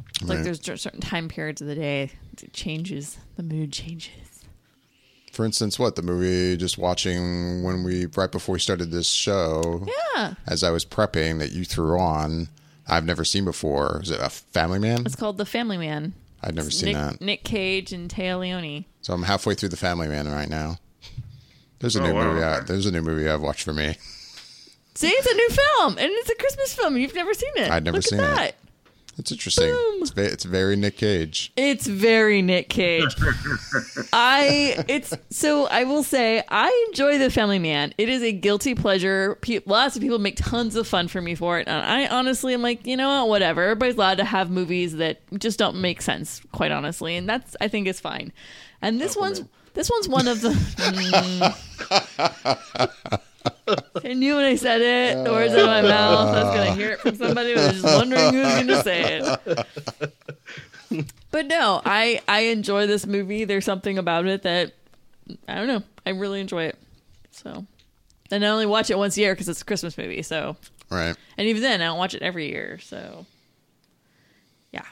it's 0.09 0.23
like 0.23 0.43
there's 0.43 0.61
certain 0.81 1.01
time 1.01 1.27
periods 1.27 1.61
of 1.61 1.67
the 1.67 1.75
day 1.75 2.11
it 2.41 2.53
changes. 2.53 3.17
The 3.35 3.43
mood 3.43 3.71
changes. 3.71 4.45
For 5.31 5.45
instance, 5.45 5.79
what 5.79 5.95
the 5.95 6.01
movie 6.03 6.55
just 6.57 6.77
watching 6.77 7.63
when 7.63 7.83
we 7.83 8.05
right 8.15 8.31
before 8.31 8.53
we 8.53 8.59
started 8.59 8.91
this 8.91 9.09
show, 9.09 9.85
Yeah, 10.15 10.35
as 10.47 10.63
I 10.63 10.69
was 10.69 10.85
prepping 10.85 11.39
that 11.39 11.51
you 11.51 11.65
threw 11.65 11.99
on, 11.99 12.49
I've 12.87 13.05
never 13.05 13.25
seen 13.25 13.43
before. 13.43 14.01
Is 14.03 14.11
it 14.11 14.19
a 14.21 14.29
Family 14.29 14.79
Man? 14.79 15.05
it's 15.05 15.15
called 15.15 15.37
The 15.37 15.45
Family 15.45 15.77
Man. 15.77 16.13
I've 16.43 16.53
never 16.55 16.69
seen 16.69 16.87
Nick, 16.87 16.95
that. 16.95 17.21
Nick 17.21 17.43
Cage 17.43 17.91
and 17.93 18.09
Téa 18.09 18.37
Leoni. 18.39 18.85
So 19.01 19.13
I'm 19.13 19.23
halfway 19.23 19.55
through 19.55 19.69
the 19.69 19.77
Family 19.77 20.07
Man 20.07 20.27
right 20.31 20.49
now. 20.49 20.77
There's 21.79 21.95
a 21.95 22.01
Oh, 22.03 22.07
new 22.07 22.13
wow. 22.13 22.31
movie. 22.33 22.43
I, 22.43 22.59
there's 22.61 22.85
a 22.85 22.91
new 22.91 23.01
movie 23.01 23.27
I've 23.29 23.41
watched 23.41 23.63
for 23.63 23.73
me. 23.73 23.95
See, 24.95 25.07
it's 25.09 25.27
a 25.27 25.33
new 25.33 25.49
film, 25.49 25.97
and 25.97 26.11
it's 26.11 26.29
a 26.29 26.35
Christmas 26.35 26.73
film. 26.75 26.95
You've 26.97 27.15
never 27.15 27.33
seen 27.33 27.51
it. 27.55 27.71
I'd 27.71 27.83
never 27.83 27.97
Look 27.97 28.05
seen 28.05 28.19
at 28.19 28.49
it. 28.49 28.55
That. 29.15 29.19
It's 29.21 29.31
interesting. 29.31 29.69
Boom. 29.71 30.01
It's, 30.01 30.11
ve- 30.11 30.21
it's 30.23 30.43
very 30.43 30.75
Nick 30.75 30.97
Cage. 30.97 31.51
It's 31.55 31.87
very 31.87 32.41
Nick 32.41 32.69
Cage. 32.69 33.15
I 34.11 34.83
it's 34.87 35.13
so 35.29 35.67
I 35.67 35.83
will 35.83 36.03
say 36.03 36.43
I 36.49 36.85
enjoy 36.89 37.17
The 37.17 37.29
Family 37.29 37.59
Man. 37.59 37.93
It 37.97 38.09
is 38.09 38.21
a 38.21 38.31
guilty 38.31 38.75
pleasure. 38.75 39.35
Pe- 39.41 39.61
lots 39.65 39.95
of 39.95 40.01
people 40.01 40.19
make 40.19 40.35
tons 40.37 40.75
of 40.75 40.87
fun 40.87 41.07
for 41.07 41.21
me 41.21 41.35
for 41.35 41.59
it, 41.59 41.67
and 41.67 41.85
I 41.85 42.07
honestly 42.07 42.53
am 42.53 42.61
like, 42.61 42.85
you 42.85 42.97
know 42.97 43.21
what, 43.21 43.29
whatever. 43.29 43.63
Everybody's 43.63 43.95
allowed 43.95 44.17
to 44.17 44.25
have 44.25 44.49
movies 44.49 44.95
that 44.97 45.21
just 45.39 45.57
don't 45.59 45.79
make 45.81 46.01
sense, 46.01 46.41
quite 46.51 46.71
honestly, 46.71 47.15
and 47.15 47.27
that's 47.27 47.55
I 47.61 47.67
think 47.67 47.87
is 47.87 47.99
fine. 47.99 48.31
And 48.81 48.99
this 48.99 49.15
one's 49.15 49.41
this 49.73 49.89
one's 49.89 50.07
one 50.07 50.27
of 50.27 50.41
the. 50.41 50.49
Mm. 51.93 53.19
I 54.03 54.13
knew 54.13 54.35
when 54.35 54.45
I 54.45 54.55
said 54.55 54.81
it, 54.81 55.23
the 55.23 55.31
words 55.31 55.53
out 55.53 55.59
of 55.59 55.65
my 55.65 55.79
uh, 55.79 55.83
mouth. 55.83 56.35
I 56.35 56.43
was 56.43 56.55
gonna 56.55 56.75
hear 56.75 56.91
it 56.91 56.99
from 56.99 57.15
somebody. 57.15 57.53
I 57.53 57.67
was 57.67 57.81
just 57.81 57.83
wondering 57.83 58.33
who's 58.33 58.53
gonna 58.53 58.83
say 58.83 59.21
it. 59.21 61.07
But 61.31 61.47
no, 61.47 61.81
I 61.83 62.21
I 62.27 62.41
enjoy 62.41 62.85
this 62.87 63.07
movie. 63.07 63.45
There's 63.45 63.65
something 63.65 63.97
about 63.97 64.27
it 64.27 64.43
that 64.43 64.73
I 65.47 65.55
don't 65.55 65.67
know. 65.67 65.83
I 66.05 66.11
really 66.11 66.39
enjoy 66.39 66.65
it. 66.65 66.77
So, 67.31 67.65
and 68.29 68.45
I 68.45 68.49
only 68.49 68.65
watch 68.67 68.89
it 68.91 68.97
once 68.97 69.17
a 69.17 69.21
year 69.21 69.33
because 69.33 69.49
it's 69.49 69.61
a 69.61 69.65
Christmas 69.65 69.97
movie. 69.97 70.21
So, 70.21 70.55
Right. 70.91 71.15
and 71.37 71.47
even 71.47 71.63
then, 71.63 71.81
I 71.81 71.85
don't 71.85 71.97
watch 71.97 72.13
it 72.13 72.21
every 72.21 72.49
year. 72.49 72.77
So, 72.79 73.25
yeah. 74.71 74.85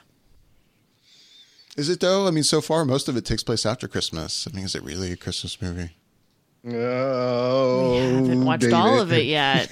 Is 1.77 1.89
it 1.89 1.99
though? 1.99 2.27
I 2.27 2.31
mean, 2.31 2.43
so 2.43 2.61
far 2.61 2.83
most 2.85 3.07
of 3.07 3.15
it 3.15 3.25
takes 3.25 3.43
place 3.43 3.65
after 3.65 3.87
Christmas. 3.87 4.47
I 4.51 4.55
mean, 4.55 4.65
is 4.65 4.73
it 4.73 4.81
really 4.83 5.11
a 5.11 5.17
Christmas 5.17 5.61
movie? 5.61 5.91
Oh, 6.68 7.97
I 7.97 8.01
haven't 8.01 8.45
watched 8.45 8.72
all 8.72 8.99
of 8.99 9.12
it 9.12 9.26
yet. 9.26 9.72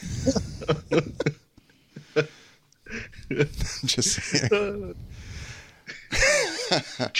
Just 3.86 4.16
saying. 4.24 4.96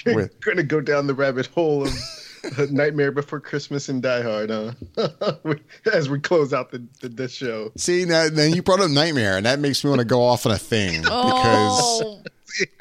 We're 0.06 0.30
gonna 0.42 0.64
go 0.64 0.82
down 0.82 1.06
the 1.08 1.14
rabbit 1.14 1.46
hole 1.48 1.86
of 1.86 2.72
Nightmare 2.72 3.12
Before 3.12 3.40
Christmas 3.40 3.90
and 3.90 4.02
Die 4.02 4.22
Hard, 4.24 4.50
huh? 4.50 4.74
As 5.94 6.10
we 6.10 6.20
close 6.20 6.52
out 6.54 6.72
the 6.72 6.84
the, 7.02 7.10
the 7.10 7.28
show. 7.28 7.72
See 7.78 8.06
now, 8.06 8.28
then 8.30 8.54
you 8.54 8.64
brought 8.64 8.80
up 8.80 8.90
Nightmare, 8.90 9.38
and 9.38 9.46
that 9.46 9.60
makes 9.60 9.84
me 9.84 9.90
want 9.90 10.00
to 10.00 10.06
go 10.06 10.22
off 10.24 10.46
on 10.48 10.52
a 10.52 10.58
thing 10.58 11.04
oh. 11.06 12.22
because 12.24 12.24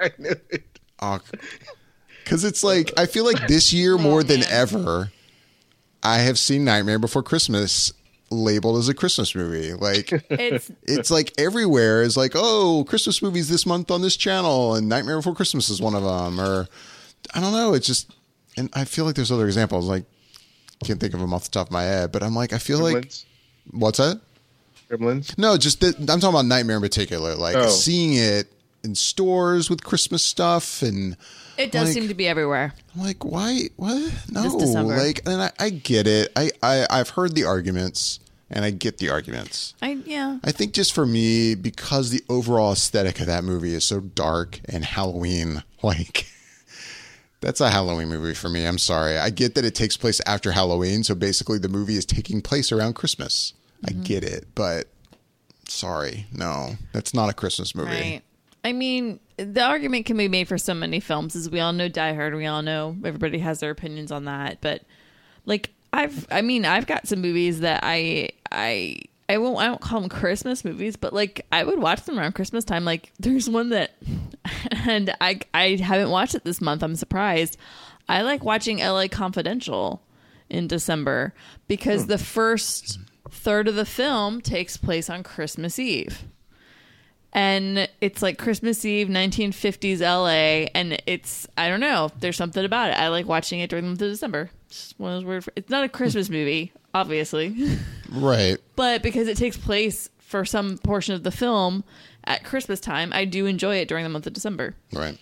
Oh, 0.00 0.04
I 0.04 0.10
knew 0.18 0.34
it. 0.50 0.78
because 2.24 2.44
it's 2.44 2.64
like 2.64 2.92
I 2.96 3.04
feel 3.06 3.24
like 3.26 3.46
this 3.46 3.72
year 3.74 3.96
oh, 3.96 3.98
more 3.98 4.22
than 4.22 4.40
man. 4.40 4.48
ever, 4.50 5.12
I 6.02 6.18
have 6.18 6.38
seen 6.38 6.64
Nightmare 6.64 6.98
Before 6.98 7.22
Christmas 7.22 7.92
labeled 8.30 8.78
as 8.78 8.88
a 8.88 8.94
Christmas 8.94 9.34
movie. 9.34 9.72
Like 9.72 10.12
it's 10.30 10.70
it's 10.82 11.10
like 11.10 11.32
everywhere 11.38 12.02
is 12.02 12.16
like, 12.16 12.32
oh, 12.34 12.84
Christmas 12.88 13.22
movies 13.22 13.48
this 13.48 13.66
month 13.66 13.90
on 13.90 14.02
this 14.02 14.16
channel, 14.16 14.74
and 14.74 14.88
Nightmare 14.88 15.16
Before 15.16 15.34
Christmas 15.34 15.68
is 15.70 15.80
one 15.80 15.94
of 15.94 16.02
them. 16.02 16.40
Or 16.40 16.68
I 17.34 17.40
don't 17.40 17.52
know. 17.52 17.74
It's 17.74 17.86
just, 17.86 18.10
and 18.56 18.70
I 18.74 18.84
feel 18.84 19.04
like 19.04 19.14
there's 19.14 19.32
other 19.32 19.46
examples. 19.46 19.86
Like 19.88 20.04
can't 20.84 21.00
think 21.00 21.12
of 21.14 21.20
them 21.20 21.34
off 21.34 21.44
the 21.44 21.50
top 21.50 21.66
of 21.68 21.72
my 21.72 21.82
head, 21.82 22.12
but 22.12 22.22
I'm 22.22 22.34
like, 22.34 22.52
I 22.52 22.58
feel 22.58 22.78
like 22.78 23.10
what's 23.72 23.98
that? 23.98 24.20
Gremlins. 24.88 25.36
No, 25.36 25.56
just 25.56 25.80
that, 25.80 25.98
I'm 25.98 26.06
talking 26.06 26.28
about 26.28 26.46
Nightmare 26.46 26.76
in 26.76 26.82
particular. 26.82 27.34
Like 27.34 27.56
Oh. 27.56 27.68
seeing 27.68 28.14
it 28.14 28.52
in 28.84 28.94
stores 28.94 29.68
with 29.68 29.82
Christmas 29.82 30.22
stuff, 30.24 30.82
and 30.82 31.16
it 31.58 31.72
does 31.72 31.88
Like- 31.88 31.94
seem 31.94 32.08
to 32.08 32.14
be 32.14 32.28
everywhere. 32.28 32.72
I'm 32.94 33.02
like, 33.02 33.24
why? 33.24 33.68
What? 33.76 34.12
No, 34.30 34.42
like, 34.46 35.22
and 35.26 35.42
I, 35.42 35.52
I 35.58 35.70
get 35.70 36.06
it. 36.06 36.32
I, 36.36 36.50
I 36.62 36.86
I've 36.88 37.10
heard 37.10 37.34
the 37.34 37.44
arguments 37.44 38.20
and 38.50 38.64
I 38.64 38.70
get 38.70 38.98
the 38.98 39.10
arguments. 39.10 39.74
I 39.82 39.98
yeah. 40.04 40.38
I 40.42 40.52
think 40.52 40.72
just 40.72 40.92
for 40.94 41.04
me, 41.04 41.54
because 41.54 42.10
the 42.10 42.22
overall 42.28 42.72
aesthetic 42.72 43.20
of 43.20 43.26
that 43.26 43.44
movie 43.44 43.74
is 43.74 43.84
so 43.84 44.00
dark 44.00 44.60
and 44.66 44.84
Halloween 44.84 45.62
like. 45.82 46.26
That's 47.40 47.60
a 47.60 47.70
Halloween 47.70 48.08
movie 48.08 48.34
for 48.34 48.48
me. 48.48 48.66
I'm 48.66 48.78
sorry. 48.78 49.16
I 49.16 49.30
get 49.30 49.54
that 49.54 49.64
it 49.64 49.76
takes 49.76 49.96
place 49.96 50.20
after 50.26 50.50
Halloween, 50.50 51.04
so 51.04 51.14
basically 51.14 51.58
the 51.58 51.68
movie 51.68 51.96
is 51.96 52.04
taking 52.04 52.42
place 52.42 52.72
around 52.72 52.94
Christmas. 52.94 53.52
I 53.84 53.90
mm-hmm. 53.90 54.02
get 54.02 54.24
it, 54.24 54.48
but 54.56 54.88
sorry, 55.68 56.26
no, 56.32 56.72
that's 56.92 57.14
not 57.14 57.30
a 57.30 57.32
Christmas 57.32 57.76
movie. 57.76 57.90
Right. 57.90 58.22
I 58.64 58.72
mean, 58.72 59.20
the 59.36 59.62
argument 59.62 60.06
can 60.06 60.16
be 60.16 60.28
made 60.28 60.48
for 60.48 60.58
so 60.58 60.74
many 60.74 61.00
films, 61.00 61.36
as 61.36 61.48
we 61.48 61.60
all 61.60 61.72
know 61.72 61.88
Die 61.88 62.14
Hard. 62.14 62.34
We 62.34 62.46
all 62.46 62.62
know 62.62 62.96
everybody 63.04 63.38
has 63.38 63.60
their 63.60 63.70
opinions 63.70 64.10
on 64.10 64.24
that, 64.24 64.60
but 64.60 64.82
like 65.46 65.70
I've, 65.92 66.26
I 66.30 66.42
mean, 66.42 66.64
I've 66.64 66.86
got 66.86 67.06
some 67.06 67.20
movies 67.20 67.60
that 67.60 67.80
I, 67.82 68.30
I, 68.50 69.00
I 69.28 69.38
won't, 69.38 69.58
I 69.58 69.66
don't 69.66 69.80
call 69.80 70.00
them 70.00 70.08
Christmas 70.08 70.64
movies, 70.64 70.96
but 70.96 71.12
like 71.12 71.46
I 71.52 71.64
would 71.64 71.78
watch 71.78 72.02
them 72.02 72.18
around 72.18 72.34
Christmas 72.34 72.64
time. 72.64 72.84
Like 72.84 73.12
there's 73.18 73.48
one 73.48 73.70
that, 73.70 73.92
and 74.70 75.14
I, 75.20 75.40
I 75.54 75.76
haven't 75.76 76.10
watched 76.10 76.34
it 76.34 76.44
this 76.44 76.60
month. 76.60 76.82
I'm 76.82 76.96
surprised. 76.96 77.56
I 78.08 78.22
like 78.22 78.44
watching 78.44 78.80
L.A. 78.80 79.08
Confidential 79.08 80.02
in 80.50 80.66
December 80.66 81.34
because 81.68 82.02
hmm. 82.02 82.08
the 82.08 82.18
first 82.18 82.98
third 83.30 83.68
of 83.68 83.76
the 83.76 83.84
film 83.84 84.40
takes 84.40 84.76
place 84.76 85.08
on 85.08 85.22
Christmas 85.22 85.78
Eve 85.78 86.24
and 87.32 87.88
it's 88.00 88.22
like 88.22 88.38
Christmas 88.38 88.84
Eve, 88.84 89.08
1950s 89.08 90.00
LA, 90.00 90.68
and 90.74 91.00
it's 91.06 91.46
I 91.56 91.68
don't 91.68 91.80
know. 91.80 92.10
There's 92.20 92.36
something 92.36 92.64
about 92.64 92.90
it. 92.90 92.94
I 92.98 93.08
like 93.08 93.26
watching 93.26 93.60
it 93.60 93.70
during 93.70 93.84
the 93.84 93.88
month 93.90 94.02
of 94.02 94.10
December. 94.10 94.50
It's 94.66 94.94
one 94.98 95.12
of 95.12 95.16
those 95.22 95.24
weird. 95.26 95.44
It's 95.56 95.70
not 95.70 95.84
a 95.84 95.88
Christmas 95.88 96.28
movie, 96.28 96.72
obviously, 96.94 97.54
Right. 98.10 98.58
but 98.76 99.02
because 99.02 99.28
it 99.28 99.36
takes 99.36 99.56
place 99.56 100.08
for 100.18 100.44
some 100.44 100.78
portion 100.78 101.14
of 101.14 101.22
the 101.22 101.30
film 101.30 101.84
at 102.24 102.44
Christmas 102.44 102.80
time, 102.80 103.12
I 103.14 103.24
do 103.24 103.46
enjoy 103.46 103.76
it 103.76 103.88
during 103.88 104.04
the 104.04 104.10
month 104.10 104.26
of 104.26 104.32
December. 104.34 104.74
Right. 104.92 105.16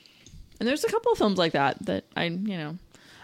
And 0.59 0.69
there's 0.69 0.83
a 0.85 0.89
couple 0.89 1.13
of 1.13 1.19
films 1.19 1.39
like 1.39 1.53
that 1.53 1.85
that 1.87 2.05
I, 2.17 2.25
you 2.25 2.57
know, 2.57 2.77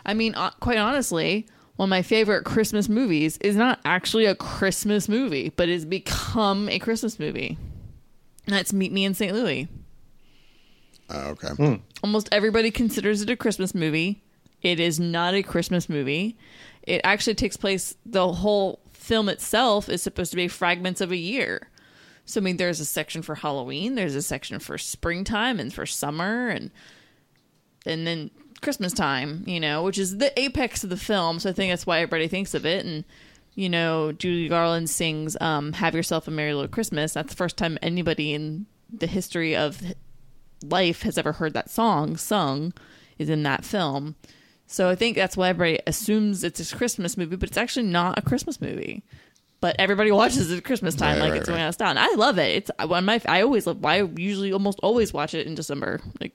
I 0.07 0.15
mean, 0.15 0.35
uh, 0.37 0.51
quite 0.61 0.79
honestly, 0.79 1.47
one 1.77 1.87
of 1.87 1.91
my 1.91 2.03
favorite 2.03 2.45
Christmas 2.45 2.89
movies 2.89 3.39
is 3.39 3.57
not 3.57 3.81
actually 3.85 4.27
a 4.27 4.35
Christmas 4.37 5.09
movie, 5.09 5.51
but 5.57 5.69
has 5.69 5.85
become 5.85 6.69
a 6.69 6.79
Christmas 6.79 7.19
movie. 7.19 7.57
And 8.47 8.55
that's 8.55 8.73
Meet 8.73 8.93
Me 8.93 9.05
in 9.05 9.15
St. 9.15 9.33
Louis. 9.33 9.69
Uh, 11.09 11.35
okay. 11.43 11.81
Almost 12.03 12.29
everybody 12.33 12.71
considers 12.71 13.23
it 13.23 13.31
a 13.31 13.37
Christmas 13.37 13.75
movie. 13.75 14.23
It 14.63 14.81
is 14.81 14.99
not 14.99 15.35
a 15.35 15.43
Christmas 15.43 15.89
movie. 15.89 16.37
It 16.83 17.01
actually 17.05 17.35
takes 17.35 17.57
place, 17.57 17.97
the 18.07 18.33
whole 18.33 18.81
film 18.93 19.29
itself 19.29 19.89
is 19.89 20.03
supposed 20.03 20.31
to 20.31 20.37
be 20.37 20.49
fragments 20.49 21.01
of 21.01 21.13
a 21.13 21.17
year. 21.17 21.69
So, 22.25 22.41
I 22.41 22.45
mean, 22.45 22.57
there's 22.57 22.81
a 22.81 22.85
section 22.85 23.23
for 23.23 23.35
Halloween, 23.35 23.97
there's 23.97 24.15
a 24.15 24.23
section 24.23 24.59
for 24.61 24.79
springtime 24.79 25.59
and 25.59 25.75
for 25.75 25.87
summer, 25.87 26.49
and 26.49 26.71
and 27.85 28.07
then 28.07 28.31
Christmas 28.63 28.93
time, 28.93 29.43
you 29.47 29.59
know, 29.59 29.83
which 29.83 29.99
is 29.99 30.19
the 30.19 30.39
apex 30.41 30.85
of 30.85 30.91
the 30.91 30.97
film. 30.97 31.41
So 31.41 31.51
I 31.51 31.53
think 31.53 31.73
that's 31.73 31.85
why 31.87 31.99
everybody 31.99 32.29
thinks 32.29 32.55
of 32.55 32.65
it. 32.65 32.87
And, 32.87 33.05
you 33.55 33.69
know, 33.69 34.13
Judy 34.13 34.49
Garland 34.49 34.89
sings 34.91 35.37
um, 35.41 35.73
Have 35.75 35.95
Yourself 35.95 36.27
a 36.29 36.31
Merry 36.31 36.55
Little 36.55 36.69
Christmas. 36.69 37.13
That's 37.15 37.31
the 37.31 37.37
first 37.37 37.57
time 37.57 37.79
anybody 37.83 38.33
in 38.35 38.67
the 38.93 39.07
history 39.07 39.55
of 39.57 39.81
life 40.63 41.03
has 41.03 41.19
ever 41.19 41.33
heard 41.33 41.55
that 41.55 41.71
song 41.71 42.17
sung 42.17 42.73
is 43.19 43.29
in 43.29 43.43
that 43.43 43.65
film. 43.65 44.15
So 44.67 44.89
I 44.89 44.95
think 44.95 45.17
that's 45.17 45.37
why 45.37 45.49
everybody 45.49 45.83
assumes 45.87 46.45
it's 46.45 46.73
a 46.73 46.77
Christmas 46.77 47.17
movie, 47.17 47.37
but 47.37 47.49
it's 47.51 47.59
actually 47.59 47.87
not 47.87 48.19
a 48.19 48.23
Christmas 48.23 48.61
movie. 48.61 49.03
But 49.61 49.77
everybody 49.79 50.11
watches 50.11 50.51
it 50.51 50.57
at 50.57 50.65
Christmas 50.65 50.95
time, 50.95 51.17
Right, 51.19 51.23
like 51.25 51.31
right, 51.33 51.41
it's 51.41 51.49
right. 51.49 51.55
going 51.55 51.63
out 51.63 51.69
of 51.69 51.75
style. 51.75 51.91
And 51.91 51.99
I 51.99 52.15
love 52.15 52.39
it. 52.39 52.57
It's 52.57 52.71
one 52.87 53.05
my. 53.05 53.21
I 53.27 53.43
always 53.43 53.65
love. 53.67 53.85
I 53.85 54.03
usually 54.17 54.53
almost 54.53 54.81
always 54.83 55.13
watch 55.13 55.35
it 55.35 55.47
in 55.47 55.55
December. 55.55 56.01
Like, 56.21 56.33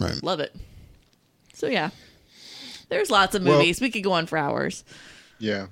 Right. 0.00 0.22
love 0.22 0.40
it. 0.40 0.54
So 1.54 1.66
yeah, 1.66 1.90
there's 2.90 3.10
lots 3.10 3.34
of 3.34 3.42
Well- 3.44 3.58
movies. 3.58 3.80
we 3.80 3.90
could 3.90 4.02
go 4.04 4.12
on 4.12 4.26
for 4.26 4.36
hours. 4.36 4.84
Yeah. 5.38 5.66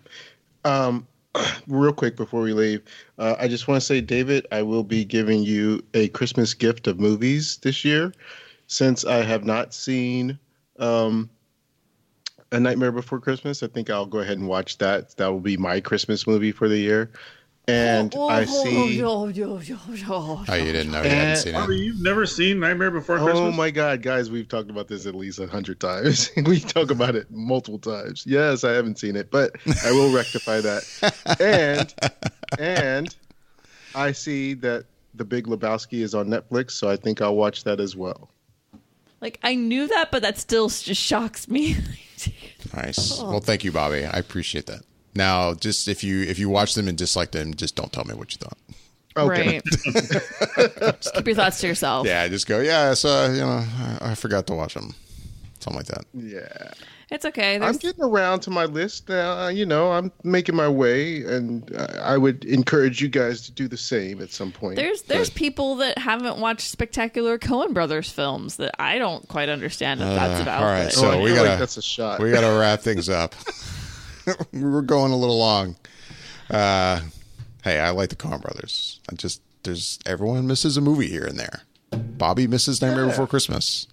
Um, 0.67 1.07
real 1.69 1.93
quick 1.93 2.17
before 2.17 2.41
we 2.41 2.53
leave, 2.53 2.83
uh, 3.19 3.37
I 3.39 3.47
just 3.47 3.69
want 3.69 3.81
to 3.81 3.87
say, 3.87 4.01
David, 4.01 4.47
I 4.51 4.63
will 4.63 4.83
be 4.83 5.05
giving 5.05 5.43
you 5.43 5.83
a 5.95 6.09
Christmas 6.09 6.55
gift 6.55 6.89
of 6.89 6.99
movies 6.99 7.59
this 7.59 7.85
year, 7.85 8.13
since 8.67 9.05
I 9.05 9.23
have 9.23 9.45
not 9.45 9.73
seen 9.73 10.39
um, 10.81 11.31
A 12.51 12.59
Nightmare 12.59 12.91
Before 12.91 13.21
Christmas. 13.21 13.63
I 13.63 13.69
think 13.69 13.91
I'll 13.91 14.07
go 14.07 14.19
ahead 14.19 14.39
and 14.39 14.49
watch 14.49 14.79
that. 14.79 15.17
That 15.17 15.29
will 15.29 15.41
be 15.41 15.57
my 15.57 15.81
Christmas 15.81 16.27
movie 16.27 16.53
for 16.53 16.69
the 16.69 16.79
year. 16.79 17.13
And 17.69 18.15
Oh, 18.17 18.29
I 18.29 18.43
oh, 18.43 18.47
oh 18.49 18.65
see. 18.65 19.03
oh, 19.03 19.09
oh, 19.11 19.33
oh, 19.35 19.61
oh, 20.09 20.45
Oh, 20.49 20.55
you 20.55 20.71
didn't 20.73 20.93
know 20.93 21.03
you 21.03 21.09
hadn't 21.09 21.29
And- 21.31 21.39
seen 21.41 21.53
Bobby, 21.55 21.75
it. 21.75 21.85
you've 21.85 22.01
never 22.01 22.25
seen 22.25 22.61
Nightmare 22.61 22.93
Before 22.93 23.19
oh 23.19 23.25
Christmas? 23.25 23.41
Oh 23.41 23.51
my 23.51 23.73
God, 23.73 24.03
guys, 24.03 24.31
we've 24.31 24.47
talked 24.49 24.71
about 24.71 24.87
this 24.87 25.05
at 25.05 25.17
least 25.17 25.41
a 25.41 25.49
hundred 25.49 25.81
times. 25.81 26.31
we 26.47 26.61
talk 26.61 26.93
about 26.93 27.17
it 27.17 27.29
multiple 27.31 27.81
times. 27.81 28.25
Yes, 28.25 28.63
I 28.63 28.71
haven't 28.71 29.01
seen 29.01 29.17
it, 29.17 29.33
but 29.33 29.51
I 29.85 29.91
will 29.91 30.13
rectify 30.15 30.61
that. 30.61 30.85
And 31.41 31.93
and 32.61 33.15
I 33.97 34.13
see 34.13 34.55
that 34.55 34.85
The 35.17 35.25
Big 35.25 35.49
Lebowski 35.49 36.03
is 36.03 36.15
on 36.15 36.29
Netflix, 36.29 36.71
so 36.73 36.89
I 36.89 36.95
think 36.95 37.21
I'll 37.21 37.35
watch 37.35 37.65
that 37.65 37.81
as 37.81 37.97
well. 37.97 38.31
Like 39.21 39.41
I 39.43 39.57
knew 39.57 39.89
that, 39.89 40.13
but 40.13 40.23
that 40.23 40.39
still 40.39 40.69
just 40.69 41.03
shocks 41.03 41.49
me. 41.49 41.77
Nice. 42.75 43.19
Oh. 43.21 43.31
Well, 43.31 43.41
thank 43.41 43.63
you, 43.65 43.73
Bobby. 43.73 44.05
I 44.05 44.19
appreciate 44.19 44.67
that. 44.67 44.81
Now, 45.17 45.55
just 45.55 45.89
if 45.89 46.05
you 46.05 46.23
if 46.23 46.39
you 46.39 46.49
watch 46.49 46.75
them 46.75 46.89
and 46.89 46.97
dislike 46.97 47.31
them, 47.33 47.55
just 47.55 47.75
don't 47.75 47.93
tell 47.93 48.05
me 48.05 48.15
what 48.15 48.33
you 48.33 48.39
thought. 48.39 48.59
Okay. 49.17 49.61
Right. 49.61 49.65
just 51.01 51.15
keep 51.15 51.27
your 51.27 51.37
thoughts 51.37 51.61
to 51.61 51.67
yourself. 51.67 52.07
Yeah, 52.07 52.29
just 52.29 52.47
go. 52.47 52.61
Yeah, 52.61 52.93
so 52.95 53.31
you 53.33 53.41
know, 53.41 53.65
I, 54.01 54.11
I 54.11 54.15
forgot 54.15 54.47
to 54.49 54.55
watch 54.55 54.75
them. 54.75 54.95
Something 55.61 55.79
like 55.79 55.87
that. 55.87 56.05
Yeah. 56.13 56.71
It's 57.09 57.25
okay. 57.25 57.59
I'm 57.61 57.77
getting 57.77 58.03
around 58.03 58.41
to 58.41 58.51
my 58.51 58.65
list 58.65 59.09
now. 59.09 59.47
You 59.49 59.65
know, 59.65 59.93
I'm 59.93 60.11
making 60.25 60.55
my 60.57 60.69
way, 60.69 61.23
and 61.23 61.75
uh, 61.75 61.87
I 62.03 62.19
would 62.19 62.45
encourage 62.45 63.01
you 63.01 63.07
guys 63.09 63.43
to 63.43 63.53
do 63.53 63.69
the 63.69 63.77
same 63.77 64.21
at 64.21 64.31
some 64.31 64.51
point. 64.53 64.75
there's 64.77 65.03
there's 65.03 65.31
But- 65.31 65.37
people 65.39 65.77
that 65.77 65.99
haven't 65.99 66.39
watched 66.39 66.69
spectacular 66.69 67.39
Coen 67.39 67.73
Brothers 67.73 68.11
films 68.11 68.57
that 68.57 68.75
I 68.81 68.99
don't 68.99 69.27
quite 69.29 69.49
understand 69.49 70.01
what 70.01 70.07
that's 70.15 70.41
Uh, 70.41 70.43
about. 70.43 70.63
all 70.63 70.69
right, 70.69 70.85
but- 70.87 70.93
so 70.93 71.13
Oh, 71.13 71.23
we 71.23 71.31
gotta- 71.31 71.49
like 71.51 71.59
that's 71.61 71.77
a 71.79 71.83
shot. 71.83 72.21
We 72.21 72.33
got 72.33 72.41
to 72.43 72.59
wrap 72.59 72.81
things 72.81 73.09
up. 73.09 73.35
We're 74.53 74.83
going 74.83 75.13
a 75.13 75.17
little 75.17 75.39
long. 75.39 75.77
Uh, 76.51 77.01
hey, 77.63 77.81
I 77.81 77.91
like 77.91 78.11
the 78.11 78.17
Coen 78.17 78.41
Brothers. 78.41 79.01
I 79.11 79.15
just 79.15 79.41
there's 79.63 79.99
everyone 80.07 80.47
misses 80.47 80.77
a 80.77 80.81
movie 80.81 81.09
here 81.09 81.25
and 81.25 81.39
there. 81.39 81.63
Bobby 81.91 82.47
misses 82.47 82.81
Nightmare 82.83 83.05
Yeah. 83.05 83.11
Before 83.11 83.27
Christmas. 83.27 83.89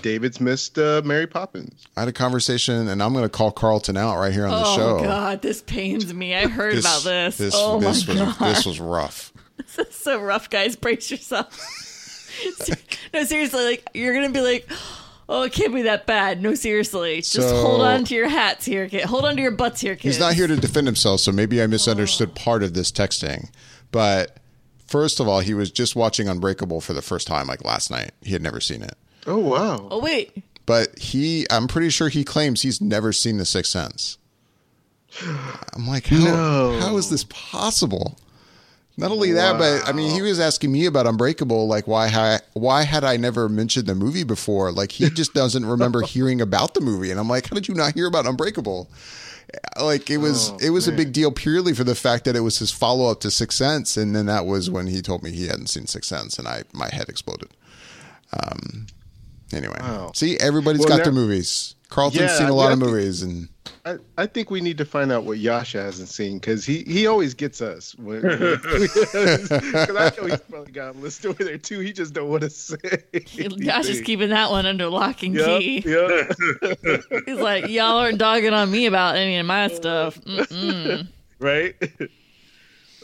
David's 0.00 0.40
missed 0.40 0.78
uh, 0.78 1.02
Mary 1.04 1.26
Poppins. 1.26 1.86
I 1.96 2.00
had 2.00 2.08
a 2.08 2.12
conversation, 2.12 2.86
and 2.88 3.02
I'm 3.02 3.12
going 3.12 3.24
to 3.24 3.28
call 3.28 3.50
Carlton 3.50 3.96
out 3.96 4.16
right 4.16 4.32
here 4.32 4.44
on 4.46 4.50
the 4.50 4.64
oh 4.64 4.76
show. 4.76 4.98
Oh 4.98 5.02
God, 5.02 5.42
this 5.42 5.60
pains 5.62 6.14
me. 6.14 6.34
I 6.36 6.46
heard 6.46 6.78
about 6.78 7.02
this. 7.02 7.40
oh 7.52 7.80
this 7.80 8.06
my 8.06 8.14
was 8.14 8.36
god, 8.38 8.54
this 8.54 8.66
was 8.66 8.80
rough. 8.80 9.32
This 9.56 9.78
is 9.90 9.94
so 9.94 10.20
rough, 10.20 10.50
guys. 10.50 10.74
Brace 10.76 11.10
yourself. 11.10 11.46
no, 13.14 13.22
seriously, 13.24 13.64
like 13.64 13.88
you're 13.94 14.14
gonna 14.14 14.30
be 14.30 14.40
like, 14.40 14.68
oh, 15.32 15.42
it 15.42 15.52
can't 15.52 15.74
be 15.74 15.82
that 15.82 16.06
bad. 16.06 16.42
No, 16.42 16.54
seriously, 16.54 17.16
just 17.16 17.32
So- 17.32 17.62
hold 17.62 17.80
on 17.80 18.04
to 18.04 18.14
your 18.14 18.28
hats 18.28 18.64
here, 18.64 18.88
kid. 18.88 19.04
Hold 19.04 19.24
on 19.24 19.36
to 19.36 19.42
your 19.42 19.50
butts 19.50 19.80
here, 19.80 19.94
kids. 19.96 20.16
He's 20.16 20.20
not 20.20 20.34
here 20.34 20.46
to 20.46 20.56
defend 20.56 20.86
himself, 20.86 21.20
so 21.20 21.32
maybe 21.32 21.62
I 21.62 21.66
misunderstood 21.66 22.30
oh. 22.32 22.34
part 22.34 22.62
of 22.62 22.74
this 22.74 22.92
texting. 22.92 23.48
But 23.90 24.36
first 24.86 25.20
of 25.20 25.28
all, 25.28 25.40
he 25.40 25.54
was 25.54 25.70
just 25.70 25.96
watching 25.96 26.28
Unbreakable 26.28 26.80
for 26.80 26.92
the 26.92 27.02
first 27.02 27.26
time, 27.26 27.46
like 27.46 27.64
last 27.64 27.90
night. 27.90 28.12
He 28.22 28.32
had 28.32 28.42
never 28.42 28.60
seen 28.60 28.82
it. 28.82 28.94
Oh 29.26 29.38
wow! 29.38 29.88
Oh 29.90 30.00
wait, 30.00 30.42
But 30.66 30.98
he, 30.98 31.46
I'm 31.50 31.68
pretty 31.68 31.90
sure 31.90 32.08
he 32.08 32.24
claims 32.24 32.62
he's 32.62 32.80
never 32.80 33.12
seen 33.12 33.38
The 33.38 33.44
Sixth 33.46 33.70
Sense. 33.70 34.18
I'm 35.22 35.86
like, 35.86 36.06
how, 36.06 36.18
No. 36.18 36.78
how 36.80 36.96
is 36.96 37.08
this 37.08 37.24
possible? 37.24 38.18
Not 38.98 39.10
only 39.10 39.32
that, 39.32 39.58
but 39.58 39.88
I 39.88 39.92
mean, 39.92 40.10
he 40.14 40.20
was 40.20 40.38
asking 40.38 40.70
me 40.70 40.84
about 40.86 41.06
Unbreakable, 41.06 41.66
like 41.66 41.86
why 41.86 42.38
why 42.52 42.82
had 42.82 43.04
I 43.04 43.16
never 43.16 43.48
mentioned 43.48 43.86
the 43.86 43.94
movie 43.94 44.24
before? 44.24 44.70
Like 44.70 44.92
he 44.92 45.08
just 45.08 45.32
doesn't 45.32 45.64
remember 45.64 46.02
hearing 46.06 46.40
about 46.42 46.74
the 46.74 46.80
movie, 46.82 47.10
and 47.10 47.18
I'm 47.18 47.28
like, 47.28 47.48
how 47.48 47.54
did 47.54 47.68
you 47.68 47.74
not 47.74 47.94
hear 47.94 48.06
about 48.06 48.26
Unbreakable? 48.26 48.90
Like 49.80 50.10
it 50.10 50.18
was 50.18 50.50
Oh, 50.50 50.58
it 50.60 50.70
was 50.70 50.88
a 50.88 50.92
big 50.92 51.12
deal 51.12 51.32
purely 51.32 51.72
for 51.74 51.84
the 51.84 51.94
fact 51.94 52.24
that 52.26 52.36
it 52.36 52.40
was 52.40 52.58
his 52.58 52.70
follow 52.70 53.10
up 53.10 53.20
to 53.20 53.30
Sixth 53.30 53.56
Sense, 53.58 53.96
and 53.96 54.14
then 54.14 54.26
that 54.26 54.44
was 54.46 54.68
when 54.70 54.86
he 54.86 55.00
told 55.02 55.22
me 55.22 55.30
he 55.30 55.46
hadn't 55.46 55.68
seen 55.68 55.86
Sixth 55.86 56.08
Sense, 56.08 56.38
and 56.38 56.46
I 56.46 56.64
my 56.74 56.88
head 56.92 57.08
exploded. 57.08 57.48
Um. 58.32 58.86
Anyway, 59.52 59.76
Wow. 59.80 60.12
see, 60.14 60.38
everybody's 60.38 60.80
Well, 60.80 60.88
got 60.88 61.04
their 61.04 61.12
movies. 61.12 61.74
Carlton's 61.90 62.20
Yeah, 62.20 62.38
seen 62.38 62.48
a 62.48 62.54
lot 62.54 62.68
mean, 62.70 62.72
of 62.72 62.78
movies, 62.90 63.22
and 63.22 63.48
I, 63.84 63.96
I 64.16 64.26
think 64.26 64.50
we 64.50 64.60
need 64.60 64.78
to 64.78 64.84
find 64.84 65.10
out 65.12 65.24
what 65.24 65.38
Yasha 65.38 65.80
hasn't 65.82 66.08
seen 66.08 66.38
because 66.38 66.64
he, 66.64 66.82
he 66.84 67.06
always 67.06 67.34
gets 67.34 67.60
us. 67.60 67.94
Because 67.94 68.60
I 69.90 70.12
know 70.16 70.26
he's 70.26 70.40
probably 70.40 70.72
got 70.72 70.94
a 70.94 70.98
list 70.98 71.26
over 71.26 71.42
there 71.44 71.58
too. 71.58 71.80
He 71.80 71.92
just 71.92 72.12
don't 72.14 72.28
want 72.28 72.42
to 72.42 72.50
say. 72.50 72.76
Josh 73.60 73.88
is 73.88 74.00
keeping 74.00 74.30
that 74.30 74.50
one 74.50 74.66
under 74.66 74.88
lock 74.88 75.22
and 75.22 75.34
Yep, 75.34 75.60
key. 75.60 75.82
yep. 75.86 76.32
He's 77.26 77.38
like, 77.38 77.68
y'all 77.68 77.96
aren't 77.98 78.18
dogging 78.18 78.52
on 78.52 78.70
me 78.70 78.86
about 78.86 79.16
any 79.16 79.36
of 79.38 79.46
my 79.46 79.68
stuff. 79.68 80.20
Mm-mm. 80.20 81.08
right. 81.40 81.74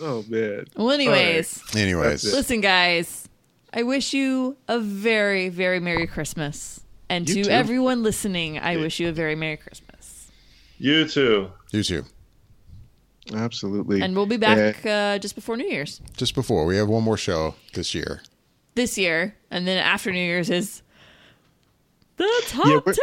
Oh 0.00 0.24
man. 0.28 0.64
Well, 0.76 0.90
anyways, 0.92 1.74
Anyways, 1.76 2.24
listen, 2.32 2.60
guys. 2.60 3.28
I 3.72 3.82
wish 3.82 4.14
you 4.14 4.56
a 4.68 4.78
very, 4.78 5.48
very 5.50 5.78
Merry 5.80 6.06
Christmas. 6.06 6.80
And 7.10 7.28
You 7.28 7.36
to 7.36 7.44
too. 7.44 7.50
everyone 7.50 8.02
listening, 8.02 8.58
I 8.58 8.76
wish 8.76 9.00
you 9.00 9.08
a 9.08 9.12
very 9.12 9.34
Merry 9.34 9.56
Christmas. 9.56 9.87
You 10.78 11.06
too. 11.08 11.50
you 11.72 11.82
too. 11.82 12.04
Absolutely. 13.34 14.00
And 14.00 14.16
we'll 14.16 14.26
be 14.26 14.36
back 14.38 14.84
uh, 14.86 15.18
just 15.18 15.34
before 15.34 15.56
New 15.56 15.68
Year's 15.68 16.00
Just 16.16 16.34
before 16.34 16.64
we 16.64 16.76
have 16.76 16.88
one 16.88 17.02
more 17.02 17.16
show 17.18 17.54
this 17.74 17.94
year. 17.94 18.22
this 18.74 18.96
year. 18.96 19.34
And 19.50 19.66
then 19.66 19.76
after 19.78 20.10
New 20.12 20.18
Year's 20.20 20.48
is 20.50 20.82
the 22.16 22.42
top 22.48 22.66
Yeah, 22.66 22.72
we're- 22.84 22.94
10. 22.94 22.96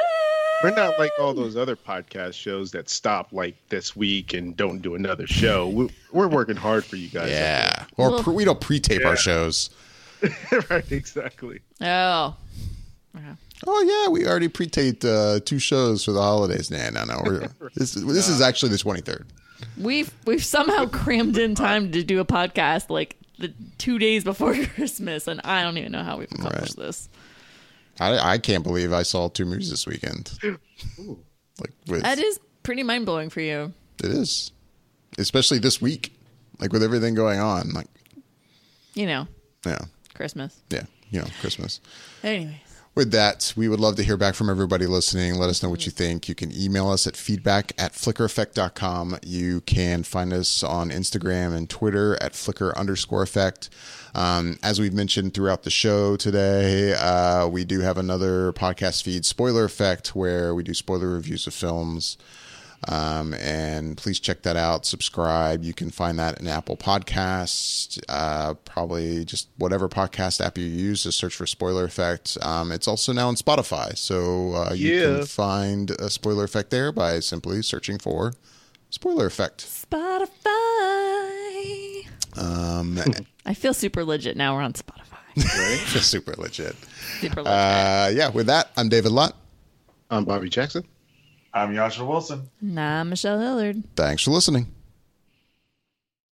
We're 0.63 0.71
not 0.75 0.97
like 0.97 1.11
all 1.19 1.33
those 1.33 1.57
other 1.57 1.75
podcast 1.75 2.33
shows 2.33 2.71
that 2.71 2.89
stop 2.89 3.33
like 3.33 3.55
this 3.69 3.93
week 3.95 4.33
and 4.33 4.55
don't 4.55 4.81
do 4.81 4.95
another 4.95 5.27
show. 5.27 5.67
We- 5.67 5.89
We're 6.11 6.29
working 6.29 6.55
hard 6.55 6.85
for 6.85 6.95
you 6.95 7.09
guys. 7.09 7.29
Yeah, 7.29 7.85
or 7.97 8.09
Well- 8.11 8.23
pre- 8.23 8.33
we 8.33 8.45
don't 8.45 8.59
pre-tape 8.61 9.01
Yeah. 9.01 9.07
our 9.09 9.17
shows. 9.17 9.69
right, 10.69 10.91
exactly. 10.91 11.59
Oh. 11.81 12.35
Oh 13.65 13.81
yeah, 14.05 14.11
we 14.11 14.27
already 14.27 14.47
pre-taped 14.47 15.05
uh, 15.05 15.39
two 15.45 15.59
shows 15.59 16.03
for 16.05 16.11
the 16.11 16.21
holidays. 16.21 16.69
Nah, 16.69 16.89
no, 16.91 17.03
no. 17.05 17.21
We're, 17.23 17.47
this 17.75 17.93
this 17.93 18.27
is 18.29 18.41
actually 18.41 18.69
the 18.69 18.77
twenty 18.77 19.01
third. 19.01 19.25
We've 19.77 20.13
we've 20.25 20.43
somehow 20.43 20.85
crammed 20.87 21.37
in 21.37 21.55
time 21.55 21.91
to 21.93 22.03
do 22.03 22.19
a 22.19 22.25
podcast 22.25 22.89
like 22.89 23.15
the 23.39 23.53
two 23.77 23.97
days 23.99 24.23
before 24.23 24.53
Christmas, 24.75 25.27
and 25.27 25.41
I 25.43 25.63
don't 25.63 25.77
even 25.77 25.91
know 25.93 26.03
how 26.03 26.17
we've 26.17 26.31
accomplished 26.31 26.77
this. 26.77 27.09
I 27.99 28.17
I 28.33 28.37
can't 28.37 28.63
believe 28.63 28.91
I 28.93 29.03
saw 29.03 29.29
two 29.29 29.45
movies 29.45 29.69
this 29.69 29.85
weekend. 29.87 30.31
Like 31.57 31.71
with, 31.87 32.01
That 32.03 32.19
is 32.19 32.37
pretty 32.63 32.83
mind 32.83 33.05
blowing 33.05 33.29
for 33.29 33.39
you. 33.39 33.71
it 34.03 34.09
is, 34.11 34.51
especially 35.17 35.57
this 35.57 35.81
week, 35.81 36.13
like 36.59 36.73
with 36.73 36.83
everything 36.83 37.15
going 37.15 37.39
on. 37.39 37.69
Like 37.69 37.87
You 38.93 39.05
know, 39.05 39.27
yeah, 39.65 39.79
Christmas. 40.13 40.61
yeah, 40.69 40.83
you 41.11 41.21
know, 41.21 41.27
Christmas. 41.39 41.79
Anyways, 42.23 42.55
With 42.95 43.11
that, 43.11 43.51
we 43.57 43.67
would 43.67 43.81
love 43.81 43.97
to 43.97 44.03
hear 44.03 44.15
back 44.15 44.35
from 44.35 44.49
everybody 44.49 44.85
listening. 44.85 45.35
Let 45.35 45.49
us 45.49 45.61
know 45.61 45.69
what 45.69 45.85
you 45.85 45.91
think. 45.91 46.29
You 46.29 46.35
can 46.35 46.57
email 46.57 46.89
us 46.89 47.05
at 47.05 47.17
feedback 47.17 47.73
at 47.77 47.91
flickereffect.com. 47.91 49.17
You 49.21 49.59
can 49.61 50.03
find 50.03 50.31
us 50.31 50.63
on 50.63 50.91
Instagram 50.91 51.53
and 51.53 51.69
Twitter 51.69 52.17
at 52.23 52.35
flicker 52.35 52.75
underscore 52.77 53.21
effect. 53.21 53.69
Um, 54.13 54.57
as 54.63 54.79
we've 54.79 54.93
mentioned 54.93 55.33
throughout 55.33 55.63
the 55.63 55.69
show 55.69 56.15
today, 56.15 56.93
uh, 56.93 57.49
we 57.49 57.65
do 57.65 57.81
have 57.81 57.97
another 57.97 58.53
podcast 58.53 59.03
feed, 59.03 59.25
Spoiler 59.25 59.65
Effect, 59.65 60.15
where 60.15 60.55
we 60.55 60.63
do 60.63 60.73
spoiler 60.73 61.09
reviews 61.09 61.47
of 61.47 61.53
films. 61.53 62.17
Um, 62.87 63.33
and 63.35 63.97
please 63.97 64.19
check 64.19 64.43
that 64.43 64.55
out. 64.55 64.85
Subscribe. 64.85 65.63
You 65.63 65.73
can 65.73 65.89
find 65.89 66.19
that 66.19 66.39
in 66.39 66.47
Apple 66.47 66.77
Podcasts, 66.77 67.99
uh, 68.07 68.53
probably 68.53 69.25
just 69.25 69.49
whatever 69.57 69.89
podcast 69.89 70.43
app 70.45 70.57
you 70.57 70.65
use. 70.65 71.03
to 71.03 71.11
search 71.11 71.35
for 71.35 71.47
Spoiler 71.47 71.83
Effect. 71.85 72.37
Um, 72.41 72.71
it's 72.71 72.87
also 72.87 73.11
now 73.11 73.27
on 73.27 73.35
Spotify, 73.35 73.97
so 73.97 74.53
uh, 74.53 74.73
you 74.73 74.93
Yeah. 74.93 75.17
can 75.17 75.25
find 75.25 75.91
a 75.91 76.09
Spoiler 76.09 76.43
Effect 76.43 76.69
there 76.69 76.91
by 76.91 77.19
simply 77.21 77.61
searching 77.63 77.97
for 77.97 78.33
Spoiler 78.91 79.25
Effect. 79.25 79.65
Spotify. 79.65 80.35
Um, 82.37 82.99
I 83.45 83.53
feel 83.53 83.73
super 83.73 84.03
legit 84.05 84.37
now. 84.37 84.55
We're 84.55 84.61
on 84.61 84.73
Spotify. 84.73 85.01
super 86.01 86.33
legit. 86.37 86.75
Super 87.19 87.41
legit. 87.41 87.47
Uh, 87.53 88.09
yeah, 88.13 88.29
with 88.29 88.47
that, 88.47 88.71
I'm 88.77 88.89
David 88.89 89.11
Lott. 89.11 89.35
I'm 90.09 90.23
Bobby 90.25 90.49
Jackson. 90.49 90.85
I'm 91.55 91.73
Yasha 91.73 92.03
Wilson. 92.03 92.49
And 92.59 92.77
I'm 92.77 93.09
Michelle 93.09 93.39
Hillard. 93.39 93.81
Thanks 93.95 94.23
for 94.23 94.31
listening. 94.31 94.74